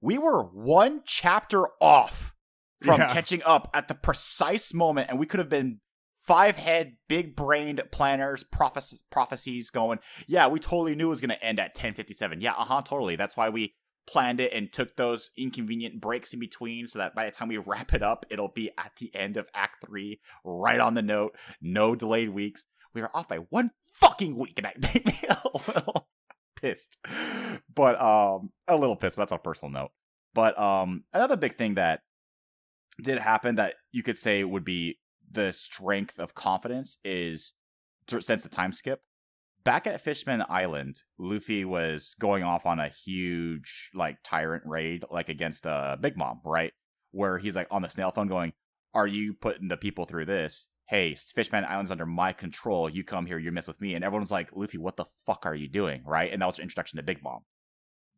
we 0.00 0.16
were 0.18 0.42
one 0.44 1.02
chapter 1.04 1.66
off 1.80 2.34
from 2.82 3.00
Yeah. 3.00 3.12
catching 3.12 3.42
up 3.44 3.70
at 3.74 3.88
the 3.88 3.94
precise 3.94 4.72
moment, 4.72 5.10
and 5.10 5.18
we 5.18 5.26
could 5.26 5.40
have 5.40 5.48
been 5.48 5.80
five 6.26 6.56
head, 6.56 6.96
big 7.08 7.36
brained 7.36 7.82
planners, 7.90 8.44
prophes- 8.44 9.02
prophecies 9.10 9.70
going. 9.70 9.98
Yeah, 10.26 10.48
we 10.48 10.60
totally 10.60 10.94
knew 10.94 11.06
it 11.06 11.10
was 11.10 11.20
going 11.20 11.30
to 11.30 11.44
end 11.44 11.60
at 11.60 11.74
ten 11.74 11.94
fifty 11.94 12.14
seven. 12.14 12.40
Yeah, 12.40 12.52
uh 12.52 12.64
huh, 12.64 12.82
totally. 12.82 13.16
That's 13.16 13.36
why 13.36 13.48
we 13.48 13.74
planned 14.06 14.40
it 14.40 14.52
and 14.52 14.72
took 14.72 14.96
those 14.96 15.30
inconvenient 15.36 16.00
breaks 16.00 16.32
in 16.32 16.38
between 16.38 16.86
so 16.86 16.98
that 16.98 17.14
by 17.14 17.26
the 17.26 17.32
time 17.32 17.48
we 17.48 17.58
wrap 17.58 17.92
it 17.92 18.02
up, 18.02 18.24
it'll 18.30 18.48
be 18.48 18.70
at 18.78 18.92
the 18.98 19.14
end 19.14 19.36
of 19.36 19.48
Act 19.54 19.84
Three, 19.86 20.20
right 20.44 20.80
on 20.80 20.94
the 20.94 21.02
note, 21.02 21.36
no 21.60 21.94
delayed 21.94 22.30
weeks. 22.30 22.66
We 22.94 23.02
are 23.02 23.10
off 23.12 23.28
by 23.28 23.38
one 23.50 23.72
fucking 23.92 24.36
week, 24.36 24.54
and 24.56 24.66
I 24.66 24.72
made 24.78 25.06
me 25.06 25.18
a 25.28 25.38
little 25.66 26.08
pissed. 26.56 26.96
But 27.74 28.00
um, 28.00 28.50
a 28.66 28.76
little 28.76 28.96
pissed. 28.96 29.16
But 29.16 29.22
that's 29.22 29.32
on 29.32 29.38
a 29.38 29.42
personal 29.42 29.72
note. 29.72 29.90
But 30.34 30.58
um, 30.58 31.04
another 31.12 31.36
big 31.36 31.56
thing 31.56 31.74
that 31.74 32.00
did 33.02 33.18
happen 33.18 33.56
that 33.56 33.74
you 33.92 34.02
could 34.02 34.18
say 34.18 34.44
would 34.44 34.64
be 34.64 34.98
the 35.36 35.52
strength 35.52 36.18
of 36.18 36.34
confidence 36.34 36.98
is 37.04 37.52
since 38.08 38.42
the 38.42 38.48
time 38.48 38.72
skip. 38.72 39.02
Back 39.64 39.86
at 39.86 40.00
Fishman 40.00 40.44
Island, 40.48 41.02
Luffy 41.18 41.64
was 41.64 42.14
going 42.18 42.42
off 42.44 42.66
on 42.66 42.78
a 42.80 42.88
huge 42.88 43.90
like 43.94 44.18
tyrant 44.24 44.64
raid, 44.66 45.04
like 45.10 45.28
against 45.28 45.66
uh, 45.66 45.96
Big 46.00 46.16
Mom, 46.16 46.40
right? 46.44 46.72
Where 47.10 47.38
he's 47.38 47.56
like 47.56 47.68
on 47.70 47.82
the 47.82 47.88
snail 47.88 48.12
phone 48.12 48.28
going, 48.28 48.52
"Are 48.94 49.06
you 49.06 49.34
putting 49.34 49.68
the 49.68 49.76
people 49.76 50.04
through 50.04 50.26
this? 50.26 50.66
Hey, 50.88 51.16
Fishman 51.16 51.64
Island's 51.64 51.90
under 51.90 52.06
my 52.06 52.32
control. 52.32 52.88
You 52.88 53.02
come 53.02 53.26
here, 53.26 53.38
you 53.38 53.50
mess 53.50 53.66
with 53.66 53.80
me." 53.80 53.94
And 53.94 54.04
everyone's 54.04 54.30
like, 54.30 54.54
"Luffy, 54.54 54.78
what 54.78 54.96
the 54.96 55.06
fuck 55.26 55.44
are 55.46 55.54
you 55.54 55.68
doing?" 55.68 56.02
Right? 56.04 56.32
And 56.32 56.40
that 56.42 56.46
was 56.46 56.58
introduction 56.60 56.96
to 56.98 57.02
Big 57.02 57.22
Mom. 57.22 57.40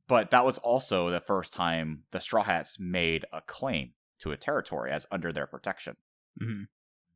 But 0.06 0.30
that 0.30 0.44
was 0.44 0.58
also 0.58 1.10
the 1.10 1.20
first 1.20 1.52
time 1.52 2.04
the 2.10 2.20
Straw 2.20 2.42
Hats 2.42 2.78
made 2.78 3.24
a 3.32 3.40
claim 3.40 3.94
to 4.20 4.32
a 4.32 4.36
territory 4.36 4.90
as 4.90 5.06
under 5.10 5.32
their 5.32 5.46
protection. 5.46 5.96
Mhm. 6.42 6.68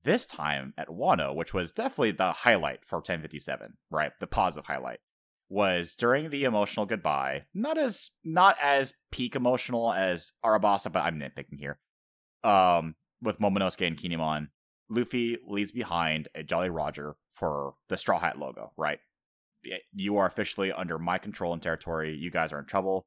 This 0.05 0.27
time 0.27 0.75
at 0.77 0.89
Wano, 0.89 1.35
which 1.35 1.55
was 1.55 1.71
definitely 1.71 2.13
the 2.13 2.33
highlight 2.33 2.85
for 2.85 2.97
1057, 2.97 3.75
right? 3.91 4.13
The 4.19 4.27
positive 4.27 4.67
highlight 4.67 4.99
was 5.49 5.95
during 5.95 6.31
the 6.31 6.45
emotional 6.45 6.87
goodbye. 6.87 7.45
Not 7.55 7.79
as 7.79 8.11
not 8.25 8.57
as 8.61 8.95
peak 9.11 9.37
emotional 9.37 9.93
as 9.93 10.33
Arabasta, 10.45 10.91
but 10.91 11.01
I'm 11.03 11.21
nitpicking 11.21 11.59
here. 11.59 11.79
Um, 12.43 12.97
with 13.21 13.39
Momonosuke 13.39 13.87
and 13.87 13.97
Kin'emon, 13.97 14.49
Luffy 14.89 15.39
leaves 15.47 15.71
behind 15.71 16.29
a 16.35 16.43
Jolly 16.43 16.71
Roger 16.71 17.17
for 17.31 17.75
the 17.89 17.97
Straw 17.97 18.19
Hat 18.19 18.39
logo, 18.39 18.73
right? 18.77 18.99
You 19.95 20.17
are 20.17 20.27
officially 20.27 20.73
under 20.73 20.99
my 20.99 21.19
control 21.19 21.53
and 21.53 21.63
territory. 21.63 22.17
You 22.17 22.31
guys 22.31 22.53
are 22.53 22.59
in 22.59 22.67
trouble. 22.67 23.07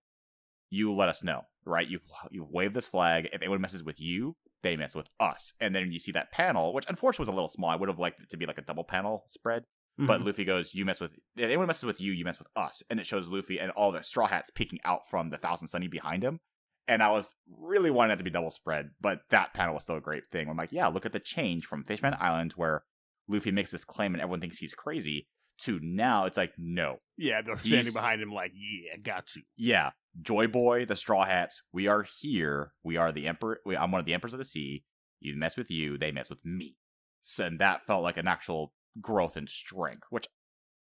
You 0.69 0.93
let 0.93 1.09
us 1.09 1.23
know, 1.23 1.41
right? 1.65 1.87
You've 1.87 2.03
you've 2.31 2.51
waved 2.51 2.75
this 2.75 2.87
flag. 2.87 3.27
If 3.33 3.41
anyone 3.41 3.59
messes 3.59 3.83
with 3.83 3.99
you, 3.99 4.35
they 4.65 4.75
mess 4.75 4.93
with 4.95 5.07
us. 5.19 5.53
And 5.61 5.73
then 5.73 5.91
you 5.91 5.99
see 5.99 6.11
that 6.11 6.31
panel, 6.31 6.73
which 6.73 6.85
unfortunately 6.89 7.21
was 7.23 7.29
a 7.29 7.33
little 7.35 7.47
small. 7.47 7.69
I 7.69 7.75
would 7.77 7.87
have 7.89 7.99
liked 7.99 8.19
it 8.21 8.29
to 8.31 8.37
be 8.37 8.45
like 8.45 8.57
a 8.57 8.61
double 8.63 8.83
panel 8.83 9.23
spread. 9.27 9.63
But 9.97 10.19
Mhm. 10.19 10.25
Luffy 10.25 10.43
goes, 10.43 10.73
"You 10.73 10.83
mess 10.83 10.99
with 10.99 11.13
if 11.37 11.43
anyone 11.45 11.67
messes 11.67 11.85
with 11.85 12.01
you, 12.01 12.11
you 12.11 12.25
mess 12.25 12.37
with 12.39 12.49
us." 12.55 12.83
And 12.89 12.99
it 12.99 13.07
shows 13.07 13.29
Luffy 13.29 13.57
and 13.59 13.71
all 13.71 13.93
the 13.93 14.01
Straw 14.03 14.27
Hats 14.27 14.49
peeking 14.49 14.79
out 14.83 15.09
from 15.09 15.29
the 15.29 15.37
Thousand 15.37 15.69
Sunny 15.69 15.87
behind 15.87 16.21
him. 16.21 16.41
And 16.87 17.01
I 17.01 17.09
was 17.11 17.33
really 17.49 17.89
wanting 17.91 18.13
it 18.13 18.17
to 18.17 18.23
be 18.23 18.29
double 18.29 18.51
spread, 18.51 18.91
but 18.99 19.21
that 19.29 19.53
panel 19.53 19.73
was 19.75 19.83
still 19.83 19.95
a 19.95 20.01
great 20.01 20.23
thing. 20.31 20.49
I'm 20.49 20.57
like, 20.57 20.73
yeah, 20.73 20.87
look 20.87 21.05
at 21.05 21.13
the 21.13 21.19
change 21.21 21.65
from 21.65 21.83
Fishman 21.85 22.15
Island 22.19 22.51
where 22.57 22.83
Luffy 23.29 23.51
makes 23.51 23.71
this 23.71 23.85
claim 23.85 24.13
and 24.13 24.21
everyone 24.21 24.41
thinks 24.41 24.57
he's 24.59 24.73
crazy 24.75 25.27
to 25.59 25.79
now 25.81 26.25
it's 26.25 26.35
like, 26.37 26.53
no, 26.57 26.97
yeah, 27.17 27.41
they're 27.41 27.57
standing 27.57 27.93
behind 27.93 28.21
him 28.21 28.31
like, 28.33 28.51
yeah, 28.53 28.97
got 28.97 29.33
you. 29.35 29.43
yeah, 29.55 29.91
Joy 30.21 30.47
Boy, 30.47 30.85
the 30.85 30.95
Straw 30.95 31.25
Hats, 31.25 31.61
we 31.73 31.87
are 31.87 32.03
here. 32.03 32.73
We 32.83 32.97
are 32.97 33.11
the 33.11 33.27
emperor. 33.27 33.59
We, 33.65 33.75
I'm 33.75 33.91
one 33.91 33.99
of 33.99 34.05
the 34.05 34.13
emperors 34.13 34.33
of 34.33 34.39
the 34.39 34.45
sea. 34.45 34.83
You 35.19 35.35
mess 35.35 35.57
with 35.57 35.71
you, 35.71 35.97
they 35.97 36.11
mess 36.11 36.29
with 36.29 36.43
me. 36.43 36.77
So 37.23 37.45
and 37.45 37.59
that 37.59 37.85
felt 37.85 38.03
like 38.03 38.17
an 38.17 38.27
actual 38.27 38.73
growth 39.01 39.35
and 39.35 39.49
strength, 39.49 40.07
which 40.09 40.27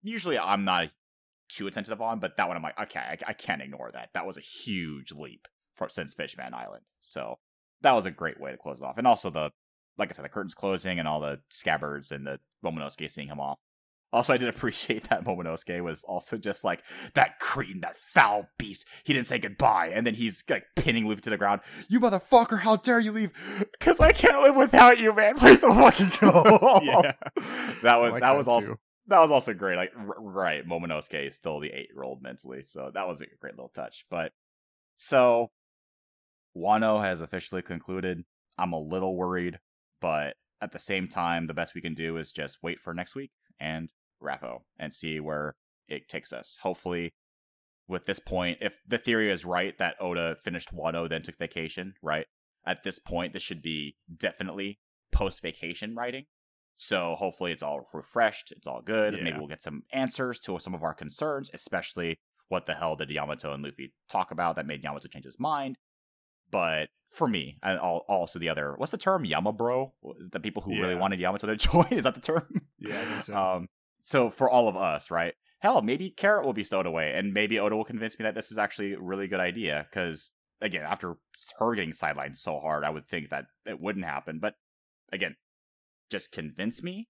usually 0.01 0.37
I'm 0.37 0.65
not 0.65 0.89
too 1.49 1.67
attentive 1.67 2.01
on, 2.01 2.19
but 2.19 2.37
that 2.37 2.47
one 2.47 2.57
I'm 2.57 2.63
like, 2.63 2.79
okay, 2.79 2.99
I, 2.99 3.17
I 3.27 3.33
can't 3.33 3.61
ignore 3.61 3.91
that. 3.93 4.09
That 4.13 4.25
was 4.25 4.37
a 4.37 4.41
huge 4.41 5.11
leap 5.11 5.47
for 5.75 5.89
since 5.89 6.13
Fishman 6.13 6.53
Island. 6.53 6.83
So 7.01 7.39
that 7.81 7.93
was 7.93 8.05
a 8.05 8.11
great 8.11 8.39
way 8.39 8.51
to 8.51 8.57
close 8.57 8.79
it 8.79 8.85
off, 8.85 8.97
and 8.97 9.07
also 9.07 9.29
the, 9.29 9.51
like 9.97 10.09
I 10.09 10.13
said, 10.13 10.25
the 10.25 10.29
curtains 10.29 10.53
closing 10.53 10.99
and 10.99 11.07
all 11.07 11.19
the 11.19 11.39
scabbards 11.49 12.11
and 12.11 12.25
the 12.25 12.39
Momonosuke 12.63 13.11
seeing 13.11 13.27
him 13.27 13.39
off. 13.39 13.59
Also, 14.13 14.31
I 14.31 14.37
did 14.37 14.47
appreciate 14.47 15.03
that 15.09 15.25
Momonosuke 15.25 15.83
was 15.83 16.03
also 16.03 16.37
just 16.37 16.63
like 16.63 16.83
that 17.15 17.39
cretin, 17.39 17.81
that 17.81 17.97
foul 17.97 18.47
beast. 18.59 18.87
He 19.03 19.11
didn't 19.11 19.27
say 19.27 19.39
goodbye, 19.39 19.91
and 19.93 20.05
then 20.05 20.13
he's 20.13 20.43
like 20.47 20.65
pinning 20.75 21.07
Luffy 21.07 21.21
to 21.21 21.31
the 21.31 21.37
ground. 21.37 21.61
You 21.89 21.99
motherfucker! 21.99 22.59
How 22.59 22.75
dare 22.75 22.99
you 22.99 23.11
leave? 23.11 23.31
Because 23.77 23.99
I 23.99 24.11
can't 24.11 24.43
live 24.43 24.55
without 24.55 24.99
you, 24.99 25.13
man. 25.13 25.35
Please 25.35 25.61
don't 25.61 25.75
fucking 25.75 26.11
go. 26.21 26.43
Yeah. 26.83 27.13
that 27.83 27.97
was 27.99 28.11
like 28.11 28.21
that 28.21 28.37
was 28.37 28.47
also 28.47 28.77
that 29.07 29.19
was 29.19 29.31
also 29.31 29.53
great. 29.53 29.77
Like 29.77 29.91
r- 29.97 30.15
right, 30.19 30.67
Momonosuke 30.67 31.27
is 31.27 31.35
still 31.35 31.59
the 31.59 31.71
eight 31.71 31.89
year 31.93 32.03
old 32.03 32.21
mentally, 32.21 32.61
so 32.61 32.91
that 32.93 33.07
was 33.07 33.21
a 33.21 33.25
great 33.39 33.55
little 33.55 33.71
touch. 33.73 34.05
But 34.09 34.31
so 34.95 35.51
Wano 36.55 37.01
has 37.01 37.21
officially 37.21 37.61
concluded. 37.61 38.23
I'm 38.57 38.73
a 38.73 38.79
little 38.79 39.15
worried, 39.15 39.59
but 39.99 40.35
at 40.61 40.71
the 40.71 40.79
same 40.79 41.07
time, 41.07 41.47
the 41.47 41.53
best 41.53 41.73
we 41.73 41.81
can 41.81 41.95
do 41.95 42.17
is 42.17 42.31
just 42.31 42.59
wait 42.61 42.79
for 42.79 42.93
next 42.93 43.15
week 43.15 43.31
and 43.59 43.89
Rapho 44.23 44.61
and 44.77 44.93
see 44.93 45.19
where 45.19 45.55
it 45.87 46.07
takes 46.07 46.31
us. 46.33 46.57
Hopefully, 46.63 47.11
with 47.87 48.05
this 48.05 48.19
point, 48.19 48.59
if 48.61 48.79
the 48.87 48.97
theory 48.97 49.29
is 49.29 49.45
right 49.45 49.77
that 49.77 49.95
Oda 49.99 50.37
finished 50.43 50.73
Wano 50.73 51.07
then 51.07 51.21
took 51.21 51.37
vacation, 51.37 51.95
right? 52.01 52.25
At 52.65 52.83
this 52.83 52.99
point, 52.99 53.33
this 53.33 53.43
should 53.43 53.61
be 53.61 53.97
definitely 54.15 54.79
post 55.11 55.41
vacation 55.41 55.95
writing. 55.95 56.25
So 56.75 57.15
hopefully 57.17 57.51
it's 57.51 57.61
all 57.63 57.87
refreshed, 57.93 58.51
it's 58.51 58.65
all 58.67 58.81
good. 58.81 59.15
Yeah. 59.15 59.23
Maybe 59.23 59.37
we'll 59.37 59.47
get 59.47 59.61
some 59.61 59.83
answers 59.91 60.39
to 60.41 60.57
some 60.59 60.73
of 60.73 60.83
our 60.83 60.93
concerns, 60.93 61.51
especially 61.53 62.17
what 62.47 62.65
the 62.65 62.73
hell 62.73 62.95
did 62.95 63.09
Yamato 63.09 63.53
and 63.53 63.63
Luffy 63.63 63.93
talk 64.09 64.31
about 64.31 64.55
that 64.55 64.65
made 64.65 64.83
Yamato 64.83 65.07
change 65.07 65.25
his 65.25 65.39
mind. 65.39 65.77
But 66.49 66.89
for 67.11 67.27
me, 67.27 67.57
and 67.61 67.77
al- 67.79 68.05
also 68.07 68.39
the 68.39 68.49
other, 68.49 68.73
what's 68.77 68.91
the 68.91 68.97
term? 68.97 69.23
Yamabro? 69.23 69.91
The 70.31 70.39
people 70.39 70.63
who 70.63 70.79
really 70.81 70.95
wanted 70.95 71.19
Yamato 71.19 71.47
to 71.47 71.55
join? 71.71 71.87
Is 71.91 72.03
that 72.03 72.15
the 72.15 72.21
term? 72.21 72.61
Yeah, 72.79 72.99
I 72.99 73.05
think 73.05 73.23
so. 73.23 73.35
Um, 73.35 73.67
so 74.03 74.29
for 74.29 74.49
all 74.49 74.67
of 74.67 74.77
us, 74.77 75.09
right? 75.09 75.33
Hell, 75.59 75.81
maybe 75.81 76.09
Carrot 76.09 76.45
will 76.45 76.53
be 76.53 76.63
stowed 76.63 76.85
away, 76.85 77.13
and 77.15 77.33
maybe 77.33 77.57
Oda 77.57 77.75
will 77.75 77.85
convince 77.85 78.19
me 78.19 78.23
that 78.23 78.35
this 78.35 78.51
is 78.51 78.57
actually 78.57 78.93
a 78.93 78.99
really 78.99 79.27
good 79.27 79.39
idea. 79.39 79.87
Because 79.89 80.31
again, 80.61 80.83
after 80.83 81.15
her 81.57 81.73
getting 81.73 81.93
sidelined 81.93 82.35
so 82.35 82.59
hard, 82.59 82.83
I 82.83 82.89
would 82.89 83.07
think 83.07 83.29
that 83.29 83.45
it 83.65 83.79
wouldn't 83.79 84.05
happen. 84.05 84.39
But 84.39 84.55
again, 85.11 85.37
just 86.11 86.33
convince 86.33 86.83
me 86.83 87.07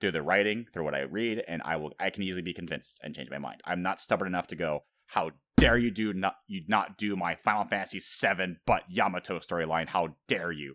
through 0.00 0.12
the 0.12 0.22
writing, 0.22 0.66
through 0.72 0.84
what 0.84 0.94
I 0.94 1.00
read, 1.00 1.42
and 1.48 1.60
I 1.64 1.76
will. 1.76 1.92
I 1.98 2.10
can 2.10 2.22
easily 2.22 2.42
be 2.42 2.54
convinced 2.54 3.00
and 3.02 3.14
change 3.14 3.30
my 3.30 3.38
mind. 3.38 3.60
I'm 3.64 3.82
not 3.82 4.00
stubborn 4.00 4.28
enough 4.28 4.46
to 4.48 4.56
go. 4.56 4.84
How 5.08 5.32
dare 5.56 5.76
you 5.76 5.90
do 5.90 6.12
not 6.12 6.36
you 6.46 6.62
not 6.68 6.96
do 6.96 7.16
my 7.16 7.34
Final 7.34 7.64
Fantasy 7.64 7.98
VII 7.98 8.58
but 8.64 8.84
Yamato 8.88 9.40
storyline? 9.40 9.88
How 9.88 10.16
dare 10.28 10.52
you? 10.52 10.74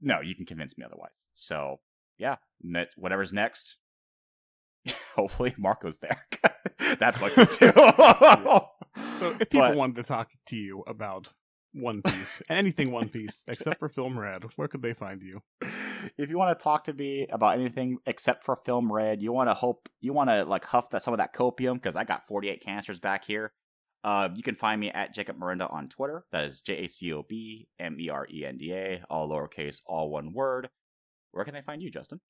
No, 0.00 0.20
you 0.20 0.34
can 0.34 0.46
convince 0.46 0.76
me 0.76 0.84
otherwise. 0.84 1.12
So 1.34 1.76
yeah, 2.18 2.36
whatever's 2.96 3.32
next. 3.32 3.76
Hopefully, 5.16 5.54
Marco's 5.58 5.98
there. 5.98 6.26
That's 6.98 7.20
what 7.20 7.32
too. 7.32 7.72
so 9.18 9.30
if 9.40 9.50
people 9.50 9.68
but- 9.68 9.76
wanted 9.76 9.96
to 9.96 10.02
talk 10.02 10.30
to 10.46 10.56
you 10.56 10.82
about 10.86 11.32
One 11.72 12.02
Piece, 12.02 12.42
anything 12.50 12.90
One 12.90 13.08
Piece, 13.08 13.44
except 13.46 13.78
for 13.78 13.88
Film 13.88 14.18
Red, 14.18 14.44
where 14.56 14.68
could 14.68 14.82
they 14.82 14.94
find 14.94 15.22
you? 15.22 15.42
if 16.16 16.30
you 16.30 16.38
want 16.38 16.58
to 16.58 16.62
talk 16.62 16.84
to 16.84 16.92
me 16.92 17.26
about 17.30 17.58
anything 17.58 17.98
except 18.06 18.44
for 18.44 18.56
film 18.56 18.92
red, 18.92 19.22
you 19.22 19.32
want 19.32 19.50
to 19.50 19.54
hope 19.54 19.88
you 20.00 20.12
want 20.12 20.30
to 20.30 20.44
like 20.44 20.64
huff 20.64 20.90
that 20.90 21.02
some 21.02 21.14
of 21.14 21.18
that 21.18 21.34
copium 21.34 21.74
because 21.74 21.96
I 21.96 22.04
got 22.04 22.26
48 22.26 22.62
canisters 22.62 23.00
back 23.00 23.24
here. 23.24 23.52
Uh, 24.02 24.30
you 24.34 24.42
can 24.42 24.54
find 24.54 24.80
me 24.80 24.90
at 24.90 25.14
Jacob 25.14 25.38
Merenda 25.38 25.70
on 25.70 25.88
Twitter. 25.88 26.24
That 26.32 26.44
is 26.44 26.60
J 26.62 26.84
A 26.84 26.88
C 26.88 27.12
O 27.12 27.22
B 27.22 27.68
M 27.78 27.96
E 28.00 28.08
R 28.08 28.26
E 28.32 28.46
N 28.46 28.56
D 28.56 28.72
A, 28.72 29.02
all 29.10 29.28
lowercase, 29.28 29.82
all 29.86 30.10
one 30.10 30.32
word. 30.32 30.70
Where 31.32 31.44
can 31.44 31.54
they 31.54 31.62
find 31.62 31.82
you, 31.82 31.90
Justin? 31.90 32.20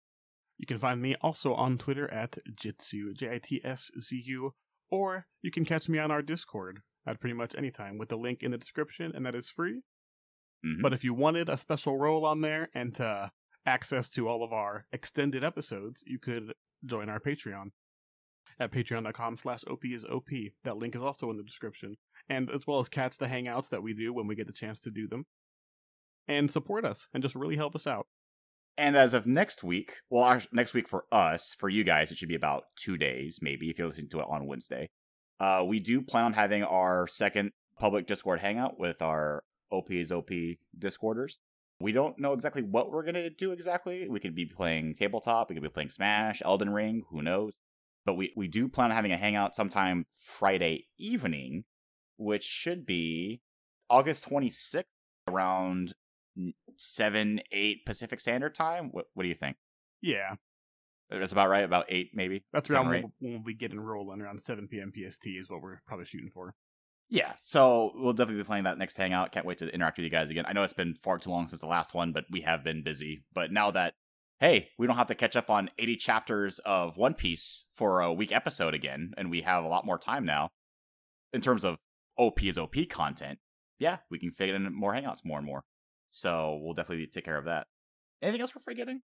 You 0.60 0.66
can 0.66 0.78
find 0.78 1.00
me 1.00 1.16
also 1.22 1.54
on 1.54 1.78
Twitter 1.78 2.12
at 2.12 2.36
Jitsu, 2.54 3.14
J 3.14 3.30
I 3.36 3.38
T 3.38 3.62
S 3.64 3.90
Z 3.98 4.22
U, 4.26 4.52
Or 4.90 5.26
you 5.40 5.50
can 5.50 5.64
catch 5.64 5.88
me 5.88 5.98
on 5.98 6.10
our 6.10 6.20
Discord 6.20 6.80
at 7.06 7.18
pretty 7.18 7.32
much 7.32 7.54
any 7.56 7.70
time 7.70 7.96
with 7.96 8.10
the 8.10 8.18
link 8.18 8.42
in 8.42 8.50
the 8.50 8.58
description, 8.58 9.10
and 9.14 9.24
that 9.24 9.34
is 9.34 9.48
free. 9.48 9.80
Mhm. 10.62 10.82
But 10.82 10.92
if 10.92 11.02
you 11.02 11.14
wanted 11.14 11.48
a 11.48 11.56
special 11.56 11.96
role 11.96 12.26
on 12.26 12.42
there 12.42 12.68
and 12.74 12.94
to 12.96 13.32
access 13.64 14.10
to 14.10 14.28
all 14.28 14.44
of 14.44 14.52
our 14.52 14.84
extended 14.92 15.42
episodes, 15.42 16.04
you 16.06 16.18
could 16.18 16.52
join 16.84 17.08
our 17.08 17.20
Patreon 17.20 17.70
at 18.58 18.70
patreon.com 18.70 19.38
slash 19.38 19.64
op 19.66 19.82
is 19.86 20.04
op. 20.04 20.28
That 20.64 20.76
link 20.76 20.94
is 20.94 21.00
also 21.00 21.30
in 21.30 21.38
the 21.38 21.42
description. 21.42 21.96
And 22.28 22.50
as 22.50 22.66
well 22.66 22.80
as 22.80 22.90
catch 22.90 23.16
the 23.16 23.28
hangouts 23.28 23.70
that 23.70 23.82
we 23.82 23.94
do 23.94 24.12
when 24.12 24.26
we 24.26 24.34
get 24.34 24.46
the 24.46 24.52
chance 24.52 24.78
to 24.80 24.90
do 24.90 25.08
them. 25.08 25.24
And 26.28 26.50
support 26.50 26.84
us 26.84 27.08
and 27.14 27.22
just 27.22 27.34
really 27.34 27.56
help 27.56 27.74
us 27.74 27.86
out. 27.86 28.06
And 28.76 28.97
as 28.97 29.12
of 29.12 29.26
next 29.26 29.62
week, 29.62 29.97
well, 30.09 30.24
our, 30.24 30.40
next 30.52 30.72
week 30.72 30.88
for 30.88 31.05
us, 31.12 31.55
for 31.59 31.68
you 31.68 31.84
guys, 31.84 32.10
it 32.10 32.18
should 32.18 32.28
be 32.28 32.34
about 32.34 32.64
two 32.76 32.97
days, 32.97 33.40
maybe, 33.42 33.68
if 33.68 33.78
you're 33.78 33.88
listening 33.88 34.09
to 34.10 34.20
it 34.20 34.26
on 34.28 34.47
Wednesday. 34.47 34.88
Uh, 35.38 35.64
we 35.66 35.80
do 35.80 36.01
plan 36.01 36.24
on 36.24 36.32
having 36.32 36.62
our 36.62 37.06
second 37.06 37.52
public 37.78 38.06
Discord 38.06 38.40
hangout 38.40 38.78
with 38.78 39.02
our 39.02 39.42
OP 39.70 39.90
is 39.90 40.12
OP 40.12 40.30
Discorders. 40.78 41.38
We 41.80 41.92
don't 41.92 42.18
know 42.18 42.34
exactly 42.34 42.62
what 42.62 42.90
we're 42.90 43.02
going 43.02 43.14
to 43.14 43.30
do 43.30 43.52
exactly. 43.52 44.06
We 44.06 44.20
could 44.20 44.34
be 44.34 44.44
playing 44.44 44.97
tabletop, 44.97 45.48
we 45.48 45.56
could 45.56 45.62
be 45.62 45.70
playing 45.70 45.90
Smash, 45.90 46.42
Elden 46.44 46.70
Ring, 46.70 47.05
who 47.10 47.22
knows. 47.22 47.52
But 48.05 48.14
we, 48.14 48.32
we 48.36 48.48
do 48.48 48.68
plan 48.68 48.90
on 48.90 48.97
having 48.97 49.12
a 49.12 49.16
hangout 49.16 49.55
sometime 49.55 50.06
Friday 50.14 50.86
evening, 50.98 51.64
which 52.18 52.44
should 52.44 52.84
be 52.84 53.40
August 53.88 54.28
26th 54.28 54.84
around 55.26 55.94
7, 56.76 57.40
8 57.52 57.86
Pacific 57.86 58.20
Standard 58.20 58.54
Time. 58.54 58.90
What, 58.92 59.06
what 59.14 59.22
do 59.24 59.28
you 59.28 59.34
think? 59.34 59.56
Yeah, 60.02 60.36
That's 61.10 61.32
about 61.32 61.48
right. 61.50 61.64
About 61.64 61.86
eight, 61.88 62.10
maybe. 62.14 62.44
that's 62.52 62.68
Seven 62.68 62.86
around 62.86 62.92
when, 62.92 63.12
when 63.18 63.32
we'll 63.32 63.42
be 63.42 63.54
getting 63.54 63.80
rolling 63.80 64.20
around 64.20 64.40
7 64.40 64.68
p.m. 64.68 64.92
PST 64.94 65.26
is 65.26 65.50
what 65.50 65.60
we're 65.60 65.80
probably 65.86 66.06
shooting 66.06 66.30
for. 66.30 66.54
Yeah. 67.10 67.32
So 67.38 67.90
we'll 67.96 68.12
definitely 68.12 68.42
be 68.42 68.46
playing 68.46 68.64
that 68.64 68.78
next 68.78 68.96
hangout. 68.96 69.32
Can't 69.32 69.44
wait 69.44 69.58
to 69.58 69.68
interact 69.74 69.98
with 69.98 70.04
you 70.04 70.10
guys 70.10 70.30
again. 70.30 70.44
I 70.46 70.52
know 70.52 70.62
it's 70.62 70.72
been 70.72 70.94
far 70.94 71.18
too 71.18 71.30
long 71.30 71.48
since 71.48 71.60
the 71.60 71.66
last 71.66 71.92
one, 71.92 72.12
but 72.12 72.24
we 72.30 72.42
have 72.42 72.62
been 72.62 72.82
busy. 72.84 73.24
But 73.34 73.52
now 73.52 73.70
that 73.72 73.94
hey, 74.40 74.70
we 74.78 74.86
don't 74.86 74.96
have 74.96 75.06
to 75.08 75.14
catch 75.14 75.36
up 75.36 75.50
on 75.50 75.68
80 75.78 75.96
chapters 75.96 76.60
of 76.60 76.96
One 76.96 77.12
Piece 77.14 77.66
for 77.74 78.00
a 78.00 78.12
week 78.12 78.32
episode 78.32 78.72
again, 78.72 79.12
and 79.18 79.30
we 79.30 79.42
have 79.42 79.64
a 79.64 79.68
lot 79.68 79.84
more 79.84 79.98
time 79.98 80.24
now 80.24 80.48
in 81.32 81.42
terms 81.42 81.62
of 81.62 81.76
OP 82.16 82.42
is 82.42 82.56
OP 82.56 82.74
content. 82.88 83.38
Yeah, 83.78 83.98
we 84.10 84.18
can 84.18 84.30
fit 84.30 84.48
in 84.48 84.72
more 84.74 84.94
hangouts 84.94 85.24
more 85.24 85.38
and 85.38 85.46
more. 85.46 85.64
So 86.10 86.58
we'll 86.62 86.74
definitely 86.74 87.06
take 87.06 87.24
care 87.24 87.38
of 87.38 87.44
that. 87.46 87.66
Anything 88.22 88.40
else 88.40 88.54
we're 88.54 88.62
forgetting? 88.62 89.00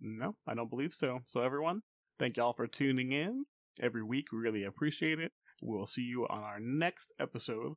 No, 0.00 0.36
I 0.46 0.54
don't 0.54 0.70
believe 0.70 0.92
so. 0.92 1.20
So, 1.26 1.40
everyone, 1.40 1.82
thank 2.18 2.36
y'all 2.36 2.52
for 2.52 2.66
tuning 2.66 3.12
in 3.12 3.44
every 3.80 4.02
week. 4.02 4.26
We 4.32 4.38
really 4.38 4.64
appreciate 4.64 5.18
it. 5.18 5.32
We'll 5.60 5.86
see 5.86 6.02
you 6.02 6.26
on 6.28 6.42
our 6.42 6.58
next 6.60 7.12
episode, 7.20 7.74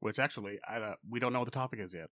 which 0.00 0.18
actually, 0.18 0.58
I 0.68 0.76
uh, 0.78 0.94
we 1.08 1.20
don't 1.20 1.32
know 1.32 1.40
what 1.40 1.44
the 1.46 1.50
topic 1.50 1.80
is 1.80 1.94
yet. 1.94 2.08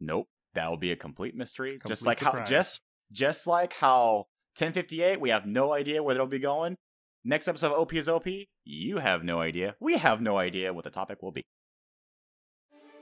Nope. 0.00 0.28
That'll 0.54 0.76
be 0.76 0.90
a 0.90 0.96
complete 0.96 1.34
mystery. 1.36 1.72
just 1.86 2.02
Complete 2.02 2.06
like 2.06 2.18
how 2.20 2.30
surprise. 2.32 2.48
just 2.48 2.80
just 3.12 3.46
like 3.46 3.74
how 3.74 4.26
1058, 4.58 5.20
we 5.20 5.30
have 5.30 5.46
no 5.46 5.72
idea 5.72 6.02
where 6.02 6.14
they'll 6.14 6.26
be 6.26 6.38
going. 6.38 6.76
Next 7.24 7.46
episode 7.48 7.72
of 7.72 7.78
OP 7.78 7.92
is 7.94 8.08
OP, 8.08 8.26
you 8.64 8.98
have 8.98 9.22
no 9.22 9.40
idea. 9.40 9.76
We 9.80 9.96
have 9.98 10.20
no 10.20 10.38
idea 10.38 10.72
what 10.72 10.84
the 10.84 10.90
topic 10.90 11.22
will 11.22 11.32
be. 11.32 11.44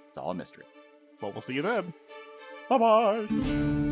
It's 0.09 0.19
all 0.19 0.33
a 0.33 0.35
mystery. 0.35 0.65
Well, 1.21 1.33
we'll 1.33 1.43
see 1.43 1.55
you 1.55 1.63
then. 1.63 1.93
Bye 2.69 2.79
bye. 2.79 3.88